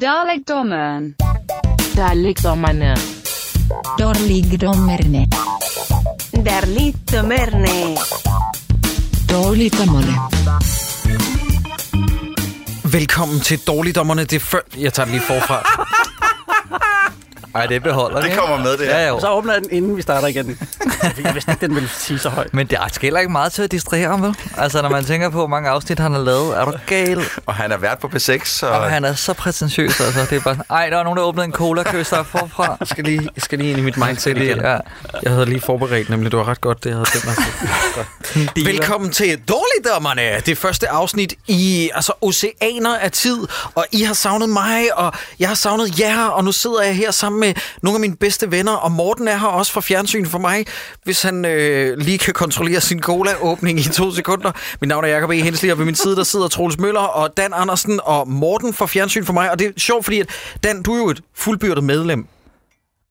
[0.00, 1.14] Dalekdommeren.
[1.96, 2.96] Dalekdommerne.
[3.98, 5.26] Dårligdommerne.
[6.44, 7.96] Darligdommerne.
[9.30, 10.14] Dårligdommerne.
[12.92, 14.24] Velkommen til Dårligdommerne.
[14.24, 14.60] Det er før...
[14.78, 15.62] Jeg tager den lige forfra.
[17.54, 18.98] Ej, det beholder Det kommer med, det her.
[18.98, 19.20] Ja, jo.
[19.20, 20.46] Så åbner jeg den, inden vi starter igen.
[21.24, 22.54] Jeg vidste ikke, den ville sige så højt.
[22.54, 24.36] Men det er heller ikke meget til at distrahere ham, vel?
[24.58, 27.20] Altså, når man tænker på, hvor mange afsnit han har lavet, er du gal?
[27.46, 28.66] Og han er vært på P6, så...
[28.66, 30.20] Og han er så prætentiøs, altså.
[30.20, 32.76] Det er bare sådan, ej, der er nogen, der åbnede en cola køster forfra.
[32.80, 34.60] Jeg skal lige, jeg skal lige ind i mit mindset igen.
[34.60, 34.78] Ja.
[35.22, 37.36] Jeg havde lige forberedt, nemlig det var ret godt, det jeg havde tænkt mig
[38.54, 38.64] til.
[38.72, 40.40] Velkommen til Dårligdommerne.
[40.46, 43.38] Det første afsnit i altså, oceaner af tid,
[43.74, 47.10] og I har savnet mig, og jeg har savnet jer, og nu sidder jeg her
[47.10, 50.38] sammen med nogle af mine bedste venner, og Morten er her også fra fjernsyn for
[50.38, 50.66] mig,
[51.04, 54.52] hvis han øh, lige kan kontrollere sin cola-åbning i to sekunder.
[54.80, 55.34] Mit navn er Jacob E.
[55.34, 58.86] Hensli, og ved min side der sidder Troels Møller og Dan Andersen og Morten fra
[58.86, 60.28] fjernsyn for mig, og det er sjovt, fordi at
[60.64, 62.26] Dan, du er jo et fuldbyrdet medlem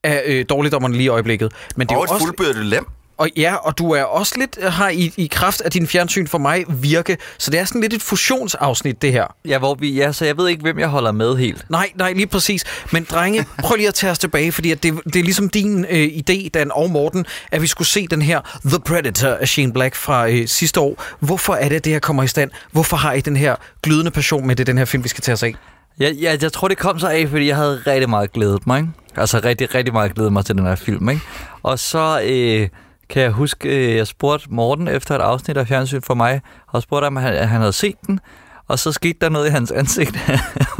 [0.04, 1.52] af øh, Dårligdommerne lige i øjeblikket.
[1.76, 2.86] Men det er Og jo et også, fuldbyrdet lem.
[3.18, 6.38] Og ja, og du er også lidt har i, i kraft af din fjernsyn for
[6.38, 9.36] mig virke, så det er sådan lidt et fusionsafsnit, det her.
[9.46, 11.66] Ja, hvor vi, ja, så jeg ved ikke, hvem jeg holder med helt.
[11.70, 12.64] Nej, nej, lige præcis.
[12.92, 15.86] Men drenge, prøv lige at tage os tilbage, fordi at det, det er ligesom din
[15.90, 19.74] øh, idé, Dan og Morten, at vi skulle se den her The Predator af Shane
[19.74, 21.04] Black fra øh, sidste år.
[21.20, 22.52] Hvorfor er det, det her kommer i stand?
[22.72, 25.34] Hvorfor har I den her glødende passion med det, den her film, vi skal tage
[25.34, 25.56] os af?
[26.00, 28.80] Jeg, jeg, jeg tror, det kom så af, fordi jeg havde rigtig meget glædet mig.
[28.80, 28.90] Ikke?
[29.18, 31.10] Altså rigtig, rigtig meget glædet mig til den her film.
[31.10, 31.22] Ikke?
[31.64, 32.70] Og så øh,
[33.10, 36.82] kan jeg huske, øh, jeg spurgte Morten efter et afsnit af Fjernsyn for mig, og
[36.82, 38.20] spurgte ham, at han, han havde set den.
[38.68, 40.16] Og så skete der noget i hans ansigt,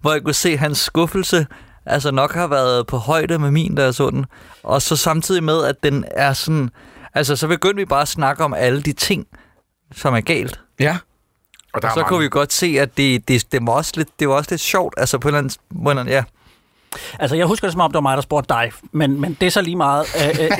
[0.00, 1.46] hvor, jeg kunne se hans skuffelse
[1.86, 4.26] altså nok har været på højde med min, da jeg så den.
[4.62, 6.70] Og så samtidig med, at den er sådan...
[7.14, 9.26] Altså, så begyndte vi bare at snakke om alle de ting,
[9.94, 10.60] som er galt.
[10.80, 10.98] Ja.
[11.72, 12.08] Og der Og så mange.
[12.08, 14.60] kunne vi godt se, at det, det, det, var også lidt, det var også lidt
[14.60, 14.94] sjovt.
[14.96, 16.24] Altså på en eller anden måde, ja.
[17.18, 18.72] Altså, jeg husker det som om, det var mig, der spurgte dig.
[18.92, 20.06] Men, men det er så lige meget.
[20.16, 20.50] Øh, øh,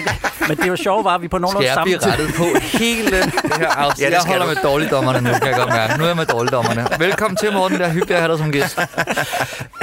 [0.49, 2.11] men det var sjovt, var, at vi på Skal nogenlunde jeg samme blive tid...
[2.13, 2.45] rettet på
[2.79, 4.03] hele det her afsnit?
[4.03, 4.53] Ja, det jeg skal holder du.
[4.55, 5.99] med dårligdommerne nu, kan jeg godt mærke.
[5.99, 6.87] Nu er jeg med dårligdommerne.
[6.99, 7.79] Velkommen til, Morten.
[7.79, 8.79] Det er hyggeligt at have dig som gæst.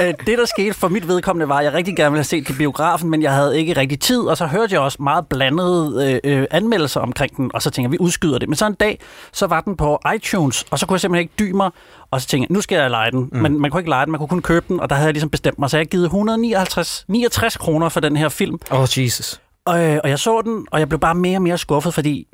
[0.00, 2.46] Øh, det, der skete for mit vedkommende, var, at jeg rigtig gerne ville have set
[2.46, 6.20] til biografen, men jeg havde ikke rigtig tid, og så hørte jeg også meget blandede
[6.24, 8.48] øh, øh, anmeldelser omkring den, og så tænkte jeg, vi udskyder det.
[8.48, 8.98] Men så en dag,
[9.32, 11.70] så var den på iTunes, og så kunne jeg simpelthen ikke dy mig,
[12.10, 13.28] og så tænkte jeg, nu skal jeg lege den.
[13.32, 13.38] Mm.
[13.38, 15.14] Men man kunne ikke lege den, man kunne kun købe den, og der havde jeg
[15.14, 18.58] ligesom bestemt mig, så jeg givet 159 69 kroner for den her film.
[18.70, 19.40] Åh, oh, Jesus.
[19.66, 22.26] Og, øh, og jeg så den, og jeg blev bare mere og mere skuffet, fordi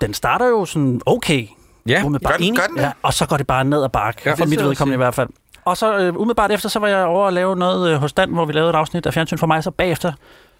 [0.00, 1.46] den starter jo sådan okay.
[1.88, 2.32] Ja, umiddelbart.
[2.32, 2.76] Gør den, gør den?
[2.78, 4.96] Ja, og så går det bare ned ad bakke, Ja, ja, for mit vedkommende i
[4.96, 5.28] hvert fald.
[5.64, 8.30] Og så øh, umiddelbart efter, så var jeg over at lave noget øh, hos Dan,
[8.30, 10.12] hvor vi lavede et afsnit af Fjernsyn for mig, så bagefter,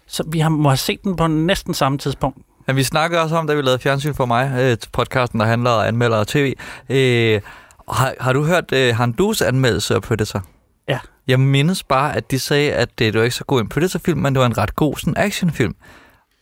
[0.07, 2.37] så vi har, må have set den på næsten samme tidspunkt.
[2.67, 5.71] Men vi snakkede også om, da vi lavede Fjernsyn for mig, øh, podcasten, der handler
[5.71, 6.53] om anmelder og tv.
[6.89, 7.41] Øh,
[7.89, 10.43] har, har du hørt øh, Handus anmeldelse af Predator?
[10.89, 10.99] Ja.
[11.27, 14.19] Jeg mindes bare, at de sagde, at det, det var ikke så god en Predator-film,
[14.19, 15.75] men det var en ret god sådan actionfilm.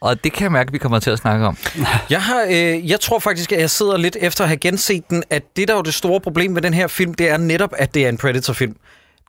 [0.05, 1.57] Og det kan jeg mærke, at vi kommer til at snakke om.
[2.09, 5.23] Jeg, har, øh, jeg tror faktisk, at jeg sidder lidt efter at have genset den,
[5.29, 7.73] at det, der er jo det store problem med den her film, det er netop,
[7.77, 8.75] at det er en Predator-film.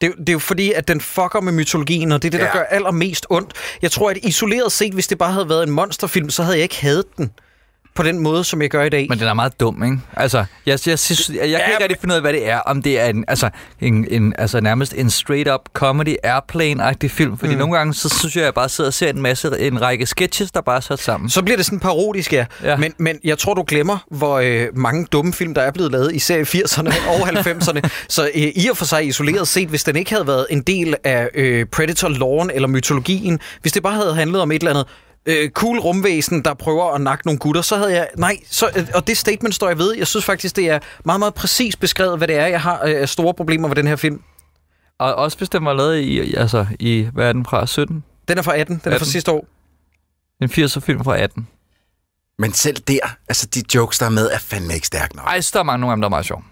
[0.01, 2.45] Det, det er jo fordi, at den fucker med mytologien, og det er det, der
[2.45, 2.51] Ja.
[2.57, 3.53] gør allermest ondt.
[3.81, 6.63] Jeg tror, at isoleret set, hvis det bare havde været en monsterfilm, så havde jeg
[6.63, 7.31] ikke hadet den
[7.97, 9.05] på den måde, som jeg gør i dag.
[9.09, 9.97] Men den er meget dum, ikke?
[10.13, 12.49] Altså, jeg, jeg, synes, jeg, jeg Ja, kan ikke rigtig finde ud af, hvad det
[12.49, 12.59] er.
[12.59, 13.49] Om det er en, altså,
[13.81, 17.37] en, en, altså nærmest en straight-up comedy airplane-agtig film.
[17.37, 17.59] Fordi mm.
[17.59, 20.51] nogle gange, så synes jeg, jeg bare sidder og ser en masse, en række sketches,
[20.51, 21.29] der bare er sat sammen.
[21.29, 22.45] Så bliver det sådan parodisk, ja.
[22.63, 22.69] ja.
[22.69, 22.77] Ja.
[22.77, 26.15] Men, men jeg tror, du glemmer, hvor øh, mange dumme film, der er blevet lavet,
[26.15, 27.89] især i 80'erne og 90'erne.
[28.09, 30.95] Så øh, i og for sig isoleret set, hvis den ikke havde været en del
[31.03, 34.87] af øh, Predator-loven eller mytologien, hvis det bare havde handlet om et eller andet
[35.27, 38.07] øh, cool rumvæsen, der prøver at nakke nogle gutter, så havde jeg...
[38.17, 39.95] Nej, så, øh, og det statement står jeg ved.
[39.97, 43.07] Jeg synes faktisk, det er meget, meget præcis beskrevet, hvad det er, jeg har øh,
[43.07, 44.21] store problemer med den her film.
[44.99, 48.03] Og også bestemt var lavet i, altså, i, hvad er den fra, 17?
[48.27, 49.07] Den er fra 18, den er fra 18.
[49.07, 49.47] sidste år.
[50.41, 51.47] En 80'er film fra 18.
[52.39, 52.99] Men selv der,
[53.29, 55.25] altså de jokes, der er med, er fandme ikke stærke nok.
[55.25, 56.43] Ej, så der er mange nogle af dem, der er meget sjov.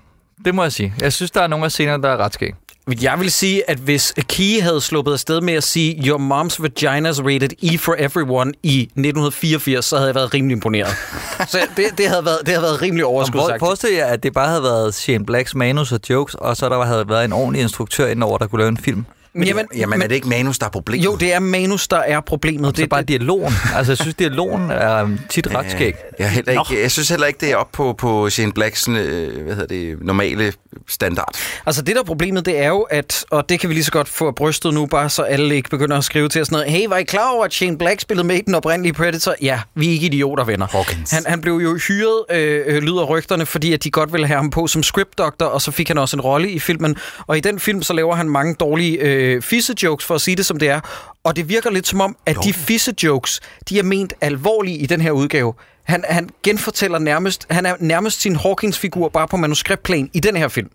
[0.46, 0.94] Det må jeg sige.
[1.02, 2.54] Jeg synes, der er nogle af scenerne, der er ret skæg.
[3.02, 7.22] Jeg vil sige, at hvis Key havde sluppet afsted med at sige Your mom's vagina's
[7.24, 10.88] rated E for everyone i 1984, så havde jeg været rimelig imponeret.
[11.52, 13.60] så det, det, havde været, det havde været rimelig Og overskud for, sagt.
[13.60, 16.84] forestil jer, at det bare havde været Shane Blacks manus og jokes, og så der
[16.84, 19.06] havde været en ordentlig instruktør indover, der kunne lave en film.
[19.36, 21.06] Men, jamen, Jamen, er det ikke manus, der er problemet?
[21.06, 22.78] jo, det er manus, der er problemet.
[22.78, 23.54] Det er bare dialogen.
[23.76, 25.94] Altså, jeg synes, dialogen er tit ret skæg.
[26.20, 28.88] Jeg, er heller ikke, jeg synes heller ikke, det er op på, på Shane Blacks
[28.88, 30.54] øh, hvad hedder det, normale
[30.88, 31.36] standard.
[31.66, 33.92] Altså det der er problemet, det er jo, at, og det kan vi lige så
[33.92, 36.72] godt få brystet nu, bare så alle ikke begynder at skrive til os sådan noget,
[36.72, 39.36] hey, var I klar over, at Shane Black spillede med i den oprindelige Predator?
[39.42, 40.68] Ja, vi er ikke idioter, venner.
[40.72, 41.12] Hawkins.
[41.12, 44.38] Han, han blev jo hyret, øh, øh, lyder rygterne, fordi at de godt ville have
[44.38, 46.96] ham på som script doctor, og så fik han også en rolle i filmen.
[47.28, 50.36] Og i den film, så laver han mange dårlige øh, øh, fisse-jokes, for at sige
[50.36, 50.80] det som det er.
[51.24, 53.40] Og det virker lidt som om, at de fisse-jokes,
[53.70, 55.54] de er ment alvorlige i den her udgave.
[55.84, 60.48] Han, han genfortæller nærmest, han er nærmest sin Hawkins-figur bare på manuskriptplan i den her
[60.48, 60.70] film.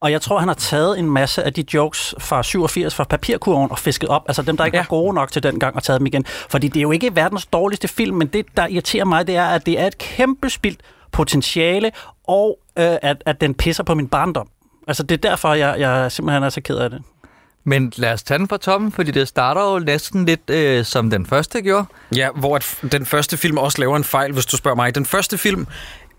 [0.00, 3.70] Og jeg tror, han har taget en masse af de jokes fra 87 fra papirkurven
[3.70, 4.22] og fisket op.
[4.28, 4.82] Altså dem, der ikke ja.
[4.82, 6.24] var gode nok til den gang og taget dem igen.
[6.26, 9.46] Fordi det er jo ikke verdens dårligste film, men det, der irriterer mig, det er,
[9.46, 10.80] at det er et kæmpe spildt
[11.12, 11.92] potentiale,
[12.24, 14.48] og øh, at, at den pisser på min barndom.
[14.88, 17.02] Altså det er derfor, jeg, jeg simpelthen er så ked af det.
[17.66, 21.10] Men lad os tage den fra toppen, fordi det starter jo næsten lidt øh, som
[21.10, 21.84] den første gjorde.
[22.16, 24.94] Ja, hvor at f- den første film også laver en fejl, hvis du spørger mig.
[24.94, 25.66] Den første film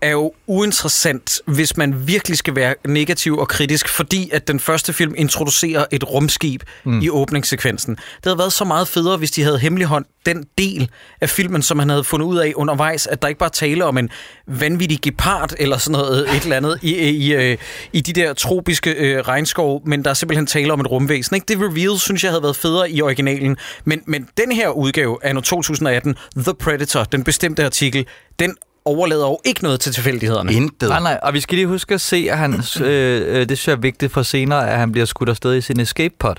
[0.00, 4.92] er jo uinteressant, hvis man virkelig skal være negativ og kritisk, fordi at den første
[4.92, 7.00] film introducerer et rumskib mm.
[7.00, 7.96] i åbningssekvensen.
[7.96, 10.90] Det havde været så meget federe, hvis de havde hemmeligholdt den del
[11.20, 13.98] af filmen, som han havde fundet ud af undervejs, at der ikke bare tale om
[13.98, 14.10] en
[14.46, 17.56] vanvittig gepard eller sådan noget, et eller andet, i, i, i,
[17.92, 21.34] i de der tropiske øh, regnskov, men der er simpelthen tale om et rumvæsen.
[21.34, 21.44] Ikke?
[21.48, 25.34] Det reveal, synes jeg, havde været federe i originalen, men, men den her udgave af
[25.34, 28.06] 2018, The Predator, den bestemte artikel,
[28.38, 28.56] den
[28.86, 30.52] overlader jo ikke noget til tilfældighederne.
[30.52, 30.88] Intet.
[30.88, 33.68] Nej, nej, og vi skal lige huske at se, at han, øh, øh, det synes
[33.68, 36.34] jeg er vigtigt for senere, at han bliver skudt afsted i sin escape pod,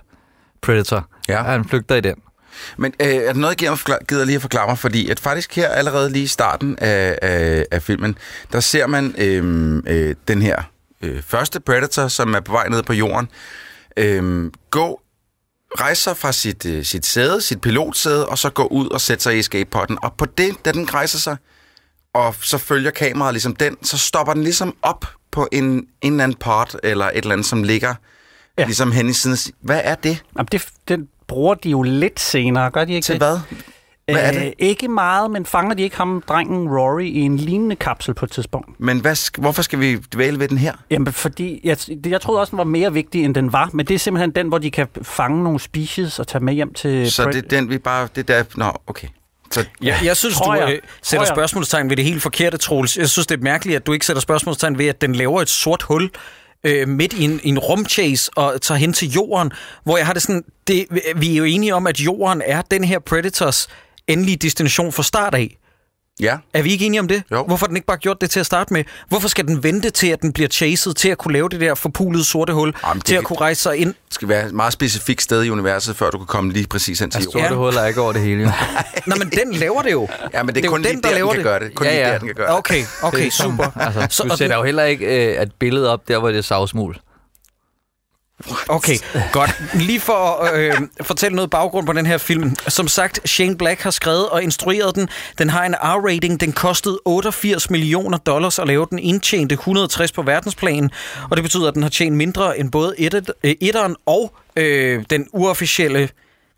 [0.62, 1.08] Predator.
[1.28, 1.40] Ja.
[1.40, 2.16] At han flygter i den.
[2.78, 3.78] Men øh, er der noget, jeg
[4.08, 4.78] gider, lige at forklare mig?
[4.78, 8.18] Fordi at faktisk her allerede lige i starten af, af, af filmen,
[8.52, 10.64] der ser man øh, øh, den her
[11.02, 13.30] øh, første Predator, som er på vej ned på jorden,
[13.98, 15.02] øh, gå
[15.80, 19.36] rejser fra sit, øh, sit sæde, sit pilotsæde, og så gå ud og sætte sig
[19.36, 19.98] i escape-potten.
[20.02, 21.38] Og på det, da den rejser sig,
[22.18, 26.24] og så følger kameraet ligesom den, så stopper den ligesom op på en, en eller
[26.24, 27.96] anden part, eller et eller andet, som ligger
[28.58, 28.66] ja.
[28.66, 29.54] Ligesom hen i siden.
[29.62, 30.24] Hvad er det?
[30.38, 33.22] Jamen, det, den bruger de jo lidt senere, gør de ikke Til det?
[33.22, 33.40] hvad?
[34.12, 34.46] Hvad er det?
[34.46, 38.25] Øh, ikke meget, men fanger de ikke ham, drengen Rory, i en lignende kapsel på
[38.25, 38.80] et tidspunkt?
[38.80, 40.74] Men hvad, hvorfor skal vi dvæle ved den her?
[40.90, 43.96] Jamen, fordi jeg, jeg troede også, den var mere vigtig, end den var, men det
[43.96, 47.12] er simpelthen den, hvor de kan fange nogle species og tage med hjem til...
[47.12, 48.08] Så det er den, vi bare...
[48.16, 48.44] Det der...
[48.56, 49.08] Nå, okay.
[49.52, 50.80] Så, Ja, jeg synes, Tror du jeg.
[51.02, 51.36] sætter Tror jeg.
[51.38, 52.98] spørgsmålstegn ved det helt forkerte, Troels.
[52.98, 55.50] Jeg synes, det er mærkeligt, at du ikke sætter spørgsmålstegn ved, at den laver et
[55.50, 56.10] sort hul
[56.64, 59.52] øh, midt i en, en rumchase og tager hen til jorden,
[59.84, 60.44] hvor jeg har det sådan...
[60.68, 60.86] Det,
[61.16, 63.68] vi er jo enige om, at jorden er den her Predators
[64.08, 65.58] endelige destination fra start af.
[66.19, 66.38] Ja.
[66.54, 67.24] Er vi ikke enige om det?
[67.31, 67.44] Jo.
[67.44, 68.84] Hvorfor har den ikke bare gjort det til at starte med?
[69.10, 71.75] Hvorfor skal den vente til, at den bliver chased, til at kunne lave det der
[71.75, 73.88] forpulede sorte hul, Jamen, det til at kunne rejse sig ind?
[73.90, 77.00] Det skal være et meget specifikt sted i universet, før du kan komme lige præcis
[77.00, 77.46] hen til Altså, jorden.
[77.50, 78.50] sorte huller er ikke over det hele, jo.
[79.08, 80.08] Nej, men den laver det jo.
[80.34, 81.75] Ja, men det er, jo kun lige der, den kan gøre det.
[81.75, 82.12] Kun Ja, lige ja.
[82.14, 82.58] der, den kan gøre det.
[82.58, 83.78] Okay, okay, Det er super.
[83.80, 86.38] Altså, Så- du sætter den- jo heller ikke øh, et billede op der, hvor det
[86.38, 86.96] er savsmul.
[88.69, 88.98] Okay,
[89.31, 89.62] godt.
[89.74, 92.56] Lige for at øh, fortælle noget baggrund på den her film.
[92.68, 95.10] Som sagt, Shane Black har skrevet og instrueret den.
[95.38, 96.39] Den har en R-rating.
[96.39, 99.00] Den kostede 88 millioner dollars at lave den.
[99.00, 100.89] Indtjente 160 på verdensplan.
[101.30, 105.04] Og det betyder, at den har tjent mindre end både et, øh, etteren og øh,
[105.10, 106.10] den uofficielle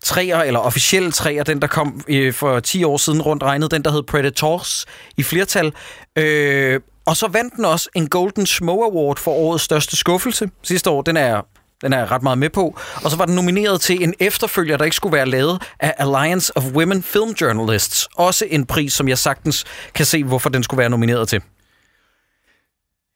[0.04, 3.84] træer, eller officielle træer, den der kom øh, for 10 år siden rundt regnet, den
[3.84, 4.86] der hed Predators
[5.16, 5.72] i flertal.
[6.16, 10.90] Øh, og så vandt den også en Golden Smoke Award for årets største skuffelse sidste
[10.90, 11.02] år.
[11.02, 11.42] Den er
[11.82, 12.78] den er jeg ret meget med på.
[13.04, 16.56] Og så var den nomineret til en efterfølger, der ikke skulle være lavet af Alliance
[16.56, 18.08] of Women Film Journalists.
[18.14, 21.42] Også en pris, som jeg sagtens kan se, hvorfor den skulle være nomineret til.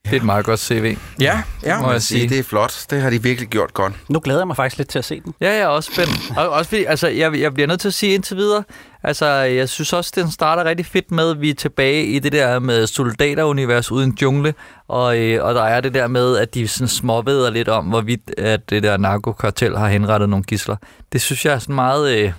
[0.05, 0.97] Det er et meget godt CV.
[1.21, 1.81] Ja, ja.
[1.81, 2.29] Må jeg sige.
[2.29, 2.87] Det er flot.
[2.91, 3.93] Det har de virkelig gjort godt.
[4.09, 5.35] Nu glæder jeg mig faktisk lidt til at se den.
[5.41, 6.39] Ja, jeg er også spændt.
[6.39, 8.65] Og også fordi, altså, jeg, jeg bliver nødt til at sige indtil videre,
[9.03, 12.33] altså, jeg synes også, den starter rigtig fedt med, at vi er tilbage i det
[12.33, 14.55] der med soldaterunivers uden jungle,
[14.89, 18.31] og, øh, og der er det der med, at de sådan småveder lidt om, hvorvidt
[18.39, 20.77] at det der narkokartel har henrettet nogle gisler.
[21.13, 22.17] Det synes jeg er sådan meget...
[22.19, 22.33] Øh,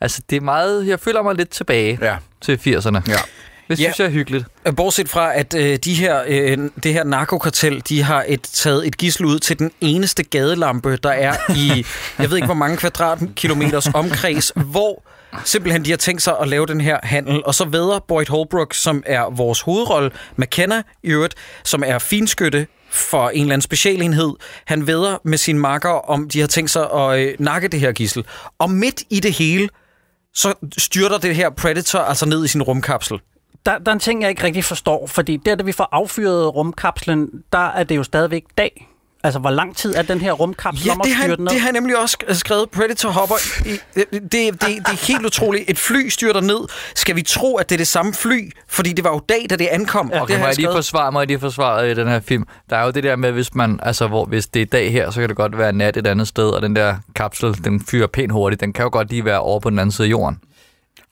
[0.00, 0.86] altså, det er meget...
[0.86, 2.16] Jeg føler mig lidt tilbage Ja.
[2.40, 3.00] til 80'erne.
[3.08, 3.16] Ja.
[3.70, 4.02] Det synes Ja.
[4.04, 4.44] jeg er hyggeligt.
[4.76, 8.96] Bortset fra, at øh, de her, øh, det her narkokartel, de har et, taget et
[8.96, 11.86] gissel ud til den eneste gadelampe, der er i,
[12.22, 15.02] jeg ved ikke hvor mange kvadratkilometers omkreds, hvor
[15.44, 17.44] simpelthen de har tænkt sig at lave den her handel.
[17.44, 21.34] Og så vedder Boyd Holbrook, som er vores hovedrolle, McKenna i øvrigt,
[21.64, 24.30] som er finskytte for en eller anden specialenhed.
[24.66, 27.92] Han vedder med sin makker, om de har tænkt sig at øh, nakke det her
[27.92, 28.24] gissel.
[28.58, 29.68] Og midt i det hele,
[30.34, 33.18] så styrter det her Predator altså ned i sin rumkapsel.
[33.66, 36.54] Der, der er en ting, jeg ikke rigtig forstår, fordi der, da vi får affyret
[36.54, 38.86] rumkapslen, der er det jo stadigvæk dag.
[39.24, 41.44] Altså, hvor lang tid er den her rumkapsel Ja, om at det har, styre den
[41.44, 41.52] ned?
[41.52, 42.70] det har jeg nemlig også skrevet.
[42.70, 43.34] Predator hopper.
[43.66, 45.70] I, det, det, det, det er helt utroligt.
[45.70, 46.58] Et fly styrter ned.
[46.94, 48.50] Skal vi tro, at det er det samme fly?
[48.68, 50.10] Fordi det var jo dag, da det ankom.
[50.14, 52.44] Ja, Okay, må jeg lige forsvare mig, lige forsvare i den her film.
[52.70, 55.10] Der er jo det der med, hvis man, altså hvor, hvis det er dag her,
[55.10, 58.06] så kan det godt være nat et andet sted, og den der kapsel, den fyrer
[58.06, 58.60] pænt hurtigt.
[58.60, 60.38] Den kan jo godt lige være over på den anden side af jorden.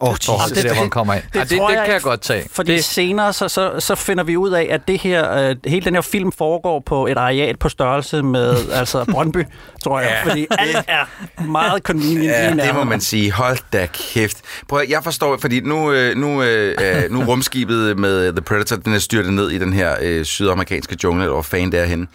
[0.00, 0.48] Åh, oh, Jesus.
[0.48, 1.22] det, det der, hvor han kommer ind.
[1.22, 2.48] det Det, ja, det, tror det jeg kan jeg godt tage.
[2.52, 2.84] Fordi det, det...
[2.84, 6.00] senere så, så, så finder vi ud af, at det her, øh, hele den her
[6.00, 9.44] film foregår på et areal på størrelse med altså Brøndby,
[9.84, 10.10] tror jeg.
[10.24, 10.30] Ja.
[10.30, 11.04] Fordi alt er
[11.42, 13.32] meget convenient Ja, det må man sige.
[13.32, 14.36] Hold da kæft.
[14.68, 18.76] Prøv at, jeg forstår, fordi nu, øh, nu, øh, øh, nu rumskibet med The Predator,
[18.76, 21.84] den er styrtet ned i den her øh, sydamerikanske jungle, eller hvor fanden det er
[21.84, 22.06] henne.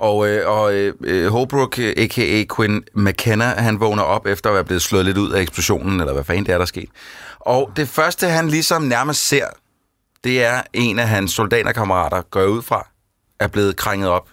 [0.00, 2.44] Og, øh, og øh, Holbrook, øh, a.k.a.
[2.56, 6.12] Quinn McKenna, han vågner op efter at være blevet slået lidt ud af eksplosionen, eller
[6.12, 6.88] hvad fanden det er, der er sket.
[7.40, 9.46] Og det første, han ligesom nærmest ser,
[10.24, 12.88] det er en af hans soldaterkammerater, går ud fra,
[13.40, 14.28] er blevet krænget op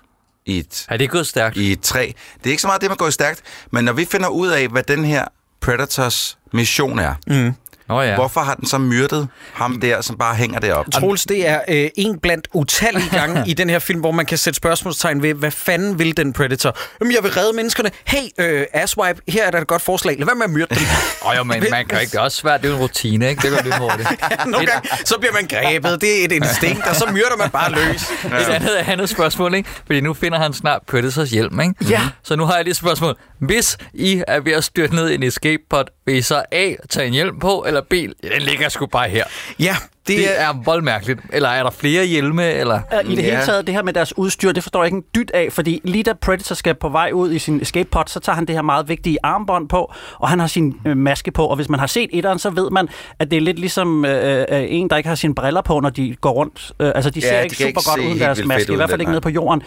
[0.45, 1.57] i et er det gået stærkt?
[1.57, 2.11] i et træ.
[2.37, 4.67] Det er ikke så meget det, man går stærkt, men når vi finder ud af,
[4.67, 5.25] hvad den her
[5.61, 7.53] Predators mission er, mm.
[7.89, 8.15] Nå ja.
[8.15, 10.91] hvorfor har den så myrdet ham der, som bare hænger deroppe?
[10.91, 14.37] Troels, det er øh, en blandt utallige gange i den her film, hvor man kan
[14.37, 16.77] sætte spørgsmålstegn ved, hvad fanden vil den Predator?
[16.99, 17.91] Jamen, jeg vil redde menneskerne.
[18.05, 20.15] Hey, øh, asswipe, her er der et godt forslag.
[20.17, 20.83] Lad være med at myrde dem.
[21.27, 22.11] Åh, jo, men man kan ikke.
[22.11, 22.61] Det er også svært.
[22.61, 23.41] Det er en rutine, ikke?
[23.41, 24.09] Det går lidt hurtigt.
[24.45, 26.01] Nogle gange, så bliver man grebet.
[26.01, 28.01] Det er et instinkt, og så myrder man bare løs.
[28.25, 29.69] Et andet, andet spørgsmål, ikke?
[29.85, 31.73] Fordi nu finder han snart Predators hjelm, ikke?
[31.89, 32.01] Ja.
[32.23, 33.15] Så nu har jeg lige et spørgsmål.
[33.39, 36.73] Hvis I er ved at styrte ned i en escape pod, vil I så A,
[36.89, 39.23] tage en hjelm på, eller B, den ligger sgu bare her?
[39.59, 39.75] Ja,
[40.07, 40.61] det, Det er...
[40.65, 41.19] voldmærkeligt.
[41.33, 42.79] Eller er der flere hjelme, eller...
[42.93, 43.29] Øh, I det Ja.
[43.29, 45.81] hele taget, det her med deres udstyr, det forstår jeg ikke en dyt af, fordi
[45.83, 48.55] lige da Predator skal på vej ud i sin escape pod, så tager han det
[48.55, 51.79] her meget vigtige armbånd på, og han har sin øh, maske på, og hvis man
[51.79, 52.87] har set etteren, så ved man,
[53.19, 55.89] at det er lidt ligesom øh, øh, en, der ikke har sine briller på, når
[55.89, 56.71] de går rundt.
[56.79, 58.89] Øh, altså, de Ja, ser de ikke super ikke godt uden deres maske, i hvert
[58.89, 59.61] fald ikke nede på jorden.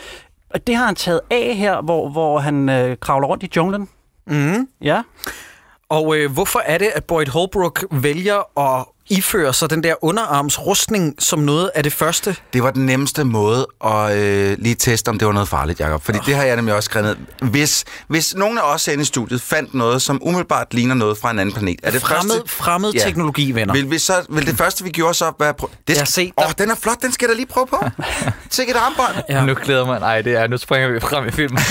[0.51, 3.89] Og det har han taget af her, hvor, hvor han øh, kravler rundt i junglen.
[4.27, 4.69] Mm.
[4.83, 5.03] Ja.
[5.91, 11.15] Og øh, hvorfor er det, at Boyd Holbrook vælger at iføre sig den der underarmsrustning
[11.19, 12.37] som noget af det første?
[12.53, 16.03] Det var den nemmeste måde at øh, lige teste, om det var noget farligt, Jacob.
[16.05, 16.27] Fordi oh.
[16.27, 17.49] det har jeg nemlig også skrevet ned.
[17.51, 21.31] Hvis, hvis nogen af os herinde i studiet fandt noget, som umiddelbart ligner noget fra
[21.31, 22.49] en anden planet, er det Fremmed, første...
[22.55, 22.99] fremmed Ja.
[22.99, 23.75] teknologi, venner.
[23.75, 25.55] Vil, vi så, vil det første, vi gjorde, så være...
[25.63, 27.47] Prø- det Jeg skal, se, der- Åh, den er flot, den skal jeg da lige
[27.47, 27.85] prøve på.
[28.51, 29.25] Sikke et armbånd.
[29.29, 29.35] Ja.
[29.39, 29.45] Ja.
[29.45, 30.03] Nu glæder man.
[30.03, 31.59] Ej, det er, nu springer vi frem i filmen.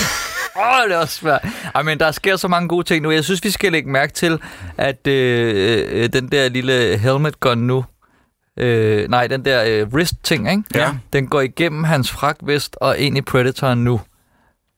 [0.56, 1.46] Åh, oh, det er også svært.
[1.76, 3.12] Ej, men der sker så mange gode ting nu.
[3.12, 4.40] Jeg synes, vi skal lægge mærke til,
[4.78, 7.86] at øh, øh, den der lille helmet gun nu,
[8.58, 10.64] øh, nej, den der øh, wrist-ting, ikke?
[10.76, 10.90] Ja.
[11.14, 14.02] Den går igennem hans fragtvest og ind i Predatoren nu.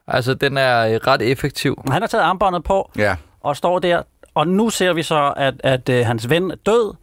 [0.08, 1.82] Altså, den er øh, ret effektiv.
[1.92, 3.16] Han har taget armbåndet på Ja.
[3.42, 4.01] og står der,
[4.36, 6.94] og nu ser vi så, at, at øh, hans ven er død,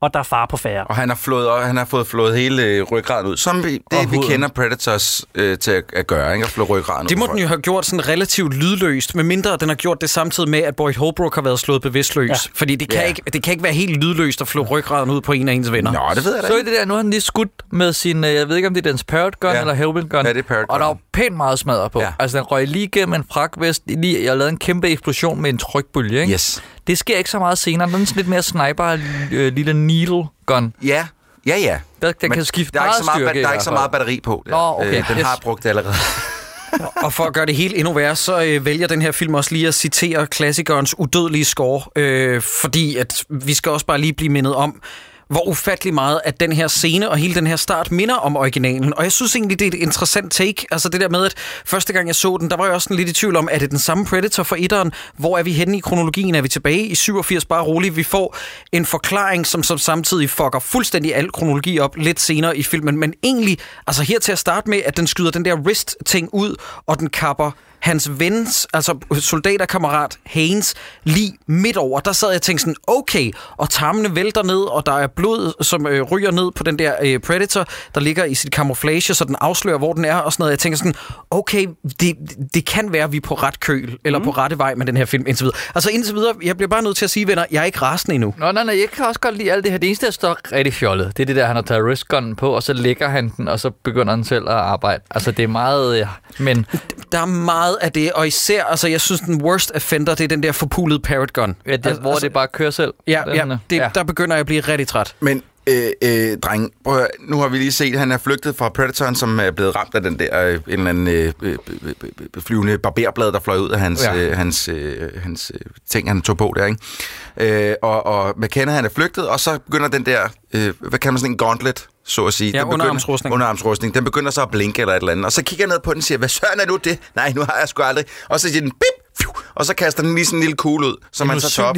[0.00, 0.84] og der er far på færre.
[0.84, 3.80] Og han har, flået, og han har fået flået hele øh, ryggraden ud, som vi,
[3.86, 4.30] Og det vi huden.
[4.30, 6.44] kender Predators øh, til at, at gøre, ikke?
[6.44, 7.08] At flå ryggraden ud.
[7.08, 10.48] Det må den jo have gjort sådan relativt lydløst, medmindre den har gjort det samtidig
[10.50, 12.28] med, at Boyd Holbrook har været slået bevidstløs.
[12.30, 12.34] Ja.
[12.54, 13.06] Fordi det kan, Ja.
[13.06, 15.72] ikke, det kan ikke være helt lydløst at flå ryggraden ud på en af ens
[15.72, 15.92] venner.
[15.92, 16.70] Nå, det ved jeg da Så i ikke.
[16.70, 18.86] det der, nu har han lige skudt med sin, øh, jeg ved ikke om det
[18.86, 19.60] er dens parrot gun Ja.
[19.60, 20.26] eller helmet gun.
[20.26, 22.00] Ja, det er parrot Og der var pænt meget smadret på.
[22.00, 22.12] Ja.
[22.18, 23.82] Altså den røg lige igennem en fragtvest.
[23.86, 26.32] Lige, jeg lavede en kæmpe eksplosion med en trykbølge, ikke?
[26.32, 26.62] Yes.
[26.88, 27.88] Det sker ikke så meget senere.
[27.88, 28.98] Den er sådan lidt mere sniper,
[29.32, 30.74] øh, lille needle gun.
[30.82, 31.06] Ja,
[31.46, 31.78] ja, ja.
[32.02, 33.70] Der, den Men kan skifte der er ikke så meget, styrke, der er ikke så
[33.70, 34.42] meget batteri på.
[34.46, 34.50] Der.
[34.50, 35.24] Nå, okay, Øh, den yes.
[35.26, 35.94] har brugt det allerede.
[37.04, 39.54] Og for at gøre det helt endnu værre, så øh, vælger den her film også
[39.54, 44.32] lige at citere klassikernes udødelige score, øh, fordi at vi skal også bare lige blive
[44.32, 44.80] mindet om,
[45.28, 48.94] hvor ufattelig meget, at den her scene og hele den her start minder om originalen.
[48.94, 50.66] Og jeg synes egentlig, det er et interessant take.
[50.70, 52.96] Altså det der med, at første gang jeg så den, der var jeg også sådan
[52.96, 54.92] lidt i tvivl om, er det den samme Predator for etteren?
[55.16, 56.34] Hvor er vi henne i kronologien?
[56.34, 57.44] Er vi tilbage i 87?
[57.44, 57.96] Bare roligt.
[57.96, 58.36] Vi får
[58.72, 62.96] en forklaring, som, som samtidig fucker fuldstændig al kronologi op lidt senere i filmen.
[62.96, 66.56] Men egentlig, altså her til at starte med, at den skyder den der wrist-ting ud,
[66.86, 72.00] og den kapper hans vens, altså soldaterkammerat Haynes, lige midt over.
[72.00, 75.64] Der sad jeg og tænkte sådan, okay, og tarmene vælter ned, og der er blod,
[75.64, 79.24] som øh, ryger ned på den der øh, Predator, der ligger i sit camouflage, så
[79.24, 80.50] den afslører, hvor den er, og sådan noget.
[80.50, 80.94] Jeg tænker sådan,
[81.30, 81.66] okay,
[82.00, 82.16] det,
[82.54, 84.24] det kan være, at vi er på ret køl, eller mm.
[84.24, 85.58] på rette vej med den her film indtil videre.
[85.74, 88.14] Altså indtil videre, jeg bliver bare nødt til at sige, venner, jeg er ikke rasende
[88.14, 88.34] endnu.
[88.38, 89.78] Nå, nej, nej, jeg kan også godt lide alt det her.
[89.78, 92.50] Det eneste, der står rigtig fjollet, det er det der, han har taget wristgunnen på,
[92.50, 95.02] og så lægger han den, og så begynder han selv at arbejde.
[95.10, 95.98] Altså, det er meget...
[95.98, 96.08] Ja.
[96.38, 96.66] Men
[97.12, 100.28] Der er meget af det, og især, altså jeg synes, den worst offender, det er
[100.28, 101.56] den der forpulede parrot gun.
[101.66, 102.94] ja, det, Altså- hvor det bare kører selv.
[103.06, 105.14] Ja, Den, ja, øh, det, ja, der begynder jeg at blive rigtig træt.
[105.20, 108.18] Men, øh, øh, dreng, prøv at, høre, nu har vi lige set, at han er
[108.18, 111.32] flygtet fra Predatoren, som er blevet ramt af den der øh, en eller anden øh,
[111.42, 111.92] øh, øh,
[112.36, 114.16] øh, flyvende barberblad, der fløj ud af hans, ja.
[114.16, 115.60] øh, hans, øh, hans øh,
[115.90, 117.68] ting, han tog på der, ikke?
[117.70, 120.20] Øh, og, og McKenna, han er flygtet, og så begynder den der,
[120.54, 122.50] øh, hvad kan man sådan en gauntlet, så at sige.
[122.50, 123.34] Ja, Den begynder- underarmsrustning.
[123.34, 123.94] Underarmsrustning.
[123.94, 125.24] Den begynder så at blinke eller et eller andet.
[125.26, 126.98] Og så kigger jeg ned på den og siger, hvad søren er nu det?
[127.16, 128.04] Nej, nu har jeg sgu aldrig.
[128.28, 130.86] Og så siger den, bip, fiu, og så kaster den lige sådan en lille kugle
[130.86, 131.76] ud, som En man så tager op.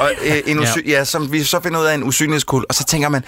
[0.00, 0.90] Og, øh, en usy- ja.
[0.98, 2.66] ja, som vi så finder ud af en usynlighedskugle.
[2.68, 3.24] Og så tænker man,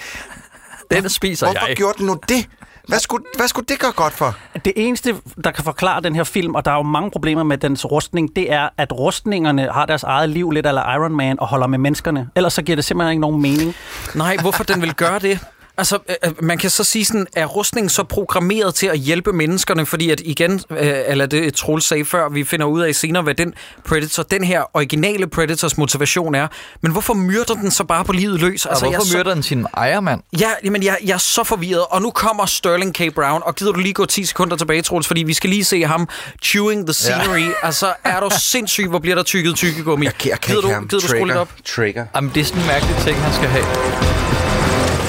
[0.91, 1.75] Den spiser Hvorfor jeg.
[1.75, 2.45] gjorde den nu det?
[2.87, 4.35] Hvad skulle, hvad skulle det gøre godt for?
[4.65, 7.57] Det eneste, der kan forklare den her film, og der er jo mange problemer med
[7.57, 11.47] dens rustning, det er, at rustningerne har deres eget liv lidt eller Iron Man og
[11.47, 12.29] holder med menneskerne.
[12.35, 13.75] Ellers så giver det simpelthen ikke nogen mening.
[14.15, 15.39] Nej, hvorfor den vil gøre det?
[15.77, 19.33] Altså, øh, øh, man kan så sige sådan, er rustningen så programmeret til at hjælpe
[19.33, 19.85] menneskerne?
[19.85, 20.77] Fordi at igen, øh,
[21.07, 23.53] eller det Troels sagde før, vi finder ud af senere, hvad den
[23.85, 26.47] Predator, den her originale Predators motivation er.
[26.81, 28.65] Men hvorfor myrder den så bare på livet løs?
[28.65, 30.21] Altså, jeg er hvorfor så- myrder den sin ejermand?
[30.39, 33.13] Ja, jamen, jeg, jeg er så forvirret, og nu kommer Sterling K.
[33.15, 35.83] Brown, og gider du lige gå 10 sekunder tilbage, Troels, fordi vi skal lige se
[35.85, 36.09] ham
[36.43, 37.39] chewing the scenery.
[37.39, 37.51] Ja.
[37.63, 40.05] Altså, er du sindssyg, hvor bliver der tykket tykkegummi?
[40.05, 40.87] Jeg, jeg kan gider ikke du, have ham.
[40.87, 41.41] gider du skrue lidt Trigger.
[41.41, 41.49] op?
[41.65, 42.05] Trigger.
[42.15, 44.22] Jamen, det er sådan en mærkelig ting, han skal have.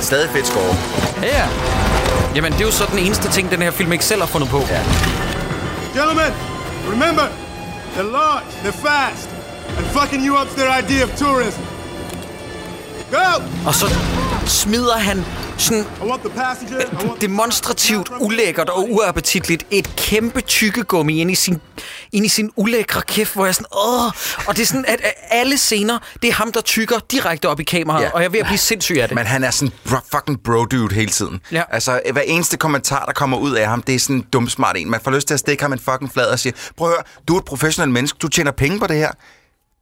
[0.04, 0.76] Stadig fedt score.
[1.23, 1.49] Ja, ja.
[2.34, 4.50] Jamen, det er jo så den eneste ting, den her film ikke selv har fundet
[4.50, 4.61] på.
[4.70, 4.80] Ja.
[5.94, 6.32] Gentlemen,
[6.92, 7.23] remember,
[7.96, 9.28] they're large, they're fast,
[9.78, 11.61] and fucking you up's their idea of tourism.
[13.11, 13.42] Go!
[13.66, 13.87] Og så
[14.46, 15.25] smider han
[15.56, 15.84] sådan
[17.20, 21.61] demonstrativt ulækkert og uappetitligt et kæmpe tykkegummi ind i sin,
[22.12, 24.06] ind i sin ulækre kæft, hvor jeg er sådan, åh,
[24.49, 27.64] og det er sådan, at alle scener, det er ham, der tykker direkte op i
[27.64, 28.11] kameraet, Ja.
[28.11, 29.14] og jeg er ved at blive sindssyg af det.
[29.14, 31.40] Men han er sådan bro, fucking bro-dude hele tiden.
[31.52, 31.62] Ja.
[31.70, 34.76] Altså, hver eneste kommentar, der kommer ud af ham, det er sådan en dum smart
[34.76, 34.90] en.
[34.90, 37.02] Man får lyst til at stikke ham en fucking flad og sige, prøv at høre,
[37.28, 39.11] du er et professionelt menneske, du tjener penge på det her.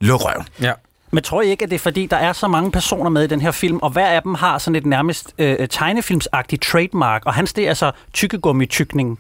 [0.01, 0.47] Luk røven.
[0.61, 0.73] Ja.
[1.15, 3.27] Men tror I ikke, at det er fordi, der er så mange personer med i
[3.27, 7.23] den her film, og hver af dem har sådan et nærmest øh, øh tegnefilmsagtigt trademark,
[7.27, 9.19] og hans det er så tykkegummi-tykning.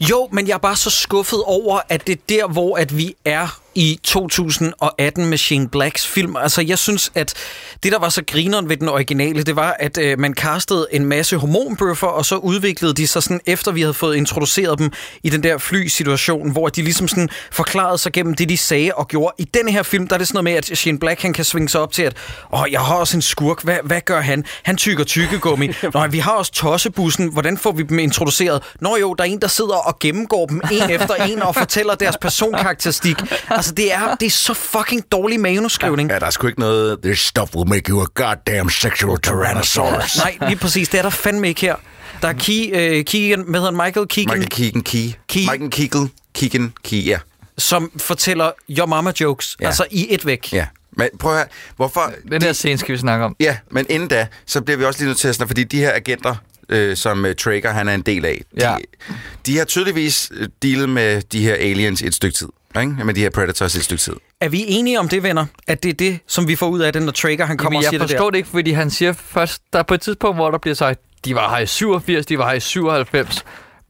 [0.00, 3.14] Jo, men jeg er bare så skuffet over, at det er der, hvor at vi
[3.24, 6.36] er i 2018 med Shane Blacks film.
[6.36, 7.34] Altså, jeg synes, at
[7.82, 11.04] det, der var så grineren ved den originale, det var, at øh, man castede en
[11.04, 15.30] masse hormonbøffer, og så udviklede de sig sådan, efter vi havde fået introduceret dem i
[15.30, 19.34] den der flysituation, hvor de ligesom sådan forklarede sig gennem det, de sagde og gjorde.
[19.38, 21.44] I denne her film, der er det sådan noget med, at Shane Black, han kan
[21.44, 22.16] svinge sig op til, at
[22.52, 23.64] åh, jeg har også en skurk.
[23.64, 24.44] Hvad, hvad gør han?
[24.62, 25.68] Han tykker tykkegummi.
[25.94, 27.28] Nå, vi har også tossebussen.
[27.32, 28.62] Hvordan får vi dem introduceret?
[28.80, 31.94] Nå jo, der er en, der sidder og gennemgår dem en efter en og fortæller
[31.94, 33.16] deres personkarakteristik.
[33.62, 36.10] Altså, det er, det er så fucking dårlig manuskrivning.
[36.10, 36.98] Ja, der er sgu ikke noget...
[37.02, 40.16] This stuff will make you a goddamn sexual tyrannosaurus.
[40.16, 40.88] Nej, lige præcis.
[40.88, 41.74] Det er der fandme ikke her.
[42.22, 43.86] Der er Key, øh, Keegan, hvad hedder han?
[43.86, 45.10] Michael Keegan, Michael Keegan Key.
[45.28, 45.40] Key.
[45.40, 47.18] Michael Keegan Keegan Key, ja.
[47.58, 49.56] som fortæller Your Mama jokes.
[49.60, 49.66] Ja.
[49.66, 50.52] Altså i et væk.
[50.52, 50.66] Ja.
[50.96, 52.12] Men prøv at høre, hvorfor...
[52.30, 53.36] Den der scene skal vi snakke om.
[53.40, 55.78] Ja, men inden da, så bliver vi også lige nødt til at snakke, fordi de
[55.78, 56.34] her agenter,
[56.68, 58.76] øh, som øh, Traeger han er en del af, Ja.
[58.78, 58.84] de,
[59.46, 62.48] de har tydeligvis øh, dealet med de her aliens et stykke tid.
[62.80, 63.04] Ikke?
[63.04, 64.12] Med de her predators i et stykke tid.
[64.40, 65.46] Er vi enige om det, venner?
[65.66, 67.76] At det er det, som vi får ud af den, når Traeger han kommer Jamen,
[67.78, 68.30] og jeg siger det forstår der?
[68.30, 71.00] det ikke, fordi han siger først, der er på et tidspunkt, hvor der bliver sagt,
[71.24, 73.44] de var her i 87, de var her i 97.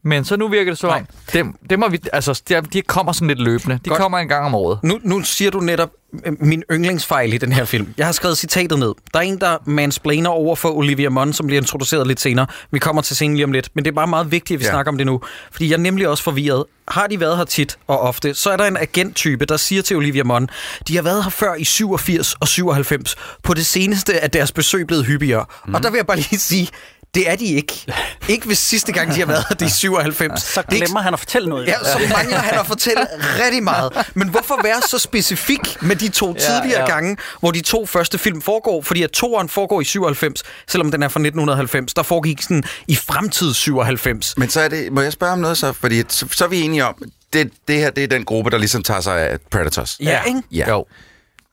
[0.05, 2.41] Men så nu virker det så om, dem, dem har vi, altså,
[2.73, 3.79] de, kommer sådan lidt løbende.
[3.85, 3.99] De Godt.
[3.99, 4.79] kommer en gang om året.
[4.83, 5.89] Nu, nu siger du netop
[6.25, 7.93] øh, min yndlingsfejl i den her film.
[7.97, 8.93] Jeg har skrevet citatet ned.
[9.13, 12.47] Der er en, der mansplainer over for Olivia Munn, som bliver introduceret lidt senere.
[12.71, 13.69] Vi kommer til scenen lige om lidt.
[13.73, 14.71] Men det er bare meget vigtigt, at vi ja.
[14.71, 15.21] snakker om det nu.
[15.51, 16.63] Fordi jeg er nemlig også forvirret.
[16.87, 19.97] Har de været her tit og ofte, så er der en agenttype, der siger til
[19.97, 20.49] Olivia Munn,
[20.87, 23.15] de har været her før i 87 og 97.
[23.43, 25.45] På det seneste er deres besøg blevet hyppigere.
[25.67, 25.75] Mm.
[25.75, 26.69] Og der vil jeg bare lige sige,
[27.15, 27.85] det er de ikke.
[28.27, 30.41] Ikke hvis sidste gang, de har været her, det er 97.
[30.41, 31.67] Så Det er ikke glemmer han at fortælle noget.
[31.67, 33.07] Ja, så mangler han at fortælle
[33.45, 33.91] rigtig meget.
[34.13, 36.85] Men hvorfor være så specifik med de to tidligere ja.
[36.85, 38.81] gange, hvor de to første film foregår?
[38.81, 41.93] Fordi at toeren foregår i 97, selvom den er fra 1990.
[41.93, 44.37] Der foregik sådan i fremtid 97.
[44.37, 45.73] Men så er det, må jeg spørge om noget så?
[45.73, 46.95] Fordi så, så er vi enige om,
[47.33, 49.97] det, det her det er den gruppe, der ligesom tager sig af Predators.
[49.99, 50.41] Ja, ikke?
[50.51, 50.69] Ja.
[50.69, 50.85] Jo.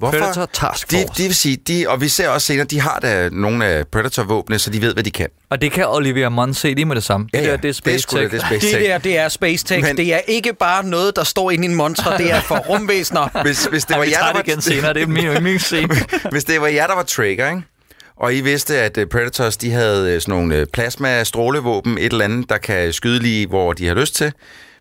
[0.00, 0.18] Hvorfor?
[0.18, 1.22] Predator Task De, Force.
[1.22, 4.58] de vil sige, de, og vi ser også senere, de har da nogle af Predator-våbne,
[4.58, 5.28] så de ved, hvad de kan.
[5.50, 7.28] Og det kan Olivia Munn se lige med det samme.
[7.34, 7.50] Ja, det ja.
[7.50, 8.30] der, det er Det er space tech.
[8.32, 8.84] det er space Det tech.
[8.88, 9.82] der, det er space tech.
[9.82, 9.96] Men-.
[9.96, 12.18] Det er ikke bare noget, der står inde i en montre.
[12.18, 13.42] Det er for rumvæsener.
[13.42, 14.94] Hvis, hvis det Ja, var vi jer, tager der det var, igen senere.
[14.94, 15.94] Det er min yndlingsscene.
[16.32, 17.62] hvis det var jer, der var Traeger, ikke?
[18.16, 22.24] og I vidste, at uh, Predators de havde uh, sådan nogle uh, plasma-strålevåben, et eller
[22.24, 24.32] andet, der kan skyde lige, hvor de har lyst til,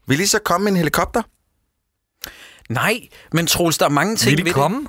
[0.08, 1.22] vil I så komme med en helikopter?
[2.70, 3.00] Nej,
[3.34, 4.54] men Troels, der er mange ting Vil ved det.
[4.54, 4.88] komme?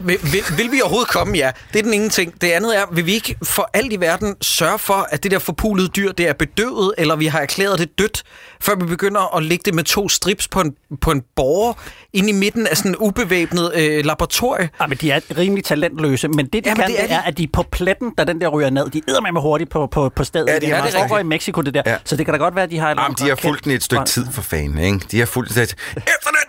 [0.00, 1.36] Vil, vil, vil vi overhovedet komme?
[1.36, 1.50] Ja.
[1.72, 2.40] Det er den ene ting.
[2.40, 5.38] Det andet er, vil vi ikke for alt i verden sørge for, at det der
[5.38, 8.22] forpulede dyr, det er bedøvet, eller vi har erklæret det dødt,
[8.60, 11.72] før vi begynder at lægge det med to strips på en, på en borger
[12.12, 14.68] ind i midten af sådan en ubevæbnet øh, laboratorie?
[14.80, 17.20] Ja, men de er rimelig talentløse, men det, de Jamen, kan, det er det er,
[17.22, 18.90] at de er på pletten, da den der ryger ned.
[18.90, 20.48] De æder med hurtigt på, på, på stedet.
[20.48, 21.82] Ja, de er det, meget det i Mexico, det der.
[21.86, 21.92] Ja.
[21.92, 21.98] Ja.
[22.04, 22.90] Så det kan da godt være, at de har...
[22.92, 25.06] et Jamen, de har fulgt den et stykke tid for fanden, ikke?
[25.10, 25.62] De har fulgt det.
[25.62, 25.76] Efter
[26.24, 26.45] den!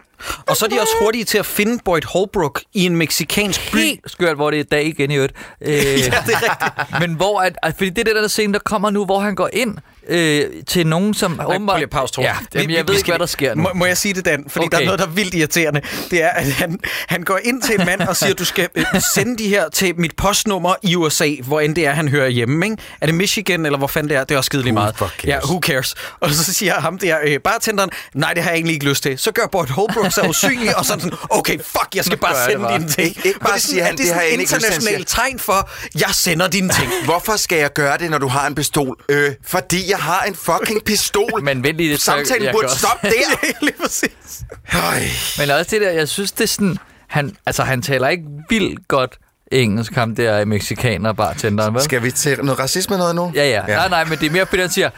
[0.48, 3.78] Og så er de også hurtige til at finde Boyd Holbrook i en meksikansk by.
[3.78, 5.34] Helt skørt, hvor det er dag igen i øvrigt.
[5.62, 7.00] Øh, ja, det er rigtigt.
[7.02, 9.36] Men hvor, at, at, fordi det er den der scene, der kommer nu, hvor han
[9.36, 9.78] går ind
[10.10, 12.22] øh, til nogen, som Nej, prøv lige pause.
[12.22, 13.62] Ja, jamen, jeg ved ikke, hvad der sker nu.
[13.62, 14.46] Må, må jeg sige det, Dan?
[14.50, 14.78] Fordi okay.
[14.78, 15.82] der er noget, der er vildt irriterende.
[16.12, 18.86] Det er, at han, han går ind til en mand og siger, du skal øh,
[19.16, 22.66] sende de her til mit postnummer i USA, hvor end det er, han hører hjemme.
[22.66, 22.78] Ikke?
[23.02, 24.24] Er det Michigan, eller hvor fanden det er?
[24.24, 24.96] Det er også skide lige Who meget.
[25.24, 25.96] Ja, who cares?
[26.20, 29.18] Og så siger ham der, øh, bartenderen, nej, det har jeg egentlig ikke lyst til.
[29.18, 32.60] Så gør Boyd Holbrook sig usynlig, og sådan sådan, okay, fuck, jeg skal bare sende
[32.60, 32.78] bare.
[32.78, 33.26] dine ting.
[33.26, 36.10] Ikke- bare er sige, han, er det det har sådan jeg internationalt tegn for, jeg
[36.14, 36.92] sender dine ting.
[37.06, 38.96] Hvorfor skal jeg gøre det, når du har en pistol?
[39.10, 41.44] Øh, fordi jeg har en fucking pistol.
[41.44, 43.62] Men vent lige så Samtalen jeg burde stoppe der.
[43.62, 44.42] Lige præcis.
[44.74, 45.00] Øj.
[45.38, 46.78] Men også det der, jeg synes, det er sådan...
[47.08, 49.18] Han, altså, han taler ikke vildt godt
[49.52, 51.84] engelsk, ham der mexikaner bartenderen, vel?
[51.84, 53.32] Skal vi til noget racisme noget nu?
[53.36, 53.64] Ja, ja.
[53.68, 53.76] ja.
[53.76, 54.90] Nej, nej, men det er mere fordi, han siger,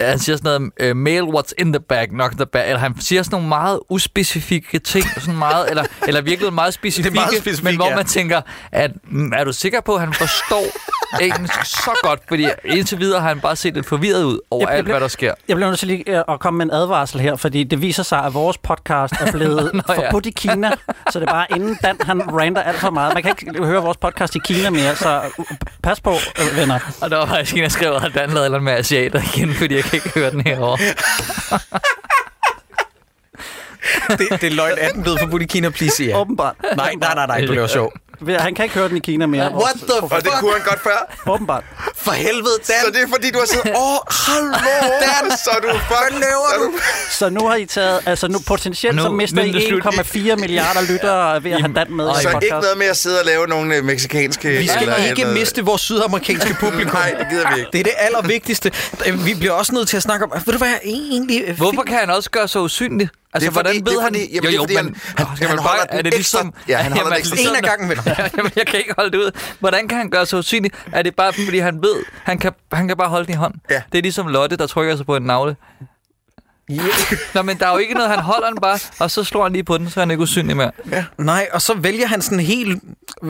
[0.00, 2.66] han siger sådan noget, uh, mail what's in the bag, not the bag.
[2.68, 7.14] Eller han siger sådan nogle meget uspecifikke ting, sådan meget, eller, eller virkelig meget specifikke,
[7.14, 7.96] meget specifikt, men hvor ja.
[7.96, 8.40] man tænker,
[8.72, 10.64] at, mm, er du sikker på, at han forstår
[11.24, 12.20] engelsk så godt?
[12.28, 14.94] Fordi indtil videre har han bare set lidt forvirret ud over Jeg- jeg alt, bliver-
[14.94, 15.34] hvad der sker.
[15.48, 18.02] Jeg bliver nødt til lige øh, at komme med en advarsel her, fordi det viser
[18.02, 20.06] sig, at vores podcast er blevet Nå, ja.
[20.06, 20.70] forbudt i Kina,
[21.10, 23.14] så det er bare inden Dan, han ranter alt for meget.
[23.14, 25.44] Man kan ikke høre vores podcast i Kina mere, så øh,
[25.82, 26.78] pas på, øh, venner.
[27.00, 29.84] Og der var faktisk en, der skrev, at Dan lavede med asiater igen, fordi jeg
[29.90, 30.78] kan ikke høre den herovre.
[34.08, 36.18] Det, det er løgn 18 blevet forbudt i Kina, please, ja.
[36.20, 36.56] Åbenbart.
[36.76, 37.92] Nej, nej, nej, nej, du laver sjov.
[38.38, 39.52] Han kan ikke høre den i Kina mere.
[39.54, 41.16] What the Og det kunne han godt før.
[41.26, 41.64] Åbenbart.
[42.02, 42.74] For helvede, Dan.
[42.84, 43.72] Så det er fordi, du har siddet...
[43.76, 44.90] Åh, oh, hallo!
[45.00, 45.88] Dan, så du fuck...
[45.88, 46.72] Hvad laver du?
[47.18, 49.84] Så nu har I taget, altså nu potentielt, Nu- så mister er det I slut.
[49.86, 52.52] 1,4 milliarder lyttere ved at have Dan med i Så ikke podcast.
[52.52, 54.48] noget med at sidde og lave nogle øh, meksikanske...
[54.48, 56.92] Vi skal eller- ikke eller- miste vores sydamerikanske publikum.
[57.00, 57.70] Nej, det gider vi ikke.
[57.72, 58.72] Det er det allervigtigste.
[59.24, 60.32] Vi bliver også nødt til at snakke om...
[60.46, 61.42] Ved du hvad, egentlig...
[61.46, 63.08] øh, Hvorfor kan han også gøre så usynlig?
[63.34, 64.14] Altså, Det er fordi- hvordan det ved er han...
[64.14, 66.54] fordi- jamen, det er fordi, han- han- han holder bare, den er det ekstra- ligesom...
[66.68, 68.02] Ja, han holder den altså, ekstra- En af gangen, venner.
[68.36, 69.30] Jamen, jeg kan ikke holde det ud.
[69.58, 70.70] Hvordan kan han gøre så usynlig?
[70.92, 71.89] Er det bare fordi, han ved,
[72.24, 73.60] han kan, han kan bare holde den i hånden?
[73.70, 73.82] Ja.
[73.92, 75.56] Det er ligesom Lotte, der trykker sig på en navle.
[77.34, 79.52] Nå, men der er jo ikke noget, han holder den bare, og så slår han
[79.52, 80.70] lige på den, så er han ikke usynlig mere.
[81.18, 82.82] Nej, og så vælger han sådan helt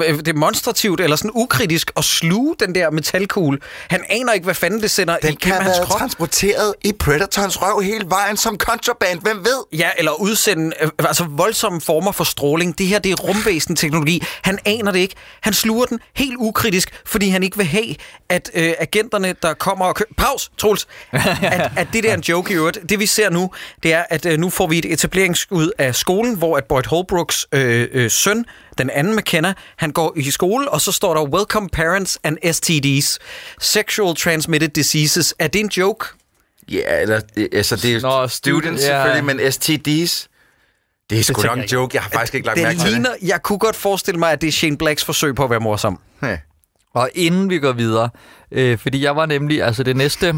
[0.05, 3.59] øh, demonstrativt eller sådan ukritisk at sluge den der metalkugle.
[3.89, 5.99] Han aner ikke, hvad fanden det sender Den kan igennem have hans krop.
[5.99, 9.21] transporteret i Predators røv hele vejen som contraband.
[9.21, 9.79] Hvem ved?
[9.79, 12.79] Ja, eller udsende øh, altså voldsomme former for stråling.
[12.79, 14.23] Det her, det er rumvæsen-teknologi.
[14.43, 15.15] Han aner det ikke.
[15.41, 17.95] Han sluger den helt ukritisk, fordi han ikke vil have,
[18.29, 20.15] at øh, agenterne, der kommer og køber...
[20.17, 20.87] Pause, Troels!
[21.13, 22.79] At, at det der er en joke i øvrigt.
[22.89, 23.51] Det vi ser nu,
[23.83, 27.47] det er, at øh, nu får vi et etableringsskud af skolen, hvor at Boyd Holbrooks
[27.53, 28.45] øh, øh, søn,
[28.79, 33.19] den anden McKenna, han går i skole, og så står der Welcome Parents and STDs.
[33.61, 35.35] Sexual Transmitted Diseases.
[35.39, 36.07] Er det en joke?
[36.71, 37.21] Ja, eller,
[37.53, 38.87] altså det er Nå, Nå, student- students ja.
[39.05, 40.29] selvfølgelig, men STDs,
[41.11, 41.95] det er sgu nok en joke.
[41.97, 44.41] Jeg har faktisk ikke lagt mærke Det til ligner, jeg kunne godt forestille mig, at
[44.41, 46.01] det er Shane Blacks forsøg på at være morsom.
[46.21, 46.29] det.
[46.29, 46.39] Ja.
[46.95, 48.11] Og inden vi går videre,
[48.53, 50.35] øh, fordi jeg var nemlig, altså det næste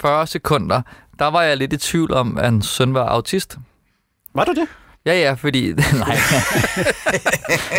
[0.00, 0.82] 40 sekunder,
[1.18, 3.56] der var jeg lidt i tvivl om, at hans søn var autist.
[4.34, 4.66] Var du det?
[5.06, 5.72] Ja, ja, fordi...
[5.72, 6.16] Nej.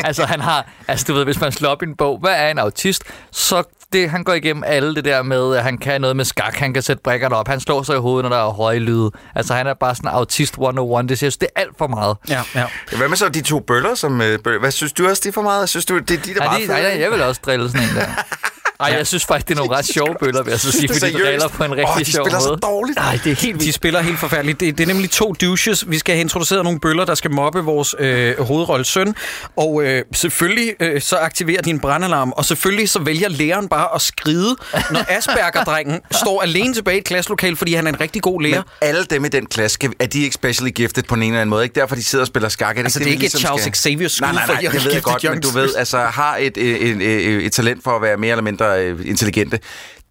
[0.04, 0.66] altså, han har...
[0.88, 3.04] Altså, du ved, hvis man slår op i en bog, hvad er en autist?
[3.32, 6.56] Så det, han går igennem alle det der med, at han kan noget med skak,
[6.56, 9.12] han kan sætte brækkerne op, han slår sig i hovedet, når der er høje lyde.
[9.36, 11.10] Altså, han er bare sådan autist 101.
[11.10, 12.18] Det synes det er alt for meget.
[12.30, 12.66] Ja, ja.
[12.92, 13.96] Ja, Hvad med så de to bøller?
[13.96, 14.60] Som, øh, bøller?
[14.60, 15.70] Hvad synes du også, de er for meget?
[15.70, 17.42] Synes du, det er de, der er Nej, meget de, nej, nej, jeg vil også
[17.46, 18.06] drille sådan en der.
[18.92, 21.12] Ej, jeg synes faktisk, det er nogle ret sjove bøller, vil jeg så sige, fordi
[21.14, 22.48] de driller på en rigtig de sjov spiller måde.
[22.50, 22.96] så dårligt.
[23.00, 24.60] Nej, det er helt De spiller helt forfærdeligt.
[24.60, 25.90] Det, det er nemlig to douches.
[25.90, 29.16] Vi skal have introduceret nogle bøller, der skal mobbe vores øh, hovedrolle søn.
[29.58, 32.32] Og øh, selvfølgelig øh, så aktiverer de en brandalarm.
[32.36, 34.56] Og selvfølgelig så vælger læreren bare at skride,
[34.92, 38.56] når Asperger-drengen står alene tilbage i et klasselokale, fordi han er en rigtig god lærer.
[38.82, 41.50] Men alle dem i den klasse, er de ikke specially gifted på en eller anden
[41.50, 41.64] måde?
[41.64, 42.70] Ikke derfor, de sidder og spiller skak.
[42.70, 44.54] Er det Altså, ikke det er ikke et Charles skal- Xavier skud Nej, nej, for
[44.54, 47.46] nej, har det ved jeg godt, men du ved, altså har et, et, et, et,
[47.46, 49.60] et talent for at være mere eller mindre øh, intelligente.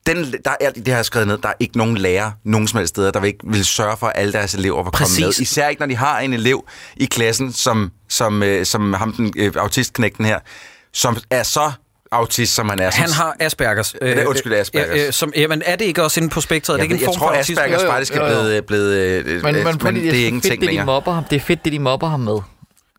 [0.06, 2.78] Den, der er, det har jeg skrevet ned, der er ikke nogen lærer nogen som
[2.78, 5.40] helst steder, der vil ikke vil sørge for, at alle deres elever var kommet med.
[5.40, 6.64] Især ikke, når de har en elev
[6.96, 10.38] i klassen, som, som, øh, som ham, den øh, autistknægten her,
[10.92, 11.72] som er så
[12.12, 12.90] autist, som han er.
[12.90, 13.92] Som, Han har Aspergers.
[14.02, 14.98] det er- undskyld, Aspergers.
[14.98, 16.74] Ja, øh, som, jamen, er det ikke også inde på spektret?
[16.74, 17.34] Er det jeg, ikke en jeg form tror, for?
[17.40, 20.06] Aspergers Jo, jo, faktisk er jo, blevet, blevet øh, Men, øh, men, men, men det
[20.06, 21.24] er fedt, ingenting det, de mobber ham.
[21.24, 22.38] Det er fedt, det de mobber ham med.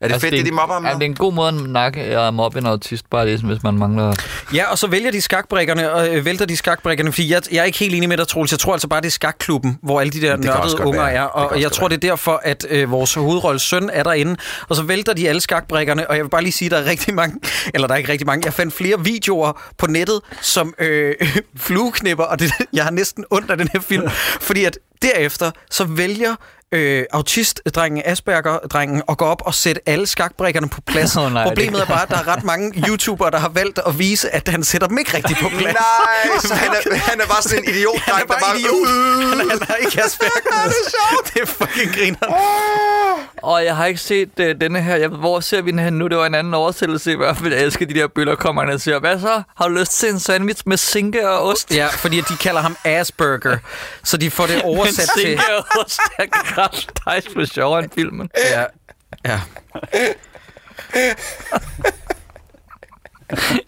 [0.03, 0.99] Er det fedt, det, de mobber ham Ja, med?
[0.99, 3.73] det er en god måde at nakke at mobbe en autist, bare ligesom hvis man
[3.77, 4.15] mangler...
[4.53, 7.63] Ja, og så vælger de skakbrikkerne, og øh, vælter de skakbrikkerne, fordi jeg, jeg er
[7.63, 8.51] ikke helt enig med dig, Troels.
[8.51, 11.13] Jeg tror altså bare, det er skakklubben, hvor alle de der Det nørdede unger være.
[11.13, 11.21] er.
[11.21, 14.35] Det Og jeg tror, det er derfor, at øh, vores hovedrolles søn er derinde.
[14.69, 17.13] Og så vælter de alle skakbrikkerne, og jeg vil bare lige sige, der er rigtig
[17.13, 17.35] mange,
[17.73, 21.13] eller der er ikke rigtig mange, jeg fandt flere videoer på nettet, som øh,
[21.57, 24.09] flueknipper, og det, jeg har næsten ondt af den her film,
[24.41, 26.35] fordi at derefter, så vælger
[26.73, 31.15] øh, autistdrengen, Asperger-drengen, og gå op og sætte alle skakbrikkerne på plads.
[31.17, 33.79] Åh, nej, Problemet det- er bare, at der er ret mange YouTubere, der har valgt
[33.87, 35.73] at vise, at han sætter dem ikke rigtigt på plads.
[35.73, 38.87] Nej, så han er, han er bare sådan en idiot, Han er bare idiot.
[39.29, 40.31] Han, er- han er ikke Asperger.
[40.69, 41.33] det er sjovt.
[41.33, 42.27] Det er fucking griner.
[43.43, 44.95] Og jeg har ikke set uh, denne her.
[44.95, 46.07] Jeg, hvor ser vi den her nu?
[46.07, 47.53] Det var en anden oversættelse i hvert fald.
[47.53, 49.41] Jeg elsker de der bøller, kommer han og siger, hvad så?
[49.55, 51.75] Har du lyst til en sandwich med sinke og ost?
[51.75, 53.57] Ja, fordi de kalder ham Asperger,
[54.03, 55.29] så de får det oversat Men til...
[55.29, 58.29] sinke og ost er kraftigt for sjovere end filmen.
[58.51, 58.65] Ja,
[59.25, 59.39] ja.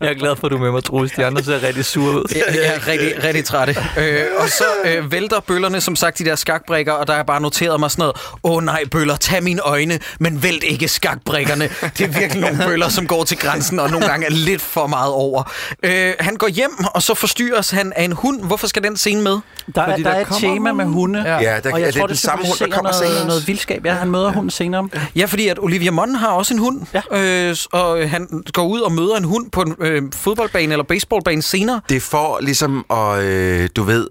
[0.01, 1.11] Jeg er glad for, at du er med mig, Troels.
[1.11, 2.23] De andre ser rigtig sure ud.
[2.35, 3.75] Jeg, jeg er rigtig, rigtig trætte.
[3.99, 7.41] Øh, og så øh, vælter bøllerne, som sagt, de der skakbrikker, og der er bare
[7.41, 11.69] noteret mig sådan noget, åh oh, nej, bøller, tag mine øjne, men vælt ikke skakbrikkerne.
[11.97, 14.87] Det er virkelig nogle bøller, som går til grænsen, og nogle gange er lidt for
[14.87, 15.51] meget over.
[15.83, 18.43] Øh, han går hjem, og så forstyrres han af en hund.
[18.43, 19.31] Hvorfor skal den scene med?
[19.75, 21.19] Der, er, Fordi der, der er et tema med hunde.
[21.25, 21.39] Ja.
[21.39, 23.11] Ja, der, og er jeg det tror, den det samme hund, der kommer senere?
[23.13, 23.85] noget, noget vildskab.
[23.85, 24.89] Ja, han møder hunden senere.
[25.15, 27.49] Ja, fordi at Olivia Munn har også en hund, Ja.
[27.49, 31.41] øh, og han går ud og møder en hund på en øh, fodboldbane eller baseballbane
[31.41, 31.81] senere.
[31.89, 34.07] Det er for ligesom at, øh, du ved,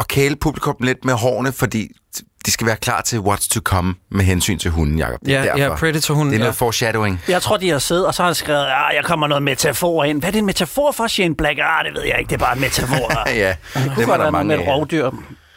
[0.00, 1.88] at- kæle publikum lidt med hårene, fordi
[2.46, 5.20] de skal være klar til what's to come med hensyn til hunden, Jacob.
[5.26, 5.76] Det er Ja, ja, derfor.
[5.76, 6.32] Predator-hunden.
[6.32, 6.44] Det er ja.
[6.44, 7.20] noget foreshadowing.
[7.28, 10.04] Jeg tror, de har siddet, og så har han skrevet, ah, jeg kommer noget metafor
[10.04, 10.18] ind.
[10.20, 11.58] Hvad er det en metafor for, Shane Black?
[11.58, 13.28] Ah, det ved jeg ikke, det er bare en metafor.
[13.28, 15.10] Ja, Det kunne godt der være mange med et rovdyr.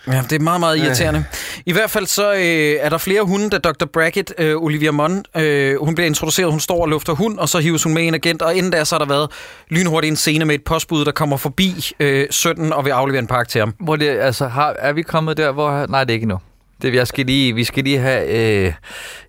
[0.07, 1.23] Ja, det er meget, meget irriterende.
[1.65, 3.85] I hvert fald så øh, er der flere hunde, da Dr.
[3.85, 7.59] Brackett, øh, Olivia Munn, øh, hun bliver introduceret, hun står og lufter hund, og så
[7.59, 9.29] hives hun med en agent, og inden da så har der været
[9.69, 13.27] lynhurtigt en scene med et postbud, der kommer forbi øh, sønnen og vil aflevere en
[13.27, 13.73] pakke til ham.
[13.79, 15.85] Hvor det, altså, har, er vi kommet der, hvor...
[15.89, 16.39] Nej, det er ikke endnu.
[16.81, 18.73] Det, jeg skal lige, vi skal lige have øh,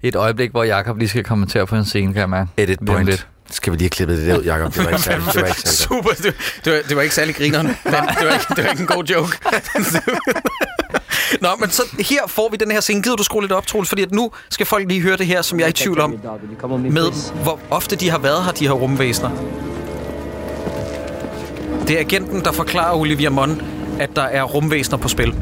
[0.02, 2.50] et øjeblik, hvor Jakob lige skal kommentere på en scene, kan jeg mærke.
[2.56, 3.06] Edit point.
[3.06, 3.26] lidt.
[3.52, 4.74] Skal vi lige have klippet det der ud, Jacob?
[4.74, 5.78] Det var ikke særlig, det var ikke særlig.
[5.78, 6.34] Super, det,
[6.64, 8.86] det, var, det var ikke særlig grineren, men det var ikke, det var ikke en
[8.86, 9.38] god joke.
[11.40, 13.02] Nå, men så her får vi den her scene.
[13.02, 13.88] Gider du skrue lidt op, Troels?
[13.88, 16.10] Fordi at nu skal folk lige høre det her, som jeg er i tvivl om,
[16.90, 19.30] med hvor ofte de har været her, de her rumvæsener.
[21.88, 23.62] Det er agenten, der forklarer Olivia Munn,
[24.00, 25.34] at der er rumvæsener på spil.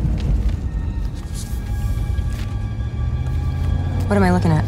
[4.07, 4.64] What am I looking at?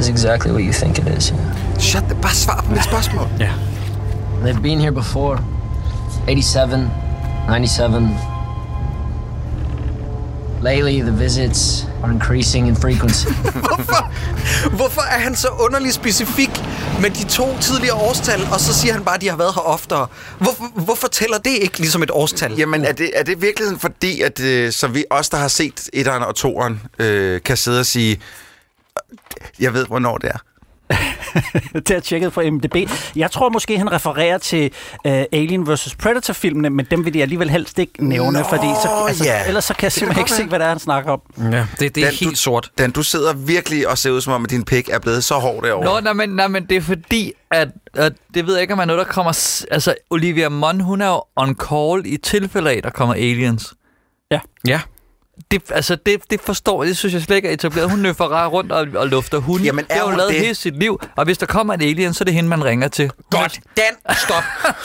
[0.00, 1.32] It's exactly what you think it is.
[1.78, 3.28] Shut the, bare svar på mit spørgsmål.
[3.40, 3.50] Ja.
[4.42, 5.38] They've been here before.
[6.26, 6.90] 87,
[7.48, 8.34] 97.
[10.62, 13.26] Lately, the visits are increasing in frequency.
[14.78, 16.50] Hvorfor er han så underlig specifik
[17.00, 19.62] med de to tidligere årstal, og så siger han bare, at de har været her
[19.62, 20.06] oftere?
[20.38, 22.52] Hvorfor, hvorfor tæller det ikke ligesom et årstal?
[22.52, 25.88] Jamen, er det, er det virkeligheden fordi, at øh, så vi os, der har set
[25.92, 28.20] etteren og toeren, øh, kan sidde og sige,
[29.60, 30.38] jeg ved, hvornår det er?
[31.86, 32.76] til at tjekke på MDB.
[33.16, 34.70] Jeg tror måske, han refererer til
[35.04, 35.94] uh, Alien vs.
[35.98, 39.46] Predator-filmene, men dem vil de alligevel helst ikke nævne, Nå, fordi så, altså, ja.
[39.46, 41.20] ellers så kan jeg Det simpelthen ikke se, hvad det er, han snakker om.
[41.38, 42.70] Ja, det, det er Dan, helt du, sort.
[42.78, 45.34] Dan, du sidder virkelig og ser ud som om, at din pik er blevet så
[45.34, 45.84] hård derovre.
[45.84, 48.80] Nå, nej, men, nej, men det er fordi, at, at det ved jeg ikke, om
[48.80, 49.62] er noget, der kommer...
[49.70, 53.74] Altså, Olivia Munn, hun er jo on call i tilfælde af, der kommer aliens.
[54.30, 54.80] Ja.
[55.50, 57.90] Det, altså, det, det forstår jeg, det synes jeg slet ikke er etableret.
[57.90, 59.64] Hun nøffer rar rundt og, og lufter hunde.
[59.64, 60.40] Jamen, det er har hun hun lavet det?
[60.40, 61.00] hele sit liv.
[61.16, 63.10] Og hvis der kommer en alien, så er det hende, man ringer til.
[63.30, 63.60] Godt.
[63.76, 64.42] Dan, stop.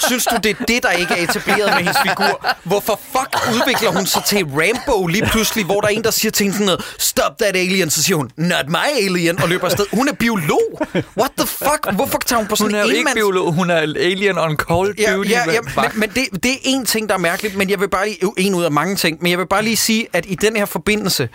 [0.08, 2.48] Synes du, det er det, der ikke er etableret med hendes figur?
[2.63, 6.32] Hvorfor fuck udvikler hun sig til Rambo lige pludselig, hvor der er en, der siger
[6.32, 9.65] til hende sådan noget, stop that alien, så siger hun, not my alien, og løber
[9.65, 9.86] afsted.
[9.93, 10.82] Hun er biolog.
[11.17, 11.93] What the fuck?
[11.93, 14.38] Hvorfor tager hun på sådan Hun er jo en ikke enmands- biolog, hun er alien
[14.38, 15.30] on call Ja, duty.
[15.30, 15.76] ja, ja Fuck.
[15.78, 18.17] men, men det, det er en ting, der er mærkeligt, men jeg vil bare lige,
[18.24, 20.49] jo, en ud af mange ting, men jeg vil bare lige sige, at i den
[20.56, 21.30] her forbindelse,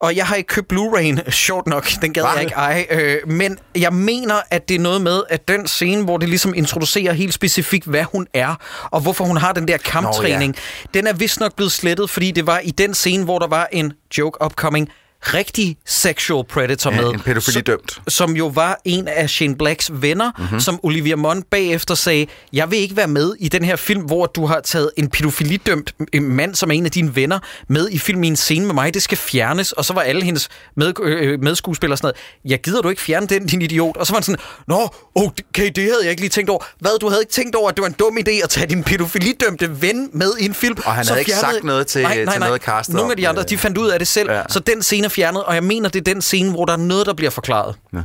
[0.00, 2.30] og jeg har ikke købt Blu-ray'en, sjovt nok, den gad Hva?
[2.30, 6.04] jeg ikke eje, øh, men jeg mener, at det er noget med, at den scene,
[6.04, 8.54] hvor det ligesom introducerer helt specifikt, hvad hun er,
[8.90, 10.56] og hvorfor hun har den der kamptræning,
[10.94, 13.68] den er vist nok blevet slettet, fordi det var i den scene, hvor der var
[13.72, 14.90] en joke upcoming,
[15.34, 17.10] rigtig sexual predator Ja, med.
[17.10, 18.00] en pædofilidømt.
[18.08, 20.60] Som jo var en af Shane Blacks venner, mm-hmm.
[20.60, 24.26] som Olivia Munn bagefter sagde, jeg vil ikke være med i den her film, hvor
[24.26, 28.24] du har taget en pædofilidømt mand, som er en af dine venner, med i film
[28.24, 28.94] i en scene med mig.
[28.94, 29.72] Det skal fjernes.
[29.72, 33.26] Og så var alle hendes med, øh, medskuespillere sådan noget, jeg gider du ikke fjerne
[33.26, 33.96] den, din idiot?
[33.96, 36.64] Og så var han sådan, nå, okay, det havde jeg ikke lige tænkt over.
[36.80, 38.84] Hvad, du havde ikke tænkt over, at det var en dum idé at tage din
[38.84, 40.76] pædofilidømte ven med i en film?
[40.84, 43.42] Og han Så havde ikke sagt noget til- til noget castet Nogle af de andre,
[43.42, 43.50] det.
[43.50, 44.30] de fandt ud af det selv.
[44.30, 44.42] Ja.
[44.48, 47.06] Så den scene fjernet, og jeg mener, det er den scene, hvor der er noget,
[47.06, 47.74] der bliver forklaret.
[47.94, 47.98] Ja.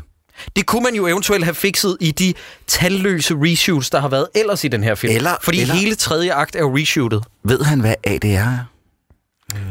[0.55, 2.33] Det kunne man jo eventuelt have fikset i de
[2.67, 5.15] talløse reshoots, der har været ellers i den her film.
[5.15, 7.23] Eller- Fordi eller- hele tredje akt er jo reshootet.
[7.43, 8.57] Ved han, hvad ADR er?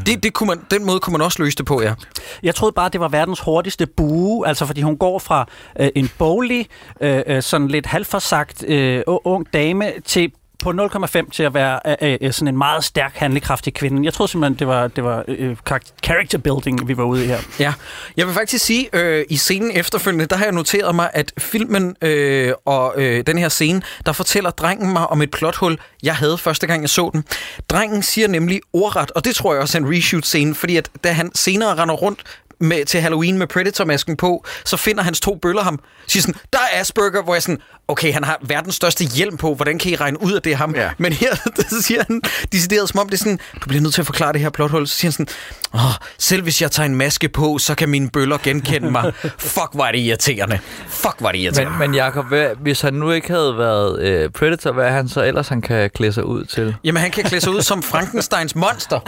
[0.06, 1.94] Det, det kunne man, den måde kunne man også løse det på, ja.
[2.42, 5.46] Jeg troede bare, det var verdens hurtigste bue, altså fordi hun går fra
[5.80, 6.66] øh, en boglig,
[7.00, 11.96] øh, øh, sådan lidt halvforsagt øh, ung dame til på 0,5 til at være øh,
[12.02, 14.04] øh, øh, sådan en meget stærk, handlekraftig kvinde.
[14.04, 15.56] Jeg troede simpelthen, det var, det var øh, øh
[16.04, 17.38] character building, vi var ude i her.
[17.58, 17.72] Ja,
[18.16, 21.96] jeg vil faktisk sige, øh, i scenen efterfølgende, der har jeg noteret mig, at filmen
[22.02, 26.38] øh, og øh, den her scene, der fortæller drengen mig om et plothul, jeg havde
[26.38, 27.24] første gang, jeg så den.
[27.68, 31.12] Drengen siger nemlig ordret, og det tror jeg også er en reshoot-scene, fordi at da
[31.12, 32.24] han senere render rundt
[32.60, 35.78] med, til Halloween med Predator-masken på, så finder hans to bøller ham.
[36.06, 39.54] Siger sådan, der er Asperger, hvor jeg sådan, okay, han har verdens største hjelm på,
[39.54, 40.74] hvordan kan I regne ud, at det er ham?
[40.74, 40.90] Ja.
[40.98, 42.20] Men her, der siger han,
[42.52, 44.86] decideret som om det er sådan, du bliver nødt til at forklare det her plothul.
[44.86, 45.26] Så siger han sådan,
[45.74, 45.80] Åh,
[46.18, 49.12] selv hvis jeg tager en maske på, så kan mine bøller genkende mig.
[49.38, 50.58] Fuck, var det irriterende.
[50.88, 51.78] Fuck, var det irriterende.
[51.78, 55.08] Men, men Jacob, hvad, hvis han nu ikke havde været øh, Predator, hvad er han
[55.08, 56.76] så ellers, han kan klæde sig ud til?
[56.84, 59.00] Jamen, han kan klæde sig ud som Frankensteins monster.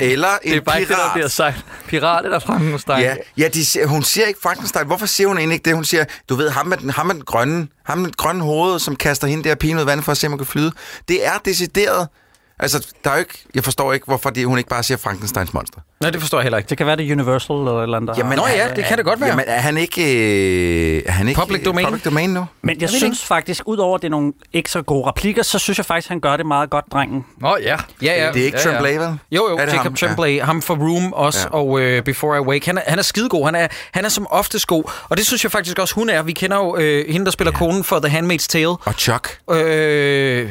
[0.00, 1.14] Eller en Det er bare ikke det, der pirat.
[1.14, 1.56] bliver sagt.
[1.88, 2.79] Pirat eller Frankenstein?
[3.02, 4.86] Ja, ja de, hun siger ikke Frankenstein.
[4.86, 5.74] Hvorfor siger hun egentlig ikke det?
[5.74, 8.44] Hun siger, du ved, ham med den, ham med den grønne, ham med den grønne
[8.44, 10.72] hoved, som kaster hende der pigen ud vand for at se, om hun kan flyde.
[11.08, 12.08] Det er decideret.
[12.62, 15.54] Altså, der er jo ikke, jeg forstår ikke, hvorfor det, hun ikke bare siger Frankensteins
[15.54, 15.80] monster.
[16.00, 16.68] Nej, det forstår jeg heller ikke.
[16.68, 18.08] Det kan være, det er Universal eller et eller andet.
[18.08, 19.28] der Jamen, Nå ja, det kan det godt være.
[19.30, 20.02] Jamen, er han ikke,
[20.96, 21.86] øh, er han ikke Public domain?
[21.86, 22.46] public domain nu?
[22.62, 25.78] Men jeg synes faktisk, udover at det er nogle ikke så gode replikker, så synes
[25.78, 27.24] jeg faktisk, han gør det meget godt, drengen.
[27.40, 27.76] Nå ja.
[28.02, 28.32] Ja, ja.
[28.32, 28.72] Det er ikke Ja, ja.
[28.72, 29.18] Tremblay, vel?
[29.32, 29.94] Jo, jo, Er det Jacob ham?
[29.94, 30.44] Tremblay, ja.
[30.44, 31.58] ham fra Room også, Ja.
[31.58, 32.66] og uh, Before I Wake.
[32.66, 33.44] Han er, han er skidegod.
[33.44, 34.84] Han er, han er som ofte god.
[35.08, 36.22] Og det synes jeg faktisk også, hun er.
[36.22, 37.58] Vi kender jo uh, hende, der spiller ja.
[37.58, 38.68] konen for The Handmaid's Tale.
[38.68, 39.38] Og Chuck.
[39.50, 40.50] Øh,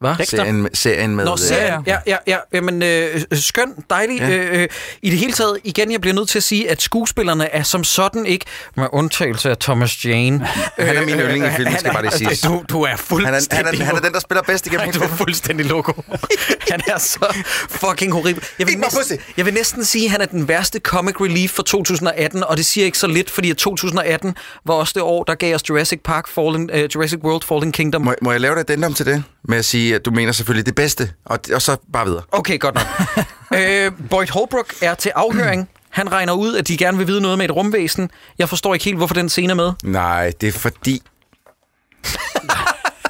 [0.00, 0.26] hvad?
[0.26, 1.24] Serien, serien med...
[1.24, 1.82] Nå, øh, serien.
[1.86, 2.38] Ja, ja, ja.
[2.52, 4.18] Jamen, øh, skøn, dejlig.
[4.18, 4.28] Ja.
[4.28, 4.36] Ja.
[4.36, 4.68] Øh, øh,
[5.02, 7.84] I det hele taget, igen, jeg bliver nødt til at sige, at skuespillerne er som
[7.84, 8.44] sådan ikke,
[8.76, 10.46] med undtagelse af Thomas Jane.
[10.78, 12.40] Han er min yndling i filmen, han skal bare lige siges.
[12.40, 13.56] Du, du er Han er, fuldstændig...
[13.56, 15.92] han, er, han er den, der spiller bedst igennem Nej, du er fuldstændig loco.
[16.70, 17.34] Han er så
[17.70, 18.44] fucking horribel.
[18.58, 21.62] Jeg vil, næsten, jeg vil næsten sige, at han er den værste comic relief for
[21.62, 24.34] 2018, og det siger ikke så lidt, fordi at 2018
[24.66, 28.02] var også det år, der gav os Jurassic Park, Fallen, uh, Jurassic World Fallen Kingdom.
[28.02, 29.24] Må, må jeg lave dig et til det?
[29.48, 32.22] Med at sige, at du mener selvfølgelig det bedste, og, og så bare videre.
[32.32, 32.86] Okay, godt nok.
[33.60, 35.68] øh, Boyd Holbrook er til afhøring.
[35.90, 38.10] Han regner ud, at de gerne vil vide noget med et rumvæsen.
[38.38, 39.72] Jeg forstår ikke helt, hvorfor den scene er med.
[39.84, 41.02] Nej, det er fordi...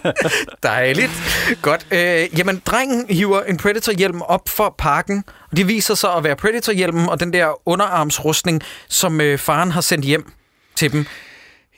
[0.62, 1.10] Dejligt.
[1.62, 1.86] Godt.
[1.90, 6.36] Øh, jamen, drengen hiver en Predator-hjelm op for parken, og det viser sig at være
[6.36, 10.32] Predator-hjelmen og den der underarmsrustning, som øh, faren har sendt hjem
[10.76, 11.06] til dem.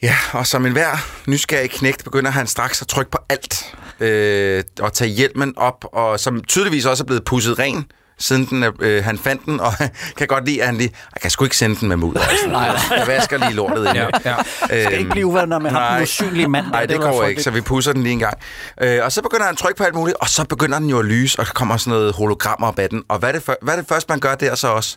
[0.02, 3.76] Ja, og som en hver nysgerrig knægt begynder han straks at trykke på alt.
[4.00, 7.86] Øh, og tage hjelmen op, og som tydeligvis også er blevet pusset ren,
[8.18, 9.72] siden den, øh, han fandt den, og
[10.18, 10.90] kan godt lide, at han lige...
[11.14, 12.16] Jeg kan sgu ikke sende den med mud.
[12.16, 12.48] Altså.
[12.48, 13.96] Nej, jeg vasker lige lortet ind.
[13.96, 14.36] Ja, ja.
[14.66, 16.64] Skal ikke blive uvenner med ham, den usynlige mand.
[16.66, 16.72] der.
[16.72, 18.38] Nej, det, være går ikke, så vi pusser den lige en gang.
[18.80, 20.98] Øh, og så begynder han at trykke på alt muligt, og så begynder den jo
[20.98, 23.02] at lyse, og der kommer sådan noget hologrammer op af den.
[23.08, 24.96] Og hvad er det, for, hvad er det første, man gør der så også,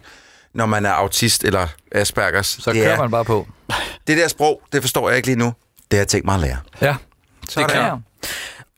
[0.54, 2.48] når man er autist eller Aspergers?
[2.48, 3.48] Så det kører er, man bare på.
[4.08, 5.46] Det der sprog, det forstår jeg ikke lige nu.
[5.46, 6.58] Det har jeg tænkt mig at lære.
[6.82, 6.96] Ja.
[7.50, 7.70] Sådan.
[7.70, 7.98] Det kan jeg.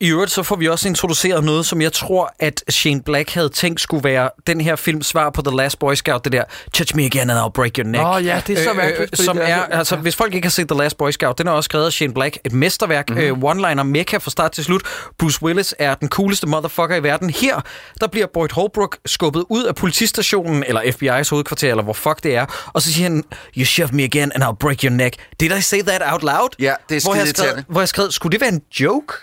[0.04, 3.50] I øvrigt så får vi også introduceret noget, som jeg tror, at Shane Black havde
[3.50, 6.96] tænkt skulle være den her films svar på The Last Boy Scout, det der Touch
[6.96, 8.04] me again and I'll break your neck.
[8.06, 10.34] Åh, ja, det er så mærkeligt, fordi som det er er, så- altså, hvis folk
[10.34, 12.52] ikke har set The Last Boy Scout, den er også skrevet af Shane Black, et
[12.54, 13.20] mesterværk, Mhm.
[13.20, 13.44] mm-hmm.
[13.44, 14.82] uh, one-liner, mekka fra start til slut.
[15.20, 17.30] Bruce Willis er den cooleste motherfucker i verden.
[17.30, 17.62] Her,
[18.02, 22.36] der bliver Boyd Holbrook skubbet ud af politistationen, eller FBI's hovedkvarter, eller hvor fuck det
[22.36, 23.24] er, og så siger han,
[23.58, 25.16] you shove me again and I'll break your neck.
[25.40, 26.50] Did I say that out loud?
[26.60, 29.14] Ja, det er hvor jeg, skrev, hvor jeg skrev, skulle det være en joke?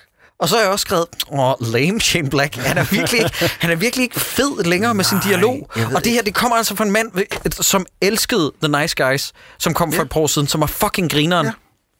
[0.41, 2.55] Og så har jeg også skrevet, åh, lame Shane Black.
[2.57, 5.71] Han er virkelig ikke, han er virkelig ikke fed længere med sin dialog.
[5.95, 7.11] Og det her, det kommer altså fra en mand,
[7.51, 11.11] som elskede The Nice Guys, som kom for et par år siden, som var fucking
[11.13, 11.47] grineren.
[11.47, 11.53] Ja.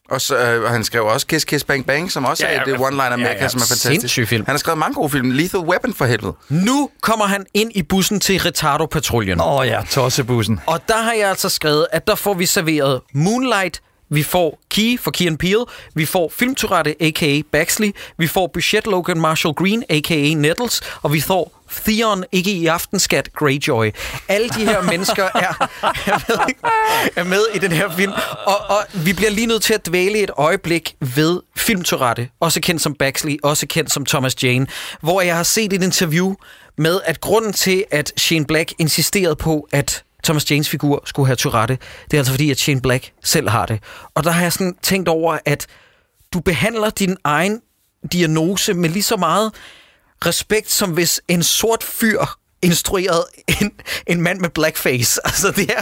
[0.09, 2.79] Og så, øh, han skrev også Kiss Kiss Bang Bang, som også Ja, er et
[2.79, 4.29] one-liner ja, ja, som er fantastisk.
[4.29, 4.45] film.
[4.45, 5.31] Han har skrevet mange gode film.
[5.31, 6.33] Lethal Weapon for helvede.
[6.49, 9.41] Nu kommer han ind i bussen til Retardo-patruljen.
[9.41, 10.59] Åh oh, ja, tossebussen.
[10.65, 14.99] Og der har jeg altså skrevet, at der får vi serveret Moonlight, vi får Key
[14.99, 17.41] for Key and Peele, vi får Filmturette, a.k.a.
[17.51, 20.33] Baxley, vi får Budget Logan Marshall Green, a.k.a.
[20.33, 23.91] Nettles, og vi får Theon, ikke i aftenskat, Greyjoy.
[24.27, 26.53] Alle de her mennesker er, er, med,
[27.15, 28.11] er med i den her film,
[28.45, 32.81] og, og vi bliver lige nødt til at dvæle et øjeblik ved Filmturette, også kendt
[32.81, 34.67] som Baxley, også kendt som Thomas Jane,
[35.01, 36.33] hvor jeg har set et interview
[36.77, 41.35] med, at grunden til, at Shane Black insisterede på, at Thomas Janes figur skulle have
[41.35, 41.77] Tourette.
[42.11, 43.79] Det er altså fordi, at Shane Black selv har det.
[44.15, 45.67] Og der har jeg sådan tænkt over, at
[46.33, 47.59] du behandler din egen
[48.11, 49.51] diagnose med lige så meget
[50.25, 52.19] respekt, som hvis en sort fyr
[52.63, 53.25] instruerede
[53.61, 53.71] en,
[54.07, 55.19] en mand med blackface.
[55.25, 55.81] Altså, det er,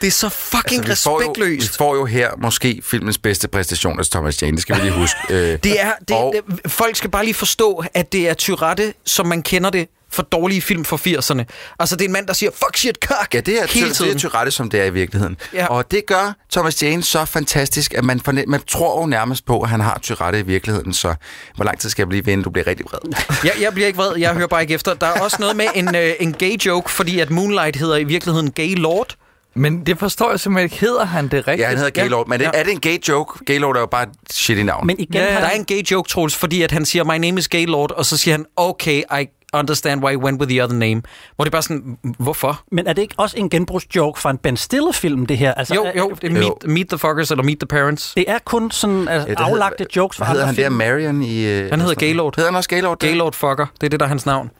[0.00, 1.76] det er så fucking Altså, vi får jo, vi respektløst.
[1.76, 4.52] får jo her måske filmens bedste præstation af Thomas Jane.
[4.52, 5.16] Det skal vi lige huske.
[5.34, 8.94] Øh, Det er, det, og- det, folk skal bare lige forstå, at det er Tyrette,
[9.04, 11.44] som man kender det for dårlige film fra 80'erne.
[11.78, 13.96] Altså, det er en mand, der siger, fuck shit, cock, Ja, det er, hele det
[13.96, 14.14] tiden.
[14.14, 15.36] er Tourette, som det er i virkeligheden.
[15.54, 15.66] Ja.
[15.66, 19.60] Og det gør Thomas Jane så fantastisk, at man, forne- man tror jo nærmest på,
[19.60, 20.92] at han har Tourette i virkeligheden.
[20.92, 21.14] Så
[21.56, 22.98] hvor lang tid skal jeg blive ved, inden du bliver rigtig vred?
[23.44, 24.94] Jeg, jeg bliver ikke vred, jeg hører bare ikke efter.
[24.94, 28.04] Der er også noget med en, øh, en gay joke, fordi at Moonlight hedder i
[28.04, 29.14] virkeligheden Gay Lord.
[29.54, 30.76] Men det forstår jeg simpelthen ikke.
[30.86, 31.58] Hedder han det rigtigt?
[31.60, 32.28] Ja, han hedder Gaylord.
[32.28, 33.44] Men det, er det en gay joke?
[33.44, 34.86] Gaylord er jo bare et shitty navn.
[34.86, 35.40] Men igen, Ja, ja, ja.
[35.40, 38.06] Der er en gay joke, Troels, fordi at han siger, my name is Gaylord, og
[38.06, 41.02] så siger han, okay, I understand why you went with the other name.
[41.36, 42.62] Hvor det er bare sådan, hvorfor?
[42.72, 45.54] men er det ikke også en genbrugsjoke fra en Ben Stiller-film, det her?
[45.54, 48.12] Altså, Jo, jo, det er meet, meet the Fuckers eller Meet the Parents.
[48.16, 50.78] Det er kun sådan altså, Ja, aflagte hedder- jokes fra Hvad hedder andre han der?
[50.78, 51.44] Marion i...
[51.46, 52.36] øh, Han hedder Gaylord.
[52.36, 52.98] Hedder han også Gaylord?
[52.98, 53.06] der?
[53.08, 54.50] Gaylord Fucker, det er det, der er hans navn.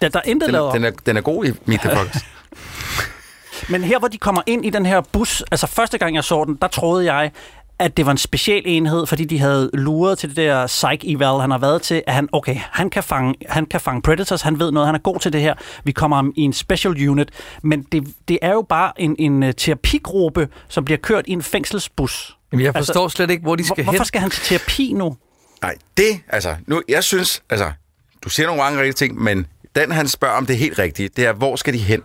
[0.00, 1.90] Der, der er intet Den, lavet er- den, er, den er god i Meet the
[1.96, 2.16] Fox.
[3.68, 6.44] Men her, hvor de kommer ind i den her bus, altså første gang jeg så
[6.44, 7.30] den, der troede jeg,
[7.80, 11.40] at det var en special enhed, fordi de havde luret til det der psych eval,
[11.40, 14.58] han har været til, at han, okay, han kan, fange, han kan fange predators, han
[14.58, 15.54] ved noget, han er god til det her.
[15.84, 17.28] Vi kommer ham i en special unit,
[17.62, 21.42] men det, det er jo bare en, en øh, terapigruppe, som bliver kørt i en
[21.42, 22.36] fængselsbus.
[22.52, 23.96] Jamen, jeg Altså, forstår slet ikke, hvor de skal Hvor, hen.
[23.96, 25.16] hvorfor skal han til terapi nu?
[25.62, 27.72] Nej, det, altså, nu, jeg synes, altså,
[28.24, 31.26] du siger nogle mange rigtige ting, men den, han spørger om det helt rigtige, det
[31.26, 32.02] er, hvor skal de hen?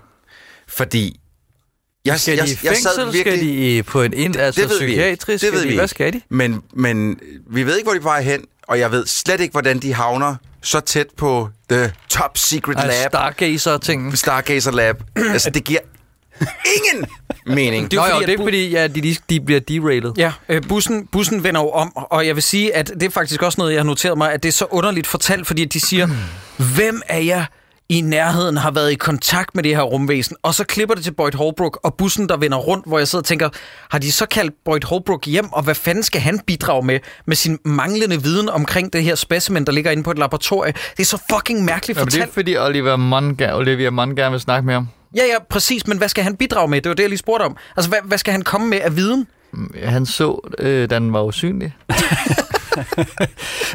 [0.68, 1.20] Fordi,
[2.06, 3.20] jeg, Skal de i fængsel?
[3.20, 5.28] Skal de på en ind, altså det ved vi psykiatrisk?
[5.30, 6.22] Det Skal ved de- vi Hvad skal de?
[6.30, 9.51] Men, men vi ved ikke, hvor de er vej hen, og jeg ved slet ikke,
[9.51, 13.12] hvordan de havner så tæt på the top secret Altså, lab.
[13.12, 14.18] Stargazer-ting.
[14.18, 15.03] Stargazer Lab.
[15.34, 15.80] altså, det giver
[16.76, 17.06] ingen
[17.45, 17.84] mening.
[17.91, 20.12] Det er Nå jo jo, fordi, det er bu- fordi, ja, de, de, bliver derated.
[20.18, 23.41] Ja, øh, bussen, bussen vender jo om, og jeg vil sige, at det er faktisk
[23.41, 26.08] også noget, jeg har noteret mig, at det er så underligt fortalt, fordi de siger,
[26.76, 27.45] hvem af jer
[27.90, 31.12] i nærheden har været i kontakt med det her rumvæsen, og så klipper det til
[31.14, 33.50] Boyd Holbrook og bussen, der vender rundt, hvor jeg sidder og tænker,
[33.90, 37.36] har de så kaldt Boyd Holbrook hjem, og hvad fanden skal han bidrage med, med
[37.36, 40.72] sin manglende viden omkring det her specimen, der ligger inde på et laboratorie?
[40.72, 42.34] Det er så fucking mærkeligt Ja, men det er fortalt.
[42.34, 44.88] fordi Oliver Munn, Olivia Munn gerne vil snakke med ham.
[45.16, 46.82] Ja, ja, præcis, men hvad skal han bidrage med?
[46.82, 47.58] Det var det, jeg lige spurgte om.
[47.78, 49.28] Altså, hvad, hvad skal han komme med af viden?
[49.84, 51.74] Han så, øh, den var usynlig.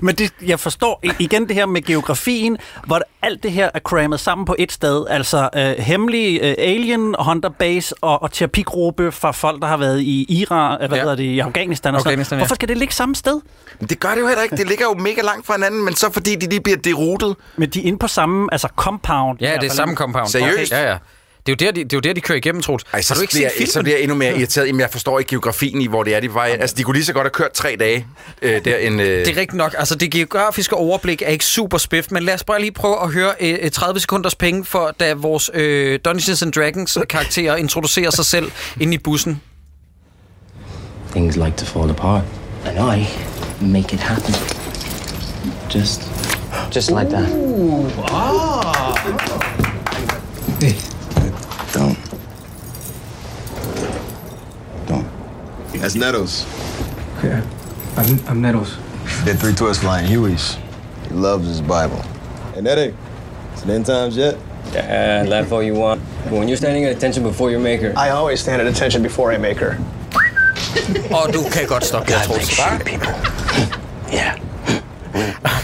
[0.02, 4.20] Men det, jeg forstår igen det her med geografien, hvor alt det her er crammet
[4.20, 5.06] sammen på et sted.
[5.10, 10.00] Altså øh, hemmelig øh, alien, Hunter Base og, og terapigruppe fra folk, der har været
[10.00, 11.02] i Iran, øh, hvad Ja.
[11.02, 11.94] hedder det, i Afghanistan.
[11.94, 12.40] Og Afghanistan, ja.
[12.40, 13.40] Hvorfor skal det ligge samme sted?
[13.80, 14.56] Men det gør det jo heller ikke.
[14.56, 17.36] Det ligger jo mega langt fra hinanden, men så fordi de lige bliver derutet.
[17.56, 19.38] Men de er inde på samme altså compound.
[19.40, 20.28] Ja, det er samme compound.
[20.28, 20.72] Seriøst?
[20.72, 20.82] Okay.
[20.82, 20.96] Ja, ja.
[21.46, 22.84] Det er, jo der, de, det er jo der, de kører igennem, Troels.
[22.92, 23.70] Ej, så, har du ikke bliver, set filmen?
[23.72, 24.66] så bliver jeg endnu mere irriteret.
[24.66, 26.42] Jamen, jeg forstår ikke geografien i, hvor det er, de var.
[26.42, 28.06] Altså, de kunne lige så godt have kørt tre dage
[28.42, 29.00] øh, der en...
[29.00, 29.06] Øh...
[29.06, 29.74] Det er rigtigt nok.
[29.78, 33.12] Altså, det geografiske overblik er ikke super spift, men lad os bare lige prøve at
[33.12, 38.24] høre øh, 30 sekunders penge, for da vores øh, Dungeons and Dragons karakterer introducerer sig
[38.24, 39.40] selv inde i bussen.
[41.10, 42.22] Things like to fall apart,
[42.66, 43.08] and I
[43.60, 44.34] make it happen.
[45.74, 46.02] Just,
[46.74, 47.26] just like that.
[51.72, 51.96] Don't.
[54.86, 55.06] Don't.
[55.72, 56.46] That's Nettles.
[57.22, 57.42] Yeah,
[57.96, 58.76] I'm, I'm Nettles.
[59.24, 60.58] That 3 to us flying Hueys.
[61.08, 62.02] He loves his Bible.
[62.54, 62.94] Hey, Nettie,
[63.52, 64.36] it's the end times yet?
[64.72, 66.00] Yeah, laugh all you want.
[66.24, 69.32] But when you're standing at attention before your maker, I always stand at attention before
[69.32, 69.76] I make her.
[71.10, 72.60] Og du kan godt stoppe der, Troels.
[72.84, 73.12] people.
[74.12, 74.34] Yeah.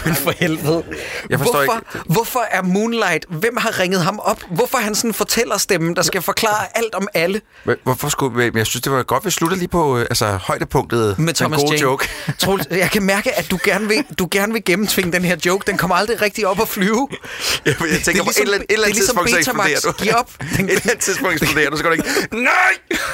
[0.05, 0.83] Men for helvede.
[1.29, 1.83] Jeg forstår hvorfor,
[2.13, 3.25] hvorfor er Moonlight...
[3.29, 4.41] Hvem har ringet ham op?
[4.51, 7.41] Hvorfor er han sådan en fortællerstemmen, der skal forklare alt om alle?
[7.63, 11.19] Hvor- Hvorfor skulle jeg synes, det var godt, vi sluttede lige på øh, altså, højdepunktet
[11.19, 11.81] Med Thomas en god Jane.
[11.81, 12.09] joke.
[12.39, 15.63] Troels, jeg kan mærke, at du gerne, vil, du gerne vil gennemtvinge den her joke.
[15.67, 17.07] Den kommer aldrig rigtig op at flyve.
[17.65, 19.37] Jeg, jeg tænker, på et eller andet, et eller andet det er ligesom tidspunkt, så
[19.37, 19.69] Betamax.
[19.71, 20.03] eksploderer du.
[20.03, 20.31] Giv op.
[20.41, 22.35] et eller andet tidspunkt eksploderer du, så går det ikke...
[22.43, 22.73] Nej!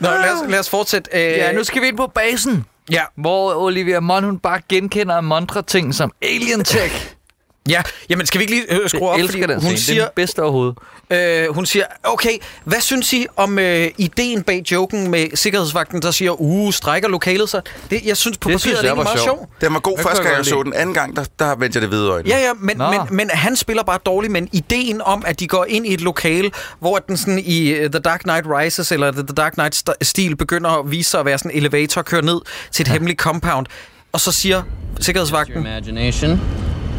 [0.00, 1.10] Nå, lad os, lad os fortsætte.
[1.14, 5.20] Øh, Ja, nu skal vi ind på basen, Ja, hvor Olivia Munn, hun bare genkender
[5.20, 7.14] mantra-ting som alien tech.
[7.68, 7.82] ja.
[8.08, 9.16] Jamen, skal vi ikke lige øh, skrue op?
[9.18, 9.78] Jeg elsker den hun scene.
[9.78, 10.78] siger, Det er den bedste overhovedet.
[11.10, 16.10] øh, hun siger, okay, hvad synes I om øh, ideen bag joken med sikkerhedsvagten, der
[16.10, 17.62] siger, uh, strækker lokalet sig?
[17.90, 19.36] Det, jeg synes på Det papiret, synes det er jeg var meget sjov.
[19.36, 19.48] sjov.
[19.60, 20.74] Den var god første jeg gang, jeg så den.
[20.74, 22.28] Anden gang, der, der vendte jeg det hvide øjne.
[22.28, 22.90] Ja, ja, men, Nå.
[22.90, 26.00] men, men han spiller bare dårligt, men ideen om, at de går ind i et
[26.00, 26.50] lokale,
[26.80, 30.90] hvor den sådan i uh, The Dark Knight Rises, eller The Dark Knight-stil, begynder at
[30.90, 32.40] vise sig at være sådan en elevator, og kører ned
[32.72, 32.92] til et ja.
[32.92, 33.66] hemmeligt compound,
[34.12, 34.66] og så siger Your
[35.00, 36.40] sikkerhedsvagten, imagination?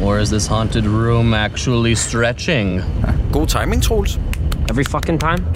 [0.02, 2.82] Or is this haunted room actually stretching?
[3.32, 4.18] god timing, Troels.
[4.70, 5.46] Every fucking time?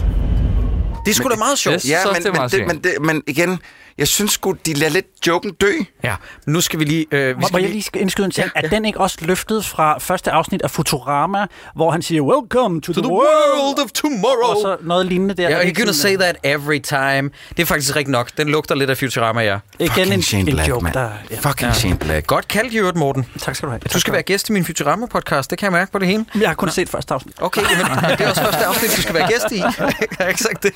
[1.04, 1.74] Det er sgu da meget sjovt.
[1.74, 1.88] Yes.
[1.88, 3.58] Ja, men, det men, det, men, det, men igen,
[3.98, 5.72] Jeg synes sgu, de lader lidt joken dø.
[6.04, 6.14] Ja,
[6.46, 7.06] men nu skal vi lige...
[7.10, 8.50] Øh, vi Må, skal må jeg lige skal indskyde en ting?
[8.56, 11.46] Ja, er den ikke også løftet fra første afsnit af Futurama,
[11.76, 13.60] hvor han siger, Welcome to, To the, the world.
[13.60, 14.50] world of tomorrow.
[14.50, 15.48] Og så noget lignende der.
[15.48, 17.30] Ja, Er det you're gonna say that every time.
[17.56, 18.30] Det er faktisk rigtigt nok.
[18.36, 19.58] Den lugter lidt af Futurama, ja.
[19.78, 20.94] Igen Fucking en, Shane en Black, joke, mand.
[20.94, 21.10] der...
[21.30, 21.36] Ja.
[21.50, 22.26] Fucking Shane Black.
[22.26, 23.26] Godt kaldt, Jørgen Morten.
[23.38, 23.80] Tak skal du have.
[23.94, 25.42] Du skal være gæst i min Futurama-podcast.
[25.50, 26.24] Det kan jeg mærke på det hele.
[26.40, 27.34] Jeg har kun set første afsnit.
[27.40, 29.58] Okay, jamen, det er også første afsnit, du skal være gæst i.
[29.58, 29.72] jeg
[30.20, 30.72] har ikke sagt det.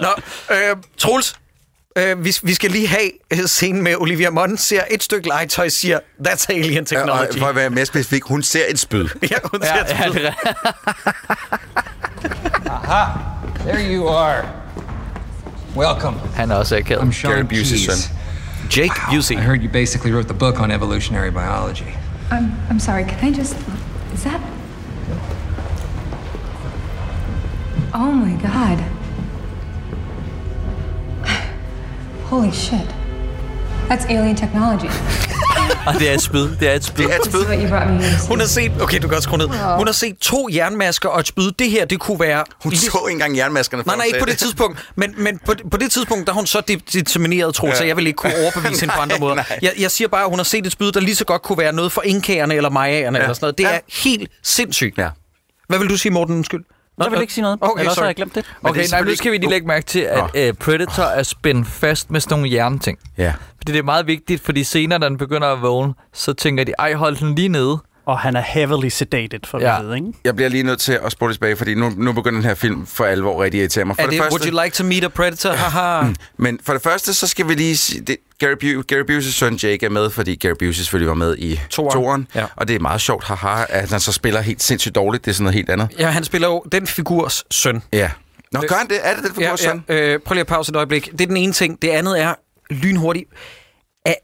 [0.00, 0.08] Nå,
[0.50, 1.34] øh, Troels,
[1.98, 5.68] øh, vi, vi skal lige have øh, scenen med Olivia Munn, ser et stykke legetøj,
[5.68, 7.38] siger, that's alien Og technology.
[7.38, 9.08] for at være mere specifik, hun ser et spyd.
[9.30, 10.14] Ja, hun ser Ja, ja, til.
[10.22, 10.32] det er
[13.66, 14.44] There you are.
[15.76, 16.16] Welcome.
[16.34, 17.02] Han er også akavet.
[17.02, 18.16] I'm Sean Gary Busey's son.
[18.76, 19.32] Jake Busey.
[19.32, 21.90] I heard you basically wrote the book on evolutionary biology.
[22.30, 23.56] I'm, I'm sorry, can I just.
[24.14, 24.40] Is that.
[27.94, 28.78] Oh my god.
[32.30, 32.94] Holy shit.
[33.90, 34.90] That's alien technology.
[35.86, 36.48] Og det er et spyd.
[36.60, 37.04] Det er et spyd.
[37.04, 37.46] Det er et This is spyd.
[37.48, 38.28] what you brought me here to see.
[38.28, 39.48] Hun har set, okay, du kan også skrue ned.
[39.78, 41.50] Hun har set to jernmasker og et spyd.
[41.58, 42.44] Det her, det kunne være...
[42.62, 44.90] Hun så ikke engang jernmaskerne før Nej, nej, ikke på det tidspunkt.
[44.96, 47.74] Men, men på, på det tidspunkt, der er hun så de- determineret, tro, ja.
[47.74, 49.42] så jeg vil ikke kunne overbevise hende på andre måder.
[49.62, 51.58] Jeg, jeg siger bare, at hun har set et spyd, der lige så godt kunne
[51.58, 53.24] være noget for inkagerne eller majaerne ja.
[53.24, 53.58] eller sådan noget.
[53.58, 53.70] Det Ja.
[53.74, 54.98] er helt sindssygt.
[54.98, 55.08] Ja.
[55.68, 56.34] Hvad vil du sige, Morten?
[56.36, 56.64] Undskyld.
[56.98, 57.58] Nå, Jeg vil ikke sige noget.
[57.60, 58.06] Okay, Ellers har sorry.
[58.06, 58.44] jeg glemt det.
[58.62, 61.22] Men Okay, det nej, nu skal vi lige lægge mærke til, at uh, Predator er
[61.22, 62.98] spændt fast med sådan nogle jernting.
[63.18, 63.32] Ja.
[63.56, 66.72] Fordi det er meget vigtigt, fordi senere, når den begynder at vågne, så tænker de,
[66.78, 67.78] ej, hold den lige nede.
[68.06, 69.80] Og han er heavily sedated, for Ja.
[69.82, 70.06] ved, ikke?
[70.24, 72.86] Jeg bliver lige nødt til at spole tilbage, fordi nu, nu begynder den her film
[72.86, 73.96] for alvor rigtig at irritere mig.
[73.96, 75.52] For Er det, would you like to meet a predator?
[75.52, 76.12] Haha.
[76.36, 79.54] Men for det første, så skal vi lige sige, det, Gary, Bu- Gary Busey's søn
[79.56, 81.92] Jake er med, fordi Gary Busey selvfølgelig var med i Toeren.
[81.92, 82.28] toren.
[82.34, 82.46] Ja.
[82.56, 85.24] Og det er meget sjovt, haha, at han så spiller helt sindssygt dårligt.
[85.24, 85.88] Det er sådan noget helt andet.
[85.98, 87.82] ja, han spiller jo den figurs søn.
[87.92, 88.10] Ja.
[88.52, 88.98] Nå, gør han det?
[89.02, 89.84] Er det den figur, ja, søn?
[89.88, 91.12] ja, øh, prøv lige at pause et øjeblik.
[91.12, 91.82] Det er den ene ting.
[91.82, 92.34] Det andet er
[92.70, 93.30] lynhurtigt.
[94.06, 94.14] Er,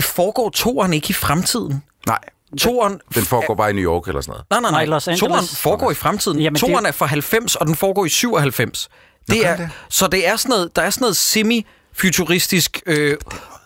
[0.00, 1.82] foregår toeren ikke i fremtiden?
[2.06, 2.18] Nej,
[2.58, 4.44] Toeren den foregår bare i New York eller sådan noget.
[4.50, 4.84] Nej, nej, nej.
[4.84, 5.20] Nej, Los Angeles.
[5.30, 6.40] Toren foregår i fremtiden.
[6.40, 8.88] Jamen, det- Toren er fra 90, og den foregår i 97.
[9.30, 9.70] Det er, det?
[9.90, 13.16] Så det er sådan noget, der er sådan noget semi-futuristisk øh,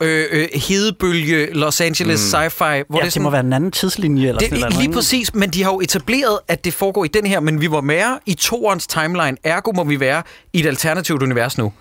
[0.01, 2.39] øh, øh, hedebølge Los Angeles mm.
[2.39, 3.23] sci-fi, hvor Ja, det er det, sådan...
[3.23, 4.75] må være en anden tidslinje eller sådan det, noget.
[4.75, 4.95] lige ikke?
[4.95, 7.81] præcis, men de har jo etableret, at det foregår i den her, men vi var
[7.81, 10.23] mere i toerens timeline, ergo må vi være
[10.53, 11.73] i et alternativt univers nu.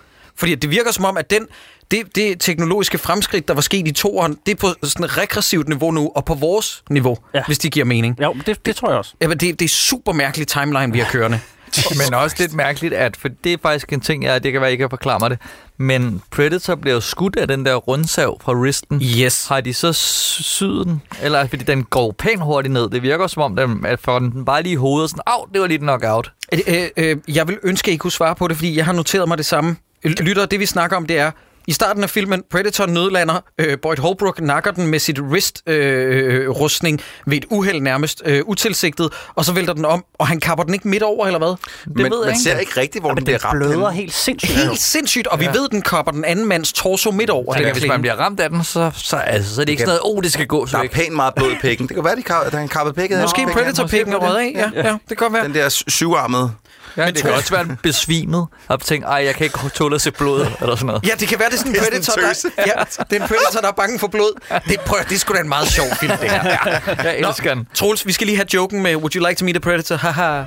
[0.42, 1.46] Fordi det virker som om, at den,
[1.90, 5.68] det, det teknologiske fremskridt, der var sket i toeren, det er på sådan et regressivt
[5.68, 7.38] niveau nu, og på vores niveau, ja.
[7.38, 7.44] Ja.
[7.46, 8.18] hvis det giver mening.
[8.22, 9.14] Jo, det, det tror jeg også.
[9.20, 11.40] Jamen, det, det er super mærkelig timeline, vi har kørende.
[12.04, 14.66] Men også lidt mærkeligt, at for det er faktisk en ting, jeg, det kan være,
[14.66, 15.38] jeg ikke kan forklare mig det,
[15.76, 19.02] men Predator bliver jo skudt af den der rundsav fra wristen.
[19.02, 19.46] Yes.
[19.46, 21.02] Har de så sy- syet den?
[21.22, 22.90] Eller fordi den går pænt hurtigt ned?
[22.90, 25.60] Det virker som om, den, at får den bare lige i hovedet, sådan, au, det
[25.60, 26.32] var lige et knockout.
[26.52, 28.92] Øh, øh, øh, jeg vil ønske, at I kunne svare på det, fordi jeg har
[28.92, 29.76] noteret mig det samme.
[30.04, 31.30] Lytter, det vi snakker om, det er,
[31.66, 36.50] i starten af filmen, Predator nødlander, øh, Boyd Holbrook nakker den med sit wrist-rustning øh,
[36.50, 40.64] rustning ved et uheld nærmest øh, utilsigtet, og så vælter den om, og han kapper
[40.64, 41.48] den ikke midt over, eller hvad?
[41.48, 42.40] Det Men ved jeg man ikke.
[42.42, 43.58] ser ikke rigtigt, hvor Men den den bliver ramt.
[43.58, 43.92] bløder henne.
[43.92, 44.52] helt sindssygt.
[44.58, 47.54] Helt sindssygt, og vi ved, den kapper den anden mands torso midt over.
[47.54, 49.98] Den hvis man bliver ramt af den, så, så, altså, så er det ikke sådan
[50.02, 51.88] noget, oh, det skal gå så Der er pænt meget blod i pikken.
[51.88, 53.20] Det kan være, de at han kappede pikket.
[53.20, 53.54] Måske Pikken.
[53.54, 55.44] Predator-pikken er røget af, ja, ja, det kan godt være.
[55.44, 56.52] Den der sy- syvarmede.
[56.96, 60.00] Ja, det kan også være en besvimet, og tænke, ej, jeg kan ikke tåle at
[60.00, 61.06] se blod, eller sådan noget.
[61.06, 63.28] Ja, det kan være, det er sådan en er predator, der, ja, det er en
[63.28, 64.60] predator, der er bange for blod.
[64.68, 66.56] Det, prøv, det er sgu da en meget sjov film, det her.
[67.04, 67.68] Jeg elsker den.
[67.74, 69.96] Troels, vi skal lige have joken med Would you like to meet a predator?
[69.96, 70.42] Haha.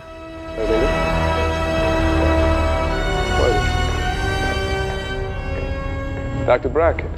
[6.45, 6.69] Dr.
[6.69, 7.11] Brackett,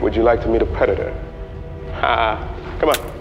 [0.00, 1.12] would you like to meet a predator?
[2.00, 2.36] Ha!
[2.80, 3.15] Come on.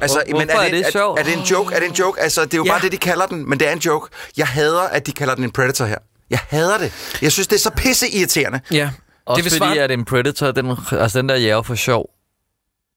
[0.00, 1.18] Altså, Hvor- men er det, det sjovt?
[1.18, 1.74] Er, er det en joke?
[1.74, 2.20] Er det en joke?
[2.20, 2.70] Altså, det er jo Ja.
[2.72, 4.08] bare det, de kalder den, men det er en joke.
[4.36, 5.98] Jeg hader, at de kalder den en predator her.
[6.30, 6.92] Jeg hader det.
[7.22, 8.60] Jeg synes, det er så pisse irriterende.
[8.70, 8.90] Ja.
[9.26, 12.10] Også det fordi, svare- at en Predator, den, altså den der jæger for sjov.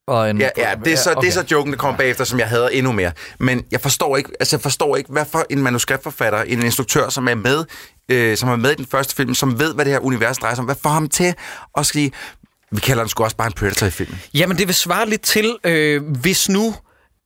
[0.08, 1.22] Og en, Ja, ja, det er så, okay.
[1.22, 3.12] det er så joken, der kommer bagefter, som jeg hader endnu mere.
[3.40, 7.28] Men jeg forstår ikke, altså jeg forstår ikke, hvad for en manuskriptforfatter, en instruktør, som
[7.28, 7.66] er med,
[8.10, 10.56] øh, som er med i den første film, som ved, hvad det her univers drejer
[10.56, 11.34] sig om, hvad får ham til
[11.78, 12.12] at sige,
[12.72, 14.22] vi kalder den sgu også bare en predator i filmen.
[14.34, 16.76] Jamen, det vil svare lidt til, øh, hvis nu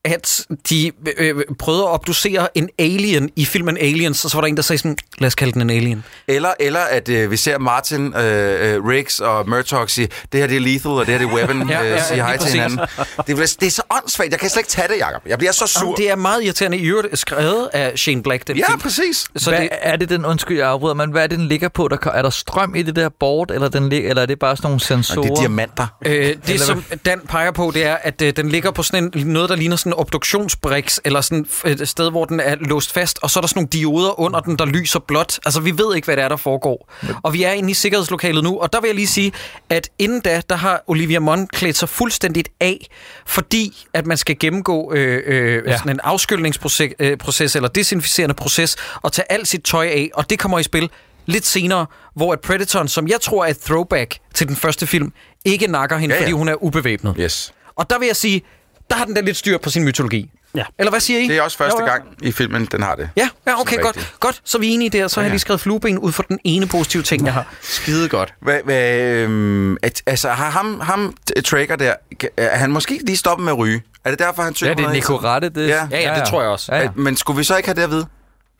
[0.05, 4.47] at de øh, prøvede at obducere en alien i filmen Aliens, og så var der
[4.47, 6.03] en, der sagde sådan, lad os kalde den en alien.
[6.27, 10.47] Eller, eller at øh, vi ser Martin, øh, øh, Riggs og Murtaugh sige, det her
[10.47, 12.37] det er lethal, og det her det er weapon, Ja, ja, ja, øh, sige hej
[12.37, 12.79] til hinanden.
[13.27, 15.21] Det er, det er så åndssvagt, jeg kan slet ikke tage det, Jacob.
[15.25, 15.81] Jeg bliver så sur.
[15.83, 16.77] Jamen, det er meget irriterende.
[16.77, 18.79] I øvrigt skrevet af Shane Black, den Ja, film.
[18.79, 19.25] præcis.
[19.35, 21.69] Så hvad det, er det den, undskyld, jeg afbryder, men hvad er det, den ligger
[21.69, 21.87] på?
[21.87, 24.65] Der, er der strøm i det der board, eller, den eller er det bare sådan
[24.67, 25.21] nogle Og sensorer?
[25.27, 25.87] det er diamanter.
[26.05, 29.27] øh, det som Dan peger på, det er, at øh, den ligger på sådan en,
[29.27, 33.29] noget, der ligner sådan obduktionsbriks, eller sådan et sted, hvor den er låst fast, og
[33.29, 35.39] så er der sådan nogle dioder under den, der lyser blåt.
[35.45, 36.93] Altså, vi ved ikke, hvad det er, der foregår.
[37.23, 39.31] Og vi er inde i sikkerhedslokalet nu, og der vil jeg lige sige,
[39.69, 42.87] at inden da, der har Olivia Munn klædt sig fuldstændigt af,
[43.25, 45.77] fordi at man skal gennemgå øh, øh, ja.
[45.77, 50.29] sådan en afskyldningsproces øh, proces, eller desinficerende proces, og tage alt sit tøj af, og
[50.29, 50.89] det kommer i spil
[51.25, 51.85] lidt senere,
[52.15, 55.13] hvor at Predatoren, som jeg tror er et throwback til den første film,
[55.45, 56.21] ikke nakker hende, ja.
[56.21, 56.25] ja.
[56.25, 57.15] fordi hun er ubevæbnet.
[57.19, 57.53] Yes.
[57.75, 58.41] Og der vil jeg sige,
[58.89, 60.29] der har den da lidt styr på sin mytologi.
[60.55, 60.63] Ja.
[60.79, 61.27] Eller hvad siger I?
[61.27, 61.91] Det er også første Jo, jo.
[61.91, 63.09] gang i filmen, den har det.
[63.17, 63.85] Ja, ja okay, godt.
[63.97, 64.19] rigtigt.
[64.19, 65.07] Godt, så er vi enige der.
[65.07, 65.33] Så har Ja, jeg ja.
[65.33, 67.53] lige skrevet flueben ud for den ene positive ting, jeg har.
[67.61, 68.33] Skide godt.
[68.41, 71.93] Hvad, hvad, øhm, at, altså, har ham, ham t- Traeger der,
[72.37, 73.83] er han måske lige stoppet med at ryge?
[74.05, 75.29] Er det derfor, han synger Ja, det er på noget Nico hele tiden?
[75.31, 75.49] Rette.
[75.49, 75.87] Det, Ja.
[75.91, 76.75] Ja, ja, det tror jeg også.
[76.75, 76.89] Ja, ja.
[76.95, 78.05] Men skulle vi så ikke have det at vide?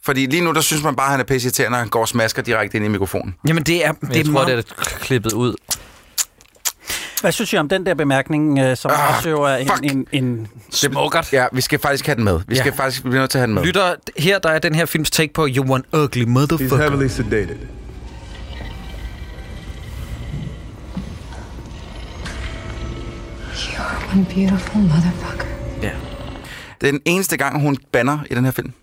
[0.04, 2.02] Fordi lige nu, der synes man bare, at han er pisse irriterende, når han går
[2.02, 3.36] og smasker direkte ind i mikrofonen.
[3.48, 4.48] Jamen, det er, det Jeg er tror, meget...
[4.48, 5.56] det er klippet ud.
[7.26, 9.80] Hvad synes I om den der bemærkning, øh, som Ah, også jo er en, fuck.
[9.84, 11.34] en, en Smukkert.
[11.34, 12.40] Ja, vi skal faktisk have den med.
[12.48, 12.62] Vi Ja.
[12.62, 13.64] skal faktisk blive nødt til at have den med.
[13.64, 16.78] Lytter, her der er den her films take på You Want Ugly He's Motherfucker.
[16.78, 17.58] heavily sedated.
[23.54, 25.46] You're one beautiful motherfucker.
[25.82, 25.92] Ja.
[26.82, 28.74] Det er den eneste gang, hun banner i den her film.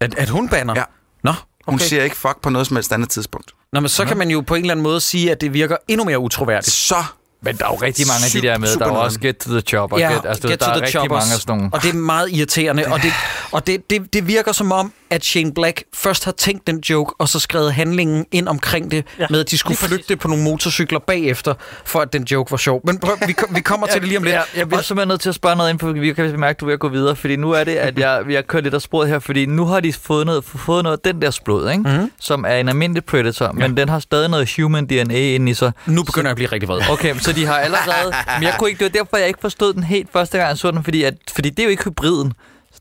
[0.00, 0.74] At, at hun banner?
[0.76, 0.82] Ja.
[1.24, 1.32] Nå,
[1.66, 1.84] Hun okay.
[1.84, 3.52] siger ikke fuck på noget som helst andet tidspunkt.
[3.72, 5.76] Nå, men så kan man jo på en eller anden måde sige, at det virker
[5.88, 6.72] endnu mere utroværdigt.
[6.72, 7.04] Så
[7.42, 8.76] Men der er jo rigtig mange af de der med.
[8.76, 9.98] Der er også Get to the Chopper.
[9.98, 11.22] Ja, get, altså, get der to er the rigtig choppers.
[11.22, 11.70] mange af sådan nogle.
[11.72, 12.84] Og det er meget irriterende.
[12.86, 13.12] Og, det,
[13.52, 17.14] og det, det, det virker som om, at Shane Black først har tænkt den joke,
[17.18, 20.28] og så skrevet handlingen ind omkring det, Ja, ja, med at de skulle flygte på
[20.28, 22.80] nogle motorcykler bagefter, for at den joke var sjov.
[22.84, 24.34] Men prøv, vi, vi kommer til det lige om lidt.
[24.34, 26.60] Ja, jeg bliver simpelthen nødt til at spørge noget ind på, vi kan mærke, at
[26.60, 28.62] du er ved at gå videre, fordi nu er det, at jeg, vi har kørt
[28.62, 31.30] lidt af sporet her, fordi nu har de fået noget, fået noget af den der
[31.30, 31.82] splod, ikke?
[31.82, 32.12] Mm-hmm.
[32.20, 35.72] som er en almindelig Predator, men den har stadig noget human DNA inde i sig.
[35.86, 36.80] Nu begynder jeg at blive rigtig vred.
[36.90, 38.14] Okay, så de har allerede...
[38.38, 40.58] Men jeg kunne ikke, det var derfor, jeg ikke forstod den helt første gang, jeg
[40.58, 42.32] så den, fordi, at, fordi det er jo ikke hybriden.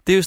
[0.09, 0.23] Det er jo...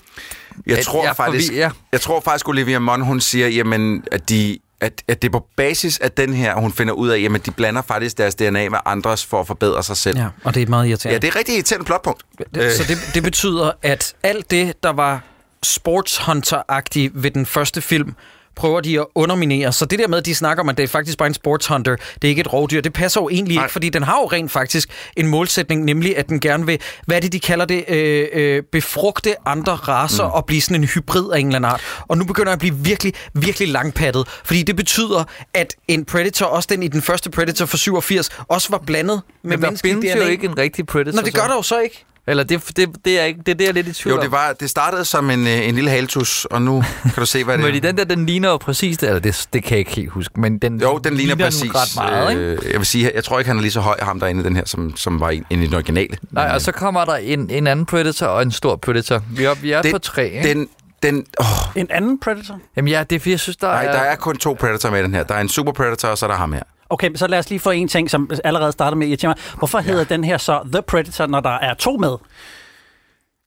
[0.66, 1.70] jeg at tror jeg faktisk, forbi- ja.
[1.92, 5.46] jeg tror faktisk, Olivia Munn, hun siger, jamen, at de at, at det er på
[5.56, 8.78] basis af den her, hun finder ud af, jamen de blander faktisk deres DNA med
[8.84, 10.18] andres for at forbedre sig selv.
[10.18, 11.14] Ja, og det er meget irriterende.
[11.14, 12.22] Ja, det er rigtig irriterende plotpunkt.
[12.54, 15.20] Så det, det betyder, at alt det, der var
[15.66, 18.14] sportshunter-agtigt ved den første film,
[18.57, 19.72] prøver de at underminere.
[19.72, 21.96] Så det der med, at de snakker om, at det er faktisk bare en sportshunter,
[21.96, 23.64] det er ikke et rovdyr, det passer jo egentlig Nej.
[23.64, 27.16] ikke, fordi den har jo rent faktisk en målsætning, nemlig at den gerne vil, hvad
[27.16, 30.32] er det, de kalder det, øh, øh, befrugte andre raser mm.
[30.32, 31.82] og blive sådan en hybrid af en eller anden art.
[32.09, 35.24] Og nu begynder jeg at blive virkelig, virkelig langpattet, fordi det betyder,
[35.55, 39.50] at en Predator, også den i den første Predator for 87, også var blandet med
[39.50, 40.24] Men der menneskelig DNA.
[40.24, 41.16] jo ikke en rigtig Predator.
[41.16, 42.05] Nå, det gør der jo så ikke.
[42.26, 44.30] Eller det, det, det, er ikke, det, er det, er lidt i tvivl Jo, det,
[44.32, 47.54] var, det startede som en, øh, en lille haltus, og nu kan du se, hvad
[47.58, 47.76] det Men er.
[47.76, 50.10] i den der, den ligner jo præcis det, eller det, det kan jeg ikke helt
[50.10, 51.74] huske, men den, Jo, den ligner præcis.
[51.74, 52.42] ret meget, ikke?
[52.42, 54.44] øh, jeg vil sige, jeg tror ikke, han er lige så høj, ham derinde i
[54.44, 56.16] den her, som, som var i, i den originale.
[56.30, 59.22] Nej, og så kommer der en, en anden Predator og en stor Predator.
[59.30, 60.48] Vi er, vi er Den- på tre, ikke?
[60.48, 60.68] Den,
[61.02, 61.46] den, åh,
[61.76, 62.58] en anden Predator.
[62.76, 63.92] Jamen ja, det er fordi, jeg synes, der nej, er...
[63.92, 65.22] der er kun to Predator med den her.
[65.22, 66.62] Der er en Super Predator, og så er der ham her.
[66.93, 69.36] Okay, så lad os lige få en ting, som allerede startede med at irritere mig.
[69.59, 72.16] Hvorfor hedder den her så The Predator, når der er to med?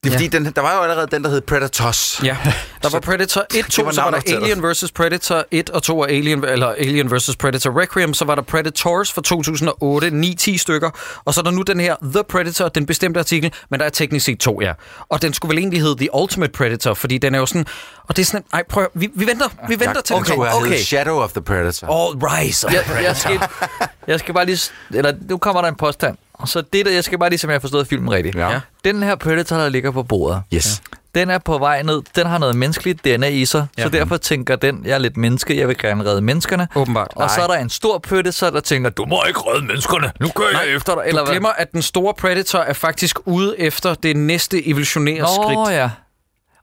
[0.05, 2.21] Det er fordi, den, der var jo allerede den, der hed Predators.
[2.23, 2.37] Ja,
[2.83, 4.35] der var Predator 1, 2, var så var der.
[4.35, 4.91] Alien vs.
[4.95, 7.35] Predator 1 og 2 og Alien, eller Alien vs.
[7.35, 10.89] Predator Requiem, så var der Predators fra 2008, 9-10 stykker,
[11.25, 13.89] og så er der nu den her The Predator, den bestemte artikel, men der er
[13.89, 14.73] teknisk set to, ja.
[15.09, 17.65] Og den skulle vel egentlig hedde The Ultimate Predator, fordi den er jo sådan,
[18.03, 20.31] og det er sådan, ej prøv, vi, vi venter, vi venter til okay.
[20.31, 20.53] den kommer.
[20.53, 20.77] Okay.
[20.77, 21.87] Shadow of the Predator.
[21.87, 23.07] All Rise of the jeg, Predator.
[23.07, 23.39] jeg, skal,
[24.07, 24.71] jeg skal bare lige...
[24.93, 26.17] Eller nu kommer der en påstand.
[26.39, 28.35] Og så det der, jeg skal bare lige, som jeg har forstået filmen rigtigt.
[28.35, 28.59] Ja.
[28.85, 30.81] Den her Predator, der ligger på bordet, Yes.
[31.15, 32.01] den er på vej ned.
[32.15, 33.83] Den har noget menneskeligt DNA i sig, Ja.
[33.83, 36.67] så derfor tænker den, jeg er lidt menneske, jeg vil gerne redde menneskerne.
[36.75, 37.11] Åbenbart.
[37.15, 40.27] Og så er der en stor Predator, der tænker, du må ikke redde menneskerne, nu
[40.35, 41.03] kører jeg efter dig.
[41.07, 45.27] Eller du glemmer, at den store Predator er faktisk ude efter det næste evolutionære Nå
[45.43, 45.77] skridt.
[45.77, 45.89] ja.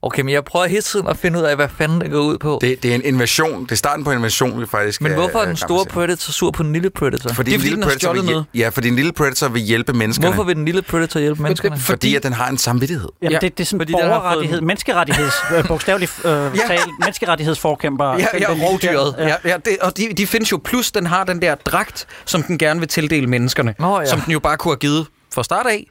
[0.05, 2.38] Okay, men jeg prøver hele tiden at finde ud af, hvad fanden det går ud
[2.38, 2.59] på.
[2.61, 3.62] Det, det er en invasion.
[3.64, 5.86] Det er starten på en invasion, vi faktisk men hvorfor er den store.
[5.86, 7.32] Predator sur på den lille Predator?
[7.32, 8.44] Fordi Det er, en fordi lille den stjålet hjæl- noget.
[8.55, 10.34] Ja, fordi en lille Predator vil hjælpe menneskerne.
[10.34, 11.78] Hvorfor vil den lille Predator hjælpe menneskerne?
[11.78, 13.09] Fordi at den har en samvittighed.
[13.22, 16.30] Jamen, Ja, det, det er sådan fordi den har borgerrettighed, fået- menneskerettigheds, øh, bogstaveligt øh,
[16.66, 18.05] talt, menneskerettighedsforkæmper.
[18.05, 19.14] Ja, Den- ja, den lille rovdyret.
[19.18, 19.28] der.
[19.28, 20.61] Ja, ja, det, og de, de findes jo.
[20.64, 23.74] Plus, den har den der dragt, som den gerne vil tildele menneskerne.
[23.78, 24.07] Nå, ja.
[24.07, 25.86] Som den jo bare kunne have givet fra start af.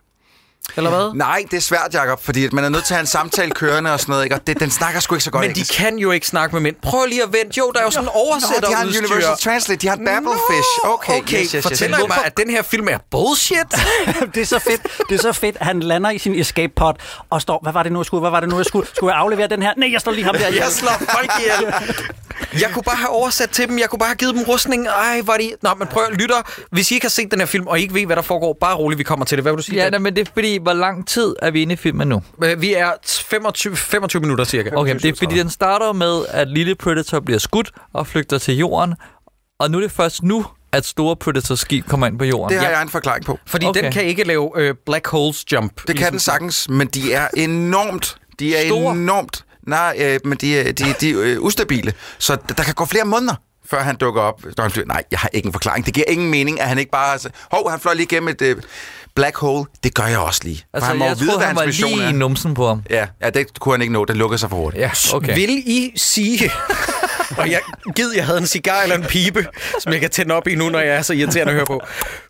[0.77, 1.11] Eller hvad?
[1.15, 3.51] Nej, det er svært, Jacob, fordi at man er nødt til at have en samtale
[3.51, 4.35] kørende og sådan noget, ikke?
[4.35, 5.73] Og det, den snakker sgu ikke så godt Men de engelsk.
[5.73, 6.75] kan jo ikke snakke med mænd.
[6.81, 7.57] Prøv lige at vente.
[7.57, 9.95] Jo, der er jo sådan en oversætter Nå, de har en Universal Translate, de har
[9.95, 10.69] Babblefish.
[10.83, 11.33] Okay, okay.
[11.33, 11.63] yes, yes, yes.
[11.63, 13.57] Fortæller I mig, at den her film er bullshit?
[14.35, 14.81] det er så fedt.
[15.09, 15.57] Det er så fedt.
[15.61, 16.93] Han lander i sin escape pod
[17.29, 18.21] og står, hvad var det nu, jeg skulle?
[18.21, 18.87] Hvad var det nu, jeg skulle?
[18.95, 19.73] Skulle jeg aflevere den her?
[19.77, 20.47] Nej, jeg står lige ham der.
[20.47, 21.73] Jeg slår folk ihjel.
[22.61, 23.79] Jeg kunne bare have oversat til dem.
[23.79, 24.87] Jeg kunne bare have givet dem rustning.
[24.87, 25.51] Ej, var de...
[25.61, 26.33] Nå, men prøv at lytte.
[26.71, 28.57] Hvis I ikke har set den her film, og I ikke ved, hvad der foregår,
[28.61, 29.43] bare roligt, vi kommer til det.
[29.43, 29.83] Hvad vil du sige?
[29.83, 32.23] Ja, nej, men det er fordi, hvor lang tid er vi inde i filmen nu?
[32.43, 34.69] Øh, Vi er 25, 25 minutter cirka.
[34.73, 38.57] Okay, det er fordi, den starter med, at lille Predator bliver skudt og flygter til
[38.57, 38.95] jorden.
[39.59, 42.53] Og nu er det først nu, at store Predator-skib kommer ind på jorden.
[42.57, 43.39] Det har jeg en forklaring på.
[43.47, 43.83] Fordi okay.
[43.83, 45.87] den kan ikke lave øh, black holes jump.
[45.87, 48.15] Det kan den sagtens, men de er enormt...
[48.39, 48.93] De er Store.
[48.95, 49.45] enormt...
[49.67, 51.93] Nej, øh, men de er, de, de er øh, ustabile.
[52.19, 53.35] Så der kan gå flere måneder,
[53.65, 54.43] før han dukker op.
[54.57, 54.87] Når han flyver.
[54.87, 55.85] Nej, jeg har ikke en forklaring.
[55.85, 57.11] Det giver ingen mening, at han ikke bare...
[57.11, 58.55] Altså, Hov, han fløj lige igennem et øh,
[59.15, 59.65] black hole.
[59.83, 60.57] Det gør jeg også lige.
[60.57, 62.09] For Altså, han må jeg vide, troede, hvad han hans var mission lige er.
[62.09, 62.81] i numsen på ham.
[62.89, 64.05] Ja, ja, det kunne han ikke nå.
[64.05, 64.81] Den lukker sig for hurtigt.
[64.81, 65.35] Ja, okay.
[65.35, 66.51] Vil I sige...
[67.37, 67.59] og jeg
[67.95, 69.47] gid, jeg havde en cigar eller en pibe,
[69.79, 71.81] som jeg kan tænde op i nu, når jeg er så irriterende at høre på.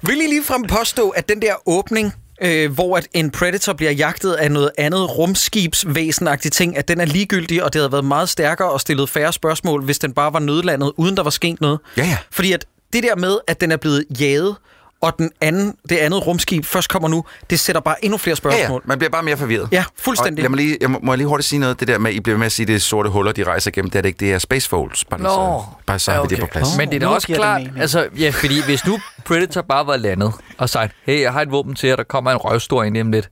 [0.01, 4.34] Vil I ligefrem påstå, at den der åbning, øh, hvor at en Predator bliver jagtet
[4.34, 8.69] af noget andet rumskibsvæsenagtigt ting, at den er ligegyldig, og det havde været meget stærkere
[8.71, 11.79] og stillet færre spørgsmål, hvis den bare var nødlandet, uden der var sket noget?
[11.97, 12.17] Ja, ja.
[12.32, 14.55] Fordi at det der med, at den er blevet jaget,
[15.01, 18.35] og den anden, det andet rumskib først kommer nu, det sætter bare endnu flere Ja,
[18.35, 18.81] spørgsmål.
[18.85, 19.67] ja, man bliver bare mere forvirret.
[19.71, 20.41] Ja, fuldstændig.
[20.41, 22.11] Og lad mig lige, jeg må, må jeg lige hurtigt sige noget, det der med,
[22.11, 24.09] I bliver med at sige, det er sorte huller, de rejser igennem, det er det
[24.09, 25.05] ikke, det er space folds.
[25.05, 25.63] Bare, lige så, Nå.
[25.85, 26.77] bare så har vi det på plads.
[26.77, 30.33] Men det er da også klart, altså, ja, fordi hvis nu Predator bare var landet
[30.57, 33.11] og sagt, hey, jeg har et våben til jer, der kommer en røvstor ind om
[33.11, 33.29] lidt.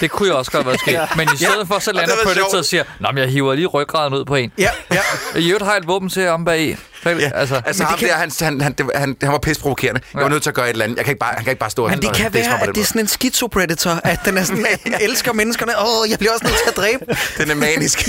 [0.00, 0.92] Det kunne jo også godt være sket.
[0.92, 1.06] ja.
[1.16, 3.54] Men i stedet for, så lander det var Predator og siger, Nå, men jeg hiver
[3.54, 4.52] lige ryggraden ud på en.
[4.58, 5.00] Ja, ja.
[5.38, 6.76] I øvrigt har jeg et våben til om bag i.
[7.04, 9.62] Ja, Altså, altså, ham kan- der, han, han, han, det var- han, han var pisse
[9.62, 10.00] provokerende.
[10.14, 10.96] Jeg var nødt til at gøre et eller andet.
[10.96, 12.64] Jeg kan ikke bare, han kan ikke bare stå Men det og kan være, på
[12.68, 15.72] at det er sådan en schizopredator, at den er sådan, at den elsker menneskerne.
[15.78, 17.04] Åh, oh, jeg bliver også nødt til at dræbe.
[17.38, 18.08] Den er manisk.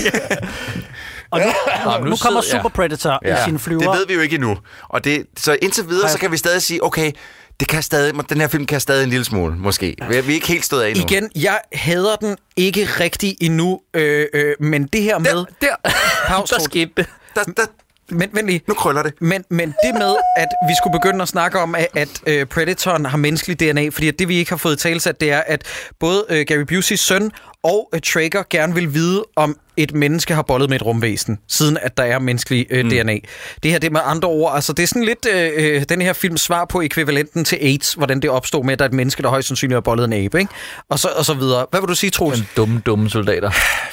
[1.30, 1.46] Og nu,
[1.84, 2.62] Nå, nu, nu kommer sidder- ja.
[2.62, 3.40] Super Predator ja.
[3.40, 3.80] i sin flyver.
[3.90, 4.56] Det ved vi jo ikke endnu.
[4.88, 7.12] Og det, så indtil videre, så kan vi stadig sige, okay,
[7.60, 9.96] det kan stadig, den her film kan stadig en lille smule, måske.
[10.08, 11.04] Vi er, ikke helt stået af endnu.
[11.04, 15.44] Igen, jeg hader den ikke rigtig endnu, øh, øh, men det her med...
[15.60, 15.76] der,
[16.28, 17.06] Pause, der skete det.
[17.34, 17.66] Der, der,
[18.08, 18.60] Men, vent lige.
[18.68, 19.12] nu krøller det.
[19.20, 23.04] Men, men det med, at vi skulle begynde at snakke om, at, at uh, Predatoren
[23.04, 25.64] har menneskelig DNA, fordi at det, vi ikke har fået talsat, det er, at
[26.00, 27.30] både uh, Gary Buseys søn
[27.62, 31.78] og uh, Traeger gerne vil vide, om et menneske har bollet med et rumvæsen, siden
[31.82, 32.90] at der er menneskelig uh, mm.
[32.90, 33.18] DNA.
[33.62, 36.02] Det her, det er med andre ord, altså det er sådan lidt uh, uh, den
[36.02, 38.94] her films svar på ekvivalenten til AIDS, hvordan det opstod med, at der er et
[38.94, 40.52] menneske, der højst sandsynligt har bollet en abe, ikke?
[40.88, 41.66] Og så, og så videre.
[41.70, 42.38] Hvad vil du sige, Troels?
[42.38, 43.50] Den dumme, dumme soldater.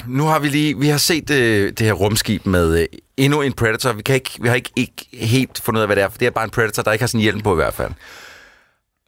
[0.07, 2.85] Nu har vi lige, vi har set øh, det her rumskib med øh,
[3.17, 3.93] endnu en Predator.
[3.93, 6.17] Vi, kan ikke, vi har ikke, ikke helt fundet ud af, hvad det er, for
[6.17, 7.91] det er bare en Predator, der ikke har sin hjelm på i hvert fald.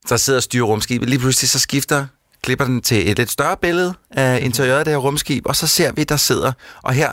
[0.07, 1.09] Så sidder og styrer rumskibet.
[1.09, 2.05] Lige pludselig så skifter,
[2.43, 5.67] klipper den til et lidt større billede af interiøret af det her rumskib, og så
[5.67, 7.11] ser vi, der sidder, og her,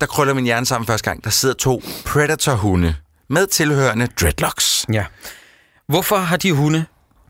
[0.00, 2.94] der krøller min hjerne sammen første gang, der sidder to Predator-hunde
[3.28, 4.86] med tilhørende dreadlocks.
[4.92, 5.04] Ja.
[5.88, 6.84] Hvorfor har de hunde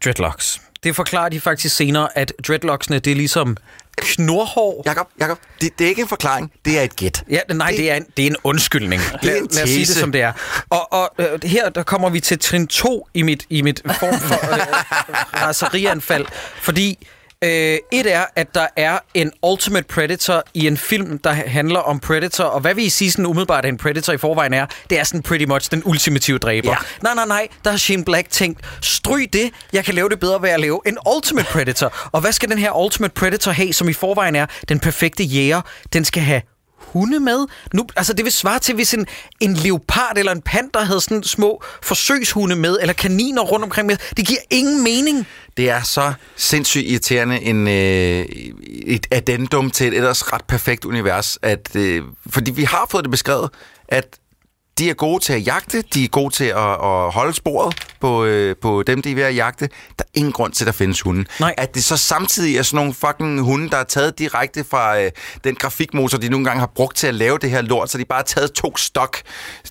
[0.05, 0.61] dreadlocks?
[0.83, 3.57] Det forklarer de faktisk senere, at dreadlocksene, det er ligesom
[3.97, 4.83] knorhår.
[4.87, 7.25] Jakob, Jakob, det, det er ikke en forklaring, det er et gæt.
[7.31, 9.03] Ja, nej, det, det, er, en, det er en undskyldning.
[9.23, 10.33] Det er en Lad, os sige det, som det er.
[10.71, 14.19] Og, og øh, her der kommer vi til trin 2 i mit, i mit form
[14.19, 14.61] for øh,
[15.43, 16.27] raserianfald,
[16.63, 17.07] fordi
[17.45, 22.01] øh, et er, at der er en Ultimate Predator i en film, der handler om
[22.01, 24.99] Predator, og hvad vi i sige sådan umiddelbart, at en Predator i forvejen er, det
[24.99, 26.71] er sådan pretty much den ultimative dræber.
[26.71, 26.77] Ja.
[27.03, 30.43] Nej, nej, nej, der har Shane Black tænkt, stryg det, jeg kan lave det bedre
[30.43, 31.93] ved at lave en Ultimate Predator.
[32.13, 35.61] Og hvad skal den her Ultimate Predator have, som i forvejen er den perfekte jæger?
[35.93, 36.43] Den skal have
[36.93, 37.47] hunde med?
[37.75, 39.07] Nu, altså det vil svare til, hvis en,
[39.41, 43.97] en leopard eller en panter havde sådan små forsøgshunde med, eller kaniner rundt omkring med.
[44.17, 45.27] Det giver ingen mening.
[45.57, 48.25] Det er så sindssygt irriterende en, øh,
[48.87, 53.11] et addendum til et ellers ret perfekt univers, at, øh, fordi vi har fået det
[53.11, 53.51] beskrevet,
[53.89, 54.19] at
[54.81, 58.25] de er gode til at jagte, de er gode til at, at holde sporet på,
[58.25, 59.69] øh, på dem, de er ved at jagte.
[59.99, 61.25] Der er ingen grund til, at der findes hunde.
[61.41, 61.55] Nej.
[61.59, 65.11] At det så samtidig er sådan nogle fucking hunde, der er taget direkte fra øh,
[65.45, 68.05] den grafikmotor, de nogle gange har brugt til at lave det her lort, så de
[68.05, 69.17] bare har taget to stok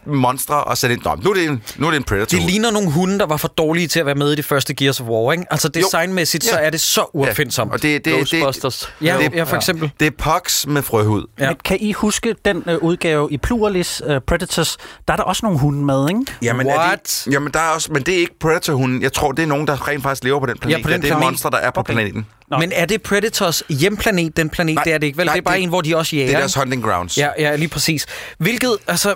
[0.06, 1.02] monstre og sat ind.
[1.06, 2.38] Nå, nu er det en, nu er det en Predator.
[2.38, 4.74] Det ligner nogle hunde, der var for dårlige til at være med i det første
[4.74, 5.46] Gears of War, ikke?
[5.52, 6.50] Altså designmæssigt, Jo.
[6.50, 6.66] så Ja.
[6.66, 7.72] er det så uopfindsomt.
[7.72, 8.94] Og det, det, det, Ghostbusters.
[9.02, 9.92] Ja, det, ja, for eksempel.
[10.00, 11.26] Det er Pox med frøhud.
[11.40, 11.48] Ja.
[11.48, 14.78] Men kan I huske den øh, udgave i Pluralis uh, Predators?
[15.08, 16.22] Der er der også nogle hunde med, ikke?
[16.42, 17.22] Jamen, Er What?
[17.26, 19.02] de, jamen, der er også, men det er ikke Predator-hunden.
[19.02, 20.78] Jeg tror, det er nogen, der rent faktisk lever på den planet.
[20.78, 21.94] Ja, på den det er monster, der er på Okay.
[21.94, 22.26] planeten.
[22.48, 22.58] Nå.
[22.58, 24.76] Men er det Predators hjemplanet, den planet?
[24.76, 25.26] Nej, det er det ikke, vel?
[25.26, 26.28] nej, det er bare det- en, hvor de også jager.
[26.28, 27.18] Det er deres hunting grounds.
[27.18, 28.06] Ja, ja, lige præcis.
[28.38, 29.16] Hvilket, altså...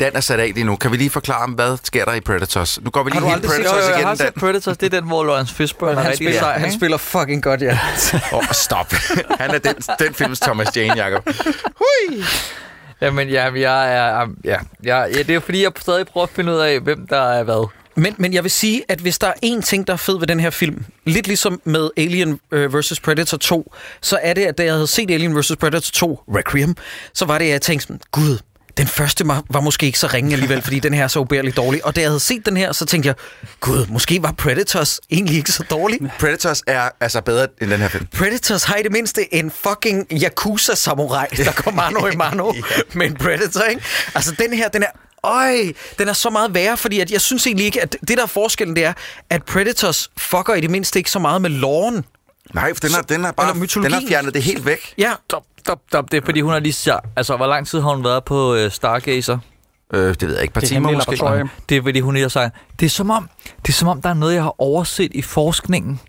[0.00, 0.76] Dan er sat af lige nu.
[0.76, 2.80] Kan vi lige forklare, hvad sker der i Predators?
[2.82, 4.26] Nu går vi lige helt aldrig set- Jo, Predators jo, jeg har igen, Dan.
[4.26, 4.76] set Predators.
[4.76, 7.78] Det er den, hvor Lawrence Fishburne er Han spiller, sej, han spiller fucking godt, ja.
[8.32, 8.92] Åh, oh, stop.
[9.40, 11.28] Han er den, den films Thomas Jane, Jacob.
[11.76, 12.22] Hui!
[13.04, 14.28] Jamen, ja, jeg er...
[14.44, 17.20] Ja, ja, ja, det er fordi, jeg stadig prøver at finde ud af, hvem der
[17.20, 17.68] er hvad.
[17.96, 20.26] Men, men jeg vil sige, at hvis der er én ting, der er fed ved
[20.26, 23.00] den her film, lidt ligesom med Alien øh, vs.
[23.00, 25.56] Predator 2, så er det, at da jeg havde set Alien vs.
[25.56, 26.76] Predator 2 Requiem,
[27.14, 28.38] så var det, at jeg tænkte sådan, gud,
[28.76, 31.56] den første var, var måske ikke så ringe alligevel, fordi den her er så ubærligt
[31.56, 31.84] dårlig.
[31.84, 33.14] Og da jeg havde set den her, så tænkte jeg,
[33.60, 36.00] gud, måske var Predators egentlig ikke så dårlig.
[36.18, 38.06] Predators er altså bedre end den her film.
[38.06, 42.52] Predators har i det mindste en fucking Yakuza-samurai, der går mano i mano
[42.94, 43.82] med en Predator, ikke?
[44.14, 44.88] Altså, den her, den er
[45.24, 48.22] Øj, den er så meget værre, fordi at jeg synes egentlig ikke, at det der
[48.22, 48.92] er forskellen, det er,
[49.30, 52.04] at Predators fucker i det mindste ikke så meget med loven.
[52.54, 54.94] Nej, for den har, den har bare den har fjernet det helt væk.
[54.98, 55.12] Ja.
[55.66, 56.12] Stop, stop.
[56.12, 57.06] Det er, fordi hun har lige sagt...
[57.16, 59.38] Altså, hvor lang tid har hun været på øh, Stargazer?
[59.94, 60.54] Øh, det ved jeg ikke.
[60.54, 61.10] Par Det er timer måske.
[61.68, 62.54] Det er, fordi hun lige har sagt...
[62.80, 63.28] Det er som om,
[63.62, 66.00] det er som om, der er noget, jeg har overset i forskningen.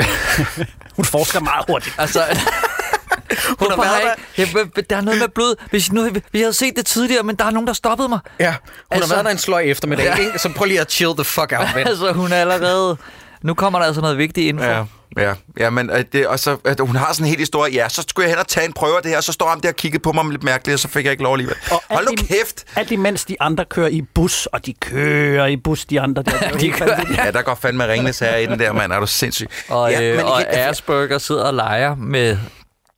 [0.96, 1.94] Hun forsker meget hurtigt.
[1.98, 2.20] Altså,
[3.58, 5.54] Hun har været jeg, jeg, der er noget med blod.
[5.70, 8.18] Hvis, nu, hvis jeg havde set det tidligere, men der er nogen, der stoppede mig.
[8.40, 8.58] Ja, hun
[8.90, 10.14] Altså- har været der en sløj eftermiddag, Ja.
[10.16, 10.38] ikke?
[10.38, 11.86] Så prøv lige at chill the fuck out, ven.
[11.88, 12.96] Altså, hun er allerede...
[13.42, 14.64] Nu kommer der altså noget vigtigt info.
[14.64, 14.84] Ja,
[15.18, 17.72] ja, ja, men øh, det, og så, at hun har sådan en helt historie.
[17.74, 19.48] Ja, så skulle jeg hen og tage en prøve af det her, og så står
[19.48, 21.56] han der og kiggede på mig lidt mærkeligt, og så fik jeg ikke lov alligevel.
[21.90, 22.64] Hold nu kæft!
[22.76, 26.32] Alt imens de andre kører i bus, og de kører i bus, de andre der.
[26.40, 27.24] Er De kører-.
[27.24, 28.92] Ja, der går fandme ringenes her i den der, mand.
[28.92, 29.48] Er du sindssyg?
[29.68, 32.38] Og, ja, øh, og igen- Asperger sidder og leger med...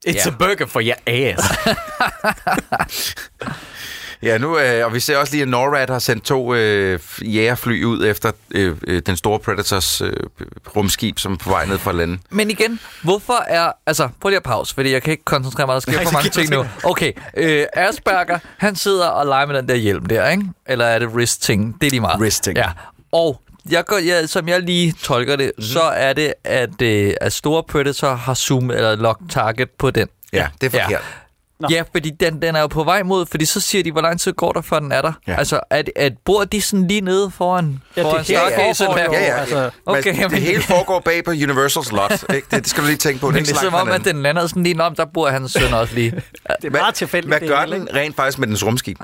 [0.09, 0.21] It's Ja.
[0.27, 1.45] a burger for your ass.
[4.23, 7.85] Ja, nu, øh, og vi ser også lige, at NORAD har sendt to øh, jægerfly
[7.85, 10.12] ud efter øh, øh, den store Predators øh,
[10.77, 12.21] rumskib, som er på vej ned fra landet.
[12.31, 13.73] Men igen, hvorfor er...
[13.87, 16.12] Altså, prøv lige at pause, fordi jeg kan ikke koncentrere mig, der sker Nej, for
[16.12, 16.67] mange ting nu.
[16.85, 20.45] Okay, øh, Asperger, han sidder og leger med den der hjelm der, ikke?
[20.67, 21.81] Eller er det wrist-ting?
[21.81, 22.21] Det er de meget.
[22.21, 22.57] Wrist-ting.
[22.57, 22.69] Ja,
[23.12, 23.41] og
[23.71, 25.64] jeg går, ja, som jeg lige tolker det, mm-hmm.
[25.64, 30.09] så er det, at, øh, at store Predator har zoom eller lock target på den.
[30.33, 31.03] Ja, det er forkert.
[31.61, 31.68] Nå.
[31.70, 34.20] Ja, fordi den, den er jo på vej mod, fordi så siger de, hvor lang
[34.20, 35.12] tid går der, før den er der.
[35.26, 35.36] Ja.
[35.36, 39.24] Altså, at, at bor de sådan lige nede foran, Ja, det foran hele jo, Ja,
[39.24, 39.40] ja.
[39.40, 39.70] altså.
[39.86, 42.24] Okay, men det hele foregår bag på Universal's lot.
[42.34, 42.46] Ikke?
[42.50, 43.30] Det, det skal du lige tænke på.
[43.30, 45.52] Men det er så som om, at den lander sådan lige om, der bor hans
[45.52, 46.11] søn også lige.
[46.62, 47.30] Det er meget tilfældigt.
[47.30, 47.94] Hvad det gør den ikke?
[47.94, 48.98] rent faktisk med dens rumskib?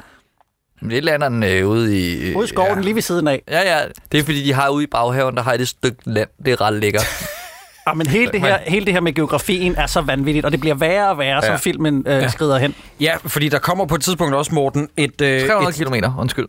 [0.80, 2.30] Men det lander den øh, ude i...
[2.30, 2.80] Øh, Ude i skoven, ja.
[2.80, 3.42] lige ved siden af.
[3.48, 3.84] Ja, ja.
[4.12, 6.28] Det er fordi, de har ude i baghaven, der har et stykke land.
[6.44, 7.06] Det er ret lækkert.
[7.86, 10.60] Ja, men hele det, her, hele det her med geografien er så vanvittigt, og det
[10.60, 11.46] bliver værre og værre, ja.
[11.46, 12.74] som filmen øh, skrider hen.
[13.00, 15.20] ja, fordi der kommer på et tidspunkt også, Morten, et...
[15.20, 16.46] Øh, 300 et kilometer, undskyld.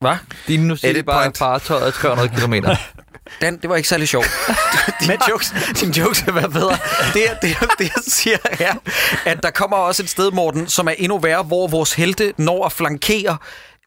[0.00, 0.16] hvad?
[0.48, 1.34] De nu siger bare, point.
[1.34, 2.76] at fartøjet er 300 kilometer.
[3.40, 4.26] Dan, det var ikke særlig sjovt.
[5.00, 6.76] Dine jokes, dine jokes vil være bedre.
[7.14, 8.74] Det, det, det, jeg siger er,
[9.24, 12.66] at der kommer også et sted, Morten, som er endnu værre, hvor vores helte når
[12.66, 13.36] at flankere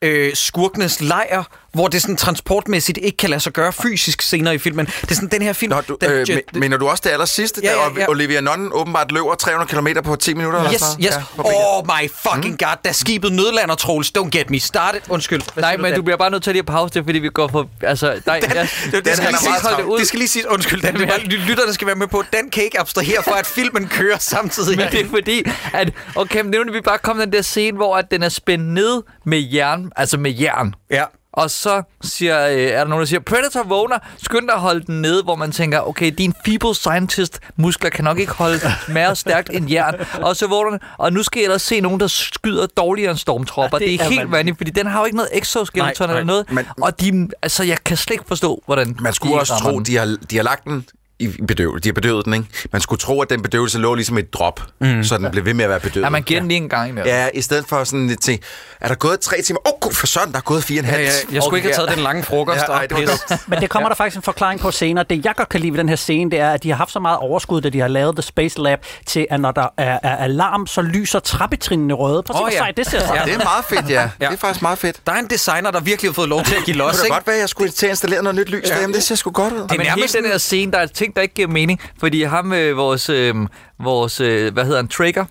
[0.01, 1.43] øh, skurkenes lejr,
[1.73, 4.85] hvor det sådan transportmæssigt ikke kan lade sig gøre fysisk senere i filmen.
[4.85, 5.69] Det er sådan den her film...
[5.69, 8.09] Nå, du, den, øh, men, mener du også det aller sidste, Ja, ja, ja, ja.
[8.09, 10.59] Olivia Nunn åbenbart løber 300 km på 10 minutter?
[10.59, 11.11] eller Yes, sådan yes.
[11.37, 11.43] Ja,
[11.77, 12.57] oh my fucking Mm.
[12.57, 14.11] god, da skibet nødlander, Troels.
[14.17, 15.01] Don't get me started.
[15.09, 15.41] Undskyld.
[15.53, 15.95] Hvad Nej, men Dan?
[15.95, 17.69] du bliver bare nødt til at lige at pause det, fordi vi går for...
[17.81, 19.99] Altså, nej, Den, jeg, det, det, skal han lige er sige, meget hold det ud.
[19.99, 22.49] Det skal lige sige, undskyld, Dan, det er bare, lytterne skal være med på, den
[22.49, 24.77] kan ikke abstrahere for, at filmen kører samtidig.
[24.77, 25.43] Men det er fordi,
[25.73, 25.89] at...
[26.15, 28.65] Okay, men nu er vi bare kommet den der scene, hvor at den er spændt
[28.73, 29.91] ned med jern.
[29.95, 30.73] Altså med jern.
[30.91, 31.03] Ja.
[31.37, 34.85] Og så siger, øh, er der nogen, der siger, Predator vågner, skynd dig at holde
[34.85, 39.15] den nede, hvor man tænker, okay, din feeble scientist muskler kan nok ikke holde mere
[39.15, 39.95] stærkt end jern.
[40.21, 43.17] Og så vågner den, og nu skal jeg ellers se nogen, der skyder dårligere end
[43.19, 43.77] stormtropper.
[43.81, 44.57] Ja, det det, er er helt vanvittigt.
[44.57, 46.51] fordi den har jo ikke noget exoskeleton eller noget.
[46.51, 49.71] Men- og de, altså, jeg kan slet ikke forstå, hvordan Man skulle de også tro,
[49.71, 49.85] den.
[49.85, 50.85] de har, de har lagt den
[51.19, 51.83] i bedøvelse.
[51.83, 52.45] De har bedøvet den, ikke?
[52.71, 55.03] Man skulle tro, at den bedøvelse lå ligesom et drop, mm.
[55.03, 56.05] så den blev ved med at være bedøvet.
[56.05, 57.07] Ja, man giver den lige en gang imellem.
[57.07, 58.39] Ja, i stedet for sådan lidt til,
[58.81, 59.59] er der gået tre timer?
[59.67, 61.01] Åh, oh, for sådan, der er gået fire og en halv.
[61.01, 62.57] Ja, ja, jeg skulle ikke have taget den lange frokost.
[62.57, 63.39] Ja, og ej, det var.
[63.47, 63.89] Men det kommer ja.
[63.89, 65.05] der faktisk en forklaring på senere.
[65.09, 66.91] Det, jeg godt kan lide ved den her scene, det er, at de har haft
[66.91, 69.99] så meget overskud, da de har lavet The Space Lab, til at når der er,
[70.03, 72.23] er alarm, så lyser trappetrinene røde.
[72.23, 72.57] Prøv at hvor ja.
[72.57, 73.05] sejt det ser Ja.
[73.07, 73.21] sig.
[73.25, 74.09] Det er meget fedt, ja.
[74.19, 74.97] Det er faktisk meget fedt.
[75.07, 76.99] Der er en designer, der virkelig har fået lov til at give Det los, kunne
[76.99, 77.13] da ikke?
[77.13, 78.73] godt være, at jeg skulle til at installere noget nyt lys ja.
[78.73, 78.95] derhjemme.
[78.95, 79.59] Det ser sgu godt ud.
[79.59, 81.79] Det er nærmest den her scene, der er ting, der ikke giver mening.
[81.99, 83.35] Fordi ham, øh, vores, øh,
[83.79, 85.25] vores øh, hvad hedder han, Trigger,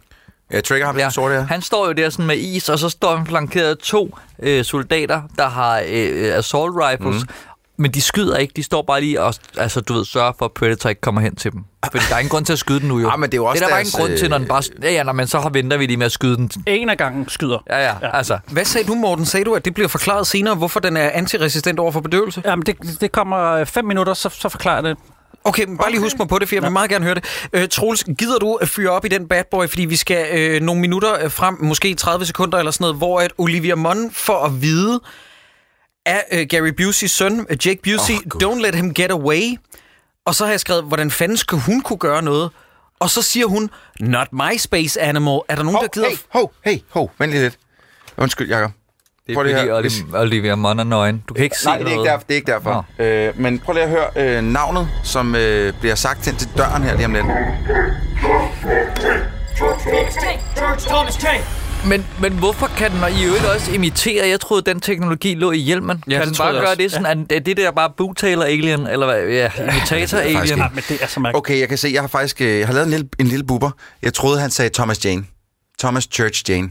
[0.53, 1.11] Ja, Trigger ham ja.
[1.11, 1.41] sorte, ja.
[1.43, 4.65] han står jo der sådan med is, og så står han flankeret af to øh,
[4.65, 7.23] soldater, der har øh, assault rifles.
[7.23, 7.29] Mm.
[7.79, 10.53] Men de skyder ikke, de står bare lige og altså, du ved, sørger for, at
[10.53, 11.65] Predator ikke kommer hen til dem.
[11.91, 13.09] Fordi der er ingen grund til at skyde den nu jo.
[13.13, 14.47] Ah, men det er jo også det er der bare ingen grund til, når den
[14.49, 14.63] bare...
[14.77, 16.51] øh, Ja, ja, nå, men så har- venter vi lige med at skyde den.
[16.67, 17.59] En af gangen skyder.
[17.71, 18.39] Ja, ja, altså.
[18.51, 19.25] Hvad sagde du, Morten?
[19.27, 22.43] Sagde du, at det bliver forklaret senere, hvorfor den er antiresistent over for bedøvelse?
[22.45, 24.97] Jamen, det, det kommer fem minutter, så, så forklarer jeg det.
[25.47, 27.25] Okay, men bare lige husk mig på det, for jeg vil meget gerne høre det.
[27.53, 30.63] Øh, Troels, gider du at fyre op i den bad boy, fordi vi skal øh,
[30.63, 34.45] nogle minutter øh, frem, måske 30 sekunder eller sådan noget, hvor at Olivia Munn får
[34.45, 35.01] at vide
[36.07, 39.59] af øh, Gary Busey's søn, øh, Jake Busey, oh, don't let him get away.
[40.25, 42.51] Og så har jeg skrevet, hvordan fanden skal hun kunne gøre noget?
[43.01, 43.71] Og så siger hun,
[44.01, 45.41] not my space animal.
[45.49, 46.09] Er der nogen, der Hov, gider...
[46.09, 47.59] hey, hov, hey, hov, vent lige lidt.
[48.17, 48.71] Undskyld, Jacob.
[49.27, 49.47] Det Prøv er
[49.81, 51.23] lige fordi at- Olivia, Munn er nøgen.
[51.29, 52.11] Du kan ikke se Nej, det er ikke noget.
[52.11, 52.25] derfor.
[52.29, 52.87] Det er ikke derfor.
[52.99, 56.83] Øh, men prøv lige at høre øh, navnet, som øh, bliver sagt ind til døren
[56.83, 57.25] her lige om lidt.
[61.87, 64.29] Men, men hvorfor kan den i øvrigt også imitere?
[64.29, 66.05] Jeg troede, den teknologi lå i hjelmen.
[66.09, 69.07] Ja, kan den bare gøre det sådan, at er det der bare bootailer alien, eller
[69.07, 69.23] hvad?
[69.29, 70.43] Ja, imitator faktisk alien.
[70.43, 70.65] ikke.
[70.75, 71.37] Men det er så mærkeligt.
[71.39, 73.45] Okay, jeg kan se, jeg har faktisk øh, jeg har lavet en lille, en lille
[73.45, 73.71] buber.
[74.03, 75.25] Jeg troede, han sagde Thomas Jane.
[75.79, 76.71] Thomas Church Jane.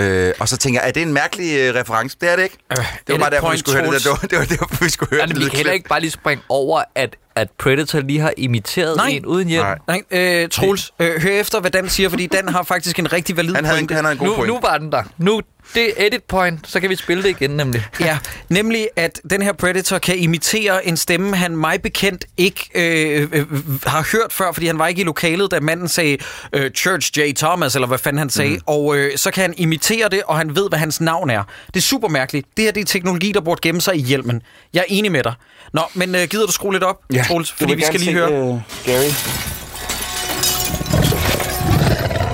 [0.00, 2.16] Øh, og så tænker jeg, er det en mærkelig øh, reference?
[2.20, 2.58] Det er det ikke.
[2.70, 4.14] det var bare derfor, vi skulle høre det der.
[4.14, 6.00] Det var, det var derfor, vi skulle høre Altså, det vi kan heller ikke bare
[6.00, 9.06] lige springe over, at, at Predator lige har imiteret Nej.
[9.08, 9.64] en uden hjelm.
[9.86, 10.02] Nej.
[10.10, 13.36] Nej, øh, Troels, øh, hør efter, hvad Dan siger, fordi Dan har faktisk en rigtig
[13.36, 13.94] valid Han havde, en, pointe.
[13.94, 14.48] han havde en god Nu, point.
[14.48, 15.02] nu var den der.
[15.18, 15.40] Nu,
[15.74, 17.86] det er edit point, så kan vi spille det igen nemlig.
[18.00, 18.18] Ja,
[18.48, 23.46] nemlig at den her Predator kan imitere en stemme, han mig bekendt ikke øh, øh,
[23.86, 26.18] har hørt før, fordi han var ikke i lokalet, da manden sagde
[26.52, 27.32] øh, Church J.
[27.36, 28.50] Thomas, eller hvad fanden han sagde.
[28.54, 28.60] Mm.
[28.66, 31.42] Og øh, så kan han imitere det, og han ved, hvad hans navn er.
[31.66, 32.46] Det er super mærkeligt.
[32.56, 34.42] Det her det er teknologi, der burde gemme sig i hjelmen.
[34.74, 35.34] Jeg er enig med dig.
[35.72, 37.50] Nå, men øh, gider du skrue lidt op, Ja, Troels?
[37.50, 38.32] du Fordi vi skal lige se, høre.
[38.32, 39.10] øh, Gary.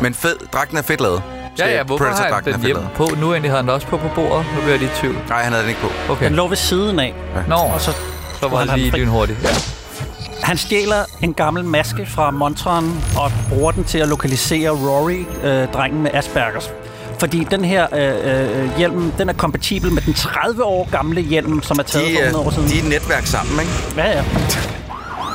[0.02, 1.22] Men fed, dragten er fedt lavet.
[1.58, 2.90] Ja, ja, hvorfor har han er den fedt hjem lavet.
[2.94, 3.04] på?
[3.20, 4.46] Nu endelig havde han den også på på bordet.
[4.54, 5.16] Nu bliver jeg lige i tvivl.
[5.28, 6.12] Nej, han havde den ikke på.
[6.12, 6.24] Okay.
[6.26, 7.14] Den lå ved siden af.
[7.48, 7.92] Nå, Og så
[8.40, 8.98] så var han det lige fri.
[9.00, 9.38] lynhurtigt.
[9.42, 9.48] Ja.
[10.42, 15.68] Han stjæler en gammel maske fra montren og bruger den til at lokalisere Rory, øh,
[15.72, 16.70] drengen med Aspergers.
[17.20, 21.62] Fordi den her øh, øh, hjelm, den er kompatibel med den 30 år gamle hjelm,
[21.62, 22.68] som er taget De, for 100 år er, siden.
[22.68, 23.72] de er et netværk sammen, ikke?
[23.96, 24.24] Ja, ja.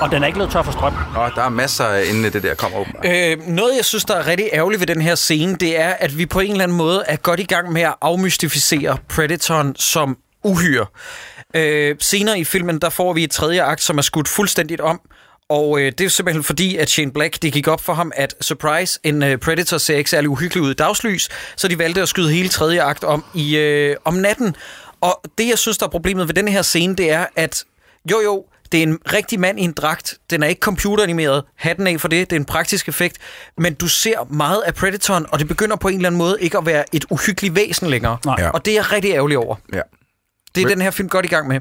[0.02, 0.94] Og den er ikke løbet tør for strøm.
[1.16, 3.06] Og der er masser, inden det der kommer åbenbart.
[3.06, 6.18] Øh, noget, jeg synes, der er rigtig ærgerligt ved den her scene, det er, at
[6.18, 10.18] vi på en eller anden måde er godt i gang med at afmystificere Predatoren som
[10.44, 10.86] uhyre.
[11.56, 15.02] Øh, senere i filmen, der får vi et tredje akt, som er skudt fuldstændigt om,
[15.50, 18.36] og øh, det er simpelthen fordi, at Shane Black, det gik op for ham, at
[18.42, 22.10] surprise, en øh, Predator ser ikke særlig uhyggelig ud i dagslys, så de valgte at
[22.10, 24.56] skyde hele tredje akt om i øh, om natten.
[25.02, 27.64] Og det, jeg synes, der er problemet ved den her scene, det er, at
[28.12, 30.18] jo jo, det er en rigtig mand i en dragt.
[30.30, 31.44] Den er ikke computeranimeret.
[31.56, 32.30] Hatten af for det.
[32.30, 33.18] Det er en praktisk effekt.
[33.58, 36.58] Men du ser meget af Predatoren, og det begynder på en eller anden måde ikke
[36.58, 38.18] at være et uhyggeligt væsen længere.
[38.26, 38.36] Nej.
[38.40, 38.50] Ja.
[38.50, 39.56] Og det er jeg rigtig ærgerlig over.
[39.74, 39.82] Ja.
[40.56, 41.60] Det er den her film godt i gang med.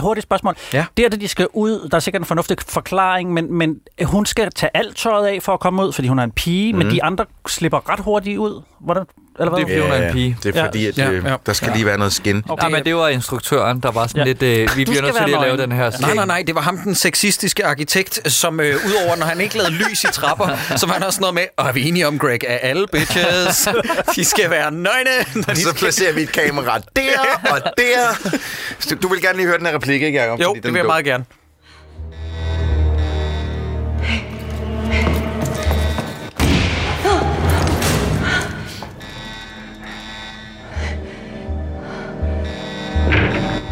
[0.00, 0.56] Hurtigt spørgsmål.
[0.72, 0.84] Ja.
[0.96, 1.88] Det er det, de skal ud.
[1.90, 5.54] Der er sikkert en fornuftig forklaring, men, men hun skal tage alt tøjet af for
[5.54, 6.78] at komme ud, fordi hun er en pige, mm.
[6.78, 8.62] men de andre slipper ret hurtigt ud.
[8.80, 9.02] Hvordan?
[9.38, 9.64] Eller hvad?
[9.66, 10.38] Det er fordi, hun er en pige.
[10.42, 11.36] Det er fordi, at Ja, øh, ja.
[11.46, 12.42] der skal lige være noget skin.
[12.48, 12.62] Okay.
[12.62, 14.32] Nej, men det var instruktøren, der var sådan Ja.
[14.32, 14.42] lidt...
[14.42, 16.78] Øh, vi bliver nødt til at lave den her Nej, nej, nej, det var ham,
[16.78, 20.48] den sexistiske arkitekt, som øh, udover, når han ikke lavede lys i trapper,
[20.80, 23.68] så var han også noget med, og er vi enige om, Greg, at alle bitches,
[24.16, 25.74] de skal være nøgne, når de Så skal...
[25.78, 28.96] placerer vi et kamera der og der.
[29.02, 30.40] Du vil gerne lige høre den her replik, ikke, Jacob?
[30.40, 30.90] Jo, Fordi det den vil jeg god.
[30.92, 31.24] meget gerne.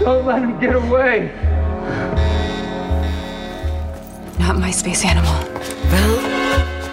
[0.04, 1.28] Don't let him get away.
[4.38, 5.36] Not my space animal.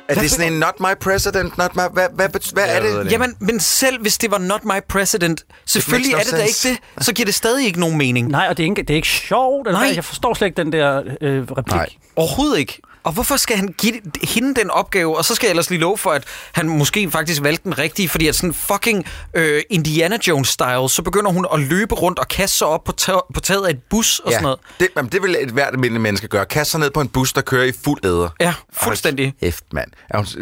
[0.09, 1.82] Er det sådan en not my president, not my...
[1.93, 3.12] Hvad, hvad, hvad, hvad er det?
[3.12, 6.43] Jamen, men selv hvis det var not my president, selvfølgelig er makes det no da
[6.43, 8.28] ikke det, så giver det stadig ikke nogen mening.
[8.28, 9.68] Nej, og det er ikke, det er ikke sjovt.
[9.68, 9.88] Eller Nej.
[9.88, 9.95] hvad?
[9.95, 11.76] Jeg forstår slet ikke den der øh, replik.
[11.76, 11.89] Nej.
[12.16, 12.82] Overhovedet ikke.
[13.04, 15.18] Og hvorfor skal han give hende den opgave?
[15.18, 18.10] Og så skal jeg ellers lige love for, at han måske faktisk valgte den rigtige,
[18.10, 22.58] fordi at sådan fucking øh, Indiana Jones-style, så begynder hun at løbe rundt og kaste
[22.58, 22.93] sig op på,
[23.34, 24.60] på taget af et bus og sådan noget.
[24.80, 26.45] det, jamen, det vil et hvert almindeligt menneske gøre.
[26.45, 28.30] Kaste sig ned på en bus, der kører i fuld æder.
[28.39, 29.34] Ja, fuldstændig.
[29.41, 29.91] Hæft, mand.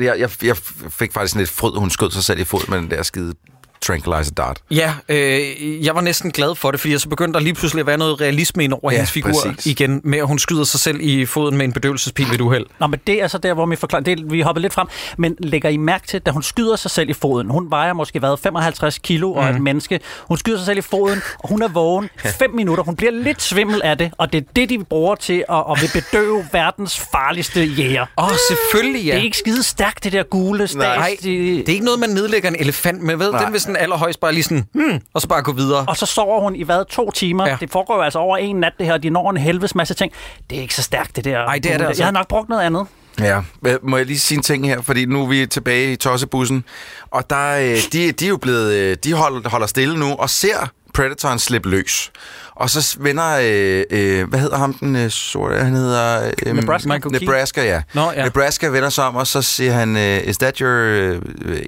[0.01, 0.57] Jeg, jeg, jeg
[0.89, 3.33] fik faktisk sådan lidt fryd, hun skød sig selv i fod med den der skide
[3.81, 4.57] tranquilizer dart.
[4.71, 7.87] Ja, øh, jeg var næsten glad for det, fordi så begyndte der lige pludselig at
[7.87, 9.65] være noget realisme ind over Ja, hendes figur præcis.
[9.65, 12.65] igen, med at hun skyder sig selv i foden med en bedøvelsespil ved et uheld.
[12.79, 14.03] Nå, men det er så der, hvor vi forklarer...
[14.03, 14.87] Det, vi hoppede lidt frem.
[15.17, 17.49] Men lægger I mærke til, da hun skyder sig selv i foden?
[17.49, 19.55] Hun vejer måske været 55 kilo og Mhm.
[19.55, 19.99] et menneske.
[20.27, 22.09] Hun skyder sig selv i foden, og hun er vågen
[22.39, 22.83] 5 minutter.
[22.83, 25.81] Hun bliver lidt svimmel af det, og det er det, de bruger til at, at
[25.81, 28.05] vil bedøve verdens farligste jæger.
[28.17, 29.11] Åh, oh, selvfølgelig ja.
[29.11, 30.75] Det er ikke skide stærkt, det der gule stats.
[30.75, 33.31] Nej, det er ikke noget, man nedlægger en elefant med, ved?
[33.31, 33.43] Nej.
[33.43, 35.85] Den vil sådan allerhøjst bare lige sådan, hmm, og så bare gå videre.
[35.87, 36.85] Og så sover hun i hvad?
[36.89, 37.47] To timer?
[37.47, 37.57] Ja.
[37.59, 38.97] Det foregår jo altså over en nat, det her.
[38.97, 40.11] De når en helvedes masse ting.
[40.49, 41.39] Det er ikke så stærkt, det der.
[41.39, 42.87] Ej, det er det altså Jeg har nok brugt noget andet.
[43.19, 43.41] Ja,
[43.81, 46.63] må jeg lige sige en ting her, fordi nu er vi tilbage i tossebussen,
[47.11, 50.29] og der, øh, de, de er jo blevet, øh, de holder, holder stille nu og
[50.29, 52.11] ser Predatoren slippe løs.
[52.55, 56.31] Og så vender, øh, øh, hvad hedder ham den øh, sorte, han hedder...
[56.45, 56.93] Øh, Nebraska.
[56.93, 57.21] Michael.
[57.21, 57.81] Nebraska, ja.
[57.93, 58.23] Nå, ja.
[58.23, 61.21] Nebraska vender sig om, og så siger han, øh, is that your øh,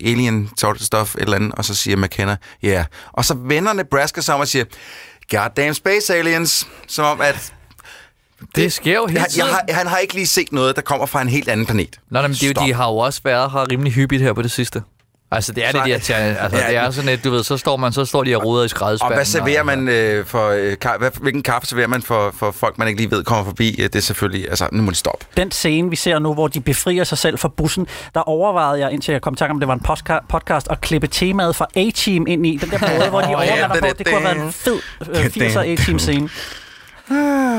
[0.06, 2.70] alien sort stuff, et eller andet, og så siger McKenna, ja.
[2.70, 2.86] Yeah.
[3.12, 4.66] Og så vender Nebraska sig om og siger,
[5.32, 7.54] goddamn space aliens, som om at...
[8.56, 9.48] Det sker jo hele Jeg, tiden.
[9.48, 12.00] jeg har, han har ikke lige set noget, der kommer fra en helt anden planet.
[12.10, 14.42] Nå, men det er jo, de har jo også været her rimelig hyppigt her på
[14.42, 14.82] det sidste.
[15.34, 16.38] Altså, det er Så- lidt irriterende.
[16.40, 16.68] Altså, Ja.
[16.68, 18.66] det er sådan et, du ved, så står man, så står de og ruder i
[18.66, 19.18] Og skraldespanden.
[19.18, 20.50] hvad serverer man øh, for...
[20.50, 23.46] Øh, ka- hvad, hvilken kaffe serverer man for, for folk, man ikke lige ved kommer
[23.46, 23.76] forbi?
[23.80, 24.50] Øh, Det er selvfølgelig...
[24.50, 25.26] Altså, nu må de stoppe.
[25.38, 28.92] Den scene, vi ser nu, hvor de befrier sig selv fra bussen, der overvejede jeg,
[28.92, 31.66] indtil jeg kom i tanke om, det var en postka- podcast, at klippe temaet fra
[31.76, 32.58] A-Team ind i.
[32.62, 33.88] Den der måde, hvor de Åh, ja, det- på.
[33.88, 34.80] det- Det kunne have været en fed
[35.10, 36.30] øh, 80'er A-Team-scene.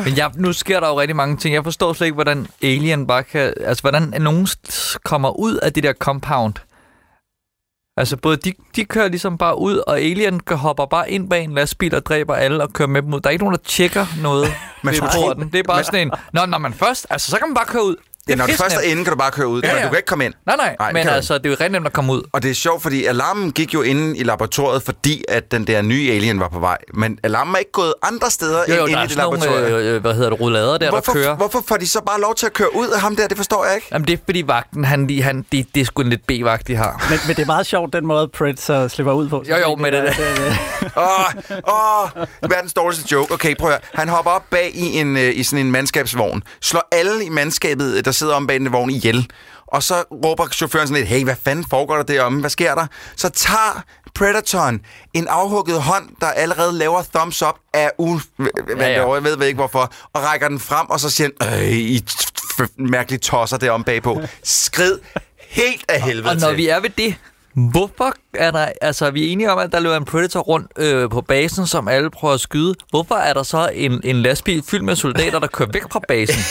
[0.04, 1.54] Men jeg, nu sker der jo rigtig mange ting.
[1.54, 3.52] Jeg forstår slet ikke, hvordan Alien bare kan...
[3.66, 4.48] Altså, hvordan nogen
[5.04, 6.54] kommer ud af det der compound.
[7.96, 11.44] Altså, både de, de kører ligesom bare ud, og Alien går- hopper bare ind bag
[11.44, 13.20] en lastbil og dræber alle og kører med dem ud.
[13.20, 14.48] Der er ikke nogen, der tjekker noget
[14.84, 15.48] Man ved porten.
[15.52, 16.12] Det er bare man- sådan en...
[16.32, 17.06] Nå, når man først...
[17.10, 17.96] Altså, så kan man bare køre ud.
[18.26, 19.62] Det Ja, når du først er inde, kan du bare køre ud.
[19.62, 19.82] Ja, Ja, ja.
[19.82, 20.34] Du kan ikke komme ind.
[20.46, 22.22] Nej, nej, Nej, det men altså, det er jo rigtig nemt at komme ud.
[22.32, 25.82] Og det er sjovt, fordi alarmen gik jo inde i laboratoriet, fordi at den der
[25.82, 26.78] nye alien var på vej.
[26.94, 29.12] Men alarmen er ikke gået andre steder Jo, jo, end der inde er i det
[29.12, 29.94] sådan nogle, laboratorium.
[29.94, 31.36] øh, hvad hedder det, rullader der, hvorfor, der kører.
[31.36, 33.28] hvorfor får de så bare lov til at køre ud af ham der?
[33.28, 33.86] Det forstår jeg ikke.
[33.92, 36.68] Jamen, det er fordi vagten, han, de, han, det, det er sgu en lidt B-vagt,
[36.68, 37.06] de har.
[37.10, 39.44] Men, men det er meget sjovt, den måde Predator slipper ud på.
[39.50, 40.12] Jo, jo, med det der.
[40.96, 43.34] Åh, åh, verdens dårligste joke.
[43.34, 43.80] Okay, prøv at høre.
[43.94, 47.96] Han hopper op bag i, en, øh, i sådan en mandskabsvogn, slår alle i mandskabet,
[47.96, 49.30] øh, der sidder om bag den vogn, ihjel.
[49.66, 49.94] Og så
[50.24, 52.40] råber chaufføren sådan lidt, hey, hvad fanden foregår der deromme?
[52.40, 52.86] Hvad sker der?
[53.16, 53.82] Så tager
[54.14, 54.80] Predatoren
[55.14, 58.18] en afhugget hånd, der allerede laver thumbs up af u...
[58.78, 59.14] Ja, ja.
[59.14, 59.92] Jeg ved, ikke hvorfor.
[60.12, 62.04] Og rækker den frem, og så siger han, øh, I
[62.76, 64.20] mærkelige tosser deromme bagpå.
[64.42, 64.98] Skrid
[65.48, 66.56] helt af helvede Og når til.
[66.56, 67.14] vi er ved det,
[67.54, 68.68] hvorfor er der...
[68.80, 71.88] Altså, vi er enige om, at der løber en Predator rundt øh, på basen, som
[71.88, 72.74] alle prøver at skyde.
[72.90, 76.42] Hvorfor er der så en, en lastbil fyldt med soldater, der kører væk fra basen?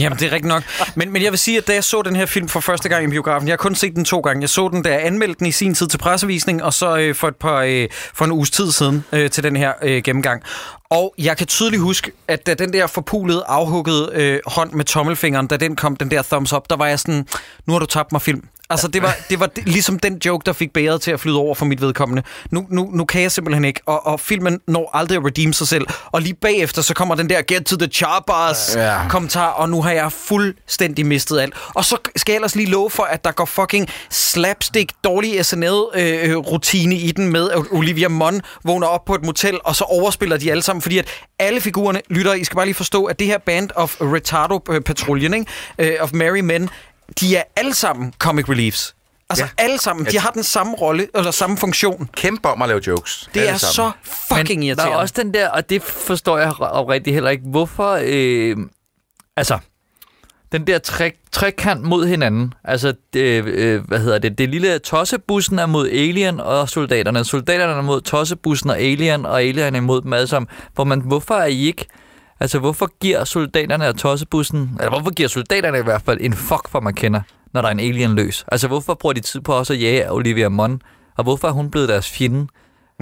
[0.00, 0.62] Jamen, det er rigtigt nok.
[0.94, 3.04] Men, men jeg vil sige, at da jeg så den her film for første gang
[3.04, 4.40] i biografen, jeg har kun set den to gange.
[4.40, 7.14] Jeg så den, da jeg anmeldte den i sin tid til pressevisning, og så øh,
[7.14, 10.42] for, et par, øh, for en uges tid siden øh, til den her øh, gennemgang.
[10.90, 15.46] Og jeg kan tydeligt huske, at da den der forpulede, afhuggede øh, hånd med tommelfingeren,
[15.46, 17.26] da den kom, den der thumbs up, der var jeg sådan,
[17.66, 18.42] nu har du tabt mig film.
[18.70, 21.54] Altså, det var, det var ligesom den joke, der fik bæret til at flyde over
[21.54, 22.22] for mit vedkommende.
[22.50, 25.68] Nu, nu, nu kan jeg simpelthen ikke, og, og filmen når aldrig at redeem sig
[25.68, 25.86] selv.
[26.12, 29.08] Og lige bagefter, så kommer den der get to the choppers Ja.
[29.08, 31.54] kommentar, og nu har jeg fuldstændig mistet alt.
[31.74, 36.94] Og så skal jeg ellers lige love for, at der går fucking slapstick, dårlig SNL-rutine
[36.96, 40.50] i den med, at Olivia Munn vågner op på et motel, og så overspiller de
[40.50, 41.08] alle sammen, fordi at
[41.38, 45.46] alle figurerne, lytter, I skal bare lige forstå, at det her band of Retardo-patruljen, ikke?
[45.78, 46.70] Øh, of Merry Men,
[47.20, 48.94] de er alle sammen comic reliefs.
[49.30, 49.64] Altså ja.
[49.64, 50.06] alle sammen.
[50.06, 52.08] De har den samme rolle, eller samme funktion.
[52.16, 53.30] Kæmpe om at lave jokes.
[53.34, 53.92] Det Alle er sammen.
[54.04, 54.90] så fucking Men irriterende.
[54.92, 57.98] der er også den der, og det forstår jeg oprigtigt heller ikke, hvorfor...
[58.02, 58.56] Øh,
[59.36, 59.58] altså,
[60.52, 62.54] den der tre, trekant mod hinanden.
[62.64, 64.38] Altså, det, øh, hvad hedder det?
[64.38, 67.24] Det lille tossebussen er mod Alien og soldaterne.
[67.24, 70.48] Soldaterne er mod tossebussen og Alien, og Alien er imod dem alle sammen.
[70.74, 71.86] Hvor man, hvorfor er I ikke...
[72.40, 74.76] Altså, hvorfor giver soldaterne og tossebussen...
[74.78, 77.20] Eller hvorfor giver soldaterne i hvert fald en fuck for man kender,
[77.52, 78.44] når der er en alien løs?
[78.52, 80.82] Altså, hvorfor bruger de tid på også at jage Olivia Munn?
[81.16, 82.46] Og hvorfor er hun blevet deres fjende?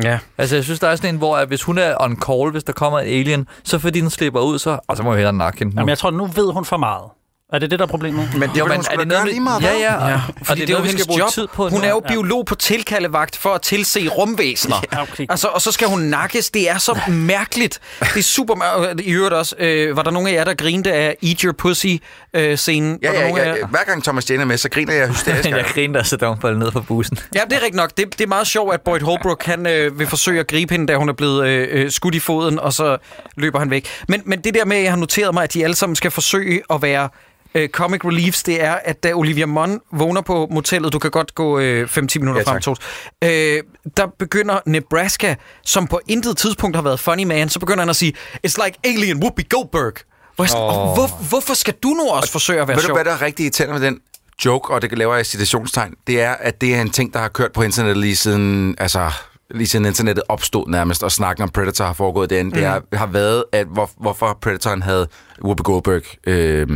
[0.02, 0.18] Ja.
[0.38, 2.64] Altså, jeg synes, der er sådan en, hvor at hvis hun er on call, hvis
[2.64, 4.78] der kommer en alien, så fordi den slipper ud, så...
[4.88, 5.80] Og så må vi hellere nakke hende nu.
[5.80, 7.04] Jamen, jeg tror, nu ved hun for meget.
[7.52, 8.30] Er det det, der er problemet?
[8.38, 9.62] Men det Jo, men hun er det noget, lige meget.
[9.62, 10.08] Ja, ja.
[10.08, 11.30] Ja, Og fordi det, er jo hendes skal bruge job.
[11.30, 12.12] tid på hun er jo Ja.
[12.12, 14.76] biolog på tilkaldevagt for at tilse rumvæsener.
[14.92, 15.26] Ja, okay.
[15.28, 16.50] Altså, og så skal hun nakkes.
[16.50, 17.78] Det er så mærkeligt.
[18.00, 19.08] Det er super mærkeligt.
[19.08, 22.98] I øvrigt også, øh, var der nogen af jer, der grinte af Eat Your Pussy-scenen?
[23.02, 23.54] Ja, der ja, ja, jer?
[23.56, 23.66] ja.
[23.66, 25.48] Hver gang Thomas Jane er med, så griner jeg hysterisk.
[25.50, 27.18] jeg griner, da så falder ned fra bussen.
[27.34, 27.90] Ja, det er rigtigt nok.
[27.96, 30.86] Det, det er meget sjovt, at Boyd Holbrook han, øh, vil forsøge at gribe hende,
[30.86, 32.96] da hun er blevet øh, øh, skudt i foden, og så
[33.36, 33.86] løber han væk.
[34.08, 36.10] Men, men det der med, at jeg har noteret mig, at de alle sammen skal
[36.10, 37.08] forsøge at være
[37.54, 41.34] øh, comic reliefs, det er, at da Olivia Munn vågner på motellet, du kan godt
[41.34, 42.60] gå øh, 5-10 minutter Ja, frem.
[42.60, 42.80] Troels,
[43.24, 43.62] øh,
[43.96, 45.34] der begynder Nebraska,
[45.64, 48.12] som på intet tidspunkt har været funny man, så begynder han at sige,
[48.46, 49.92] it's like alien Whoopi Goldberg.
[50.36, 50.94] Hvor, oh.
[50.94, 52.96] hvor, hvorfor skal du nu også forsøge at være Ved du, sjov?
[52.96, 54.00] hvad der er rigtig irriterende med den
[54.44, 57.18] joke, og det laver jeg i citationstegn, det er, at det er en ting, der
[57.20, 59.10] har kørt på internettet lige siden, altså,
[59.50, 62.48] lige siden internettet opstod nærmest, og snakken om Predator har foregået derinde.
[62.48, 62.54] Mm.
[62.54, 65.08] Det har, har været, at hvor, hvorfor Predatoren havde
[65.44, 66.68] Whoopi Goldberg øh,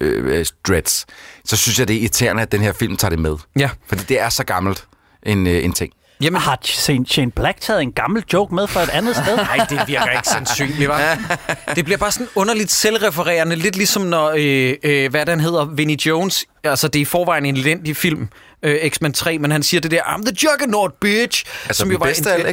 [0.00, 1.06] øh, dreads.
[1.44, 3.36] Så synes jeg, det er irriterende, at den her film tager det med.
[3.58, 3.70] Ja.
[3.88, 4.84] Fordi det er så gammelt
[5.22, 5.92] en, øh, en ting.
[6.20, 6.58] Jamen, Har
[7.06, 9.36] Shane Black taget en gammel joke med fra et andet sted?
[9.56, 11.36] Nej, det virker ikke sandsynligt, hva'?
[11.76, 16.06] Det bliver bare sådan underligt selvrefererende, lidt ligesom når, øh, øh, hvad den hedder, Vinnie
[16.06, 18.28] Jones, altså det er i forvejen en elendig film,
[18.62, 21.44] øh, X-Men 3, men han siger det der, I'm the juggernaut, bitch!
[21.66, 22.06] Altså, som, jo var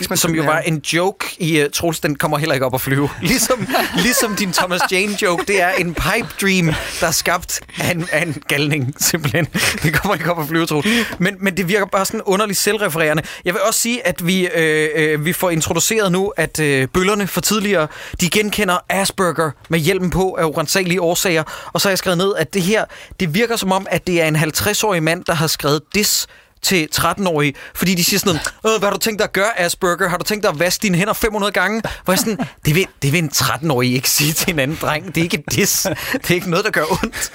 [0.10, 2.82] en, som jo var en joke i uh, Troels, den kommer heller ikke op at
[2.82, 3.10] flyve.
[3.22, 7.91] Ligesom, ligesom din Thomas Jane joke, det er en pipe dream, der er skabt af
[7.91, 9.45] en, af en galning, simpelthen.
[9.84, 10.88] Det kommer ikke op at flyve, Troels.
[11.20, 13.24] Men, men det virker bare sådan underligt selvrefererende.
[13.45, 17.28] Jeg vil også sige, at vi, øh, øh, vi får introduceret nu, at øh, bøllerne
[17.28, 17.88] for tidligere,
[18.22, 21.43] de genkender Asperger med hjelmen på af urensagelige årsager.
[21.74, 22.86] Og så har jeg skrevet ned, at det her,
[23.20, 26.27] det virker som om, at det er en 50-årig mand, der har skrevet dis
[26.61, 29.59] til 13-årige, fordi de siger sådan noget, "Øh, hvad har du tænkt dig at gøre,
[29.59, 30.09] Asperger?
[30.09, 31.81] Har du tænkt dig at vaske dine hænder 500 gange?
[32.03, 35.07] Hvor jeg sådan, det vil, det vil en 13-årig ikke sige til en anden dreng.
[35.07, 35.83] Det er ikke et diss.
[36.13, 37.31] Det er ikke noget, der gør ondt.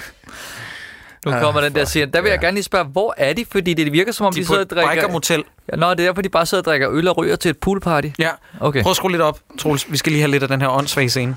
[1.25, 2.11] Nu kommer den der scene.
[2.11, 3.45] Der vil jeg gerne lige spørge, hvor er de?
[3.51, 4.93] Fordi det virker som om, De de, er på sidder og drikker...
[4.93, 5.43] biker motel.
[5.71, 7.57] Ja, nå, det er derfor, de bare sidder og drikker øl og ryger til et
[7.57, 8.07] poolparty.
[8.19, 8.29] Ja,
[8.59, 8.81] Okay.
[8.83, 9.91] prøv at skrue lidt op, Troels.
[9.91, 11.35] Vi skal lige have lidt af den her åndssvage scene.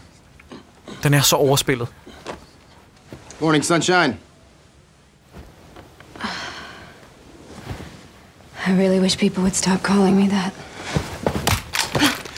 [1.02, 1.88] Den er så overspillet.
[3.40, 4.16] Morning, sunshine.
[8.64, 10.55] I really wish people would stop calling me that.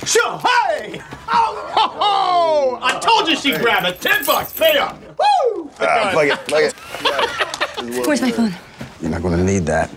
[0.06, 1.02] Sure, hey!
[1.28, 2.78] Oh, ho, ho!
[2.82, 4.00] I told you she'd grab it.
[4.00, 4.98] Ten bucks, pay up.
[5.18, 5.70] Woo!
[5.80, 8.06] Ah, plug it, plug it.
[8.06, 8.54] Where's my phone?
[9.02, 9.90] You're not gonna need that.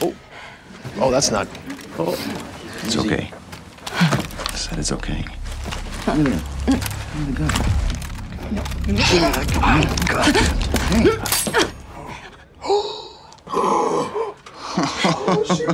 [0.00, 0.14] Oh,
[0.96, 1.46] oh, that's not.
[1.98, 2.12] Oh,
[2.84, 3.30] it's okay.
[3.92, 5.26] I said it's okay.
[13.52, 14.26] Oh,
[15.54, 15.68] shit!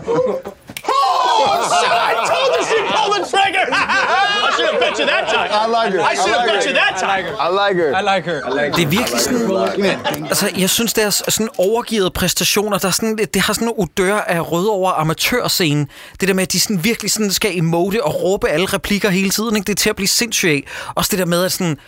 [1.38, 3.64] I told you she'd pull the trigger.
[3.72, 5.50] I should have bet you that time.
[5.52, 6.00] I like her.
[6.00, 7.24] I should have bet you that time.
[7.46, 7.90] I like her.
[8.00, 8.40] I like her.
[8.48, 10.26] I like Det er virkelig sådan...
[10.28, 12.78] Altså, jeg synes, det er sådan overgivet præstationer.
[12.78, 15.88] Der er sådan, det har sådan en odør af rød over amatørscenen.
[16.20, 19.30] Det der med, at de sådan virkelig sådan skal emote og råbe alle replikker hele
[19.30, 19.56] tiden.
[19.56, 19.66] Ikke?
[19.66, 20.64] Det er til at blive sindssygt af.
[20.94, 21.78] Også det der med, at sådan...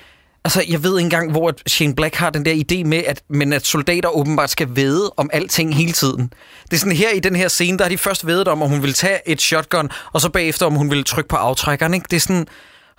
[0.45, 3.23] Altså, jeg ved ikke engang, hvor at Shane Black har den der idé med, at,
[3.29, 6.33] men at soldater åbenbart skal vide om alting hele tiden.
[6.65, 8.69] Det er sådan her i den her scene, der har de først vedet om, om
[8.71, 11.95] hun vil tage et shotgun, og så bagefter, om hun vil trykke på aftrækkeren.
[11.95, 12.07] Ikke?
[12.11, 12.47] Det er sådan...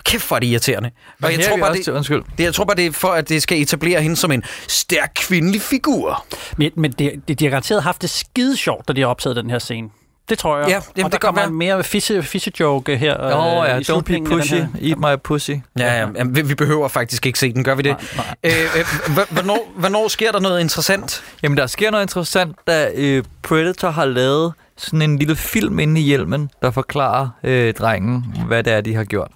[0.04, 0.92] Kæft, hvor er det irriterende.
[1.20, 2.24] Men her er vi også til- undskyld.
[2.38, 5.12] det, jeg tror bare, det er for, at det skal etablere hende som en stærk
[5.16, 6.26] kvindelig figur.
[6.58, 9.36] Men, men det, det, de har garanteret haft det skide sjovt, da de har optaget
[9.36, 9.90] den her scene.
[10.30, 10.68] Det tror jeg.
[10.70, 11.50] Ja, og jamen, der det kan kommer være.
[11.50, 13.18] en mere fisse, fisse joke her.
[13.36, 14.68] Åh oh, øh, ja, i don't be pushy, her.
[14.82, 15.52] eat my pussy.
[15.52, 16.08] Ja, ja.
[16.16, 17.96] Jamen, vi, vi behøver faktisk ikke se den, gør vi det?
[18.44, 18.82] Øh, øh,
[19.18, 21.24] hv- hvornår, hvornår sker der noget interessant?
[21.44, 26.02] Jamen, der sker noget interessant, da øh, Predator har lavet sådan en lille film inde
[26.02, 29.32] i hjelmen, der forklarer øh, drengen, hvad det er, de har gjort.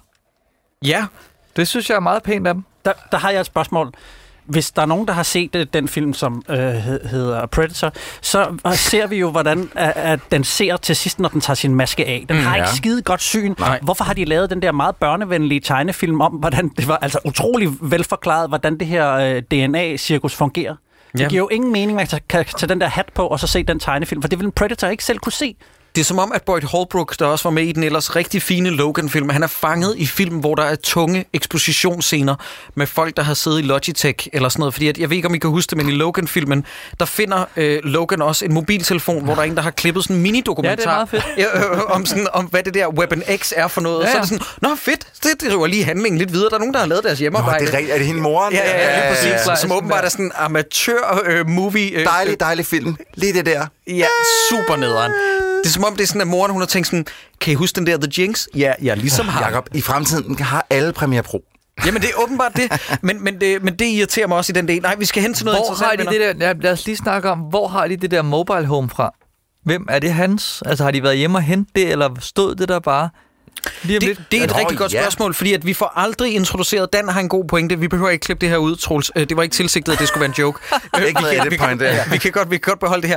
[0.84, 1.06] Ja.
[1.56, 2.64] Det synes jeg er meget pænt af dem.
[2.84, 3.92] Der, der har jeg et spørgsmål.
[4.46, 7.92] Hvis der er nogen, der har set øh, den film, som øh, hed- hedder Predator,
[8.20, 12.06] så ser vi jo, hvordan at, den ser til sidst, når den tager sin maske
[12.06, 12.24] af.
[12.28, 12.62] Den Mm, mm, har ja.
[12.62, 13.54] ikke skide godt syn.
[13.58, 13.78] Nej.
[13.82, 17.68] Hvorfor har de lavet den der meget børnevenlige tegnefilm om, hvordan det var altså utrolig
[17.80, 20.74] velforklaret, hvordan det her øh, DNA-cirkus fungerer?
[21.12, 21.28] Det Ja.
[21.28, 23.62] giver jo ingen mening, at man kan tage den der hat på og så se
[23.62, 25.56] den tegnefilm, for det vil en Predator ikke selv kunne se.
[25.94, 28.42] Det er som om, at Boyd Holbrook, der også var med i den ellers rigtig
[28.42, 32.34] fine Logan-film, han er fanget i film, hvor der er tunge ekspositionsscener
[32.74, 34.74] med folk, der har siddet i Logitech eller sådan noget.
[34.74, 36.66] Fordi at, jeg ved ikke, om I kan huske det, men i Logan-filmen,
[37.00, 40.16] der finder øh, Logan også en mobiltelefon, hvor der er en, der har klippet sådan
[40.16, 41.08] en mini-dokumentar.
[41.12, 41.22] Ja.
[41.38, 44.04] Ja, øh, om, sådan, om, hvad det der Weapon X er for noget.
[44.04, 44.24] Ja, Ja, ja.
[44.26, 44.36] Så er ja.
[44.36, 46.48] det sådan, nå fedt, det driver lige handlingen lidt videre.
[46.50, 47.66] Der er nogen, der har lavet deres Nå, hjemmearbejde.
[47.66, 47.94] det er, rigtigt.
[47.94, 48.52] er det hende moren?
[48.54, 49.46] Ja, ja, ja, lige præcis.
[49.46, 49.56] ja, ja.
[49.56, 51.90] Som åbenbart er sådan en amatør-movie.
[51.90, 52.96] Øh, Dejlig, dejlig film.
[53.14, 53.66] Lige det der.
[53.86, 54.06] Ja,
[54.50, 55.12] super nederen.
[55.64, 57.06] Det er som om, det er sådan, at moren hun har tænkt sådan,
[57.40, 58.46] kan I huske den der The Jinx?
[58.54, 59.44] Ja, ja, ligesom har.
[59.44, 61.44] Jakob, i fremtiden har alle Premiere Pro.
[61.86, 62.98] Jamen, det er åbenbart det.
[63.02, 63.62] Men, men, det.
[63.62, 64.82] men det irriterer mig også i den del.
[64.82, 66.86] Nej, vi skal hen til noget Hvor interessant, har de det der, ja, lad os
[66.86, 69.14] lige snakke om, hvor har de det der mobile home fra?
[69.64, 70.62] Hvem er det hans?
[70.66, 73.08] Altså har de været hjemme og hente det, eller stod det der bare?
[73.82, 74.20] Lige Det, lidt.
[74.32, 75.02] det er et Nå, rigtig godt ja.
[75.02, 78.22] spørgsmål, fordi at vi får aldrig introduceret, Dan har en god pointe, vi behøver ikke
[78.24, 79.10] klippe det her ud, Troels.
[79.16, 80.58] Øh, Det var ikke tilsigtet, at det skulle være en joke.
[80.98, 81.80] Øh, Ikke vi, kan, vi, kan,
[82.12, 83.16] vi, kan godt, vi kan godt beholde det her.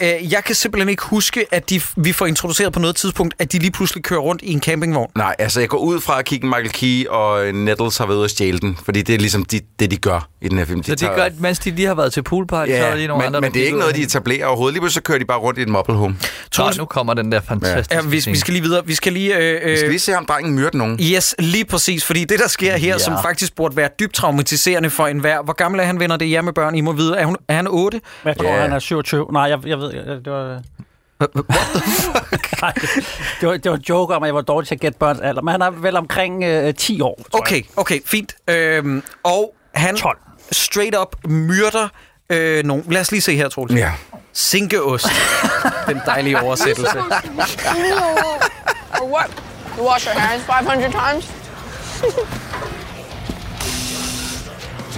[0.00, 3.34] Øh, øh, Jeg kan simpelthen ikke huske, at de, vi får introduceret på noget tidspunkt,
[3.38, 5.10] at de lige pludselig kører rundt i en campingvogn.
[5.16, 8.24] Nej, altså jeg går ud fra at kigge Michael Key og Nettles har været ude
[8.24, 10.82] og stjæle den, fordi det er ligesom de, det, de gør i den her film.
[10.82, 13.06] Så det gør, at mens de lige har været til poolparty, så er Ja, lige
[13.08, 14.74] nogle men, andre, men det er ikke noget, de etablerer overhovedet.
[14.74, 16.16] Lige pludselig så kører de bare rundt i et mobile home.
[16.58, 18.86] Nå, nu kommer den der fantastiske Ja, vi, vi skal lige videre.
[18.86, 19.36] Vi skal lige...
[19.36, 20.98] Øh, Vi skal øh, lige se, om drengen myrder nogen.
[21.00, 22.04] Yes, lige præcis.
[22.04, 22.98] Fordi det, der sker her, ja.
[22.98, 25.42] som faktisk burde være dybt traumatiserende for enhver.
[25.42, 26.16] Hvor gammel er han, venner?
[26.16, 26.74] Det er jer med børn.
[26.74, 27.16] I må vide.
[27.16, 28.00] Er, hun, er han 8?
[28.24, 28.60] Jeg tror, Ja.
[28.60, 29.26] han er 27.
[29.32, 29.92] Nej, jeg, jeg ved,
[30.24, 30.60] det var...
[32.62, 32.72] Nej,
[33.40, 35.20] det var, det var en joke om, at jeg var dårlig til at gætte børns
[35.20, 37.42] alder, men han er vel omkring øh, 10 år, tror jeg.
[37.42, 38.34] Okay, okay, fint.
[38.50, 40.18] Øhm, og han 12.
[40.52, 41.88] straight up myrder
[42.30, 42.84] øh, nogen.
[42.90, 43.74] Lad os lige se her, Troels.
[43.74, 43.92] Ja.
[44.32, 45.06] Sinkeost.
[45.88, 46.98] Den dejlige oversættelse.
[49.78, 51.30] You wash your hands 500 times?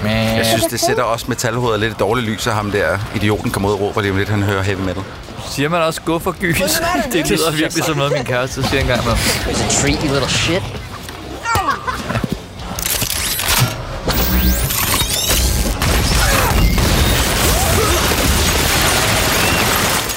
[0.05, 3.68] Jeg synes, det sætter også metalhoveder lidt i dårligt lys, at ham der idioten kommer
[3.68, 5.02] ud og råber lige om lidt, han hører heavy metal.
[5.51, 6.60] Siger man også gå for gys?
[7.12, 9.12] Det lyder virkelig som noget, min kæreste siger engang med.
[9.12, 10.62] Here's a treat, you little shit.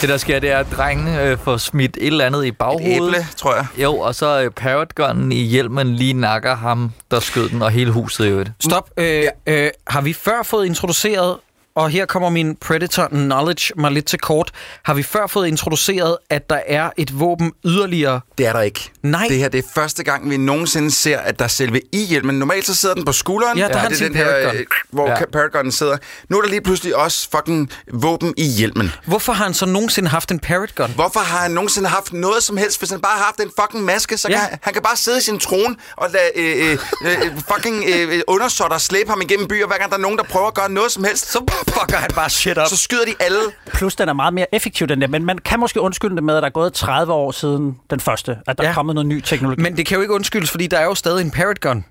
[0.02, 2.92] Det, der sker, det er, at drengen øh, får smidt et eller andet i baghovedet.
[2.92, 3.66] Et æble, tror jeg.
[3.78, 7.92] Jo, og så øh, parrotgunnen i hjelmen lige nakker ham, der skød den, og hele
[7.92, 8.52] huset i øvrigt.
[8.60, 8.90] Stop.
[8.98, 11.38] Øh, øh, har vi før fået introduceret
[11.78, 14.52] og her kommer min Predator knowledge mig lidt til kort.
[14.86, 18.20] Har vi før fået introduceret, at der er et våben yderligere?
[18.38, 18.90] Det er der ikke.
[19.04, 19.26] Nej.
[19.30, 22.40] Det her det er første gang, vi nogensinde ser, at der er selve i hjelmen.
[22.40, 23.58] Normalt så sidder den på skulderen.
[23.58, 24.56] Ja, der har han det er sin den her, Paragon.
[24.56, 25.20] øh, hvor Ja.
[25.20, 25.26] ja.
[25.34, 25.98] Paragonen sidder.
[26.30, 28.92] Nu er der lige pludselig også fucking våben i hjelmen.
[29.06, 30.92] Hvorfor har han så nogensinde haft en parrot gun?
[30.96, 32.80] Hvorfor har han nogensinde haft noget som helst?
[32.80, 34.34] Hvis han bare har haft en fucking maske, så Ja.
[34.34, 34.40] ja.
[34.40, 36.78] kan han, han kan bare sidde i sin trone og lade øh, øh,
[37.26, 40.48] øh, fucking øh, undersåtter slæbe ham igennem byer, hver gang der er nogen, der prøver
[40.48, 41.32] at gøre noget som helst.
[41.32, 41.40] Så
[41.70, 42.68] fucker han bare shit up.
[42.68, 43.40] Så skyder de alle.
[43.74, 45.08] Plus, den er meget mere effektiv, den der.
[45.08, 48.00] Men man kan måske undskylde det med, at der er gået 30 år siden den
[48.00, 48.70] første, at der Ja.
[48.70, 49.62] er kommet noget ny teknologi.
[49.62, 51.86] Men det kan jo ikke undskyldes, fordi der er jo stadig en parrot gun,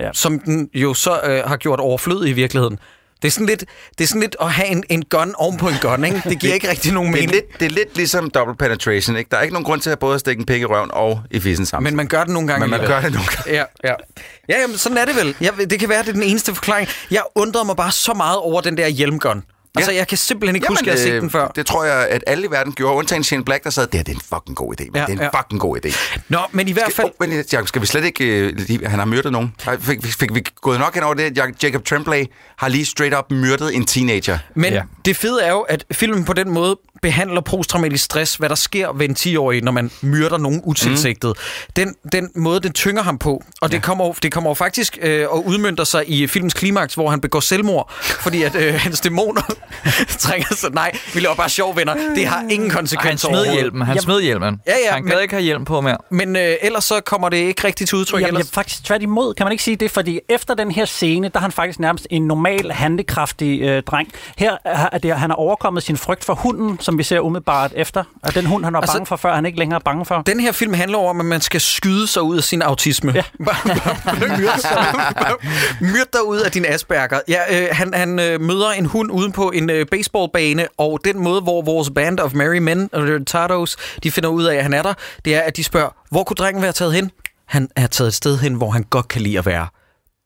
[0.00, 0.10] Ja.
[0.12, 2.78] som den jo så øh, har gjort overflødig i virkeligheden.
[3.22, 3.64] Det er sådan lidt,
[3.98, 6.22] det er sådan lidt at have en, en gun oven på en gun, ikke?
[6.24, 7.32] Det giver ikke rigtig nogen Det er, mening.
[7.34, 9.28] lidt, det er lidt ligesom double penetration, ikke?
[9.30, 11.20] Der er ikke nogen grund til at både at stikke en pik i røven og
[11.30, 11.84] i fissen sammen.
[11.84, 13.52] Men man gør det nogle gange Men man gør det nogle gange.
[13.52, 13.94] Ja, ja.
[14.48, 15.34] Ja, jamen, sådan er det vel.
[15.40, 16.88] Ja, det kan være, det er den eneste forklaring.
[17.10, 19.42] Jeg undrede mig bare så meget over den der hjelmgun.
[19.76, 21.48] Altså, jeg kan simpelthen ikke huske, at jeg har set øh, den før.
[21.48, 22.94] Det tror jeg, at alle i verden gjorde.
[22.96, 24.84] Undtagen Shane Black, der sad, det her det er en fucking god idé.
[24.94, 25.38] Ja, Ja, det er en ja.
[25.40, 26.20] fucking god idé.
[26.28, 27.06] Nå, men i hvert fald...
[27.20, 28.24] Oh, men, Jacob, skal vi slet ikke...
[28.24, 29.54] Øh, lige- han har myrdet nogen.
[29.58, 31.38] Fik, fik, fik vi gået nok hen over det?
[31.38, 32.24] Jac- Jacob Tremblay
[32.56, 34.38] har lige straight up myrdet en teenager.
[34.54, 34.78] Men Ja.
[34.78, 34.82] ja.
[35.04, 38.92] det fede er jo, at filmen på den måde behandler posttraumatisk stress, hvad der sker
[38.92, 41.28] ved en 10-årig, når man myrder nogen utilsigtet.
[41.36, 41.72] Mm.
[41.76, 43.80] Den, den måde, den tynger ham på, og det, ja.
[43.82, 47.40] kommer, det kommer jo faktisk øh, og udmyndter sig i filmens klimaks, hvor han begår
[47.40, 49.42] selvmord, fordi at øh, hans dæmoner
[50.18, 50.70] trænger sig.
[50.72, 51.94] Nej, vi laver bare sjov, venner.
[52.14, 53.62] Det har ingen Han konsekvenser smed overhovedet.
[53.62, 53.82] hjelmen.
[53.86, 54.60] Han smed hjelmen.
[54.66, 55.96] Ja, ja, han gad men- ikke have hjelm på mere.
[56.10, 58.20] Men øh, ellers så kommer det ikke rigtigt til udtryk.
[58.20, 58.46] Jamen, ellers.
[58.46, 61.42] jeg, faktisk tværtimod, kan man ikke sige det, fordi efter den her scene, der er
[61.42, 64.08] han faktisk nærmest en normal, handekraftig øh, dreng.
[64.38, 67.72] Her er er det, han har overkommet sin frygt for hunden, som vi ser umiddelbart
[67.76, 68.04] efter.
[68.22, 70.22] Og den hund, han var Altså- bange for før, han ikke længere er bange for.
[70.22, 73.12] Den her film handler om, at man skal skyde sig ud af sin autisme.
[73.12, 73.22] Ja.
[75.80, 77.20] Myrd dig ud af din Asperger.
[77.28, 81.18] Ja, øh, han, han øh, møder en hund uden på en øh, baseballbane, og den
[81.18, 84.74] måde, hvor vores band of merry men og retardos, de finder ud af, at han
[84.74, 84.94] er der,
[85.24, 87.10] det er, at de spørger, hvor kunne drengen være taget hen?
[87.46, 89.66] Han er taget et sted hen, hvor han godt kan lide at være.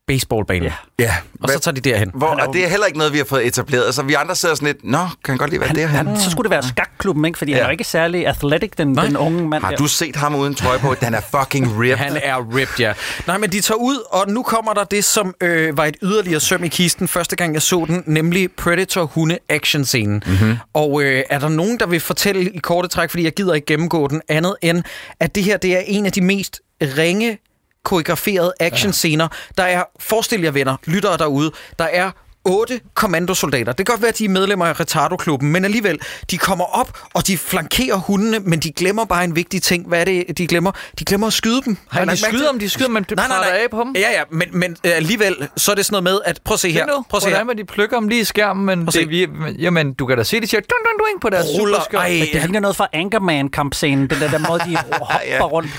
[0.07, 0.63] Baseballbanen.
[0.63, 0.73] Ja.
[0.99, 1.15] Ja.
[1.43, 2.11] Og så tager de derhen.
[2.15, 3.95] Hvor, og det er heller ikke noget, vi har fået etableret.
[3.95, 6.07] Så vi andre sidder sådan lidt, nå, kan han godt lide at være Han, derhen?
[6.07, 7.39] han, så skulle det være skakklubben, ikke?
[7.39, 7.59] Fordi ja.
[7.59, 9.63] han er ikke særlig athletic, den, den unge mand.
[9.65, 9.77] Har der.
[9.77, 10.95] du set ham uden trøje på?
[11.01, 11.97] Den er fucking ripped.
[12.07, 12.93] Han er ripped, ja.
[13.27, 16.41] Nej, men de tager ud, og nu kommer der det, som øh, var et yderligere
[16.41, 20.23] søm i kisten, første gang jeg så den, nemlig Predator-hunde-action-scenen.
[20.27, 20.57] Mm-hmm.
[20.75, 23.67] Og øh, er der nogen, der vil fortælle i korte træk, fordi jeg gider ikke
[23.67, 24.83] gennemgå den, andet end,
[25.21, 27.39] at det her det er en af de mest ringe
[27.85, 29.29] koreograferede actionscener.
[29.59, 32.11] Der er, forestil jer venner, lyttere derude, der er
[32.45, 33.73] otte kommandosoldater.
[33.73, 35.99] Det kan godt være, at de er medlemmer af Retardo-klubben, men alligevel,
[36.31, 39.89] de kommer op, og de flankerer hundene, men de glemmer bare en vigtig ting.
[39.89, 40.73] Hvad er det, de glemmer?
[40.99, 41.77] De glemmer at skyde dem.
[41.91, 43.59] Har Men de skyder dem, de skyder dem, nej, nej, nej.
[43.63, 43.93] af på dem.
[43.97, 46.61] Ja, ja, men, men øh, alligevel, så er det sådan noget med, at prøv at
[46.61, 46.87] se her.
[46.87, 47.35] Prøv at se her.
[47.35, 49.29] hvordan man de plukker dem lige i skærmen, men det, vi,
[49.59, 51.79] jamen, du kan da se, de siger dun, dun, dun, på deres Ruller.
[51.93, 55.71] Ej, Men det ligner noget fra Anchorman-kampscenen, den der, der måde, de hopper rundt.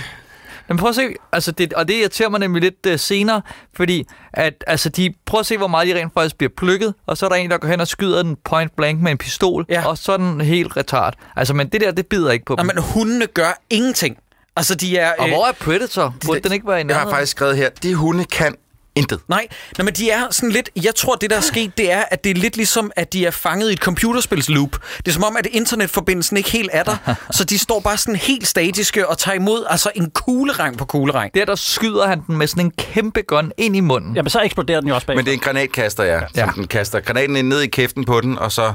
[0.68, 1.02] Men prøv at se,
[1.32, 3.42] altså det, og det irriterer mig nemlig lidt uh, senere,
[3.76, 7.18] fordi at, altså de, prøv at se, hvor meget de rent faktisk bliver plukket, og
[7.18, 9.66] så er der en, der går hen og skyder den point blank med en pistol,
[9.70, 9.88] Ja.
[9.88, 11.14] og så den helt retard.
[11.36, 12.72] Altså, men det der, det bider ikke på Nej, dem.
[12.76, 14.18] men hundene gør ingenting.
[14.56, 15.12] Altså, de er...
[15.20, 16.16] Og hvor er Predator?
[16.26, 17.16] Burde den ikke være i Jeg har nærheden?
[17.16, 18.56] faktisk skrevet her, de hunde kan
[18.96, 19.20] intet.
[19.28, 19.48] Nej,
[19.78, 20.70] nej, men de er sådan lidt...
[20.84, 23.26] Jeg tror, det der er sket, det er, at det er lidt ligesom, at de
[23.26, 24.72] er fanget i et computerspilsloop.
[24.98, 26.98] Det er som om, at internetforbindelsen ikke helt er der,
[27.38, 31.34] så de står bare sådan helt statiske og tager imod altså en kuglerang på kuglerang.
[31.36, 34.16] Der, der skyder han den med sådan en kæmpe gun ind i munden.
[34.16, 35.20] Jamen, så eksploderer den jo også bagefter.
[35.20, 36.20] Men det er en granatkaster, ja.
[36.20, 36.46] Som Ja.
[36.56, 38.74] den kaster granaten ind ned i kæften på den, og så...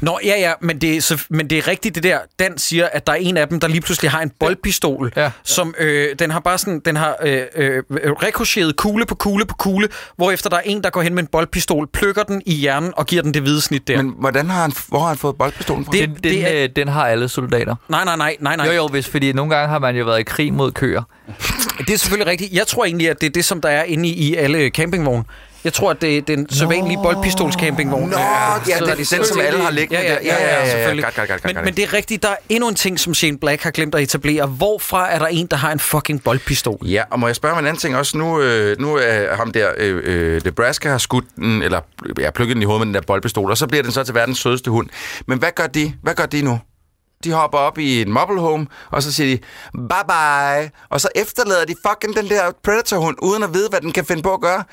[0.00, 2.18] Nå, ja, ja, men det, er, så, men det er rigtigt det der.
[2.38, 5.30] Dan siger, at der er en af dem, der lige pludselig har en boldpistol, Ja.
[5.44, 9.54] som øh, den har bare sådan, den har øh, øh, rekocheret kugle på kugle på
[9.54, 12.92] kugle, hvorefter der er en, der går hen med en boldpistol, plukker den i hjernen
[12.96, 14.02] og giver den det hvide snit der.
[14.02, 15.92] Men hvordan har han, hvor har han fået boldpistolen fra?
[15.92, 17.74] Det- Den, den, er- øh, den har alle soldater.
[17.88, 18.66] Nej, nej, nej, nej, nej.
[18.66, 21.02] Jo, jo, hvis, fordi nogle gange har man jo været i krig mod køer.
[21.78, 22.52] Det er selvfølgelig rigtigt.
[22.52, 25.24] Jeg tror egentlig, at det er det, som der er inde i, i alle campingvogne.
[25.66, 28.06] Jeg tror, at det er den sædvanlige boldpistols-campingvogn.
[28.10, 28.18] Nå,
[28.68, 30.20] ja, det er den, som alle har liggende Ja, ja, der.
[30.24, 31.04] ja, ja, ja, selvfølgelig.
[31.04, 31.64] Godt, godt, godt, men, godt.
[31.64, 34.02] men det er rigtigt, der er endnu en ting, som Shane Black har glemt at
[34.02, 34.46] etablere.
[34.46, 36.78] Hvorfra er der en, der har en fucking boldpistol?
[36.82, 38.18] Ja, og må jeg spørge om en anden ting også?
[38.18, 41.80] Nu, øh, nu er ham der, øh, øh, Nebraska har skudt den, eller
[42.20, 44.14] ja, plukket den i hovedet med den der boldpistol, og så bliver den så til
[44.14, 44.88] verdens sødeste hund.
[45.26, 45.92] Men hvad gør de?
[46.02, 46.60] Hvad gør de nu?
[47.24, 50.70] De hopper op i en mobile home, og så siger de, bye bye.
[50.90, 54.22] Og så efterlader de fucking den der Predator-hund, uden at vide, hvad den kan finde
[54.22, 54.64] på at gøre.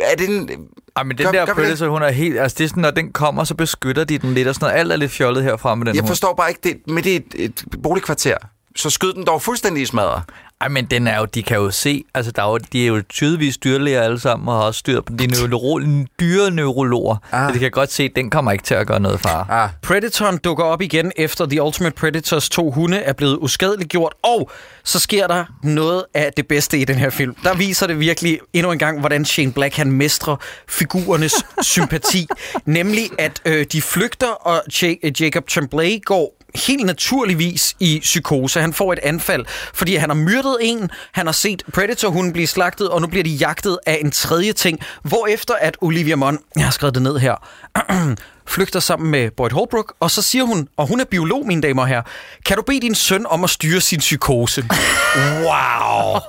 [0.00, 0.50] Er det en...
[0.96, 1.54] Ej, men den Gør- der gør det?
[1.54, 2.38] Predator, hun er helt...
[2.40, 4.80] Altså, det er sådan, når den kommer, så beskytter de den lidt, og sådan noget.
[4.80, 6.08] Alt er lidt fjollet herfra med den Jeg hund.
[6.08, 8.36] forstår bare ikke, det midt i et, et boligkvarter,
[8.76, 10.22] så skyd den dog fuldstændig i smadret.
[10.62, 12.86] Ej, men den er jo, de kan jo se, altså der er jo, de er
[12.86, 15.80] jo tydeligvis dyrlæger alle sammen, og har også styr på de neuro,
[16.20, 17.16] dyre neurologer.
[17.32, 17.48] Ah.
[17.48, 19.50] Så de kan godt se, at den kommer ikke til at gøre noget far.
[19.50, 19.70] Ah.
[19.82, 24.50] Predatoren dukker op igen efter The Ultimate Predators to hunde er blevet uskadeliggjort, og
[24.84, 27.34] så sker der noget af det bedste i den her film.
[27.44, 30.36] Der viser det virkelig endnu en gang, hvordan Shane Black han mestrer
[30.68, 32.26] figurernes sympati.
[32.64, 38.60] Nemlig, at øh, de flygter, og J- Jacob Tremblay går helt naturligvis i psykose.
[38.60, 42.88] Han får et anfald, fordi han har myrdet en, han har set Predator-hunden blive slagtet,
[42.88, 46.70] og nu bliver de jagtet af en tredje ting, hvorefter at Olivia Munn, jeg har
[46.70, 47.34] skrevet det ned her,
[48.46, 51.82] flygter sammen med Boyd Holbrook, og så siger hun, og hun er biolog, mine damer
[51.82, 52.02] og herrer,
[52.46, 54.64] kan du bede din søn om at styre sin psykose?
[55.46, 56.20] wow!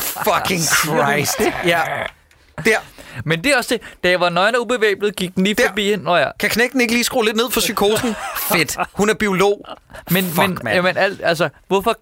[0.00, 1.40] Fucking Christ!
[1.64, 1.82] Ja.
[2.64, 2.78] Der.
[3.24, 5.68] Men det er også det, da jeg var nøgen og ubevæbnet, gik den lige Der.
[5.68, 6.12] forbi hende.
[6.12, 6.30] Ja.
[6.40, 8.14] Kan knækken ikke lige skrue lidt ned for psykosen?
[8.52, 8.76] Fedt.
[8.92, 9.64] Hun er biolog.
[10.10, 10.74] Men, Fuck, men mand.
[10.76, 11.94] jamen, al, altså, hvorfor...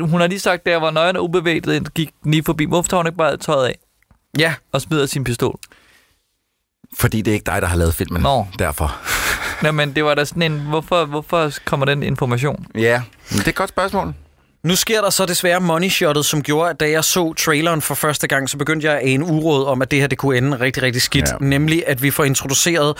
[0.00, 2.64] Hun har lige sagt, da jeg var nøgen og ubevæbnet, gik den lige forbi.
[2.64, 3.78] Hvorfor tager hun ikke bare tøjet af
[4.38, 4.54] Ja.
[4.72, 5.58] og smider sin pistol?
[6.98, 8.22] Fordi det er ikke dig, der har lavet filmen.
[8.22, 8.46] Nå.
[8.58, 8.96] Derfor.
[9.62, 10.60] Nå, men det var da sådan en...
[10.60, 12.66] Hvorfor, hvorfor kommer den information?
[12.74, 14.14] Ja, men det er et godt spørgsmål.
[14.64, 17.94] Nu sker der så desværre money shotet, som gjorde, at da jeg så traileren for
[17.94, 20.82] første gang, så begyndte jeg en uråd om, at det her det kunne ende rigtig,
[20.82, 21.28] rigtig skidt.
[21.28, 21.36] Ja.
[21.40, 22.96] Nemlig, at vi får introduceret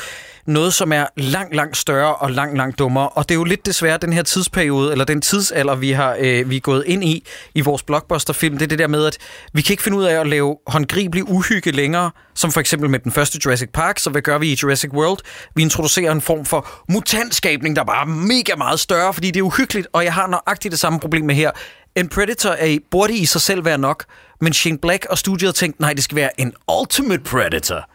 [0.46, 3.08] noget, som er langt, langt større og langt, langt dummere.
[3.08, 6.50] Og det er jo lidt desværre den her tidsperiode, eller den tidsalder, vi har øh,
[6.50, 8.58] vi er gået ind i, i vores blockbusterfilm.
[8.58, 9.18] Det er det der med, at
[9.52, 12.98] vi kan ikke finde ud af at lave håndgribelig uhygge længere, som for eksempel med
[12.98, 15.18] den første Jurassic Park, så hvad gør vi i Jurassic World?
[15.54, 19.44] Vi introducerer en form for mutantskabning, der bare er mega meget større, fordi det er
[19.44, 21.50] uhyggeligt, og jeg har nøjagtigt det samme problem med her.
[21.96, 24.04] En Predator er, burde i sig selv være nok,
[24.40, 27.88] men Shane Black og studiet har tænkt, nej, det skal være en Ultimate Predator.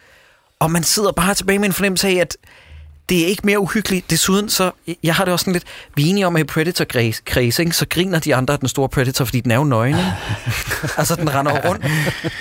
[0.59, 2.37] Og man sidder bare tilbage med en fornemmelse af, at
[3.09, 4.09] det er ikke mere uhyggeligt.
[4.09, 4.71] Desuden så,
[5.03, 5.63] jeg har det også sådan lidt,
[5.95, 9.25] vi er enige om, at i Predator-kreds, så griner de andre af den store Predator,
[9.25, 9.97] fordi den er jo nøgen.
[9.97, 10.11] ikke?
[10.99, 11.85] altså, den render rundt.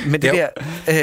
[0.07, 0.35] Men det Jo.
[0.35, 0.49] der,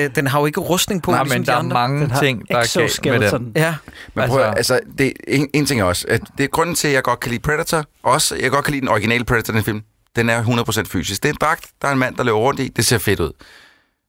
[0.06, 1.74] øh, den har jo ikke rustning på, Nej, ligesom men de der er andre.
[1.74, 3.52] mange Den ting, der er galt med den.
[3.56, 3.76] Ja,
[4.14, 6.94] Men prøv, Altså- det, en, en ting er også, at det er grunden til, at
[6.94, 7.86] jeg godt kan lide Predator.
[8.04, 9.82] Også, jeg godt kan lide den originale Predator, den film.
[10.16, 11.24] Den er 100% fysisk.
[11.24, 12.68] Det er en dragt, der er en mand, der løber rundt i.
[12.68, 13.32] Det ser fedt ud.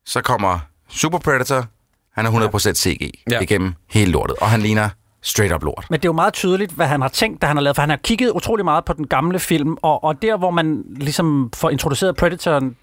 [0.07, 0.59] Så kommer
[0.91, 1.67] Super Predator.
[2.17, 3.37] Han er 100% CG Ja.
[3.37, 3.41] ja.
[3.41, 4.37] igennem hele lortet.
[4.41, 4.89] Og han ligner
[5.23, 5.87] straight up lort.
[5.91, 7.83] Men det er jo meget tydeligt, hvad han har tænkt, da han har lavet, for
[7.83, 11.51] han har kigget utrolig meget på den gamle film, og, og der, hvor man ligesom
[11.55, 12.77] får introduceret Predatoren,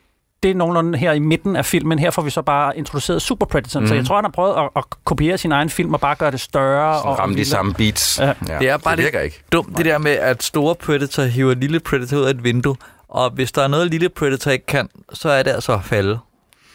[0.43, 1.99] det er nogenlunde her i midten af filmen.
[1.99, 3.87] Her får vi så bare introduceret Super Predatoren, mm.
[3.87, 6.31] så jeg tror, han har prøvet at, at kopiere sin egen film og bare gøre
[6.31, 7.01] det større.
[7.01, 8.19] Og ramme de samme beats.
[8.19, 8.33] Ja.
[8.59, 9.43] Det er bare det virker ikke.
[9.51, 12.75] dumt, det der med, at store Predator hiver lille Predator ud af et vindue,
[13.07, 16.19] og hvis der er noget, lille Predator ikke kan, så er det altså at falde.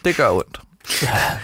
[0.05, 0.59] Det gør ondt.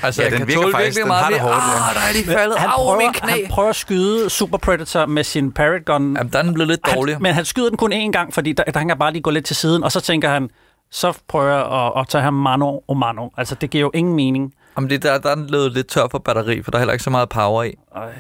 [0.04, 1.90] Altså, Ja, jeg den kan virker tåle faktisk- virkelig den meget har det hårdt, ja.
[1.90, 2.58] Ah, der er Men faldet.
[2.58, 3.32] han, Au, prøver, min knæ.
[3.32, 6.16] han prøver at skyde Super Predator med sin Parrot Gun.
[6.18, 7.16] Jamen, der er den blevet lidt dårlig.
[7.16, 9.22] Han, men han skyder den kun én gang, fordi der, der han kan bare lige
[9.22, 10.50] gå lidt til siden, og så tænker han,
[10.92, 13.30] så prøver jeg at, at tage ham mano og mano.
[13.38, 14.54] Altså, det giver jo ingen mening.
[14.78, 16.94] Jamen, det der, der er den blevet lidt tør for batteri, for der er heller
[16.94, 17.74] ikke så meget power i.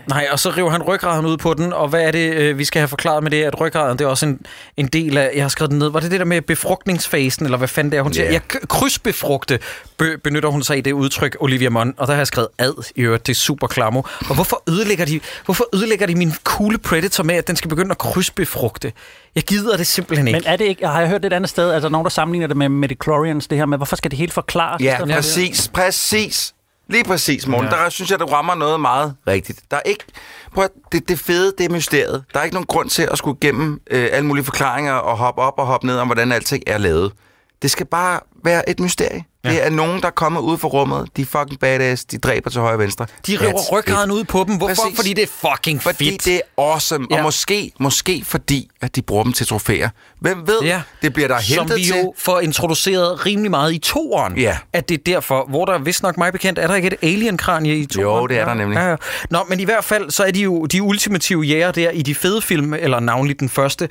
[0.07, 2.65] Nej, og så river han ryggraden ud på den, og hvad er det, øh, vi
[2.65, 4.39] skal have forklaret med det, at ryggraden, det er også en,
[4.77, 7.57] en del af, jeg har skrevet den ned, var det det der med befrugtningsfasen, eller
[7.57, 8.25] hvad fanden det er, hun siger?
[8.25, 8.31] Ja.
[8.31, 9.59] Ja, k- krydsbefrugte
[9.97, 12.91] be, benytter hun sig i det udtryk, Olivia Munn, og der har jeg skrevet ad
[12.95, 14.01] i øvrigt, det er super klamo.
[14.29, 17.91] Og hvorfor ødelægger de, hvorfor ødelægger de min coole Predator med, at den skal begynde
[17.91, 18.91] at krydsbefrugte?
[19.35, 20.39] Jeg gider det simpelthen ikke.
[20.39, 22.57] Men er det ikke, har jeg hørt et andet sted, altså nogen, der sammenligner det
[22.57, 24.81] med Mediclorians, det her med, hvorfor skal det helt forklares?
[24.81, 26.53] Ja, præcis, præcis.
[26.87, 27.69] Lige præcis, Morten.
[27.71, 27.75] Ja.
[27.77, 29.61] Der synes jeg, du rammer noget meget rigtigt.
[29.71, 30.03] Der er ikke...
[30.53, 32.23] Prøv at, det, det fede, det er mysteriet.
[32.33, 35.41] Der er ikke nogen grund til at skulle igennem øh, alle mulige forklaringer og hoppe
[35.41, 37.11] op og hoppe ned om, hvordan alting er lavet.
[37.61, 39.23] Det skal bare være et mysterie.
[39.45, 39.49] Ja.
[39.49, 41.07] Det er nogen, der kommer ud fra rummet.
[41.17, 42.05] De er fucking badass.
[42.05, 43.05] De dræber til højre og venstre.
[43.27, 44.55] De river ryggraden ud på dem.
[44.57, 44.83] Hvorfor?
[44.83, 44.95] Præcis.
[44.97, 46.25] Fordi det er fucking Fordi fedt.
[46.25, 47.07] det er awesome.
[47.11, 47.17] Ja.
[47.17, 49.89] Og måske, måske fordi, at de bruger dem til trofæer.
[50.19, 50.61] Hvem ved?
[50.63, 50.81] Ja.
[51.01, 51.95] Det bliver der Som hentet vi til.
[51.95, 54.37] jo får introduceret rimelig meget i toeren.
[54.37, 54.57] Ja.
[54.73, 57.75] At det er derfor, hvor der vist nok mig bekendt, er der ikke et alien-kranje
[57.75, 58.21] i toeren?
[58.21, 58.75] Jo, det er der nemlig.
[58.75, 58.95] Ja, ja.
[59.29, 62.15] Nå, men i hvert fald, så er de jo de ultimative jæger der i de
[62.15, 63.89] fede film, eller navnlig den første.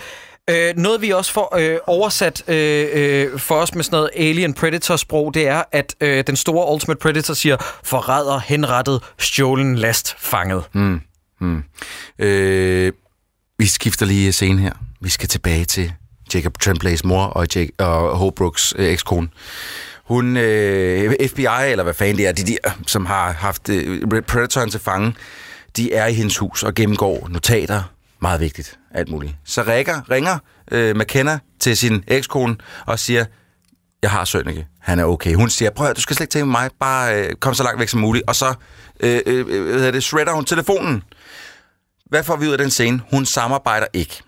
[0.51, 4.55] Øh, noget vi også får øh, oversat øh, øh, for os med sådan noget Alien
[4.55, 10.65] Predator-sprog, det er, at øh, den store Ultimate Predator siger, forræder, henrettet, stjålen, last, fanget.
[10.73, 11.01] Mm.
[11.41, 11.65] Mm.
[12.19, 12.93] Øh,
[13.59, 14.73] vi skifter lige scene her.
[15.01, 15.93] Vi skal tilbage til
[16.35, 19.29] Jacob Tremblays mor og, Jake, og Holbrooks øh, ekskone.
[20.05, 24.71] Hun, øh, FBI, eller hvad fanden det er, de der, som har haft øh, Predatoren
[24.71, 25.15] til fange,
[25.77, 27.83] de er i hendes hus og gennemgår notater.
[28.23, 29.35] Meget vigtigt, alt muligt.
[29.45, 30.39] Så ringer, ringer
[30.71, 33.25] øh, McKenna til sin ekskone og siger,
[34.03, 35.35] jeg har Sønneke, han er okay.
[35.35, 37.63] Hun siger, prøv at, du skal slet ikke tænke på mig, bare øh, kom så
[37.63, 38.25] langt væk som muligt.
[38.29, 38.55] Og så
[39.01, 41.03] øh, øh, øh, hvad hedder det, shredder hun telefonen.
[42.07, 43.01] Hvad får vi ud af den scene?
[43.11, 44.23] Hun samarbejder ikke.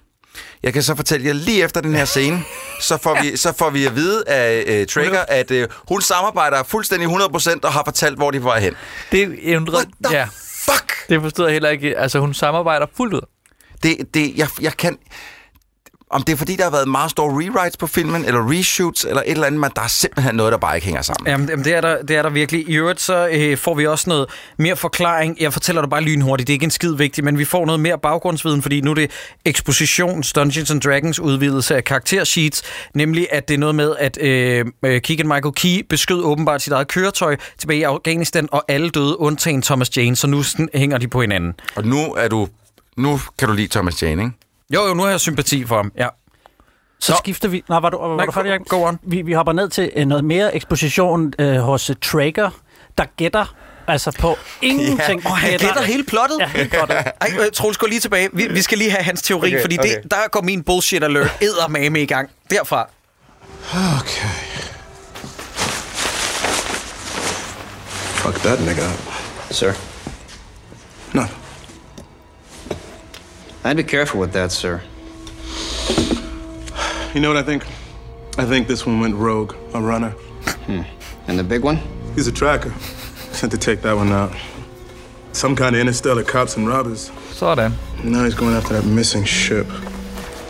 [0.62, 2.42] Jeg kan så fortælle jer lige efter den her scene,
[2.80, 6.62] så får vi, så får vi at vide af øh, Trigger, at øh, hun samarbejder
[6.62, 8.74] fuldstændig 100% og har fortalt, hvor de vej hen.
[9.12, 9.38] Det
[10.04, 10.28] the ja.
[10.64, 11.08] fuck?
[11.08, 11.98] Det forstod jeg heller ikke.
[11.98, 13.33] Altså, hun samarbejder fuldt ud.
[13.82, 14.98] Det, det, jeg, jeg kan...
[16.10, 19.22] Om det er fordi, der har været meget store rewrites på filmen, eller reshoots, eller
[19.22, 21.30] et eller andet, men der er simpelthen noget, der bare ikke hænger sammen.
[21.30, 22.68] Jamen, jamen, det, er der, det er der virkelig.
[22.68, 24.26] I øvrigt så øh, får vi også noget
[24.58, 25.36] mere forklaring.
[25.40, 27.80] Jeg fortæller dig bare lynhurtigt, det er ikke en skid vigtigt, men vi får noget
[27.80, 29.10] mere baggrundsviden, fordi nu er det
[29.44, 32.62] ekspositions Dungeons and Dragons udvidelse af karaktersheets,
[32.94, 36.72] nemlig at det er noget med, at øh, øh, Keegan Michael Key beskød åbenbart sit
[36.72, 40.98] eget køretøj tilbage i Afghanistan, og alle døde, undtagen Thomas Jane, så nu sådan, hænger
[40.98, 41.54] de på hinanden.
[41.76, 42.48] Og nu er du...
[42.96, 44.34] Nu kan du lide Thomas Jane, ikke?
[44.74, 46.08] Jo, jo, nu har jeg sympati for ham, ja.
[47.00, 47.16] Så Nå.
[47.18, 47.64] skifter vi...
[47.68, 48.98] Nå, var du, var Nej, du færdig, go on.
[49.02, 52.50] Vi, vi hopper ned til øh, noget mere eksposition øh, hos uh, Traeger,
[52.98, 53.54] der gætter
[53.86, 55.26] altså på ingenting.
[55.26, 56.38] Åh, han gætter hele plottet?
[56.40, 56.96] Ja, hele plottet.
[57.20, 58.28] Ej, øh, Troels, gå lige tilbage.
[58.32, 59.96] Vi, vi skal lige have hans teori, Okay, okay, fordi okay.
[60.02, 62.30] det, der går min bullshit alert eddermame i gang.
[62.50, 62.88] Derfra.
[64.00, 64.28] Okay.
[68.24, 69.14] Fuck that nigga up.
[69.50, 69.72] Sir,
[71.12, 71.43] No.
[73.66, 74.82] I'd be careful with that, sir.
[77.14, 77.64] You know what I think?
[78.36, 80.10] I think this one went rogue, a runner.
[80.66, 80.82] Hmm.
[81.28, 81.78] And the big one?
[82.14, 82.74] He's a tracker.
[83.32, 84.32] Sent to take that one out.
[85.32, 87.10] Some kind of interstellar cops and robbers.
[87.30, 87.72] Sådan.
[88.04, 89.66] Now he's going after that missing ship.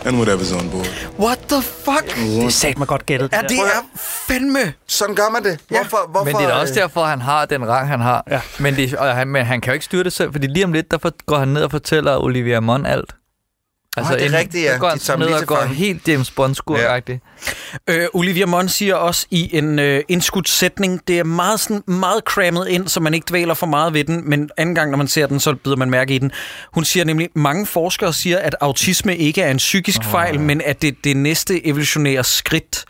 [0.05, 0.87] And whatever's on board.
[1.19, 2.15] What the fuck?
[2.15, 3.29] Det er sat mig godt gættet.
[3.33, 4.73] Ja, det er fandme...
[4.87, 5.59] Sådan gør man det.
[5.67, 6.09] Hvorfor?
[6.09, 8.23] hvorfor Men det er da også øh, derfor, han har den rang, han har.
[8.31, 8.41] Ja.
[8.59, 10.73] Men, det, og han, men han kan jo ikke styre det selv, fordi lige om
[10.73, 13.15] lidt, der går han ned og fortæller Olivia Munn alt.
[13.97, 14.73] Altså, det er inden- rigtigt, ja.
[14.93, 17.23] De tager ned og går helt James bond skuragtigt
[17.89, 22.23] Øh, Olivia Munn siger også i en øh, indskudt sætning, det er meget, sådan, meget
[22.23, 25.07] crammet ind, så man ikke dvæler for meget ved den, men anden gang, når man
[25.07, 26.31] ser den, så bider man mærke i den.
[26.73, 30.61] Hun siger nemlig, mange forskere siger, at autisme ikke er en psykisk oh, fejl, men
[30.65, 32.85] at det er det næste evolutionære skridt.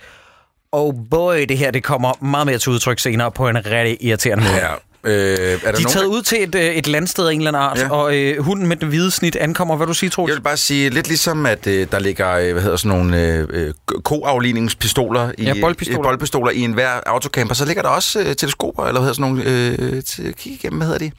[0.72, 4.44] Og boy, det her det kommer meget mere til udtryk senere på en rigtig irriterende
[4.44, 4.56] måde.
[4.56, 4.74] Ja.
[5.06, 7.52] Øh, er der De er taget ud til et, øh, et landsted af en eller
[7.52, 7.90] anden art, Ja.
[7.92, 9.76] og øh, hunden med den hvide snit ankommer.
[9.76, 10.30] Hvad du siger, Troels?
[10.30, 13.22] Jeg vil bare sige, lidt ligesom at øh, der ligger øh, hvad hedder sådan nogle
[13.22, 13.74] øh, øh,
[14.04, 16.00] koafligningspistoler i, Ja, boldpistoler.
[16.00, 19.32] øh, boldpistoler i enhver autocamper, så ligger der også øh, teleskoper, eller hvad hedder sådan
[19.32, 21.12] nogle, øh, til kigge igennem, hvad hedder de?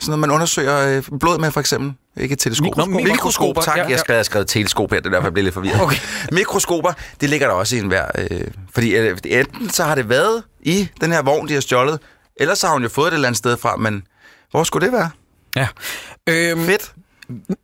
[0.00, 1.92] Sådan noget, man undersøger øh, blod med, for eksempel.
[2.20, 2.84] Ikke teleskoper.
[2.86, 3.12] Mikroskoper.
[3.12, 3.76] Mikroskop, tak.
[3.76, 3.88] Ja, ja.
[3.90, 5.80] Jeg skrev, jeg skrev teleskop her, det er derfor, jeg blev lidt forvirret.
[5.80, 5.96] Okay.
[6.32, 8.04] Mikroskoper, det ligger der også i enhver...
[8.18, 8.40] Øh,
[8.74, 11.98] fordi øh, enten så har det været i den her vogn, de har stjålet,
[12.40, 14.02] ellers har hun jo fået det et eller andet sted fra, men
[14.50, 15.10] hvor skulle det være?
[15.56, 15.68] Ja.
[16.28, 16.92] Øhm, Fedt.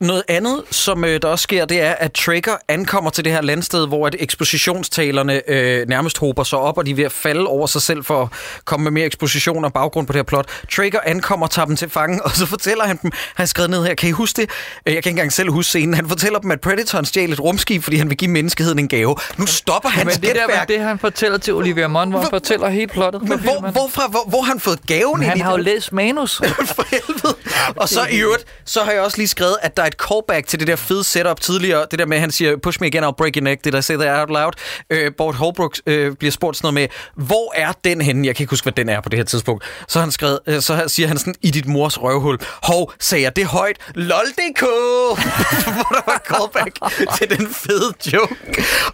[0.01, 3.43] Noget andet, som øh, der også sker, det er, at Trigger ankommer til det her
[3.43, 7.47] landsted, hvor at ekspositionstalerne øh, nærmest hober sig op, og de er ved at falde
[7.47, 8.29] over sig selv for at
[8.65, 10.47] komme med mere eksposition og baggrund på det her plot.
[10.73, 13.85] Trigger ankommer, tager dem til fange, og så fortæller han dem, han har skrevet ned
[13.85, 14.51] her, kan I huske det?
[14.87, 15.95] Øh, Jeg kan ikke engang selv huske scenen.
[15.95, 19.17] Han fortæller dem, at Predator stjal et rumskib, fordi han vil give menneskeheden en gave.
[19.37, 20.69] Nu stopper han Men det der gætværk.
[20.69, 23.23] det, han fortæller til Olivia Munn, hvor han fortæller helt plottet.
[23.23, 26.37] Men hvor, hvorfra, hvor, hvor har han fået gaven Men han har jo læst manus.
[26.77, 27.35] for helvede.
[27.77, 30.47] Og så i øvrigt, så har jeg også lige skrevet, at der er et callback
[30.47, 31.87] til det der fede setup tidligere.
[31.91, 33.65] Det der med, at han siger, push me again, I'll break your neck.
[33.65, 34.53] Det der say that out loud.
[34.91, 38.27] Øh, Bort Holbrook øh, bliver spurgt sådan noget med, hvor er den henne?
[38.27, 39.65] Jeg kan ikke huske, hvad den er på det her tidspunkt.
[39.89, 42.39] Så, han skrevet, øh, så siger han sådan, i dit mors røvhul.
[42.63, 43.77] Hov, sagde jeg det højt?
[43.95, 44.61] LOL.dk!
[45.75, 46.79] hvor der var callback
[47.19, 48.37] til den fede joke.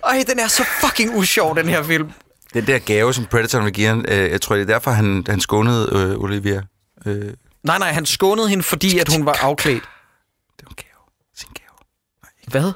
[0.05, 2.10] Ej, den er så fucking usjov, den her film.
[2.55, 5.24] Den der gave, som Predator vil give ham, øh, jeg tror, det er derfor, han,
[5.28, 6.62] han skånede øh, Olivia.
[7.06, 7.32] Øh,
[7.64, 9.82] Nej, nej, han skånede hende, fordi at hun var afklædt.
[10.56, 11.02] det var en gave.
[11.36, 11.76] Sin gave.
[12.52, 12.72] Hvad?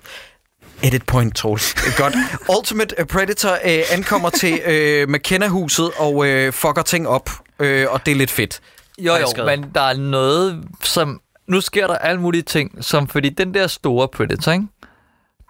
[0.82, 1.74] Edit point, Troels.
[1.96, 2.14] Godt.
[2.58, 8.12] Ultimate Predator øh, ankommer til øh, McKenna-huset og øh, fucker ting op, øh, og det
[8.12, 8.60] er lidt fedt.
[8.98, 11.20] Jo, jo, men der er noget, som...
[11.48, 14.66] Nu sker der alle mulige ting, som fordi den der store Predator, ikke?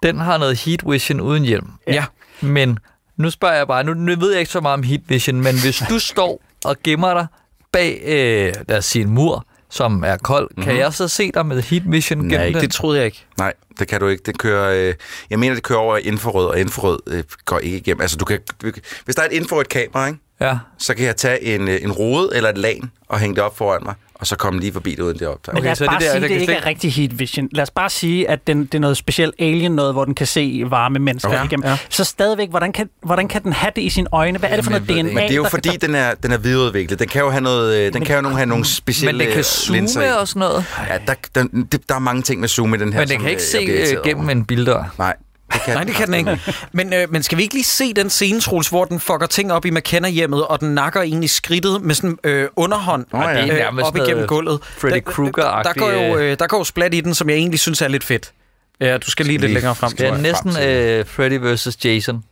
[0.02, 1.68] den har noget heat vision uden hjelm.
[1.86, 2.04] Ja.
[2.40, 2.78] Men
[3.16, 5.60] nu spørger jeg bare, nu, nu ved jeg ikke så meget om heat vision, men
[5.60, 7.26] hvis du står og gemmer dig
[7.72, 9.46] bag, øh, lad os sige, en mur,
[9.76, 10.64] som er kold, mm-hmm.
[10.64, 12.60] kan jeg så se dig med heat vision gennem Nej, den?
[12.60, 13.24] Det troede jeg ikke.
[13.38, 14.22] Nej, det kan du ikke.
[14.26, 14.94] Det kører, øh,
[15.30, 18.00] jeg mener, det kører over infrarød, og infrarød øh, går ikke igennem.
[18.00, 20.18] Altså, du kan, du, kan- hvis der er et infrarødt kamera, ikke?
[20.40, 20.58] Ja.
[20.78, 23.56] så kan jeg tage en, øh, en rode eller et lag og hænge det op
[23.58, 25.54] foran mig, og så komme lige forbi det uden det optager.
[25.54, 27.18] Men lad os så det bare der, sige, at det kan ikke er rigtig heat
[27.18, 27.48] vision.
[27.52, 30.26] Lad os bare sige, at den, det er noget specielt alien noget, hvor den kan
[30.26, 31.44] se varme mennesker Okay.
[31.44, 31.66] igennem.
[31.68, 31.78] Ja.
[31.88, 34.38] Så stadigvæk, hvordan kan, hvordan kan den have det i sine øjne?
[34.38, 34.96] Hvad er det for noget DNA?
[34.96, 36.98] det Men det er jo der- fordi, den er, den er videreudviklet.
[36.98, 39.34] Den kan jo have noget, øh, den kan jo nogle, have nogle specielle Men den
[39.34, 40.20] kan linser zoome i.
[40.20, 40.64] og sådan noget.
[40.88, 41.42] Ja, der, der,
[41.72, 43.00] der, der er mange ting med zoom i den her.
[43.00, 43.42] Men den kan ikke
[43.80, 44.94] øh, se gennem en bildør.
[44.98, 45.14] Nej,
[45.56, 46.40] det kan Nej, det kan den ikke.
[46.72, 49.52] Men, øh, men skal vi ikke lige se den scene, Troels, hvor den fucker ting
[49.52, 53.42] op i McKenna-hjemmet, og den nakker egentlig skridtet med sådan øh, underhånd Nå ja.
[53.42, 54.60] Det øh, op igennem gulvet.
[54.62, 55.00] Freddy Der-
[55.42, 56.30] der, der, går jo, øh.
[56.32, 58.32] øh, der går jo splat i den, som jeg egentlig synes er lidt fedt.
[58.80, 59.90] Ja, du skal lige lidt længere frem.
[59.90, 61.84] Det tror er næsten øh, Freddy vs.
[61.84, 62.24] Jason.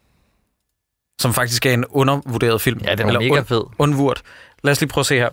[1.21, 2.81] Som faktisk er en undervurderet film.
[2.85, 3.63] Ja, den er mega fed.
[3.79, 4.23] Undvurt.
[4.65, 5.29] Lad os lige prøve at se her.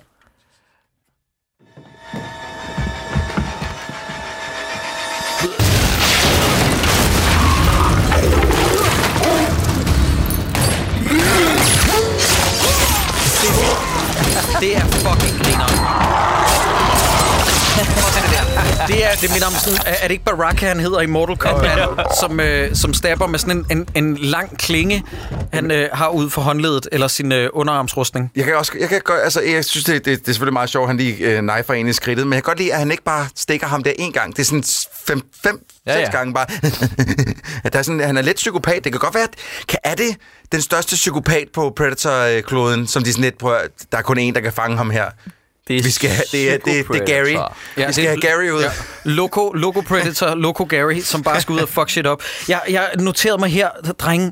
[14.62, 15.68] Det er fucking griner.
[18.88, 21.38] Det er, det minder om sådan, er er det ikke Baraka, han hedder i Mortal
[21.38, 21.90] Kombat,
[22.20, 25.04] som, øh, som stabber med sådan en, en, en lang klinge,
[25.54, 28.32] han øh, har ud for håndledet, eller sin øh, underarmsrustning.
[28.36, 30.70] Jeg kan også, jeg kan godt, altså, jeg synes, det, det, det er selvfølgelig meget
[30.70, 32.80] sjovt, at han lige øh, knifer ind i skridtet, men jeg kan godt lide, at
[32.80, 34.36] han ikke bare stikker ham der en gang.
[34.36, 34.64] Det er sådan
[35.06, 36.46] fem, fem Ja, ja, gange bare.
[37.66, 38.84] at der er sådan, han er lidt psykopat.
[38.84, 39.36] Det kan godt være, at
[39.68, 40.16] kan, er det
[40.52, 43.60] den største psykopat på Predator-kloden, som de sådan lidt prøver,
[43.92, 45.06] der er kun en, der kan fange ham her.
[45.68, 47.50] Det er Vi skal have, det, er, det, er- det er Gary.
[47.78, 48.62] Ja, vi skal have Gary ud.
[48.62, 48.70] Ja.
[49.04, 52.24] Loco, Loco Predator, Loco Gary, som bare skal ud og fuck shit op.
[52.48, 53.70] Jeg, jeg noterede mig her,
[54.00, 54.32] drenge,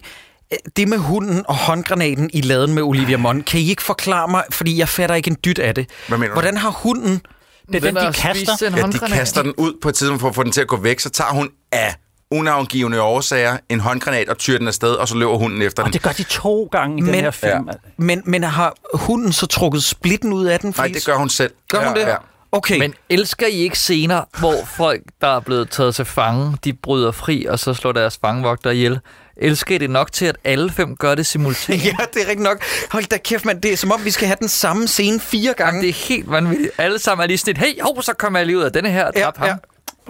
[0.77, 4.43] det med hunden og håndgranaten i laden med Olivia Munn, kan I ikke forklare mig,
[4.51, 5.89] fordi jeg fatter ikke en dyt af det.
[6.07, 6.33] Hvad mener du?
[6.33, 7.21] Hvordan har hunden...
[7.67, 8.53] Det er den, de kaster.
[8.77, 10.77] Ja, de kaster den ud på et tidspunkt for at få den til at gå
[10.77, 11.95] væk, så tager hun af
[12.31, 15.93] unavngivende årsager en håndgranat og tyrer den afsted, og så løber hunden efter Og den.
[15.93, 17.67] det gør de to gange i den Men- her film.
[17.69, 17.73] Ja.
[17.97, 20.67] Men, men har hunden så trukket splitten ud af den?
[20.69, 21.51] Nej, Fordi- det gør hun selv.
[21.69, 22.07] Gør hun ja, det?
[22.07, 22.15] Ja.
[22.51, 22.79] Okay.
[22.79, 27.11] Men elsker I ikke scener, hvor folk, der er blevet taget til fange, de bryder
[27.11, 28.99] fri, og så slår deres fangevogter ihjel?
[29.37, 31.83] Elsker I det nok til, at alle fem gør det simultant?
[31.85, 32.63] Ja, det er rigtigt nok.
[32.91, 33.61] Hold da kæft, mand.
[33.61, 35.81] Det er som om, vi skal have den samme scene fire gange.
[35.81, 36.71] Det er helt vanvittigt.
[36.77, 38.89] Alle sammen er lige sådan et, hey, hov, så kommer jeg lige ud af denne
[38.89, 39.47] her og Ja, ham.
[39.47, 39.55] ja.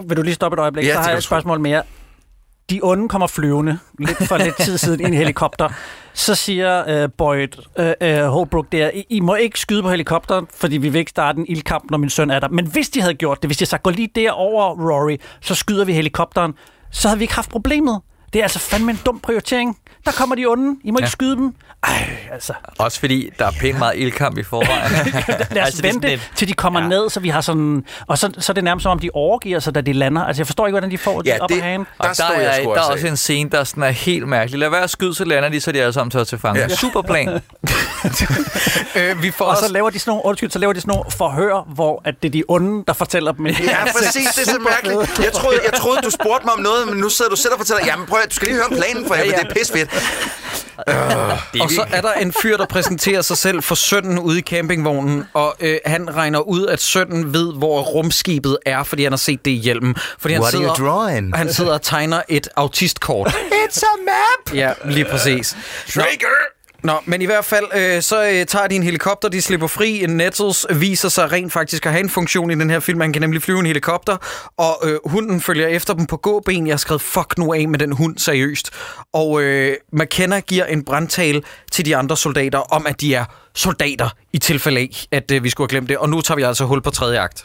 [0.04, 0.84] Vil du lige stoppe et øjeblik?
[0.84, 1.82] Ja, så det har jeg et spørgsmål mere.
[2.70, 5.68] De onde kommer flyvende lidt for lidt tid siden i en helikopter.
[6.12, 7.48] Så siger øh, Boyd
[7.78, 11.10] øh, øh, Holbrook der, I, I må ikke skyde på helikopteren, fordi vi vil ikke
[11.10, 12.48] starte en ildkamp, når min søn er der.
[12.48, 15.84] Men hvis de havde gjort det, hvis de sagde, gå lige derover, Rory, så skyder
[15.84, 16.54] vi helikopteren,
[16.90, 18.00] så havde vi ikke haft problemet.
[18.32, 19.78] Det er altså fandme en dum prioritering.
[20.04, 20.80] Der kommer de onde.
[20.84, 21.10] I må ikke Ja.
[21.10, 21.54] skyde dem.
[21.84, 22.52] Ej, altså.
[22.78, 24.92] Også fordi, der er pænt meget ildkamp i forvejen.
[25.50, 26.88] Lad os Altså, er vente, et- til de kommer ja.
[26.88, 27.84] ned, så vi har sådan...
[28.06, 30.22] Og så, så er det nærmest som om, de overgiver sig, da de lander.
[30.24, 31.86] Altså, jeg forstår ikke, hvordan de får Ja, det op ad hagen.
[31.98, 33.10] Og Der der, jeg er, der er også af.
[33.10, 34.58] en scene, der sådan er helt mærkelig.
[34.60, 36.60] Lad være at skyde, så lander de, så er de alle sammen taget til fange.
[36.60, 36.66] Ja.
[36.68, 36.74] Ja.
[36.74, 37.28] Super plan.
[38.96, 39.66] Øh, vi får Og også...
[39.66, 42.28] så laver de sådan nogle, undskyld, så laver de sådan nogle forhør, hvor at det
[42.28, 43.46] er de onde, der fortæller dem.
[43.46, 43.52] Ja,
[43.98, 44.28] præcis.
[44.34, 45.18] Det er så mærkeligt.
[45.24, 47.58] Jeg troede, jeg troede, du spurgte mig om noget, men nu sidder du selv og
[47.58, 49.90] fortæller, jamen prøv at, du skal lige høre planen for helvede, det er pisfedt.
[51.60, 55.24] Og så er der en fyr, der præsenterer sig selv for sønnen ude i campingvognen,
[55.34, 59.44] og øh, han regner ud, at sønnen ved, hvor rumskibet er, fordi han har set
[59.44, 59.96] det i hjelmen.
[60.18, 61.36] Fordi han What are you sidder, drawing?
[61.36, 63.28] han sidder og tegner et autistkort.
[63.28, 64.54] It's a map!
[64.54, 65.56] Ja, lige præcis.
[65.96, 66.02] Nå,
[66.82, 70.06] Nå, men i hvert fald, øh, så øh, tager de en helikopter, de slipper fri.
[70.08, 72.98] Nettles viser sig rent faktisk at have en funktion i den her film.
[72.98, 74.16] Man kan nemlig flyve en helikopter,
[74.56, 76.66] og øh, hunden følger efter dem på gåben.
[76.66, 78.70] Jeg har skrevet, fuck nu af med den hund, seriøst.
[79.12, 81.42] Og øh, McKenna giver en brandtale
[81.72, 83.24] til de andre soldater om, at de er
[83.54, 85.98] soldater, i tilfælde af, at øh, vi skulle have glemt det.
[85.98, 87.44] Og nu tager vi altså hul på tredje akt.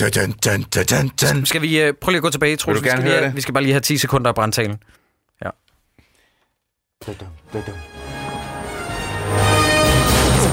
[0.00, 1.46] Dun, dun, dun, dun, dun, dun.
[1.46, 2.74] Skal vi øh, prøve lige at gå tilbage, Troels?
[2.74, 3.36] Vil du Vi skal gerne lige det?
[3.36, 4.78] Vi skal bare lige have 10 sekunder af brandtalen.
[5.44, 5.50] Ja.
[7.04, 7.12] It's
[7.52, 8.05] the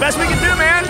[0.04, 0.84] best we can do, man.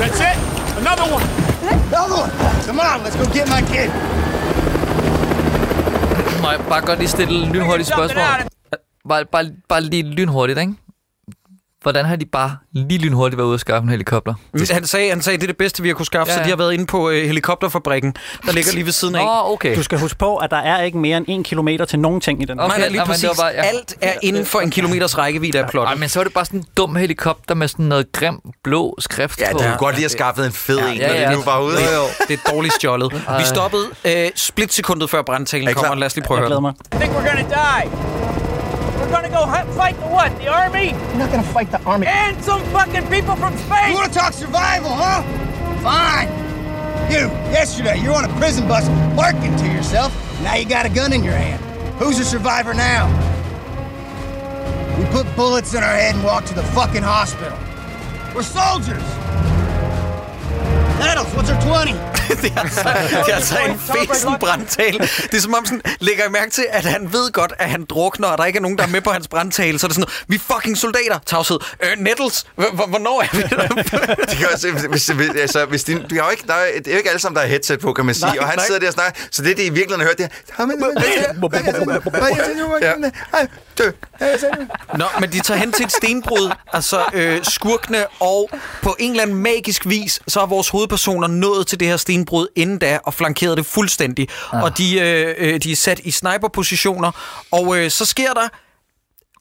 [0.00, 0.36] That's it.
[0.82, 1.24] Another one.
[1.90, 2.30] Another one.
[2.66, 3.90] Come on, let's go get my kid.
[6.42, 8.24] Må jeg bare godt lige stille et lynhurtigt spørgsmål?
[9.08, 10.74] Bare, bare, bare lige lynhurtigt, ikke?
[11.82, 14.34] Hvordan har de bare lige lynhurtigt været ude og skaffe en helikopter?
[14.70, 16.44] Han sagde, han sagde, det er det bedste, vi har kunne skaffe, ja, Ja, ja.
[16.44, 16.54] så ja.
[16.56, 18.14] de har været inde på øh, helikopterfabrikken,
[18.46, 19.24] der ligger lige ved siden af.
[19.24, 19.76] Nå, okay.
[19.76, 22.42] Du skal huske på, at der er ikke mere end en kilometer til nogen ting
[22.42, 22.60] i den.
[22.60, 23.28] Okay, Nej, lige præcis.
[23.28, 23.62] var bare- ja.
[23.62, 25.98] Alt er inden for en kilometers rækkevidde af plottet.
[26.00, 29.40] men så er det bare sådan en dum helikopter med sådan noget grim blå skrift
[29.40, 29.58] Ja, på.
[29.58, 31.28] du kunne godt lige have skaffet en fed en, ja, når ja.
[31.28, 31.74] det nu var ude.
[31.84, 33.12] Jo, jo, det er dårligt stjålet.
[33.38, 35.94] Vi stoppede øh, splitsekundet før brandtalen Er I kommer.
[35.94, 37.00] Lad os lige prøve Jeg at glæder høre mig.
[37.00, 38.49] think we're gonna die.
[39.10, 40.38] We're gonna go hunt, fight the what?
[40.38, 40.90] The army?
[40.90, 42.06] You're not gonna fight the army.
[42.06, 43.88] And some fucking people from space!
[43.88, 45.24] You wanna talk survival, huh?
[45.82, 46.28] Fine.
[47.10, 50.14] You, yesterday, you're on a prison bus barking to yourself.
[50.42, 51.60] Now you got a gun in your hand.
[51.96, 53.08] Who's a survivor now?
[54.96, 57.58] We put bullets in our head and walk to the fucking hospital.
[58.32, 59.02] We're soldiers.
[61.00, 62.10] Nettles, what's her 20?
[62.42, 62.88] det er altså,
[63.26, 64.98] det er altså en fesen brandtale.
[64.98, 67.84] Det er som om, sådan, lægger I mærke til, at han ved godt, at han
[67.84, 69.78] drukner, og der ikke er nogen, der er med på hans brandtale.
[69.78, 71.18] Så er det sådan noget, vi er fucking soldater.
[71.26, 71.58] Tavshed.
[71.82, 72.46] Øh, Nettles,
[72.88, 73.68] hvornår er vi der?
[74.30, 76.86] Det kan også, hvis, hvis, altså, hvis de, de har jo ikke, der er, det
[76.86, 78.26] er jo ikke alle sammen, der har headset på, kan man sige.
[78.26, 78.66] Nej, og han nej.
[78.66, 79.20] sidder der og snakker.
[79.30, 80.28] Så det, de i virkeligheden har hørt, det er...
[84.96, 88.50] Nå, men de tager hen til et stenbrud, altså øh, skurkene, og
[88.82, 92.46] på en eller anden magisk vis, så er vores hovedpersoner nået til det her stenbrud,
[92.56, 94.28] inden da og flankerede det fuldstændig.
[94.52, 94.62] Ah.
[94.62, 97.10] Og de, øh, øh, de er sat i sniperpositioner,
[97.50, 98.48] og øh, så sker der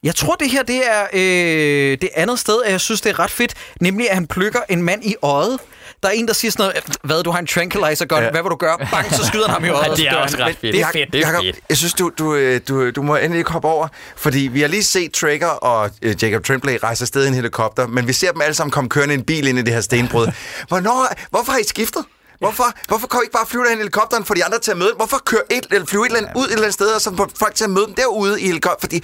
[0.03, 3.19] jeg tror, det her det er øh, det andet sted, at jeg synes, det er
[3.19, 3.53] ret fedt.
[3.81, 5.59] Nemlig, at han plukker en mand i øjet.
[6.03, 8.31] Der er en, der siger sådan noget, hvad, du har en tranquilizer gun, ja.
[8.31, 8.77] hvad vil du gøre?
[8.91, 9.89] Bang, så skyder han ham i øjet.
[9.89, 10.73] Ja, det er og også ret fedt.
[10.73, 11.15] Det er fedt.
[11.15, 14.61] Jakob, Jeg synes, du, du, øh, du, du må endelig ikke hoppe over, fordi vi
[14.61, 18.13] har lige set Traeger og øh, Jacob Tremblay rejse afsted i en helikopter, men vi
[18.13, 20.27] ser dem alle sammen komme kørende i en bil ind i det her stenbrud.
[20.67, 22.05] Hvornår, hvorfor har I skiftet?
[22.39, 24.77] Hvorfor, hvorfor kan I ikke bare flyve derhen i helikopteren for de andre til at
[24.77, 24.95] møde dem?
[24.97, 27.15] Hvorfor køre et, eller flyve et eller andet ud et eller andet sted, og så
[27.17, 28.79] få folk til at møde dem derude i helikopter?
[28.81, 29.03] Fordi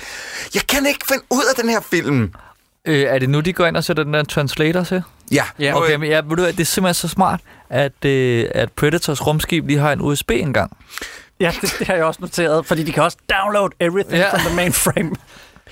[0.54, 2.34] jeg kan ikke finde ud af den her film.
[2.86, 5.04] Øh, er det nu, de går ind og sætter den der translator til?
[5.32, 5.44] Ja.
[5.60, 7.40] Ja, okay, men ja, ved du, det er simpelthen så smart,
[7.70, 10.78] at, øh, at Predators rumskib lige har en USB-indgang.
[11.40, 14.30] Ja, det, det har jeg også noteret, fordi de kan også download everything Ja.
[14.32, 15.12] from the mainframe.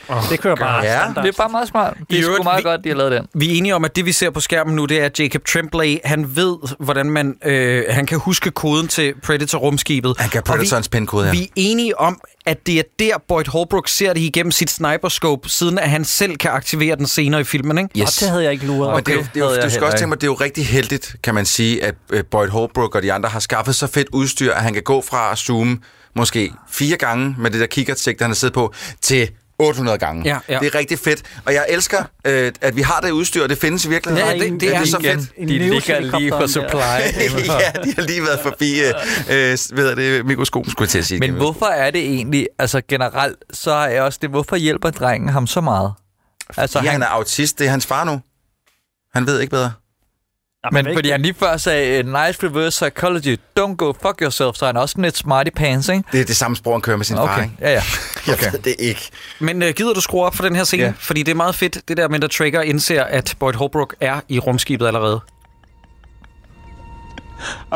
[0.10, 1.24] Oh, det kører bare ja, standard.
[1.26, 1.98] det er bare meget smart.
[2.10, 3.28] Det er sgu meget vi- godt, de har lavet den.
[3.36, 5.46] Vi er enige om, at det vi ser på skærmen nu, det er, at Jacob
[5.46, 10.16] Tremblay, han ved, hvordan man, øh, han kan huske koden til Predator-rumskibet.
[10.20, 11.32] Han kan Og vi- Predatorens pindkode, ja.
[11.32, 15.50] Vi er enige om, at det er der, Boyd Holbrook ser det igennem sit sniperscope,
[15.50, 18.00] siden at han selv kan aktivere den senere i filmen, ikke?
[18.00, 18.16] Yes.
[18.16, 18.92] det havde jeg ikke luret.
[18.92, 20.34] Og det, er jo- det, er jo- du skal også tænke mig, det er jo
[20.42, 23.88] rigtig heldigt, kan man sige, at øh, Boyd Holbrook og de andre har skaffet så
[23.88, 25.78] fedt udstyr, at han kan gå fra at zoome
[26.16, 30.24] måske fire gange med det der kikkertsigt, han har siddet på, til 800 gange.
[30.26, 30.60] Ja, ja.
[30.60, 31.22] Det er rigtig fedt.
[31.46, 34.30] Og jeg elsker, øh, at vi har det udstyr, og det findes i virkeligheden.
[34.38, 35.30] Ja, det- det det er er så fedt.
[35.38, 36.76] En De ligger lige på helikopteren supply.
[37.64, 38.88] ja, de har lige været forbi øh,
[39.30, 39.36] øh,
[39.78, 41.20] hedder det, mikroskopen, skulle jeg til at sige.
[41.20, 45.30] Men hvorfor er det egentlig, altså generelt, så er jeg også det, hvorfor hjælper drengen
[45.30, 45.94] ham så meget?
[46.58, 48.22] Altså, Fordi han er autist, det er hans far nu.
[49.14, 49.72] Han ved ikke bedre.
[50.72, 54.66] Men fordi han lige før sagde, "Eh, nice reverse psychology, don't go fuck yourself, så
[54.66, 56.04] er han også lidt smarty pants, ikke?
[56.12, 57.56] Det er det samme sprog, han kører med sin far, Okay, ikke?
[57.62, 57.82] ja, ja.
[58.28, 59.10] Jeg ved det ikke.
[59.40, 60.84] Men øh, gider du skrue op for den her scene?
[60.84, 60.94] Ja.
[61.00, 64.20] Fordi det er meget fedt, det der med, at Trigger indser, at Boyd Holbrook er
[64.30, 65.20] i rumskibet allerede.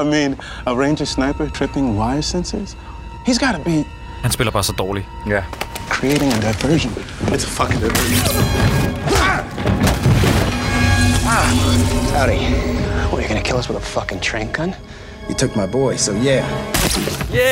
[0.02, 2.78] I mean, a ranger sniper tripping wire sensors?
[3.28, 3.86] He's gotta be
[4.22, 5.06] Han spiller bare så dårligt.
[5.30, 5.42] Ja.
[5.90, 6.94] creating a diversion.
[7.22, 9.37] It's a fucking diversion.
[11.28, 12.40] Howdy.
[13.12, 14.74] What, you gonna kill us with a fucking trank gun?
[15.30, 16.46] You took my boy, so yeah.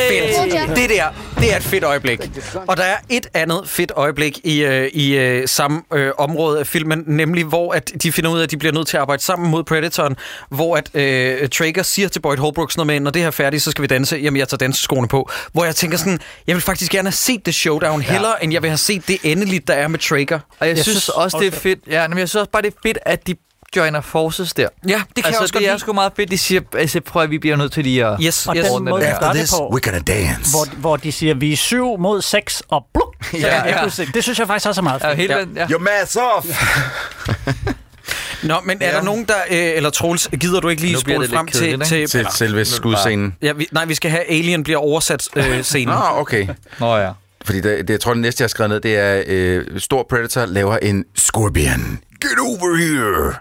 [0.09, 0.75] Fedt.
[0.75, 2.19] Det der, det er et fedt øjeblik.
[2.67, 6.67] Og der er et andet fedt øjeblik i, øh, i øh, samme øh, område af
[6.67, 9.23] filmen, nemlig hvor at de finder ud af, at de bliver nødt til at arbejde
[9.23, 10.15] sammen mod Predatoren,
[10.49, 13.31] hvor at øh, Traeger siger til Boyd Holbrook sådan noget med, når det her er
[13.31, 14.17] færdigt, så skal vi danse.
[14.17, 15.29] Jamen, jeg tager danseskoene på.
[15.51, 18.11] Hvor jeg tænker sådan, jeg vil faktisk gerne have set det showdown ja.
[18.11, 20.39] hellere, end jeg vil have set det endeligt, der er med Traeger.
[20.59, 21.79] Og jeg, jeg synes, synes også, det er fedt.
[21.87, 23.35] Ja, men jeg synes også bare, det er fedt, at de
[23.75, 24.67] joiner forces der.
[24.87, 25.79] Ja, det kan altså, jeg også det godt er lide.
[25.79, 28.17] sgu meget fedt, de siger, altså, prøv at vi bliver nødt til lige at...
[28.23, 28.65] Yes, Og yes.
[28.67, 30.51] den måde, det på, We're gonna dance.
[30.51, 33.39] hvor, hvor de siger, vi er syv mod seks, og bluk, Ja,
[33.69, 34.05] ja, ja.
[34.13, 35.17] Det synes jeg faktisk også er meget Ja, fedt.
[35.17, 35.41] hele Ja.
[35.41, 35.67] den, ja.
[35.71, 36.45] Your mask off!
[38.43, 38.95] Nå, men er Ja.
[38.95, 39.33] der nogen, der...
[39.51, 41.59] Øh, eller Troels, gider du ikke lige spole frem til...
[41.61, 42.09] kedeligt, til ikke?
[42.09, 43.35] Til selve skudscenen.
[43.41, 45.95] ja, vi, nej, vi skal have Alien bliver oversat øh, scenen.
[45.95, 46.47] Nå, okay.
[46.79, 47.11] Nå ja.
[47.45, 50.05] Fordi det, det, jeg tror, det næste, jeg har skrevet ned, det er, øh, Stor
[50.09, 51.99] Predator laver en Scorpion.
[52.21, 53.35] Get over here!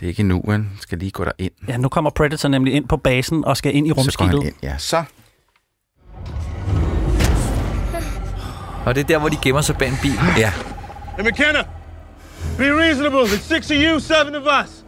[0.00, 1.52] Det er ikke endnu, han skal lige gå derind.
[1.68, 4.42] Ja, nu kommer Predator nemlig ind på basen og skal ind i Så rumskibet.
[4.44, 4.54] ind.
[4.62, 5.04] Ja, så.
[8.86, 10.18] Og det er der, hvor de gemmer sig bag en bil.
[10.36, 10.52] Ja.
[11.16, 11.62] Hey, McKenna!
[12.58, 13.20] Be reasonable.
[13.22, 14.84] It's six of you, seven of us.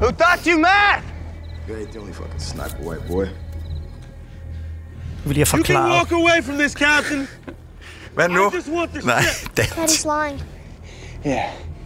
[0.00, 1.02] Who thought you mad?
[1.68, 3.26] You ain't the only fucking sniper, white boy.
[5.24, 7.28] Vi lige have You can walk away from this, Captain.
[8.14, 8.50] Hvad nu?
[8.50, 9.20] I just want the Nej.
[9.60, 10.42] Daddy's lying.
[11.26, 11.44] Yeah.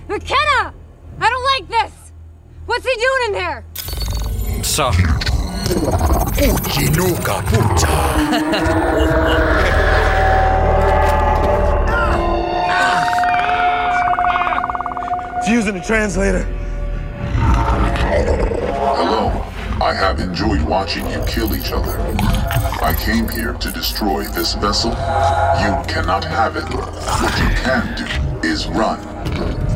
[0.09, 0.75] McKenna!
[1.21, 2.13] I don't like this!
[2.67, 3.65] What's he doing in there?
[4.63, 4.93] Så,
[6.37, 7.87] Uchinuka puta.
[15.45, 16.45] Fusing the translator.
[18.97, 19.45] Hello.
[19.81, 21.99] I have enjoyed watching you kill each other.
[22.81, 24.91] I came here to destroy this vessel.
[24.91, 26.65] You cannot have it.
[26.65, 28.99] What you can do is run.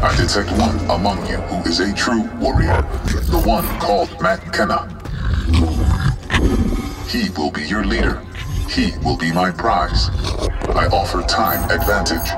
[0.03, 2.83] I detect one among you who is a true warrior.
[3.31, 4.81] The one called Matt Kenna.
[7.09, 8.21] He will be your leader.
[8.69, 10.11] He will be my prize.
[10.83, 12.29] I offer time advantage.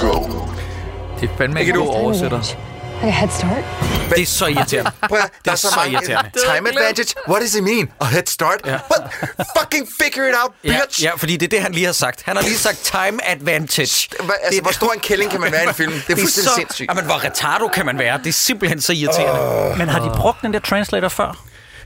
[0.00, 0.14] Go.
[1.20, 2.56] Det er fandme ikke en god oversætter.
[3.04, 3.64] Like a head start?
[4.10, 4.90] det er så irriterende.
[5.08, 6.30] Prøv der er er så så mange irriterende.
[6.46, 7.14] time advantage.
[7.28, 7.90] What does it mean?
[8.00, 8.60] A head start?
[8.64, 8.82] What?
[9.58, 11.02] Fucking figure it out, Ja, bitch!
[11.04, 12.22] ja, fordi det er det, han lige har sagt.
[12.22, 14.08] Han har lige sagt time advantage.
[14.20, 15.92] Hva, altså, hvor stor en kælling kan man være i en film?
[15.92, 16.88] Det er fuldstændig så, sindssygt.
[16.88, 18.18] Jamen, hvor retardo kan man være?
[18.18, 19.78] Det er simpelthen så irriterende.
[19.78, 21.44] Men har de brugt den der translator før?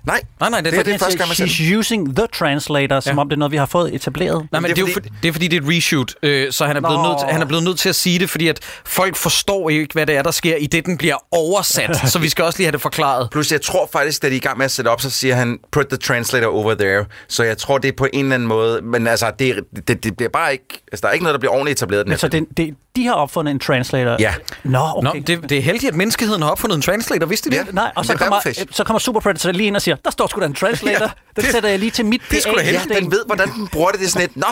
[0.08, 3.38] Nej, nej, nej det, Fordi han siger, She's using the translator, som om det er
[3.38, 4.48] noget, vi har fået etableret.
[4.52, 6.66] Nej, men det er, jo fordi, det er fordi, det er et reshoot, øh, så
[6.66, 7.08] han er, blevet Nå.
[7.08, 9.92] nødt til, han er blevet nødt til at sige det, fordi at folk forstår ikke,
[9.92, 11.96] hvad det er, der sker, i det, den bliver oversat.
[12.12, 13.28] så vi skal også lige have det forklaret.
[13.30, 15.34] Plus, jeg tror faktisk, da de er i gang med at sætte op, så siger
[15.34, 17.04] han, put the translator over there.
[17.28, 20.16] Så jeg tror, det er på en eller anden måde, men altså, det, det, det
[20.16, 22.04] bliver bare ikke, altså, der er ikke noget, der bliver ordentligt etableret.
[22.06, 24.16] Den Men så det, det, de har opfundet en translator?
[24.20, 24.34] Ja.
[24.64, 25.18] Nå, okay.
[25.18, 27.74] Nå, det, det er heldigt, at menneskeheden har opfundet en translator, vidste de det?
[27.74, 30.40] Nej, og så kommer, så kommer Super Predator lige ind og siger, der står sgu
[30.40, 31.04] da en translator.
[31.36, 33.00] Ja, den sætter jeg lige til mit Det er sgu da heldigt.
[33.00, 34.00] Den ved, hvordan den bruger det.
[34.00, 34.46] Det er sådan et, nå,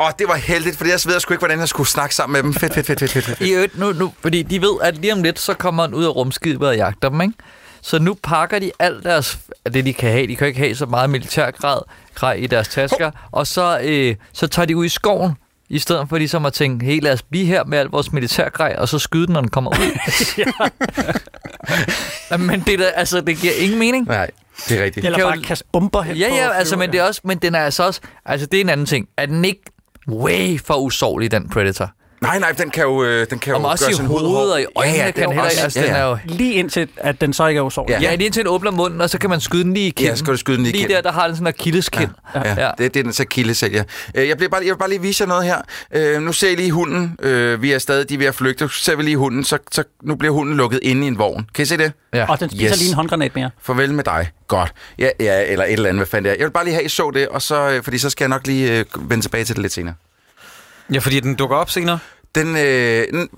[0.00, 2.42] åh, det var heldigt, fordi jeg ved sgu ikke, hvordan jeg skulle snakke sammen med
[2.42, 2.54] dem.
[2.54, 3.24] Fedt, fedt, fedt, fedt, fedt.
[3.24, 3.40] fedt.
[3.40, 6.04] I øvrigt, nu, nu, fordi de ved, at lige om lidt, så kommer han ud
[6.04, 7.34] af rumskibet og jagter dem, ikke?
[7.82, 9.38] Så nu pakker de alt deres,
[9.74, 10.26] det, de kan have.
[10.26, 11.80] De kan ikke have så meget militærgrad
[12.14, 13.10] grej i deres tasker.
[13.32, 15.32] Og så, øh, så tager de ud i skoven,
[15.68, 18.74] i stedet for ligesom at tænke, hey, lad os blive her med alt vores militærgrej,
[18.78, 19.98] og så skyde den, når den kommer ud.
[22.48, 24.06] men det, der, altså, det giver ingen mening.
[24.06, 24.30] Nej,
[24.68, 25.06] det er rigtigt.
[25.06, 27.04] Eller Kan bare jo- kaste bomber hen Ja, på ja, altså, flyver, men det er
[27.04, 29.08] også, men den er altså også, altså det er en anden ting.
[29.16, 29.62] Er den ikke
[30.08, 31.90] way for usårlig, den Predator?
[32.26, 34.18] Nej, nej, den kan jo, øh, den kan jo Og også gøre i sin hud
[34.18, 34.48] hovedet hård.
[34.52, 35.62] og i øjnene kan er den heller også- ikke.
[35.64, 36.18] Altså, den er jo...
[36.24, 37.92] Lige indtil, at den så ikke er usårlig.
[37.94, 39.90] Ja, ja lige indtil den åbner munden, og så kan man skyde den lige i
[39.90, 40.10] kinden.
[40.12, 42.10] Ja, skal du skyde den lige i Lige der, der har den sådan en akilleskind.
[42.34, 42.70] Ja, ja.
[42.78, 43.84] Det, det er den så kilde sælger.
[44.14, 45.56] Øh, Jeg, bliver bare, jeg vil bare lige vise jer noget her.
[45.94, 47.16] Øh, nu ser I lige hunden.
[47.22, 48.68] Øh, vi er stadig de er ved at flygte.
[48.68, 51.46] Så ser vi lige hunden, så, så nu bliver hunden lukket inde i en vogn.
[51.54, 51.92] Kan I se det?
[52.14, 52.26] Ja.
[52.30, 52.78] Og den spiser Yes.
[52.78, 53.50] lige en håndgranat mere.
[53.62, 54.30] Farvel med dig.
[54.48, 54.72] Godt.
[54.98, 56.36] Ja, ja, eller et eller andet, hvad fanden det er.
[56.38, 58.24] Jeg vil bare lige have, at I så det, og så, øh, fordi så skal
[58.24, 59.94] jeg nok lige øh, vende tilbage til det lidt senere.
[60.94, 61.98] Ja, fordi den dukker op senere.
[62.36, 63.28] Den, øh,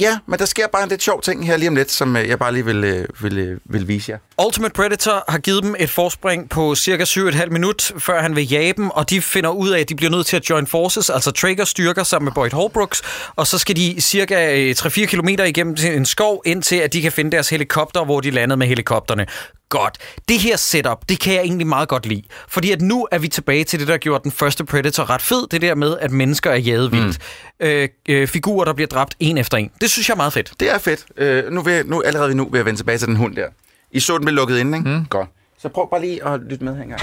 [0.00, 2.28] ja, men der sker bare en lidt sjov ting her lige om lidt, som øh,
[2.28, 4.18] jeg bare lige vil, øh, vil, øh, vil vise jer.
[4.46, 8.72] Ultimate Predator har givet dem et forspring på cirka 7,5 minut, før han vil jage
[8.72, 11.30] dem, og de finder ud af, at de bliver nødt til at join forces, altså
[11.30, 13.02] Traeger styrker sammen med Boyd Holbrooks,
[13.36, 17.12] og så skal de cirka øh, 3-4 km igennem en skov, indtil at de kan
[17.12, 19.26] finde deres helikopter, hvor de landede med helikopterne.
[19.68, 19.98] Godt.
[20.28, 22.22] Det her setup, det kan jeg egentlig meget godt lide.
[22.48, 25.46] Fordi at nu er vi tilbage til det, der gjorde den første Predator ret fed.
[25.50, 27.18] Det der med, at mennesker er jaget vildt.
[27.60, 27.66] Mm.
[27.66, 29.70] Øh, øh, figurer, der bliver dræbt en efter en.
[29.80, 30.52] Det synes jeg er meget fedt.
[30.60, 31.06] Det er fedt.
[31.16, 33.46] Øh, nu vil nu, allerede nu vil jeg vende tilbage til den hund der.
[33.90, 34.90] I så den blev lukket inde, ikke?
[34.90, 35.04] Mm.
[35.06, 35.28] Godt.
[35.58, 37.00] Så prøv bare lige at lytte med her engang.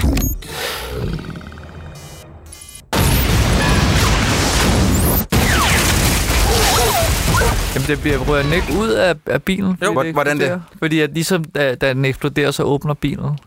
[7.74, 9.78] Jamen, det bliver rører den ikke ud af, af bilen?
[9.84, 10.62] Jo, fordi hvordan det?
[10.78, 13.38] Fordi at ligesom, da, da den eksploderer, så åbner bilen.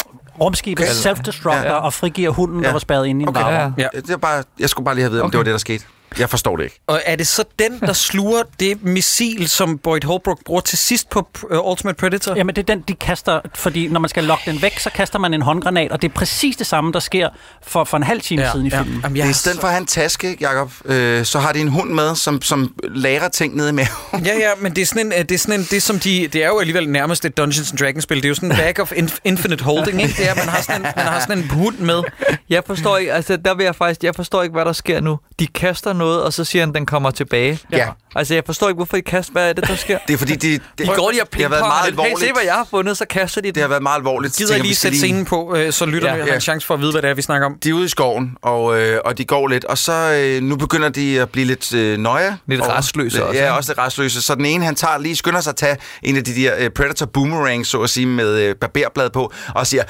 [0.41, 0.91] Rumskibet Okay.
[0.93, 1.73] self-destructor Ja.
[1.73, 3.41] og frigiver hunden, der var spærret inde i en Okay.
[3.41, 3.73] varme.
[3.77, 3.87] Ja.
[3.95, 5.31] Det er bare, jeg skulle bare lige have ved, om Okay.
[5.31, 5.85] det var det, der skete.
[6.19, 6.79] Jeg forstår det ikke.
[6.87, 11.09] Og er det så den, der sluger det missil, som Boyd Holbrook bruger til sidst
[11.09, 12.35] på uh, Ultimate Predator?
[12.35, 15.19] Jamen, det er den, de kaster, fordi når man skal lokke den væk, så kaster
[15.19, 17.29] man en håndgranat, og det er præcis det samme, der sker
[17.63, 18.81] for, for en halv time Ja, siden i ja.
[18.81, 18.99] filmen.
[19.03, 21.39] Jamen, Det jeg er er I stedet for at have en taske, Jacob, øh, så
[21.39, 23.89] har de en hund med, som, som lærer ting nede i maven.
[24.25, 26.27] Ja, ja, men det er sådan en, øh, det er sådan en, det som de,
[26.33, 28.17] det er jo alligevel nærmest et Dungeons and Dragons spil.
[28.17, 30.13] Det er jo sådan en bag of inf- infinite holding, ikke?
[30.17, 32.01] Det er, man har sådan en, man har sådan en hund med.
[32.49, 35.19] Jeg forstår ikke, altså der vil jeg faktisk, jeg forstår ikke, hvad der sker nu.
[35.39, 37.59] De kaster noget, og så siger han, den kommer tilbage.
[37.71, 37.87] Ja.
[38.15, 39.31] Altså, jeg forstår ikke, hvorfor de kaster.
[39.31, 39.97] Hvad er det, der sker?
[40.07, 41.99] Det er fordi, de, det, De går lige og det har været meget lidt.
[41.99, 42.27] Hey, alvorligt.
[42.29, 43.61] se, hvad jeg har fundet, så kaster de Det den.
[43.61, 44.35] har været meget alvorligt.
[44.35, 46.17] Gider Tænker, jeg vi lige sætte scenen på, øh, så lytterne Ja.
[46.17, 46.35] ja, har Ja.
[46.35, 47.55] en chance for at vide, hvad det er, vi snakker om.
[47.63, 50.55] De er ude i skoven, og, øh, og de går lidt, og så øh, nu
[50.55, 52.37] begynder de at blive lidt øh, nøje.
[52.47, 54.21] Lidt over- rastløse også, Ja, også lidt rastløse.
[54.21, 56.69] Så den ene, han tager lige, skynder sig at tage en af de der øh,
[56.69, 59.83] Predator Boomerang, så at sige, med øh, barberblad på, og siger,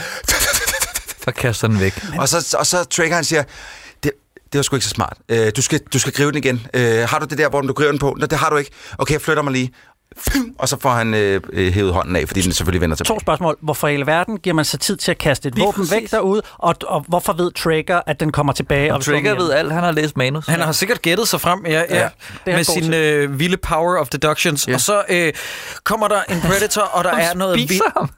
[1.23, 1.93] Så kaster den væk.
[2.19, 3.43] og så, og så Trigger, han siger,
[4.51, 5.17] det, var sgu ikke så smart.
[5.29, 6.67] Øh, du, skal, du skal gribe den igen.
[6.73, 8.15] Øh, har du det der, hvor du griber den på?
[8.19, 8.71] Nå, det har du ikke.
[8.97, 9.71] Okay, jeg flytter mig lige.
[10.59, 13.15] Og så får han øh, øh, hævet hånden af, fordi den selvfølgelig vender tilbage.
[13.15, 13.57] To spørgsmål.
[13.61, 15.91] Hvorfor i alverden giver man sig tid til at kaste et Lige våben præcis.
[15.91, 16.41] væk derude?
[16.57, 18.93] Og, og hvorfor ved Traeger, at den kommer tilbage?
[18.93, 20.47] Og Trigger ved alt, han har læst manus.
[20.47, 22.09] Han har sikkert gættet sig frem ja, ja,
[22.47, 24.67] ja, med sin øh, vilde power of deductions.
[24.67, 24.73] Ja.
[24.73, 25.33] Og så øh,
[25.83, 27.61] kommer der en Predator, og der er noget.
[27.61, 28.09] Spiser ham.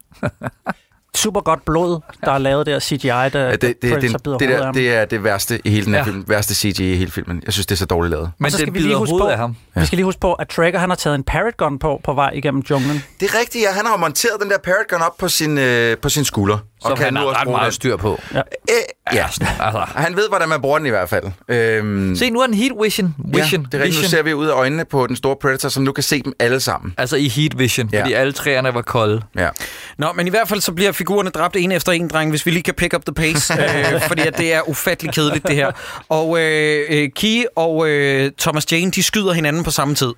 [1.15, 4.39] Super godt blod, der er lavet der CGI, der Ja, det, det, det, Predator det,
[4.39, 6.05] det, af der, det er det værste i hele den her Ja.
[6.05, 6.23] film.
[6.27, 7.41] Værste CGI i hele filmen.
[7.45, 8.31] Jeg synes, det er så dårligt lavet.
[8.37, 9.55] Men så skal den vi lige huske på- af ham.
[9.75, 12.13] Vi skal lige huske på, at Traeger han har taget en parrot gun på, på
[12.13, 13.03] vej igennem junglen.
[13.19, 13.71] Det er rigtigt, ja.
[13.71, 16.57] Han har monteret den der parrot gun op på sin, øh, på sin skulder.
[16.81, 17.71] Som han nu har også ret meget den.
[17.71, 18.19] styr på.
[18.35, 18.41] Øh,
[19.13, 19.23] ja.
[19.23, 19.45] Altså.
[19.95, 21.23] Han ved, hvordan man bruger den i hvert fald.
[21.47, 23.15] Øhm, Se, nu er den heat vision.
[23.33, 23.61] vision.
[23.61, 24.03] Ja, det er rigtigt.
[24.03, 26.33] Nu ser vi ud af øjnene på den store Predator, som nu kan se dem
[26.39, 26.93] alle sammen.
[26.97, 28.01] Altså i heat vision, Ja.
[28.01, 29.21] fordi alle træerne var kolde.
[29.35, 29.49] Ja.
[30.01, 32.51] Nå, men i hvert fald så bliver figurerne dræbt en efter en, dreng, hvis vi
[32.51, 33.53] lige kan pick up the pace,
[33.93, 35.71] øh, fordi at det er ufattelig kedeligt, det her.
[36.09, 40.13] Og øh, øh, Key og øh, Thomas Jane, de skyder hinanden på samme tid.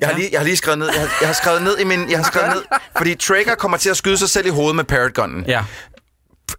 [0.00, 1.84] Jeg har, lige, jeg har lige skrevet ned, jeg har, jeg har skrevet ned i
[1.84, 2.62] min, jeg har skrevet ned,
[2.96, 5.44] fordi Traeger kommer til at skyde sig selv i hovedet med parrot gunnen.
[5.46, 5.64] Ja.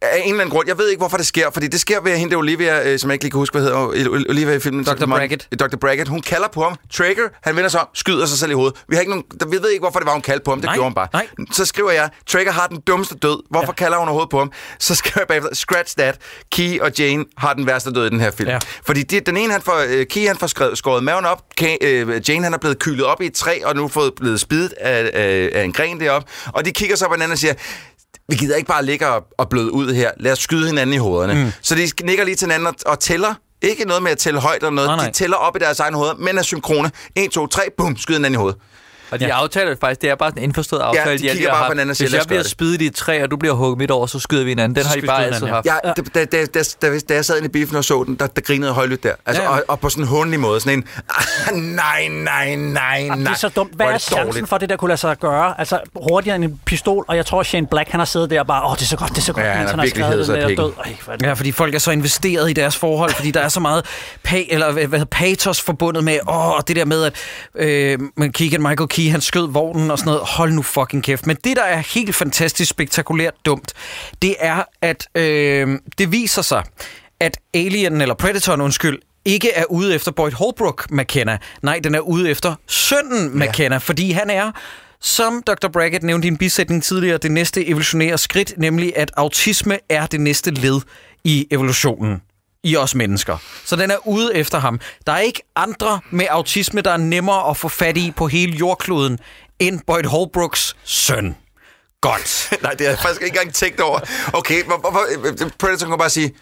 [0.01, 2.11] Af en eller anden grund, jeg ved ikke, hvorfor det sker, fordi det sker ved
[2.11, 4.53] at hende der Olivia, øh, som jeg ikke lige kan huske, hvad hedder, Ol- Olivia
[4.53, 4.83] i filmen.
[4.85, 5.05] Dr.
[5.05, 5.47] Brackett.
[5.59, 5.77] Dr.
[5.81, 6.09] Brackett.
[6.09, 6.75] Hun kalder på ham.
[6.93, 8.83] Trigger, han vender sig om, skyder sig selv i hovedet.
[8.89, 10.57] Vi, har ikke nogen, vi ved ikke, hvorfor det var, hun kaldte på ham.
[10.59, 11.07] Det Nej, gjorde hun bare.
[11.13, 11.27] nej.
[11.51, 13.43] Så skriver jeg, Trigger har den dummeste død.
[13.49, 13.71] Hvorfor ja.
[13.73, 14.51] kalder hun overhovedet på ham?
[14.79, 16.17] Så skriver jeg bagefter, scratch that.
[16.51, 18.49] Key og Jane har den værste død i den her film.
[18.49, 18.59] Ja.
[18.85, 21.41] Fordi de, den ene, han får, øh, Key, han får skrevet, skåret maven op.
[21.57, 24.39] Kay, øh, Jane, han er blevet kylet op i et træ, og nu fået blevet
[24.39, 26.27] spidet af, af, af en gren deroppe.
[26.47, 27.53] Og de kigger så på hinanden og siger,
[28.29, 30.11] vi gider ikke bare ligge og, og bløde ud her.
[30.19, 31.33] Lad os skyde hinanden i hovederne.
[31.33, 31.51] Mm.
[31.61, 33.33] Så de nikker lige til hinanden og, og tæller.
[33.61, 34.87] Ikke noget med at tælle højt eller noget.
[34.87, 35.05] Nej, nej.
[35.05, 36.91] De tæller op i deres egne hoveder, men er synkrone.
[37.15, 38.59] 1, 2, 3, bum, skyder hinanden i hovedet.
[39.11, 39.31] Og de ja.
[39.35, 41.17] aftaler det faktisk, det er bare sådan en indforstået aftale.
[41.19, 42.51] de kigger har bare på hinanden og siger, Hvis "Lad os jeg bliver gøre det."
[42.51, 44.75] spidet i et træ, og du bliver hugget midt over, så skyder vi hinanden.
[44.75, 45.65] Den Så har de bare altid haft.
[45.65, 45.73] Ja,
[46.15, 48.41] da, da, da, da, da jeg sad inde i biffen og så den, der, der
[48.41, 49.13] grinede højlydt der.
[49.25, 49.61] Altså, Ja, ja, ja.
[49.61, 50.59] og, og, på sådan en hundelig måde.
[50.59, 50.85] Sådan en,
[51.49, 53.15] ah, nej, nej, nej, nej.
[53.17, 53.73] det er så dumt.
[53.75, 54.03] Hvad er dårligt.
[54.03, 55.59] chancen for, det der kunne lade sig gøre?
[55.59, 55.79] Altså,
[56.09, 58.65] hurtigere end en pistol, og jeg tror, Shane Black, han har siddet der og bare,
[58.69, 60.27] åh, det er så godt, det er så godt, Ja, han han har virkelig skrevet
[60.27, 60.71] den der død.
[61.21, 63.83] Er Ja, fordi folk er så investeret i deres forhold, fordi der er så meget
[64.27, 67.13] pa- eller, hvad hvad hedder, patos forbundet med, åh, det der med, at
[67.55, 70.27] øh, man kigger Michael Key, han skød vognen og sådan noget.
[70.27, 71.27] Hold nu fucking kæft.
[71.27, 73.73] Men det, der er helt fantastisk spektakulært dumt,
[74.21, 76.63] det er, at øh, det viser sig,
[77.19, 81.37] at Alien, eller Predatoren, undskyld, ikke er ude efter Boyd Holbrook McKenna.
[81.61, 84.51] Nej, den er ude efter sønnen McKenna, fordi han er
[85.01, 85.67] som Dr.
[85.67, 90.21] Brackett nævnte i en bisætning tidligere, det næste evolutionære skridt, nemlig at autisme er det
[90.21, 90.81] næste led
[91.23, 92.21] i evolutionen
[92.63, 93.37] i os mennesker.
[93.65, 94.79] Så den er ude efter ham.
[95.07, 98.53] Der er ikke andre med autisme, der er nemmere at få fat i på hele
[98.57, 99.19] jordkloden,
[99.59, 101.35] end Boyd Holbrooks søn.
[102.01, 102.49] Godt.
[102.63, 103.99] Nej, det har jeg faktisk ikke engang tænkt over.
[104.33, 104.99] Okay, hvor- hvorfor...
[105.59, 106.33] Predator kan bare sige,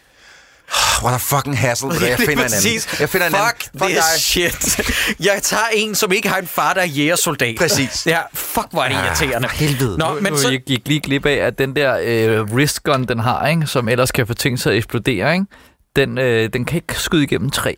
[0.72, 1.90] "Ah, what a fucking hassle.
[1.90, 2.02] det.
[2.10, 2.82] Jeg finder en anden.
[3.00, 3.90] Jeg finder en Fuck anden.
[3.90, 4.80] this shit.
[5.20, 7.56] Jeg tager en, som ikke har en far, der er jægersoldat.
[7.58, 8.06] Præcis.
[8.06, 9.50] Ja, fuck, hvor er det irriterende.
[9.52, 9.98] helvede.
[9.98, 10.50] Nå, Nu, men nu så...
[10.50, 13.90] jeg gik lige glip af, at den der øh, wrist gun, den har, ikke, som
[13.90, 15.46] ellers kan få ting til at eksplodere, ikke,
[15.96, 17.74] den, øh, den kan ikke skyde igennem træ.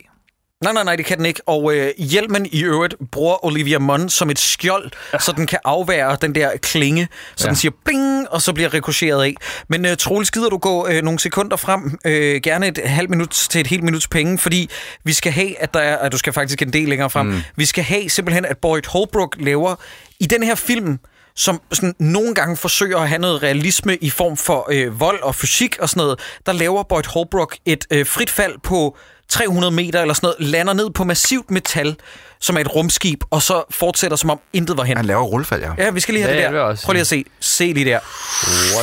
[0.63, 1.41] Nej, nej, nej, det kan den ikke.
[1.45, 5.19] Og øh, hjelmen i øvrigt bruger Olivia Munn som et skjold, ja.
[5.19, 7.49] så den kan afvære den der klinge, så ja.
[7.49, 9.35] Den siger bling, og så bliver rikocheret af.
[9.67, 13.29] Men øh, Troels, gider du gå øh, nogle sekunder frem, øh, gerne et halvt minut
[13.29, 14.69] til et helt minuts penge, fordi
[15.03, 17.41] vi skal have, at der er, at du skal faktisk en del længere frem, mm.
[17.55, 19.75] vi skal have simpelthen, at Boyd Holbrook laver
[20.19, 20.99] i den her film,
[21.37, 25.35] som sådan nogle gange forsøger at have noget realisme i form for øh, vold og
[25.35, 28.97] fysik og sådan noget, der laver Boyd Holbrook et øh, frit fald på
[29.29, 31.95] 300 meter eller sådan noget, lander ned på massivt metal,
[32.41, 34.97] som er et rumskib, og så fortsætter som om intet var hen.
[34.97, 35.71] Han laver rullefald, ja.
[35.77, 36.63] Ja, vi skal lige have Ja, det vil der.
[36.65, 37.25] også Prøv lige at se.
[37.39, 37.99] Se lige der.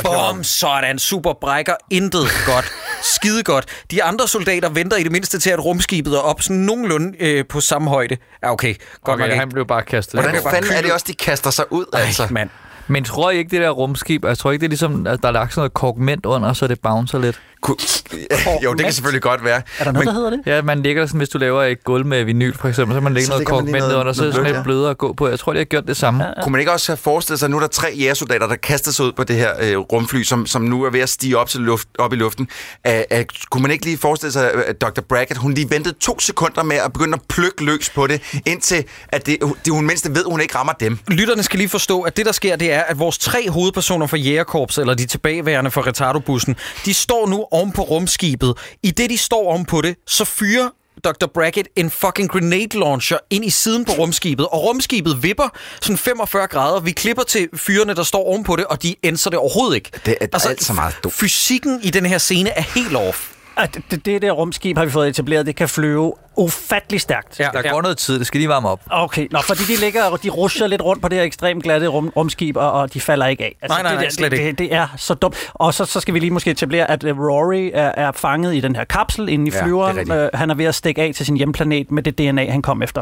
[0.03, 0.99] Bum, sådan.
[0.99, 1.73] Super brækker.
[1.91, 2.71] Intet godt.
[3.01, 3.65] Skide godt.
[3.91, 7.45] De andre soldater venter i det mindste til, at rumskibet er op sådan nogenlunde øh,
[7.49, 8.17] på samme højde.
[8.43, 8.75] Ja, okay.
[9.03, 10.21] Godt Okay, nok han blev bare kastet.
[10.21, 12.23] Hvordan fanden er det også, de kaster sig ud, altså?
[12.23, 12.49] Ej, mand.
[12.87, 15.27] Men tror I ikke, det der rumskib, jeg tror ikke, det er ligesom, at der
[15.27, 17.41] er lagt sådan noget korkment under, så det bouncer lidt?
[17.65, 17.75] Ku-
[18.63, 19.61] jo, det kan selvfølgelig godt være.
[19.79, 20.39] Er der noget, der hedder det?
[20.45, 23.13] Ja, man lægger sådan, hvis du laver et gulv med vinyl, for eksempel, så man
[23.13, 24.63] lægger Så noget korkment noget- under, så er noget det sådan lidt ja.
[24.63, 25.27] blødere at gå på.
[25.27, 26.25] Jeg tror, de har gjort det samme.
[26.43, 28.91] Kunne man ikke også have forestillet sig, at nu er der tre jægersoldater, der kaster
[28.91, 31.49] sig ud på det her øh, rumfly, som, som nu er ved at stige op,
[31.49, 32.47] til luft, op i luften?
[32.87, 35.01] Æh, øh, kunne man ikke lige forestille sig, at Dr.
[35.09, 38.83] Brackett, hun lige ventede to sekunder med at begynde at plukke løs på det, indtil
[39.09, 40.97] at det, det, hun mindst ved, hun ikke rammer dem?
[41.07, 44.17] Lytterne skal lige forstå, at det, der sker, det er, at vores tre hovedpersoner fra
[44.17, 46.55] Jægerkorps, eller de tilbageværende fra Retardobussen,
[46.85, 48.53] de står nu oven på rumskibet.
[48.83, 50.69] I det, de står oven på det, så fyrer
[51.03, 51.27] Dr.
[51.33, 55.49] Brackett en fucking grenade launcher ind i siden på rumskibet, og rumskibet vipper
[55.81, 56.79] sådan 45 grader.
[56.79, 59.91] Vi klipper til fyrene, der står ovenpå det, og de ændrer det overhovedet ikke.
[60.05, 61.13] Det er alt så meget dumt.
[61.13, 63.34] Fysikken i den her scene er helt off.
[63.57, 67.39] At det, det, det der rumskib har vi fået etableret, det kan flyve ufattelig stærkt.
[67.39, 68.81] Ja, Der går noget tid, det skal lige varme op.
[68.91, 71.87] Okay, nå, fordi de ligger og de rusher lidt rundt på det her ekstremt glatte
[71.87, 73.55] rum, rumskib, og, og de falder ikke af.
[73.61, 74.49] Altså, Nej, nej, det, nej, der, slet det, ikke.
[74.49, 75.35] det, det er så dumt.
[75.53, 78.59] Og så, så skal vi lige måske etablere, at øh, Rory er, er fanget i
[78.59, 79.97] den her kapsel inde i Ja, det er flyveren.
[79.97, 80.17] rigtigt.
[80.17, 82.81] øh, han er ved at stikke af til sin hjemplanet med det DNA, han kom
[82.83, 83.01] efter.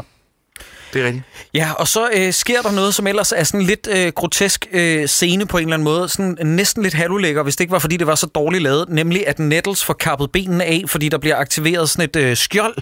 [0.94, 1.24] Det er rigtigt.
[1.54, 5.06] Ja, og så øh, sker der noget, som ellers er sådan lidt øh, grotesk øh,
[5.08, 6.08] scene på en eller anden måde.
[6.08, 8.88] Sådan næsten lidt halvulækker, hvis det ikke var, fordi det var så dårligt lavet.
[8.88, 12.74] Nemlig, at Nettles får kappet benene af, fordi der bliver aktiveret sådan et øh, skjold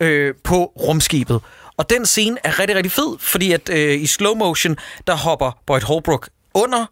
[0.00, 1.40] øh, på rumskibet.
[1.76, 4.76] Og den scene er rigtig, rigtig fed, fordi at øh, i slow motion,
[5.06, 6.86] der hopper Boyd Holbrook under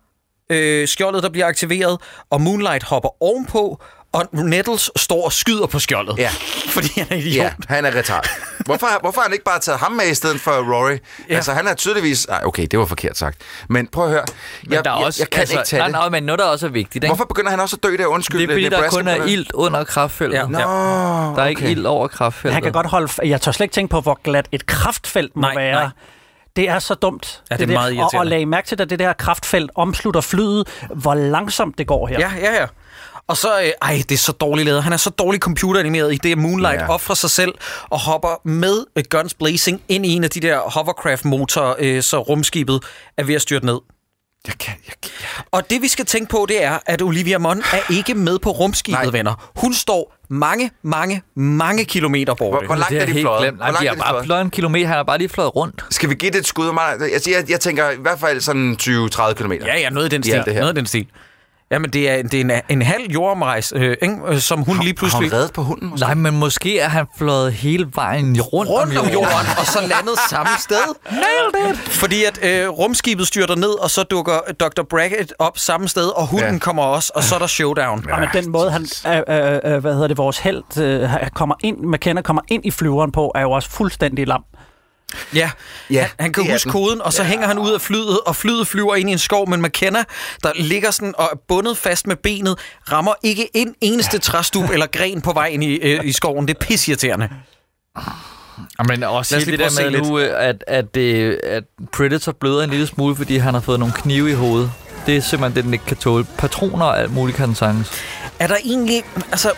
[0.51, 1.99] øh, skjoldet, der bliver aktiveret,
[2.31, 6.19] og Moonlight hopper ovenpå, og Nettles står og skyder på skjoldet.
[6.19, 6.31] Ja.
[6.69, 7.35] Fordi han er idiot.
[7.45, 8.29] Ja, han er retard.
[8.67, 10.97] Hvorfor, hvorfor har han ikke bare taget ham med i stedet for Rory?
[11.29, 11.35] Ja.
[11.37, 12.25] Altså, han er tydeligvis...
[12.25, 13.41] Ej, okay, det var forkert sagt.
[13.69, 14.25] Men prøv at høre.
[14.63, 15.93] Men Jeg, der er jeg, også, jeg kan altså, ikke tage nej, det.
[15.93, 17.07] nej, men noget, der også er vigtigt, ikke?
[17.15, 18.07] Hvorfor begynder han også at dø der?
[18.07, 18.41] Undskyld.
[18.41, 19.31] Det er fordi, der kun er det.
[19.31, 20.39] ilt under kraftfeltet.
[20.39, 20.47] Ja.
[20.47, 21.71] Nå, Der er ikke okay.
[21.71, 22.55] ild over kraftfeltet.
[22.55, 23.09] Han kan godt holde...
[23.25, 25.75] Jeg tør slet ikke tænke på, hvor glat et kraftfelt må Nej, være.
[25.83, 25.89] nej.
[26.57, 27.43] Det er så dumt.
[27.51, 27.73] Ja, det er der.
[27.75, 28.19] meget og, irriterende.
[28.23, 32.19] og lag mærke til, at det der kraftfelt omslutter flyet, hvor langsomt det går her.
[32.19, 32.67] Ja, ja, ja.
[33.31, 34.83] Og så, øh, ej, det er så dårligt lavet.
[34.83, 36.85] Han er så dårligt computeranimeret i det, at Moonlight Ja.
[36.85, 36.91] ja.
[36.93, 37.53] offrer sig selv
[37.91, 42.19] og hopper med øh, Guns Blazing ind i en af de der hovercraft-motorer, øh, så
[42.19, 42.81] rumskibet
[43.19, 43.79] er ved at styrte ned.
[44.47, 45.11] Jeg kan, jeg kan.
[45.51, 48.51] Og det, vi skal tænke på, det er, at Olivia Munn er ikke med på
[48.51, 49.11] rumskibet, Nej.
[49.11, 49.51] venner.
[49.57, 52.51] Hun står mange, mange, mange kilometer borte.
[52.59, 53.59] Hvor, hvor langt Det er er de fløjet?
[53.59, 54.43] Nej, langt de er har de bare fløjet?
[54.45, 54.87] en kilometer.
[54.87, 55.85] Han har bare lige fløjet rundt.
[55.91, 56.67] Skal vi give det et skud?
[56.67, 59.53] Jeg, jeg, jeg tænker i hvert fald sådan 20-30 km.
[59.53, 60.43] Ja, ja, noget i den Ja, stil.
[60.45, 60.61] det her.
[60.61, 61.07] noget i den stil.
[61.73, 64.17] Jamen, det er, det er en, en halv jordomrejs, øh, ikke?
[64.29, 65.31] Øh, som hun lige Har pludselig...
[65.31, 65.89] hun reddet på hunden?
[65.91, 66.05] Måske?
[66.07, 70.15] Nej, men måske er han fløjet hele vejen rundt, rundt om jorden, og så landet
[70.31, 70.77] samme sted.
[71.11, 71.79] Nailed it!
[71.79, 74.83] Fordi at øh, rumskibet styrter ned, og så dukker Dr.
[74.91, 76.59] Brackett op samme sted, og hunden Ja.
[76.59, 78.05] kommer også, og så er der showdown.
[78.09, 78.17] Ja.
[78.21, 81.77] Men den måde, han, øh, øh, øh, hvad hedder det, vores held øh, kommer ind,
[81.85, 84.43] McKenna kommer ind i flyveren på, er jo også fuldstændig lam.
[85.35, 85.51] Ja,
[85.91, 86.73] Ja, han, han kan huske den.
[86.73, 87.29] koden, og så ja.
[87.29, 90.05] hænger han ud af flyet, og flyet flyver ind i en skov, men McKenna,
[90.43, 92.59] der ligger sådan og er bundet fast med benet,
[92.93, 96.49] rammer ikke en eneste træstup eller gren på vej ind i, øh, i skoven.
[96.49, 97.29] Det er pisseirriterende.
[98.89, 100.95] Men også Lad os lige det prøve der at se med nu, øh, at, at,
[100.95, 104.73] det, at Predator bløder en lille smule, fordi han har fået nogle knive i hovedet.
[105.07, 106.25] Det er simpelthen det, den ikke kan tåle.
[106.39, 107.91] Patroner og alt muligt kan den sagtens.
[108.39, 109.53] Er der egentlig, altså,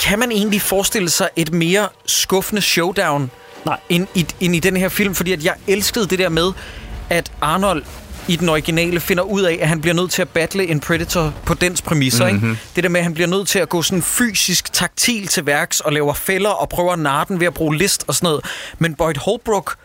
[0.00, 3.30] kan man egentlig forestille sig et mere skuffende showdown
[3.66, 3.78] Nej.
[3.88, 5.14] End, i, end i den her film?
[5.14, 6.52] Fordi at jeg elskede det der med,
[7.10, 7.84] at Arnold
[8.28, 11.34] i den originale finder ud af, at han bliver nødt til at battle en Predator
[11.46, 12.32] på dens præmisser.
[12.32, 12.50] Mm-hmm.
[12.50, 12.62] Ikke?
[12.76, 15.80] Det der med, at han bliver nødt til at gå sådan fysisk taktil til værks
[15.80, 18.44] og laver fælder og prøver at narre den ved at bruge list og sådan noget.
[18.78, 19.76] Men Boyd Holbrook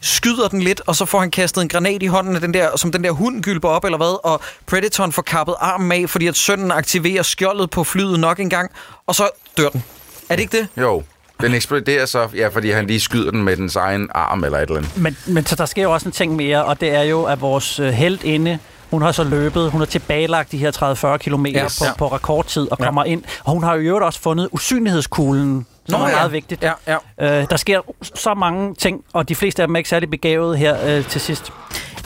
[0.00, 2.76] skyder den lidt, og så får han kastet en granat i hånden af den der,
[2.76, 6.26] som den der hund gylper op, eller hvad, og Predatoren får kappet armen af, fordi
[6.26, 8.70] at sønnen aktiverer skjoldet på flyet nok en gang,
[9.06, 9.84] og så dør den.
[10.28, 10.68] Er det ikke det?
[10.76, 11.02] Jo.
[11.42, 14.62] Den eksploderer så, ja, fordi han lige skyder den med dens egen arm eller et
[14.62, 14.96] eller andet.
[14.98, 17.40] Men, men så der sker jo også en ting mere, og det er jo, at
[17.40, 18.58] vores øh, held inde,
[18.90, 21.64] hun har så løbet, hun har tilbagelagt de her 30-40 km Ja.
[21.64, 21.78] yes.
[21.78, 21.92] på, Ja.
[21.98, 22.84] på rekordtid og Ja.
[22.84, 23.22] kommer ind.
[23.44, 26.14] Og hun har jo i øvrigt også fundet usynlighedskuglen, som Nå er ja.
[26.16, 26.62] meget vigtigt.
[26.62, 26.72] Ja,
[27.18, 27.40] ja.
[27.40, 27.80] Øh, der sker
[28.14, 31.20] så mange ting, og de fleste af dem er ikke særlig begavet her øh, til
[31.20, 31.52] sidst.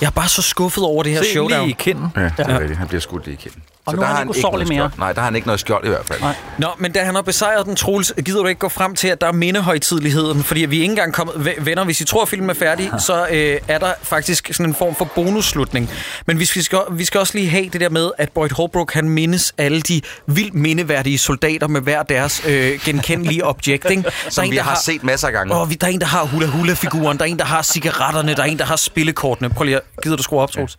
[0.01, 1.61] Jeg er bare så skuffet over det her Se showdown.
[1.61, 2.07] lige i kinden.
[2.17, 2.59] Ja, det er Ja.
[2.59, 2.79] rigtigt.
[2.79, 3.63] Han bliver skudt lige i kinden.
[3.87, 4.91] Og nu er der han har ikke ikke usårlig noget mere.
[4.91, 4.99] skjold.
[4.99, 6.21] Nej, der har han ikke noget skjold i hvert fald.
[6.21, 6.35] Nej.
[6.59, 9.21] Nå, men da han har besejret den, Troels, gider du ikke gå frem til, at
[9.21, 10.43] der er mindehøjtidligheden?
[10.45, 11.35] Fordi vi er ikke engang kommet...
[11.35, 14.67] Ve- Venner, hvis I tror, at filmen er færdig, så øh, er der faktisk sådan
[14.67, 15.91] en form for bonusslutning.
[16.27, 19.09] Men vi skal, vi skal også lige have det der med, at Boyd Holbrook, han
[19.09, 23.91] mindes alle de vildt mindeværdige soldater med hver deres øh, genkendelige objekt.
[23.91, 24.03] Ikke?
[24.03, 25.55] Der Som en, vi der har set masser af gange.
[25.55, 28.43] Åh, vi- der er en, der har hula-hula-figuren, der er en, der har cigaretterne, der
[28.43, 29.51] er en, der har spillekortene.
[29.51, 29.83] Prøv lige at...
[30.03, 30.77] Gider du skrue op, Troels?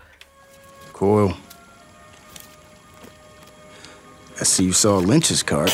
[0.94, 1.34] Coil.
[4.42, 5.72] I see you saw Lynch's card.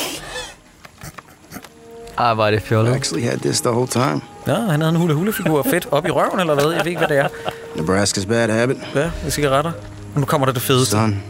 [2.18, 2.94] Ej, var det I fjollet.
[2.96, 4.22] actually had this the whole time.
[4.48, 6.72] Ja, han havde en hula-hula-figur fedt op i røven, eller hvad?
[6.72, 7.28] Jeg ved ikke, hvad det er.
[7.76, 8.78] Nebraska's bad habit.
[8.96, 9.72] Ja, det er cigaretter.
[10.16, 10.92] Og nu kommer der det fedeste.
[10.92, 11.24] Son,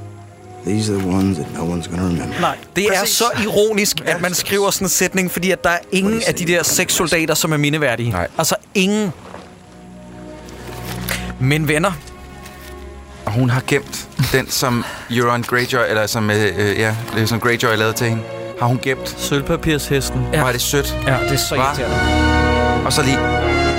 [0.66, 2.40] these are the ones that no one's gonna remember.
[2.42, 2.58] Nej.
[2.76, 6.22] Det er så ironisk, at man skriver sådan en sætning, fordi at der er ingen
[6.28, 8.12] af de der seks soldater, som er mindeværdige.
[8.12, 8.28] Nej.
[8.38, 9.14] Altså ingen.
[11.40, 11.92] Men venner,
[13.26, 16.96] Og hun har gemt den, som Euron Greyjoy, eller som, øh, øh, ja,
[17.26, 18.24] som Greyjoy lavede til hende.
[18.60, 19.16] Har hun gemt.
[19.18, 20.28] Sølvpapirshesten.
[20.34, 20.40] Ja.
[20.40, 20.98] Er det sødt.
[21.08, 21.56] ja, det er så.
[22.86, 23.18] Og så lige...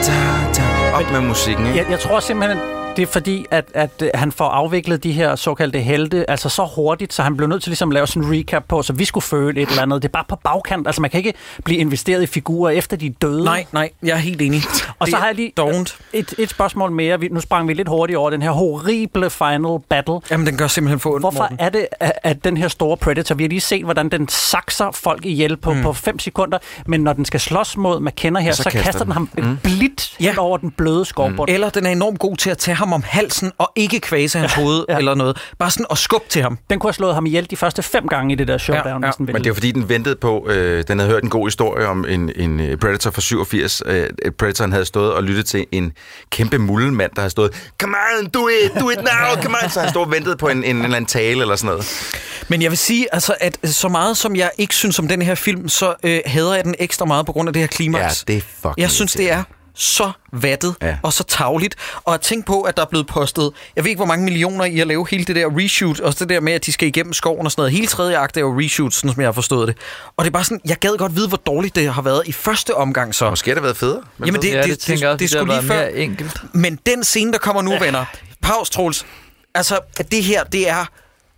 [0.03, 0.13] Ta,
[0.53, 0.63] ta,
[0.95, 1.79] op med musikken, ikke?
[1.79, 2.59] Jeg, jeg tror simpelthen,
[2.97, 6.69] det er fordi, at, at øh, han får afviklet de her såkaldte helte, altså så
[6.77, 9.05] hurtigt, så han blev nødt til ligesom at lave sådan en recap på, så vi
[9.05, 10.03] skulle føle et eller andet.
[10.03, 10.87] Det er bare på bagkant.
[10.87, 11.35] Altså man kan ikke
[11.65, 13.45] blive investeret i figurer efter de er døde.
[13.45, 14.61] Nej, nej, jeg er helt enig.
[14.99, 15.97] Og Det så har jeg lige dovent.
[16.13, 17.21] et, et spørgsmål mere.
[17.21, 20.21] Vi, nu sprang vi lidt hurtigt over den her horrible final battle.
[20.31, 21.57] Jamen, den gør simpelthen for ondt, Hvorfor Morten.
[21.61, 24.91] er det, at, at den her store Predator, vi har lige set, hvordan den sakser
[24.91, 25.83] folk ihjel på, mm.
[25.83, 28.93] på fem sekunder, men når den skal slås mod McKenna her, Så så, så kaster
[28.93, 29.13] den den.
[29.13, 29.57] ham mm.
[29.63, 30.25] blidt Ja.
[30.25, 30.39] ja.
[30.41, 31.49] over den bløde skovbund.
[31.51, 31.55] Mm.
[31.55, 34.53] Eller den er enormt god til at tage ham om halsen og ikke kvæse hans
[34.53, 34.99] hoved ja.
[34.99, 35.39] eller noget.
[35.59, 36.59] Bare sådan at skubbe til ham.
[36.71, 39.03] Den kunne have slået ham ihjel de første fem gange i det der showdown.
[39.05, 40.49] Ja, Ja, Men det er fordi, den ventede på...
[40.51, 43.83] Øh, den havde hørt en god historie om en, en øh, Predator fra 87.
[43.87, 44.09] Øh,
[44.39, 45.93] Predatoren havde stået og lyttet til en
[46.31, 47.71] kæmpe mullemand, der havde stået...
[47.81, 49.71] Come on, do it, do it now, come on!
[49.71, 52.13] Så han stod og ventede på en, en, en eller anden tale eller sådan noget.
[52.49, 55.35] Men jeg vil sige, altså, at så meget som jeg ikke synes om den her
[55.35, 58.25] film, så øh, hader jeg den ekstra meget på grund af det her klimaks.
[58.29, 59.43] Ja, det er fucking Jeg synes, det er
[59.75, 60.87] så vattet Ja.
[60.87, 60.97] ja.
[61.03, 61.77] og så tavligt.
[62.05, 64.65] Og at tænke på, at der er blevet postet, jeg ved ikke, hvor mange millioner
[64.65, 67.13] i at lave hele det der reshoot, og det der med, at de skal igennem
[67.13, 67.73] skoven og sådan noget.
[67.73, 69.77] Hele tredje akt er jo reshoot, sådan som jeg har forstået det.
[70.17, 72.33] Og det er bare sådan, jeg gad godt vide, hvor dårligt det har været i
[72.33, 73.31] første omgang så.
[73.31, 74.03] Måske har det været federe.
[74.27, 75.75] Jamen det, Ja, det, det det, også, det, det det skulle lige før.
[75.77, 76.43] mere enkelt.
[76.55, 78.05] Men den scene, der kommer nu, venner.
[78.43, 79.07] Pause, Troels.
[79.55, 80.85] Altså, at det her, det er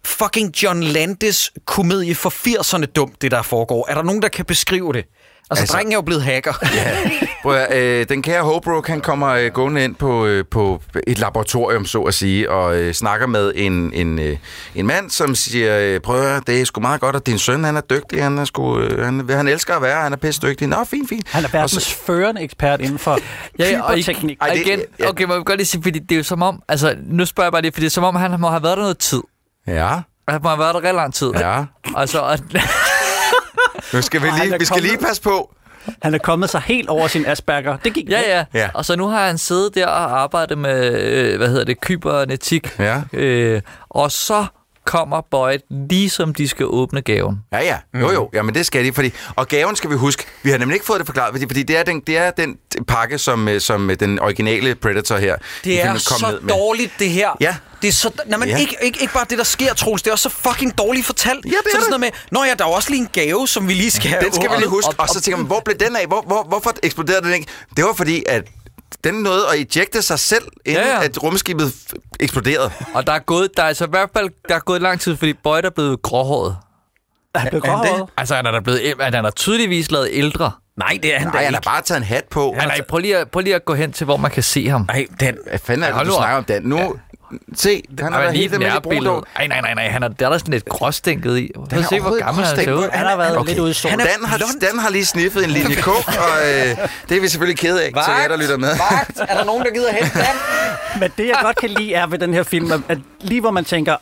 [0.05, 3.87] fucking John Landes komedie for 80'erne dumt, det der foregår?
[3.89, 5.05] Er der nogen, der kan beskrive det?
[5.51, 6.53] Altså, Altså- drengen er jo blevet hacker.
[6.75, 6.91] Ja.
[7.43, 11.19] Prøv at, øh, den kære Holbrook, han kommer øh, gående ind på, øh, på et
[11.19, 14.37] laboratorium, så at sige, og øh, snakker med en, en, øh,
[14.75, 17.65] en mand, som siger, øh, prøv at, det er sgu meget godt, at din søn,
[17.65, 20.41] han er dygtig, han, er sgu, øh, han, han elsker at være, han er pisse
[20.43, 20.69] dygtig.
[20.69, 21.29] Nå, fint, fint.
[21.29, 23.19] Han er verdens førende ekspert inden for
[23.59, 24.39] Ja, ja, og, kyberteknik.
[24.41, 26.97] og igen, okay, må vi godt lige sige, fordi det er jo som om, altså,
[27.07, 28.83] nu spørger jeg bare lige, fordi det er som om, han må have været der
[28.83, 29.23] noget tid.
[29.67, 29.89] Ja.
[30.29, 31.31] Han må have været der rigtig lang tid.
[31.31, 31.65] Ja.
[31.97, 32.39] Altså, og,
[33.93, 35.53] Nu skal vi lige, vi skal lige kommet- passe på.
[36.03, 37.77] Han er kommet sig helt over sin Asperger.
[37.85, 38.45] Det gik ja, ja, Ja.
[38.61, 38.69] ja.
[38.75, 42.79] Og så nu har han siddet der og arbejdet med, øh, hvad hedder det, kybernetik.
[42.79, 43.01] Ja.
[43.13, 44.47] Øh, og så
[44.87, 45.59] kommer Boyd,
[45.91, 47.39] lige som de skal åbne gaven.
[47.53, 47.77] Ja, ja.
[48.01, 48.31] Jo, jo.
[48.35, 48.93] Jamen, det skal de.
[48.93, 50.25] Fordi, og gaven skal vi huske.
[50.43, 52.57] Vi har nemlig ikke fået det forklaret, fordi, fordi det, er den, det er den
[52.89, 55.37] pakke, som, øh, som øh, den originale Predator her.
[55.65, 56.55] Det er så ned med.
[56.55, 57.31] dårligt, det her.
[57.41, 57.57] Ja.
[57.83, 58.11] Det er så...
[58.27, 58.59] Nej, men Ja.
[58.59, 60.03] ikke, ikke, ikke bare det, der sker, Troels.
[60.03, 61.45] Det er også så fucking dårligt fortalt.
[61.45, 61.85] Ja, det er så det.
[61.85, 64.11] sådan noget med, Nå ja, der er også lige en gave, som vi lige skal
[64.11, 65.01] have Den skal vi lige åbnet." huske.
[65.01, 66.07] Og så tænker man, hvor blev den af?
[66.07, 67.47] Hvor, hvor, hvorfor eksploderede den ikke?
[67.77, 68.45] Det var fordi, at
[69.05, 70.99] den nåede at ejecte sig selv, inden Ja, ja, ja.
[71.01, 71.05] ja.
[71.05, 71.75] at rumskibet
[72.21, 72.71] eksploderede.
[72.95, 75.17] Og der er gået, der er altså i hvert fald, der er gået lang tid,
[75.17, 76.57] fordi Boyd er blevet gråhåret.
[77.35, 78.11] Er han blevet Er gråhåret?
[78.17, 80.53] Altså, han er, der blevet, han er tydeligvis lavet ældre.
[80.79, 81.65] Nej, det er han Nej, da han har ikke.
[81.65, 82.55] bare taget en hat på.
[82.59, 84.69] Han er, prøv, lige at, prøv lige at gå hen til, hvor man kan se
[84.69, 84.85] ham.
[84.89, 85.37] Nej, den...
[85.49, 86.63] Hvad fanden er det, du snakker om den?
[86.63, 86.97] Nu,
[87.55, 89.05] se, han har er været lige helt med i brun.
[89.05, 89.89] Nej, nej, nej, nej.
[89.89, 91.51] Han er, der er der sådan lidt gråstænket i.
[91.71, 92.89] Den er se, hvor gammel han ser ud.
[92.93, 93.49] Han har været Okay.
[93.49, 93.99] lidt ude i solen.
[93.99, 96.77] Dan har, Dan har lige sniffet en linje coke, og øh,
[97.09, 98.69] det er vi selvfølgelig kede af, til jer, der lytter med.
[98.69, 99.21] Vagt!
[99.31, 100.25] Er der nogen, der gider hente den?
[101.01, 103.65] Men det, jeg godt kan lide, er ved den her film, at lige hvor man
[103.65, 103.97] tænker,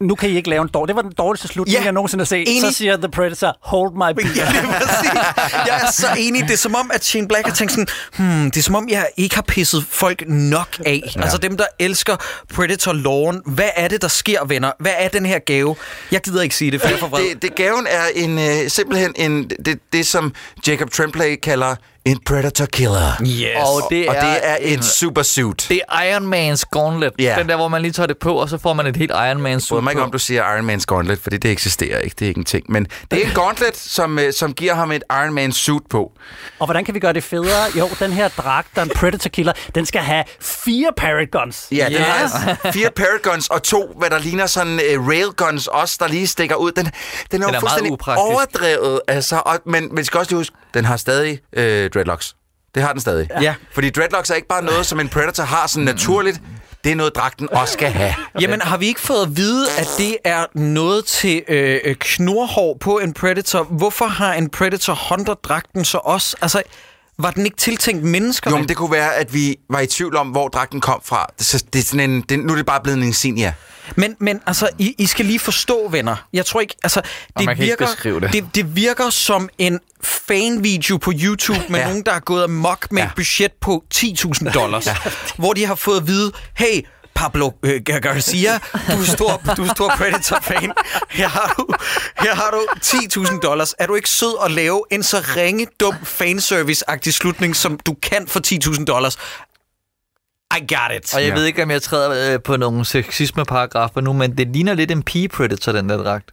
[0.00, 0.88] nu kan I ikke lave en dårlig.
[0.88, 2.44] Det var den dårligste slutning, Ja, jeg nogensinde har set.
[2.48, 2.62] enig.
[2.62, 4.28] Så siger The Predator, hold my beer.
[4.36, 5.64] Ja, det er.
[5.66, 6.42] Jeg er så enig.
[6.42, 7.86] Det er som om, at Shane Black har tænkt sådan,
[8.16, 11.12] hmm, det er som om, jeg ikke har pisset folk nok af.
[11.16, 11.22] Ja.
[11.22, 12.16] Altså dem, der elsker
[12.54, 13.42] Predator-loven.
[13.46, 14.72] Hvad er det, der sker, venner?
[14.78, 15.76] Hvad er den her gave?
[16.12, 17.22] Jeg gider ikke sige det, for jeg er for vred.
[17.34, 20.32] Det, det gaven er en, øh, simpelthen en, det, det, som
[20.66, 21.74] Jacob Tremblay kalder
[22.04, 23.22] en Predator Killer.
[23.22, 23.48] Yes.
[23.56, 25.66] Og det og er, det er en, en supersuit.
[25.68, 27.12] det er Iron Man's gauntlet.
[27.18, 27.36] Ja.
[27.38, 29.42] Den der, hvor man lige tager det på, og så får man et helt Iron
[29.42, 31.98] Man Jeg suit bryder mig ikke om, du siger Iron Man's Gauntlet, fordi det eksisterer
[31.98, 32.16] ikke.
[32.18, 32.64] Det er ikke en ting.
[32.68, 36.12] Men det er en gauntlet, som, øh, som giver ham et Iron Man suit på.
[36.58, 37.66] Og hvordan kan vi gøre det federe?
[37.78, 41.68] Jo, den her dragt, der er en Predator Killer, den skal have fire Paragons.
[41.72, 46.08] Ja, den har fire Paragons og to, hvad der ligner sådan uh, railguns også, der
[46.08, 46.72] lige stikker ud.
[46.72, 49.00] Den, den er, Den er meget fuldstændig overdrevet.
[49.08, 52.36] Altså, og, men vi skal også lige huske, den har stadig øh, dreadlocks.
[52.74, 53.28] Det har den stadig.
[53.40, 53.54] Ja.
[53.72, 56.40] Fordi dreadlocks er ikke bare noget, som en Predator har sådan naturligt.
[56.84, 58.14] Det er noget, dragten også skal have.
[58.40, 62.76] Jamen, har vi ikke fået at vide, at det er noget til øh, øh, knorhår
[62.80, 63.62] på en Predator?
[63.62, 66.36] Hvorfor har en Predator Hunter-dragten så også?
[66.42, 66.62] Altså,
[67.18, 68.50] var den ikke tiltænkt mennesker?
[68.50, 71.26] Jo, men det kunne være, at vi var i tvivl om, hvor dragten kom fra.
[71.38, 73.52] Så det er sådan en, det, nu er det bare blevet en insignia.
[73.96, 76.16] Men, men altså, I, I skal lige forstå, venner.
[76.32, 78.32] Jeg tror ikke, altså, det man kan ikke virker, beskrive det.
[78.32, 78.54] det.
[78.54, 81.86] Det virker som en fanvideo på YouTube med Ja.
[81.88, 83.06] nogen, der er gået amok med Ja.
[83.08, 84.86] et budget på 10.000 dollars.
[84.86, 84.96] ja.
[85.36, 89.62] Hvor de har fået at vide, hey, Pablo øh, Gar- Garcia, du er stor, du
[89.64, 90.72] er stor Predator-fan.
[91.10, 91.66] Her har du,
[92.20, 93.74] her har du 10.000 dollars.
[93.78, 98.26] Er du ikke sød at lave en så ringe, dum fanservice-agtig slutning, som du kan
[98.28, 98.40] for
[98.74, 99.16] 10.000 dollars?
[100.56, 101.14] I got it.
[101.14, 101.34] Og jeg Ja.
[101.34, 105.02] ved ikke, om jeg træder øh, på nogle sexisme-paragrafer nu, men det ligner lidt en
[105.02, 106.30] pige-predator, den der dragt.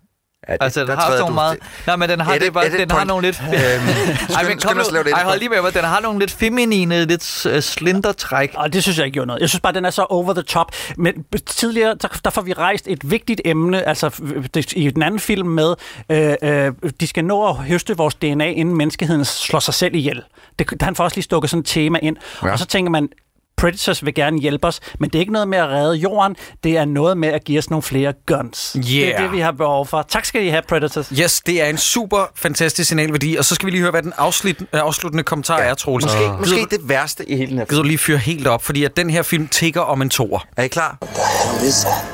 [0.48, 1.57] Det, Altså, den der har sådan du- meget...
[1.88, 3.41] Nej, men den har, Edit- det, bare, den har nogle lidt...
[3.41, 5.11] Øhm, Ej, skynd- men skynd kom at nu.
[5.11, 5.74] Ej, hold lige med mig.
[5.74, 8.52] Den har nogle lidt feminine, lidt uh, slindertræk.
[8.56, 9.41] Og det synes jeg ikke gjorde noget.
[9.41, 10.72] Jeg synes bare, den er så over the top.
[10.98, 11.14] Men
[11.45, 14.10] tidligere, der, der får vi rejst et vigtigt emne, altså
[14.53, 15.76] det, i den anden film med,
[16.11, 16.72] øh, øh,
[17.02, 20.22] de skal nå at høste vores DNA, inden menneskeheden slår sig selv ihjel.
[20.60, 22.18] Det, han får også lige stukket sådan et tema ind.
[22.44, 22.52] Ja.
[22.52, 23.10] Og så tænker man,
[23.58, 26.78] Predators vil gerne hjælpe os, men det er ikke noget med at redde jorden, det
[26.78, 28.72] er noget med at give os nogle flere guns.
[28.72, 29.24] Det er Yeah.
[29.24, 30.02] det, vi har behov for.
[30.10, 31.10] Tak skal I have, Predators.
[31.10, 33.36] Yes, det er en super fantastisk signalværdi.
[33.36, 35.66] Og så skal vi lige høre, hvad den afslut, øh, afsluttende kommentar ja.
[35.70, 36.06] er, Troels.
[36.06, 38.64] Måske, Gider måske det værste i hele den her Gider du lige fyre helt op,
[38.64, 40.46] fordi at den her film tigger om en toer.
[40.58, 40.98] Er I klar?
[41.02, 42.06] hell is that?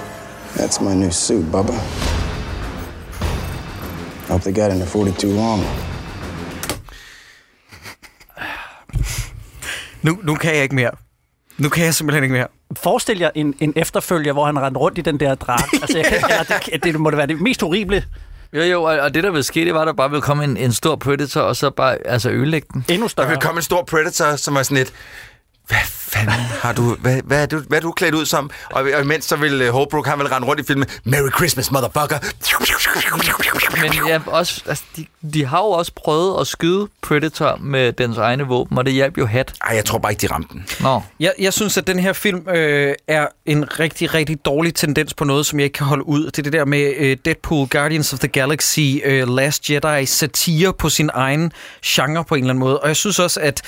[0.56, 1.74] That's my new suit, Bubba.
[4.30, 5.64] Hope they got into 42 long.
[10.02, 10.91] Nu, nu kan jeg ikke mere.
[11.57, 12.47] Nu kan jeg simpelthen ikke mere.
[12.77, 15.73] Forestil jer en, en efterfølger, hvor han rendte rundt i den der dragt.
[15.81, 18.03] altså, jeg kan, eller det, det må da være det mest horrible.
[18.53, 20.57] Jo, jo, og, det der ville ske, det var, at der bare ville komme en,
[20.57, 22.85] en stor predator, og så bare altså ødelægge den.
[22.89, 23.30] Endnu Der større.
[23.30, 24.93] vil komme en stor Predator, som er sådan et...
[26.13, 28.49] fanden har du, hvad, hvad, er du, hvad er du klædt ud som?
[28.71, 31.71] Og, og imens så vil uh, Holbrook, han vil rende rundt i filmen, Merry Christmas,
[31.71, 32.19] motherfucker.
[33.81, 38.17] Men ja, også, altså, de, de har jo også prøvet at skyde Predator med dens
[38.17, 39.53] egne våben, og det hjalp jo hat.
[39.67, 40.65] Ej, jeg tror bare ikke, de ramte den.
[40.79, 41.01] Nå.
[41.19, 45.23] Jeg, jeg synes, at den her film øh, er en rigtig, rigtig dårlig tendens på
[45.23, 46.25] noget, som jeg ikke kan holde ud.
[46.25, 50.73] Det er det der med øh, Deadpool, Guardians of the Galaxy, øh, Last Jedi, satire
[50.73, 51.51] på sin egen
[51.85, 52.79] genre på en eller anden måde.
[52.79, 53.61] Og jeg synes også, at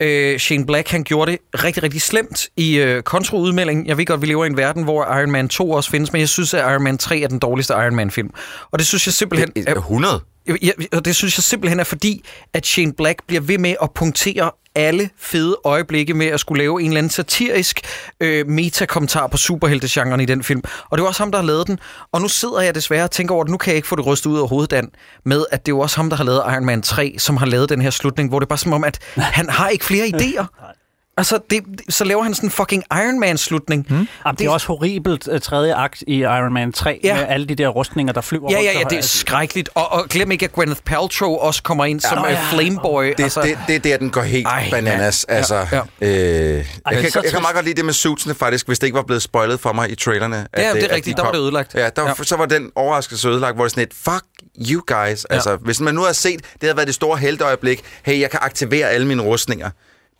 [0.00, 3.86] øh, Shane Black, han gjorde det rigtig, rigtig slemt i øh, kontroudmelding.
[3.86, 6.20] Jeg ved godt, vi lever i en verden, hvor Iron Man 2 også findes, men
[6.20, 8.30] jeg synes, at Iron Man 3 er den dårligste Iron Man-film.
[8.70, 9.52] Og det synes jeg simpelthen...
[9.66, 10.20] Er, 100?
[10.62, 13.90] Ja, og det synes jeg simpelthen er fordi, at Shane Black bliver ved med at
[13.94, 14.50] punktere
[14.80, 17.80] alle fede øjeblikke med at skulle lave en eller anden satirisk
[18.20, 20.62] øh, metakommentar på superheltegenren i den film.
[20.90, 21.78] Og det er også ham, der har lavet den.
[22.12, 24.06] Og nu sidder jeg desværre og tænker over, at nu kan jeg ikke få det
[24.06, 24.90] rystet ud af hovedet, Dan,
[25.24, 27.46] med at det er jo også ham, der har lavet Iron Man 3, som har
[27.46, 30.06] lavet den her slutning, hvor det er bare som om, at han har ikke flere
[30.14, 30.76] idéer.
[31.20, 33.86] Altså, det, så laver han sådan en fucking Iron Man-slutning.
[33.88, 34.08] Hmm?
[34.26, 37.14] Jamen, det er også horribelt uh, tredje akt i Iron Man 3, ja.
[37.16, 39.02] med alle de der rustninger, der flyver Ja, rundt ja, ja, det er højre.
[39.02, 39.70] skrækkeligt.
[39.74, 42.38] Og, og glem ikke, at Gwyneth Paltrow også kommer ind som Nå, ja, ja.
[42.52, 43.04] Flameboy.
[43.16, 45.26] Det, altså, det, det er der, den går helt Ej, bananas.
[45.28, 47.92] ja, altså, ja, Øh, jeg, Ej, kan, så jeg kan meget godt lide det med
[47.94, 50.36] suitsene, faktisk, hvis det ikke var blevet spoilet for mig i trailerne.
[50.56, 51.16] Ja, det er at rigtigt.
[51.16, 51.74] de Der var det ødelagt.
[51.74, 52.08] Ja, der, Ja.
[52.18, 52.24] ja.
[52.24, 54.24] så var den overraskelse ødelagt, hvor det er sådan et, fuck
[54.72, 55.24] you guys.
[55.24, 58.40] Altså, hvis man nu har set, det har været det store helteøjeblik, hey, jeg kan
[58.42, 59.70] aktivere alle mine rustninger.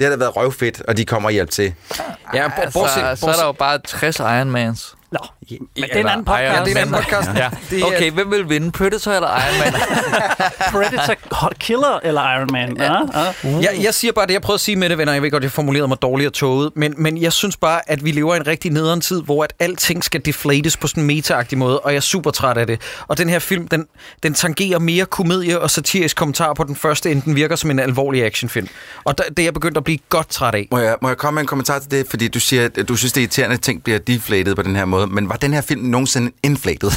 [0.00, 1.74] Det har da været røvfedt, og de kommer og hjælp til.
[2.34, 4.50] Ja, Altså, så er der jo bare 60 Iron
[5.12, 5.18] Nå,
[5.50, 6.42] men det er en anden podcast.
[6.42, 7.28] Ja, det er en anden podcast.
[7.36, 7.50] Ja.
[7.70, 8.70] Det er- Okay, hvem vil vinde?
[8.72, 9.80] Predator eller Iron Man?
[10.72, 12.76] Predator Hot Killer eller Iron Man.
[12.76, 12.92] Ja.
[12.94, 13.58] Ja.
[13.58, 15.12] Jeg, jeg siger bare det, jeg prøver at sige med det, venner.
[15.12, 18.04] Jeg ved godt, jeg formulerede mig dårligt og toget, men, men jeg synes bare, at
[18.04, 21.06] vi lever i en rigtig nederen tid, hvor at alting skal deflates på sådan en
[21.06, 22.80] meta måde, og jeg er super træt af det.
[23.08, 23.86] Og den her film, den,
[24.22, 27.78] den tangerer mere komedie og satirisk kommentar på den første, end den virker som en
[27.78, 28.68] alvorlig actionfilm.
[29.04, 30.68] Og der, det er jeg begyndt at blive godt træt af.
[30.70, 32.06] Må jeg, må jeg komme med en kommentar til det?
[32.10, 34.76] Fordi du siger, at du synes, det er irriterende, at ting bliver deflated på den
[34.76, 34.99] her måde.
[35.06, 36.90] Men var den her film nogensinde inflated?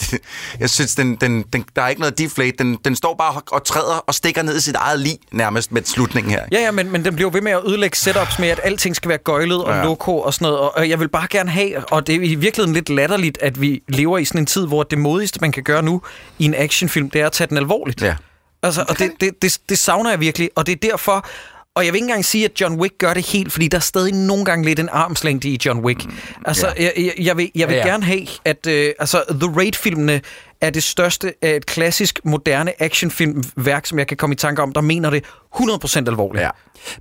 [0.60, 2.56] jeg synes, den, den, den, der er ikke noget deflate.
[2.58, 5.82] Den, den står bare og træder og stikker ned i sit eget lig, nærmest med
[5.84, 6.44] slutningen her.
[6.52, 9.08] Ja, ja, men, men den bliver ved med at ødelægge setups med, at alting skal
[9.08, 9.84] være gøjlet og Ja.
[9.84, 10.58] loko og sådan noget.
[10.58, 13.60] Og, og jeg vil bare gerne have, og det er i virkeligheden lidt latterligt, at
[13.60, 16.02] vi lever i sådan en tid, hvor det modigste, man kan gøre nu
[16.38, 18.02] i en actionfilm, det er at tage den alvorligt.
[18.02, 18.14] Ja.
[18.62, 21.26] Altså, og det, det, det, det savner jeg virkelig, og det er derfor...
[21.80, 23.80] Og jeg vil ikke engang sige, at John Wick gør det helt, fordi der er
[23.82, 26.06] stadig nogle gange lidt en armslængde i John Wick.
[26.44, 26.82] Altså, ja.
[26.84, 27.92] jeg, jeg, jeg vil, jeg vil Ja, ja, ja.
[27.92, 30.20] gerne have, at øh, altså, The Raid-filmene
[30.60, 34.72] er det største af et klassisk, moderne actionfilmværk, som jeg kan komme i tanke om,
[34.72, 35.24] der mener det
[35.56, 36.42] 100% alvorligt.
[36.44, 36.50] Ja.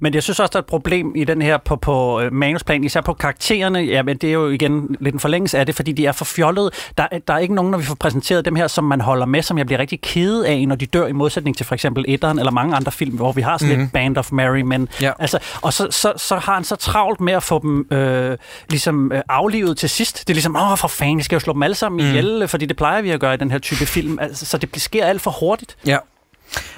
[0.02, 2.84] Men jeg synes også, der er et problem i den her på, på øh, manusplan,
[2.84, 3.80] især på karaktererne.
[3.80, 6.26] Ja, men det er jo igen lidt en forlængelse af det, fordi de er for
[6.26, 6.72] fjollede.
[6.98, 9.26] Der, er- der er ikke nogen, når vi får præsenteret dem her, som man holder
[9.26, 12.06] med, som jeg bliver rigtig kede af, når de dør, i modsætning til for eksempel
[12.08, 13.82] etteren eller mange andre film, hvor vi har sådan mm-hmm.
[13.84, 15.12] lidt Band of Mary, men Ja.
[15.20, 18.38] altså, og så, så, så har han så travlt med at få dem øh,
[18.70, 20.20] ligesom øh, aflivet til sidst.
[20.28, 22.10] Det er ligesom, åh for fanden, vi skal jo slå dem alle sammen mm.
[22.10, 24.20] ihjel, fordi det plejer vi at gøre i den her type film.
[24.22, 25.78] Altså, så det sker alt for hurtigt.
[25.86, 25.98] Ja.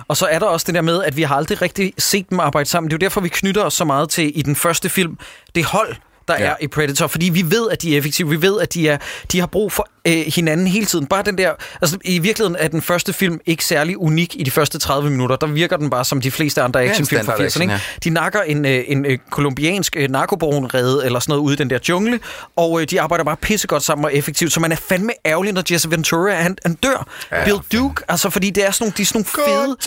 [0.07, 2.39] Og så er der også det der med, at vi har aldrig rigtig set dem
[2.39, 2.89] arbejde sammen.
[2.89, 5.17] Det er jo derfor, vi knytter os så meget til i den første film,
[5.55, 5.95] det hold,
[6.27, 6.43] der Ja.
[6.43, 6.49] ja.
[6.49, 8.29] er i Predator, fordi vi ved, at de er effektive.
[8.29, 8.97] Vi ved, at de, er,
[9.31, 11.05] de har brug for øh, hinanden hele tiden.
[11.07, 11.51] Bare den der...
[11.81, 15.35] Altså, i virkeligheden er den første film ikke særlig unik i de første 30 minutter.
[15.35, 17.61] Der virker den bare som de fleste andre actionfilm fra standard 80'erne.
[17.61, 17.73] Ikke?
[17.73, 21.57] action, De nakker en, øh, en øh, kolumbiansk øh, narkobaronrede eller sådan noget ude i
[21.57, 22.19] den der jungle,
[22.55, 25.63] og øh, de arbejder bare pissegodt sammen og effektivt, så man er fandme ærgerlig, når
[25.71, 27.07] Jesse Ventura han, han dør.
[27.31, 29.77] Ja, Ja, Bill Duke, altså fordi det er sådan nogle, de er sådan nogle fede,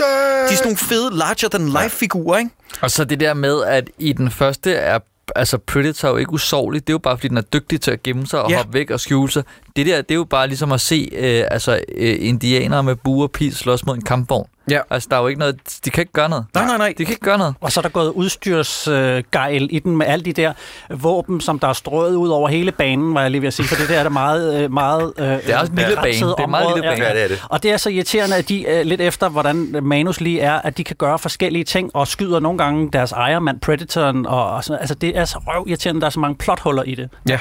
[0.49, 2.51] de er sådan nogle fede larger-than-life-figurer, ikke?
[2.81, 4.99] Og så det der med, at i den første er
[5.37, 6.81] altså Predator jo ikke usårlig.
[6.87, 8.57] Det er jo bare, fordi den er dygtig til at gemme sig og Ja.
[8.57, 9.43] hoppe væk og skjule sig.
[9.77, 13.25] Det der, det er jo bare ligesom at se øh, altså, øh, indianere med bue
[13.25, 14.49] og pil slås mod en kampvogn.
[14.71, 14.81] Ja.
[14.91, 15.61] Altså, der er jo ikke noget...
[15.85, 16.45] De kan ikke gøre noget.
[16.55, 16.95] Nej, nej, nej.
[16.99, 17.55] De kan ikke gøre noget.
[17.61, 20.53] Og så er der gået udstyrsgejl øh, i den med alle de der
[20.91, 23.67] våben, som der er strøget ud over hele banen, var jeg lige ved at sige,
[23.69, 24.63] for det der er der meget...
[24.63, 26.13] Øh, meget øh, Det er også en lille bane.
[26.13, 27.05] Det er meget lille bane.
[27.05, 27.45] Ja, det er det.
[27.49, 30.79] Og det er så irriterende, at de øh, lidt efter, hvordan manus lige er, at
[30.79, 34.81] de kan gøre forskellige ting, og skyder nogle gange deres ejermand, Predatoren, og, og sådan,
[34.81, 37.09] altså det er så røv irriterende, der er så mange plothuller i det.
[37.29, 37.39] Ja.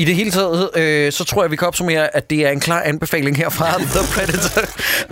[0.00, 2.60] I det hele taget, øh, så tror jeg, vi kan opsummere, at det er en
[2.60, 4.62] klar anbefaling herfra, The Predator.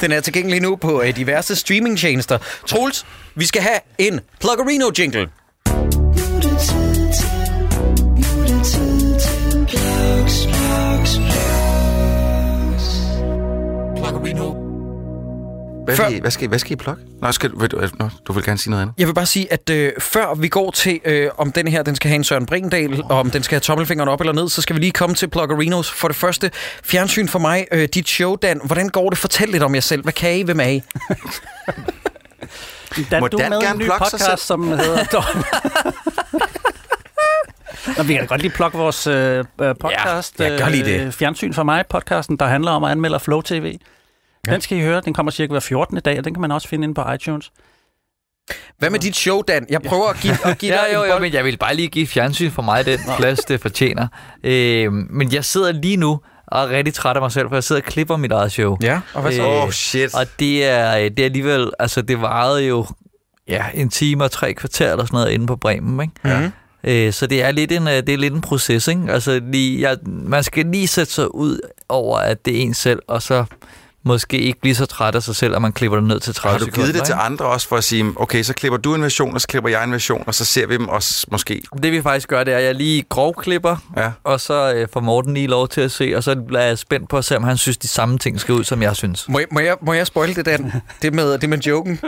[0.00, 2.38] Den er tilgængelig nu på øh, diverse streamingtjenester.
[2.66, 5.28] Troels, vi skal have en Pluggerino-jingle.
[15.88, 17.02] Hvad, Før- I, hvad, skal, hvad skal I plukke?
[17.22, 18.94] Nå, skal, du- vil du, nå, du vil gerne sige noget andet.
[18.98, 21.96] Jeg vil bare sige, at øh, før vi går til, øh, om den her den
[21.96, 24.62] skal have en Søren Bringendal, og om den skal have tommelfingeren op eller ned, så
[24.62, 25.90] skal vi lige komme til Pluggerinos.
[25.90, 26.50] For det første,
[26.84, 27.66] fjernsyn for mig.
[27.72, 28.60] Øh, dit show, Dan.
[28.64, 29.18] Hvordan går det?
[29.18, 30.02] Fortæl lidt om jer selv.
[30.02, 30.42] Hvad kan I?
[30.42, 30.82] Hvem er I?
[33.10, 35.04] Da Må du Dan med i gerne en ny podcast, som hedder...
[37.96, 39.44] Nå, vi kan da godt lige plukke vores øh, øh,
[39.80, 40.40] podcast.
[40.40, 41.00] Ja, ja, gør lige det.
[41.00, 43.78] Øh, Fjernsyn for mig, podcasten, der handler om at anmelde Flow TV.
[44.52, 45.00] Den skal I høre.
[45.04, 46.00] Den kommer cirka hver 14.
[46.00, 47.50] dag, og den kan man også finde inde på iTunes.
[48.78, 49.66] Hvad med dit show, Dan?
[49.70, 51.22] Jeg prøver at give, at give dig ja, jo, en jo, bold.
[51.22, 54.08] men jeg vil bare lige give fjernsyn for mig den plads, det fortjener.
[54.44, 57.64] Øh, men jeg sidder lige nu og er rigtig træt af mig selv, for jeg
[57.64, 58.76] sidder og klipper mit eget show.
[58.82, 59.42] Ja, og hvad så?
[59.46, 60.14] Oh, shit.
[60.14, 62.86] Og det er, det er alligevel, altså det varede jo
[63.48, 66.38] ja, en time og tre kvarter eller sådan noget inde på Bremen, ikke?
[66.38, 66.52] Mhm.
[66.84, 69.02] Øh, så det er lidt en, øh, det er lidt en proces, ikke?
[69.08, 72.98] Altså lige, jeg, man skal lige sætte sig ud over, at det er en selv,
[73.08, 73.44] og så
[74.04, 76.52] måske ikke blive så træt af sig selv, at man klipper det ned til 30
[76.52, 76.82] Har du sekunder.
[76.86, 79.40] givet det til andre også for at sige, okay, så klipper du en version, og
[79.40, 81.62] så klipper jeg en version, og så ser vi dem også måske.
[81.82, 84.10] Det vi faktisk gør, det er, at jeg lige grovklipper, Ja.
[84.24, 87.08] og så øh, får Morten lige lov til at se, og så bliver jeg spændt
[87.08, 89.28] på at se, om han synes, de samme ting skal ud, som jeg synes.
[89.28, 90.72] Må jeg, må, jeg, må jeg spoil det, Dan?
[91.02, 92.00] Det med, det med joken?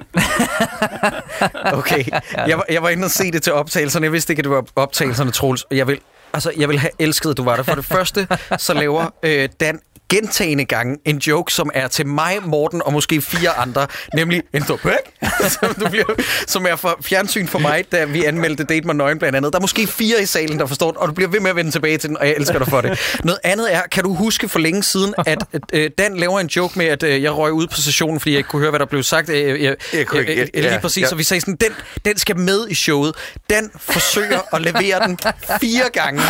[1.73, 2.05] Okay.
[2.47, 4.05] Jeg var, jeg var inde og se det til optagelserne.
[4.05, 5.67] Jeg vidste ikke, at det var optagelserne, Troels.
[5.71, 5.99] Jeg vil,
[6.33, 7.62] altså, jeg vil have elsket, at du var der.
[7.62, 9.81] For det første, så laver øh, Dan
[10.11, 14.65] gentagende gange en joke, som er til mig, Morten og måske fire andre, nemlig en
[14.65, 14.93] stopæk,
[15.61, 16.05] som, du bliver,
[16.47, 19.53] som er for fjernsyn for mig, da vi anmeldte Date med Nøgen blandt andet.
[19.53, 21.57] Der er måske fire i salen, der forstår den, og du bliver ved med at
[21.57, 22.99] vende tilbage til den, og jeg elsker dig for det.
[23.24, 25.39] Noget andet er, kan du huske for længe siden, at
[25.73, 28.39] øh, Dan laver en joke med, at øh, jeg røg ud på sessionen, fordi jeg
[28.39, 29.28] ikke kunne høre, hvad der blev sagt.
[29.28, 31.09] Øh, jeg, Jeg kunne ikke- øh, øh, lige ja, præcis, ja.
[31.09, 31.73] så vi sagde sådan, den,
[32.05, 33.15] den skal med i showet.
[33.51, 35.19] Dan forsøger at levere den
[35.61, 36.20] fire gange.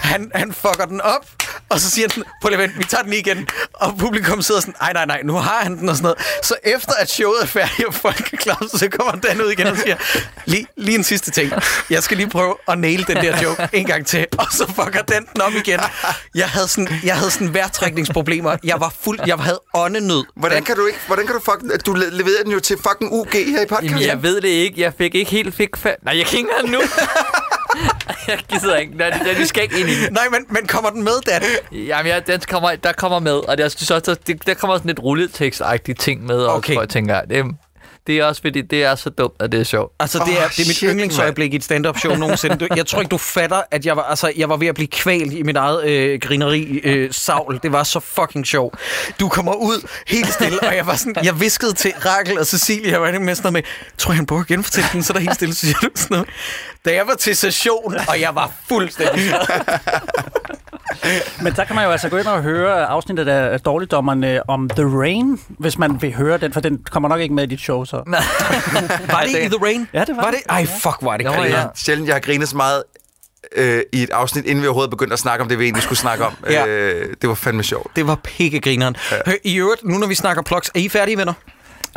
[0.00, 1.26] Han, han fucker den op,
[1.68, 3.48] og så siger han, på vent, vi tager den lige igen.
[3.74, 6.18] Og publikum sidder sådan, nej, nej, nej, nu har han den og sådan noget.
[6.42, 9.66] Så efter at showet er færdigt, og folk er klar, så kommer Dan ud igen
[9.66, 9.96] og siger,
[10.44, 11.52] lige, lige en sidste ting.
[11.90, 14.26] Jeg skal lige prøve at nail den der joke en gang til.
[14.38, 15.80] Og så fucker Dan den op igen.
[16.34, 18.56] Jeg havde sådan, jeg havde sådan vejrtrækningsproblemer.
[18.64, 20.24] Jeg var fuld, jeg havde åndenød.
[20.36, 23.12] Hvordan kan du ikke, hvordan kan du fucking, du le- leverede den jo til fucking
[23.12, 23.88] UG her i podcasten.
[23.98, 24.80] Jamen, jeg ved det ikke.
[24.80, 26.80] Jeg fik ikke helt fik fa- Nej, jeg kan ikke engang nu.
[28.28, 28.96] jeg gider ikke.
[28.96, 30.12] Nej, det- vi skal ikke ind i den.
[30.12, 31.42] Nej, men, men kommer den med, Dan?
[31.72, 33.32] Jamen, ja, den kommer, der kommer med.
[33.32, 36.36] Og jeg synes også, der, der kommer sådan lidt rulletekst-agtige ting med.
[36.36, 36.72] Også, Okay.
[36.72, 37.44] hvor jeg tænker, det,
[38.08, 39.92] det er også fordi, det er så dumt, at det er sjovt.
[40.00, 42.56] Altså, det er, det er mit shit, yndlingsøjeblik i et stand-up show nogensinde.
[42.56, 44.88] Du- Jeg tror ikke, du fatter, at jeg var, altså, jeg var ved at blive
[44.88, 47.60] kvalt i mit eget øh, grineri øh, savl.
[47.62, 48.74] Det var så fucking sjovt.
[49.20, 52.92] Du kommer ud helt stille, og jeg var sådan, jeg viskede til Rakel og Cecilie,
[52.92, 53.62] jeg var med sådan noget med,
[53.98, 55.88] tror jeg, han prøver at genfortælle den, så er der helt stille, så siger du
[55.94, 56.28] sådan noget.
[56.84, 59.22] Da jeg var til session, og jeg var fuldstændig
[61.42, 64.84] Men der kan man jo altså gå ind og høre afsnittet af Dårligdommerne om The
[64.84, 67.84] Rain, hvis man vil høre den, for den kommer nok ikke med i dit show,
[67.84, 67.96] så.
[68.06, 69.88] Var det i The Rain?
[69.92, 70.40] Ja, det var Var det?
[70.48, 71.58] Ej, fuck, var det griner.
[71.58, 71.64] ja.
[71.74, 72.82] Sjældent, jeg har grinet så meget
[73.56, 75.98] øh, i et afsnit, inden vi overhovedet begyndte at snakke om det, vi egentlig skulle
[75.98, 76.32] snakke om.
[76.50, 76.66] Ja.
[76.66, 77.96] øh, det var fandme sjovt.
[77.96, 78.96] Det var pikkegrineren.
[79.26, 79.32] Ja.
[79.44, 81.32] I øvrigt, nu når vi snakker plugs, er I færdige, venner?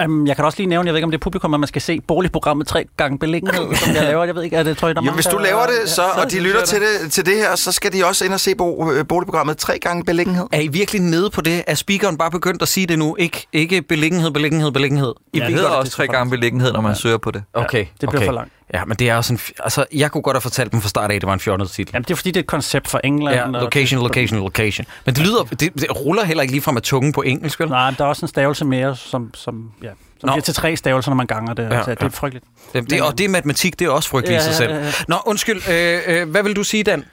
[0.06, 1.68] Um, jeg kan også lige nævne, jeg ved ikke om det er publikum, at man
[1.68, 4.24] skal se boligprogrammet tre gange beliggenhed, som jeg laver.
[4.24, 6.02] Jeg ved ikke, er det, tror jeg, der er Jamen, hvis du laver det, så,
[6.02, 8.40] Ja, og de lytter til det, til det her, så skal de også ind og
[8.40, 10.46] se bo, øh, boligprogrammet tre gange beliggenhed.
[10.52, 11.64] Er I virkelig nede på det?
[11.68, 13.16] Er speakeren bare begyndt at sige det nu?
[13.20, 15.14] Ikke, ikke beliggenhed, beliggenhed, beliggenhed.
[15.34, 17.44] I Det ved hedder også det tre gange beliggenhed, når man søger på det.
[17.54, 18.26] Okay, det bliver okay.
[18.26, 18.54] for langt.
[18.74, 19.40] Ja, men det er også en...
[19.60, 21.70] Altså, jeg kunne godt have fortalt dem fra start af, at det var en fjortet
[21.70, 21.92] titel.
[21.94, 23.36] Jamen, det er fordi, det er et koncept for England.
[23.36, 24.86] Ja, og- location, location, location.
[25.06, 25.44] Men det lyder...
[25.44, 27.70] Det, det ruller heller ikke lige fra med tungen på engelsk, vel?
[27.70, 29.90] Nej, men der er også en stavelse mere, som, som, ja,
[30.20, 30.34] som Nå.
[30.34, 31.64] bliver til tre stavelser, når man ganger det.
[31.64, 32.06] Ja, altså, det ja.
[32.06, 32.46] er frygteligt.
[32.74, 34.72] Det, det, og det er matematik, det er også frygteligt i Ja, sig selv.
[34.72, 34.92] ja, ja, ja.
[35.08, 35.62] Nå, undskyld.
[35.70, 37.04] Øh, øh, hvad vil du sige, Dan?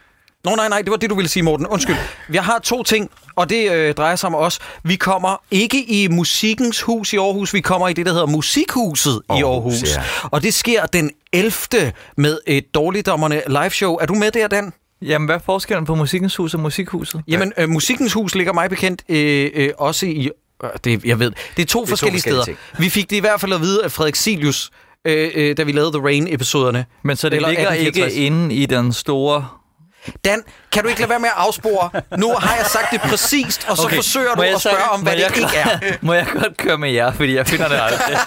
[0.44, 1.66] Nå, nej, nej, det var det, du ville sige, Morten.
[1.66, 1.96] Undskyld.
[2.32, 4.58] Jeg har to ting, og det øh, drejer sig om os.
[4.82, 9.22] Vi kommer ikke i Musikkens Hus i Aarhus, vi kommer i det, der hedder Musikhuset
[9.28, 9.96] i Aarhus, Aarhus.
[9.96, 10.02] ja.
[10.30, 11.92] Og det sker den 11.
[12.16, 13.94] med et Dårligdommerne live show.
[13.96, 14.72] Er du med der, Dan?
[15.02, 17.22] Jamen, hvad er forskellen på Musikkens Hus og Musikhuset?
[17.28, 20.30] Jamen, øh, Musikkens Hus ligger mig bekendt øh, øh, også i...
[20.64, 22.56] Øh, det, jeg ved, det er to to forskellige forskellige steder.
[22.78, 24.70] Vi fik det i hvert fald at vide af Frederik Silius,
[25.04, 26.84] øh, øh, da vi lavede The Rain-episoderne.
[27.02, 28.14] Men så det Eller ligger ikke 1864.
[28.26, 29.48] inde i den store...
[30.24, 31.90] Dan, kan du ikke lade være med at afspore?
[32.18, 33.96] Nu har jeg sagt det præcist, og så okay.
[33.96, 35.78] forsøger du at spørge om, hvad det jeg- ikke er.
[36.06, 38.18] Må jeg godt køre med jer, fordi jeg finder det aldrig.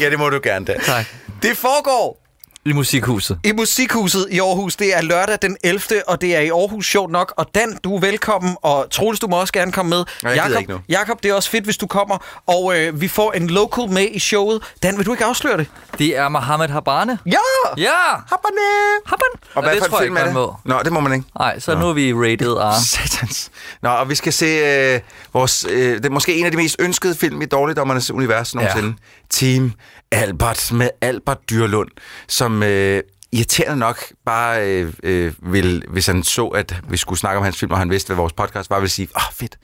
[0.00, 0.74] Ja, det må du gerne da.
[0.84, 1.06] tak.
[1.42, 2.21] Det foregår
[2.64, 3.38] I Musikhuset.
[3.44, 4.76] i Musikhuset i Aarhus.
[4.76, 5.80] Det er lørdag den 11.
[6.08, 7.34] og det er i Aarhus sjovt nok.
[7.36, 10.04] Og Dan, du er velkommen, og Troels, du må også gerne komme med.
[10.22, 10.78] jeg gider Jakob, ikke nu.
[10.88, 12.42] Jakob, det er også fedt, hvis du kommer.
[12.46, 14.62] Og øh, vi får en local med i showet.
[14.82, 15.66] Dan, vil du ikke afsløre det?
[15.98, 17.18] Det er Mohammed Habane.
[17.26, 17.38] Ja!
[17.76, 17.88] Ja!
[18.10, 18.60] Habane!
[19.06, 19.34] Habane!
[19.54, 20.48] Og hvad det for en tror jeg film ikke, er man det?
[20.64, 20.74] må.
[20.74, 21.26] Nå, det må man ikke.
[21.38, 22.80] Nej, så nu er vi rated R.
[22.92, 23.50] Satans.
[23.82, 25.00] Nå, og vi skal se øh,
[25.32, 28.88] vores, øh, det er måske en af de mest ønskede film i Dårligdommernes univers nogensinde.
[28.88, 28.94] Ja.
[29.30, 29.72] Team
[30.12, 31.90] Albert med Albert Dyrlund,
[32.28, 33.02] som øh,
[33.32, 37.58] irriterende nok bare øh, øh, vil, hvis han så, at vi skulle snakke om hans
[37.58, 39.58] film, og han vidste, hvad vores podcast var, vil sige, åh, oh, fedt.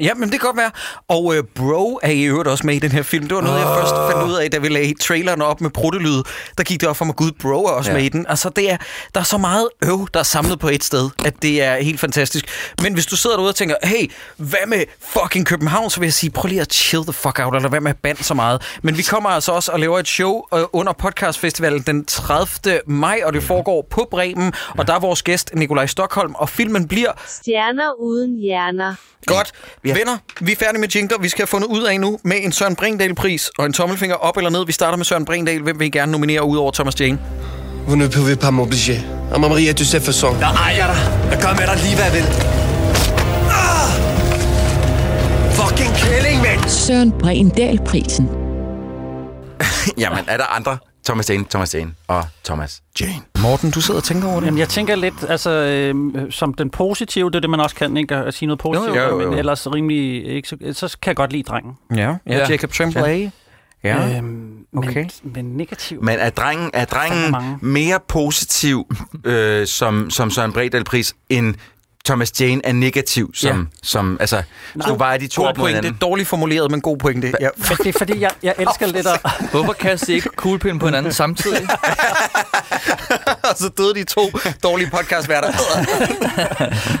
[0.00, 0.70] Ja, men det kan godt være.
[1.08, 3.26] Og øh, Bro er i øvrigt også med i den her film.
[3.28, 6.22] Det var noget, jeg først fandt ud af, da vi lagde traileren op med pruttelyd.
[6.58, 7.96] Der gik det op for mig, gud, Bro er også Ja.
[7.96, 8.02] ja.
[8.02, 8.26] med i den.
[8.28, 8.76] Altså, det er,
[9.14, 12.00] der er så meget øv, der er samlet på et sted, at det er helt
[12.00, 12.44] fantastisk.
[12.82, 16.12] Men hvis du sidder derude og tænker, hey, hvad med fucking København, så vil jeg
[16.12, 18.62] sige, prøv lige at chill the fuck out, eller hvad med at bande så meget.
[18.82, 22.80] Men vi kommer altså også og laver et show øh, under podcastfestivalen den 30.
[22.86, 26.88] maj, og det foregår på Bremen, og der er vores gæst Nikolaj Stockholm, og filmen
[26.88, 28.94] bliver Stjerner uden hjerner.
[29.26, 29.52] Godt.
[29.88, 29.94] Ja.
[29.94, 31.18] Venner, vi er færdige med jingler.
[31.18, 34.36] Vi skal have fundet ud af nu med en Søren Brindahl-pris og en tommelfinger op
[34.36, 34.66] eller ned.
[34.66, 35.62] Vi starter med Søren Brindahl.
[35.62, 37.18] Hvem vil I gerne nominere ud over Thomas Jane?
[37.86, 39.00] Vous ne pouvez pas m'obliger.
[39.34, 40.38] À Maria, tu sais façon.
[40.40, 40.96] Jeg ejer dig.
[41.30, 42.24] Jeg gør med dig lige, hvad jeg vil.
[43.50, 43.90] Ah!
[45.52, 46.68] Fucking kælling, mand!
[46.68, 48.28] Søren Brindahl-prisen.
[50.02, 50.78] Jamen, er der andre?
[51.08, 53.12] Thomas Jane, Thomas Jane og Thomas Jane.
[53.42, 54.46] Morten, du sidder og tænker over det.
[54.46, 57.96] Jamen, jeg tænker lidt, altså, øh, som den positive, det er det, man også kan,
[57.96, 58.14] ikke?
[58.16, 59.30] At sige noget positivt, Jo, jo, jo, jo.
[59.30, 61.72] men ellers rimelig, ikke, så, så kan jeg godt lide drengen.
[61.96, 62.46] Ja, ja.
[62.48, 63.28] Jacob Tremblay.
[63.84, 64.16] Ja.
[64.18, 65.06] Øhm, Okay.
[65.24, 66.02] men, men negativ.
[66.02, 68.86] Men er drengen, er drengen mere positiv
[69.24, 71.54] øh, som, som Søren Bredal pris end
[72.04, 73.64] Thomas Jane er negativ som, Ja.
[73.82, 74.42] som altså,
[74.88, 75.76] nu vejer de to God op mod pointe.
[75.76, 75.98] hinanden.
[76.00, 77.32] Dårligt formuleret, men god pointe.
[77.40, 77.48] Ja.
[77.56, 79.20] Men det er fordi, jeg, jeg elsker lidt at...
[79.50, 81.68] Hvorfor kaster I ikke kuglepind på hinanden samtidig?
[83.52, 84.30] og så døde de to
[84.62, 85.48] dårlige podcastværter.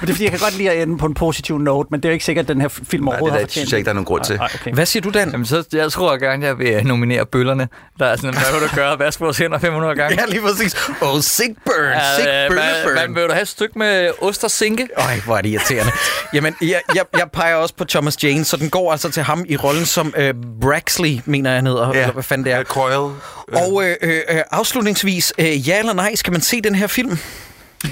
[0.00, 2.04] det er fordi, jeg kan godt lide at ende på en positiv note, men det
[2.04, 3.78] er jo ikke sikkert, at den her film Nej, overhovedet det har der synes jeg
[3.78, 4.36] ikke, der er nogen grund til.
[4.36, 4.72] Nej, okay.
[4.72, 5.30] Hvad siger du, Dan?
[5.30, 7.68] Jamen, så, jeg tror gerne, jeg vil nominere bøllerne.
[7.98, 8.98] Der er sådan, hvad vil du gøre?
[8.98, 10.20] Vask vores hænder 500 gange.
[10.20, 10.76] Ja, lige præcis.
[11.00, 12.00] Oh, sick burn.
[12.16, 12.56] Sick øh, burn.
[12.56, 14.88] hvad, hvad, vil du have et stykke med ost og sinke?
[14.96, 15.92] Øj, hvor er det irriterende.
[16.32, 19.44] Jamen, jeg, jeg, jeg peger også på Thomas Jane, så den går altså til ham
[19.48, 22.00] i rollen som øh, Braxley, mener jeg han hedder, ja.
[22.00, 22.64] eller hvad fanden det er.
[22.64, 23.12] Coil.
[23.52, 27.18] Og øh, øh, øh, afslutningsvis, øh, ja eller nej, skal man se den her film?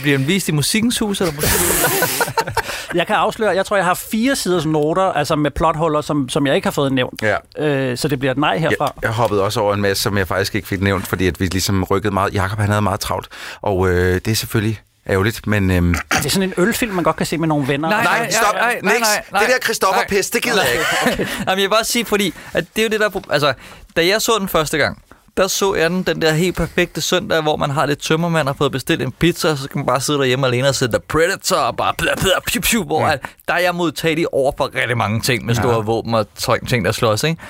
[0.02, 1.20] Bliver den vist i Musikkens Hus?
[1.20, 1.32] Eller
[2.94, 6.47] Jeg kan afsløre, jeg tror, jeg har fire siders noter, altså med plothuller, som, som
[6.47, 7.23] jeg ikke har fået nævnt.
[7.23, 7.64] Ja.
[7.66, 8.85] Øh, så det bliver et nej herfra.
[8.85, 11.40] Jeg, jeg hoppede også over en masse, som jeg faktisk ikke fik nævnt, fordi at
[11.40, 12.35] vi ligesom rykkede meget.
[12.35, 13.28] Jakob han havde meget travlt,
[13.62, 15.70] og øh, det er selvfølgelig ærgerligt, men...
[15.70, 17.89] Øhm, Det er sådan en ølfilm, man godt kan se med nogle venner.
[17.89, 18.55] Nej, nej, stop.
[18.82, 18.93] Nix.
[18.93, 20.09] Det der Christoffer nej.
[20.09, 20.86] pest, det gider jeg ikke.
[21.48, 23.20] Jamen, jeg vil bare sige, fordi at det er jo det der...
[23.31, 23.52] Altså,
[23.97, 25.02] da jeg så den første gang,
[25.37, 28.57] der så jeg den, den der helt perfekte søndag, hvor man har lidt tømmermand og
[28.57, 31.01] fået bestilt en pizza, og så kan man bare sidde derhjemme alene og se The
[31.09, 33.17] Predator og bare bla, bla, piu, piu, hvor Ja.
[33.49, 35.81] der er jeg modtagelig over for rigtig mange ting med store Ja.
[35.81, 37.43] våben og ting, ting, der slås, ikke?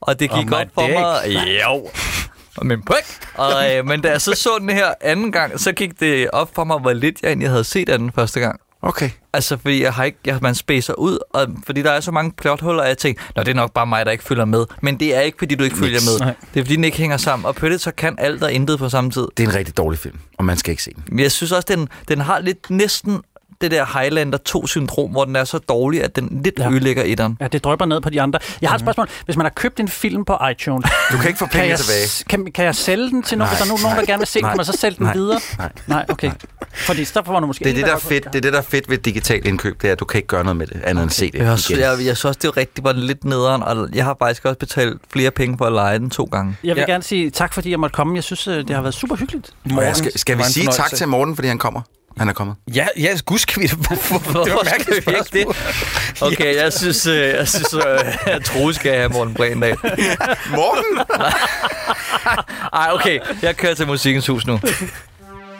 [0.00, 0.98] Og det gik Og op for dick.
[0.98, 1.44] mig...
[1.64, 1.88] Jo.
[2.56, 3.18] Og min pik.
[3.34, 6.50] Og, øh, men da jeg så så den her anden gang, så gik det op
[6.54, 8.60] for mig, hvor lidt jeg egentlig havde set af den første gang.
[8.86, 9.10] Okay.
[9.32, 12.32] Altså, fordi jeg har ikke, jeg, man spacer ud, og fordi der er så mange
[12.32, 14.64] plothuller, og jeg tænker, Nå, det er nok bare mig, der ikke følger med.
[14.82, 16.18] Men det er ikke, fordi du ikke følger med.
[16.18, 16.34] Nej.
[16.54, 17.46] Det er, fordi den ikke hænger sammen.
[17.46, 19.26] Og Predator kan alt og intet på samme tid.
[19.36, 21.04] Det er en rigtig dårlig film, og man skal ikke se den.
[21.08, 23.20] Men jeg synes også, den, den har lidt næsten
[23.64, 26.70] det der Highlander 2-syndrom, hvor den er så dårlig, at den lidt ja.
[26.70, 27.36] ødelægger etteren.
[27.40, 28.38] Ja, det drøber ned på de andre.
[28.62, 29.08] Jeg har et spørgsmål.
[29.24, 30.90] Hvis man har købt en film på iTunes...
[31.12, 32.24] Du kan ikke få penge jeg, tilbage.
[32.28, 33.48] Kan, kan jeg sælge den til nogen?
[33.48, 34.64] Nej, Hvis der er nogen, nogen, der nej, gerne vil se den, nej, kan man
[34.64, 35.40] så sælge den nej, videre?
[35.58, 35.72] nej.
[35.86, 36.30] Nej, okay.
[36.74, 37.64] Fordi så får man måske...
[37.64, 39.82] Det er det, der er fedt, det er det, der er fedt ved digital indkøb,
[39.82, 41.50] det er, at du kan ikke gøre noget med det, andet end se det Jeg,
[41.50, 41.82] også, igen.
[41.82, 44.58] jeg, jeg synes også, det var rigtig var lidt nederen, og jeg har faktisk også
[44.58, 46.56] betalt flere penge for at lege den to gange.
[46.64, 46.92] Jeg vil Ja.
[46.92, 48.14] gerne sige tak, fordi jeg måtte komme.
[48.16, 49.50] Jeg synes, øh, det har været super hyggeligt.
[49.76, 51.80] Og jeg skal, skal vi sige tak til Morten, fordi han kommer?
[52.18, 52.56] Han er kommet.
[52.74, 53.78] Ja, ja, gud skal vi det.
[53.86, 54.18] Hvorfor?
[54.18, 55.56] Det var Hvorfor mærkeligt spørgsmål.
[56.32, 57.82] Okay, jeg synes, øh, jeg synes, øh,
[58.34, 59.76] at Troels skal have Morten Brændal.
[60.56, 60.98] Morten?
[62.82, 64.60] Ej, okay, jeg kører til Musikkens Hus nu.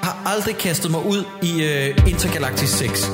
[0.02, 3.10] har aldrig kastet mig ud i uh, Intergalactic 6.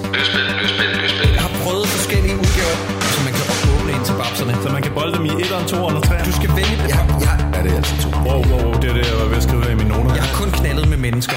[1.35, 2.77] Jeg har prøvet forskellige udgaver,
[3.15, 3.45] så man kan
[3.75, 4.57] åbne ind til babserne.
[4.63, 6.25] Så man kan bolde dem i 1'eren, 2'eren og 3'eren?
[6.25, 6.89] Du skal vælge det.
[6.89, 7.33] Ja, ja.
[7.55, 8.09] Ja, det er altså to.
[8.27, 10.15] Wow, wow, wow, det er det, jeg var ved at skrive i mine noter.
[10.15, 11.37] Jeg har kun knaldet med mennesker.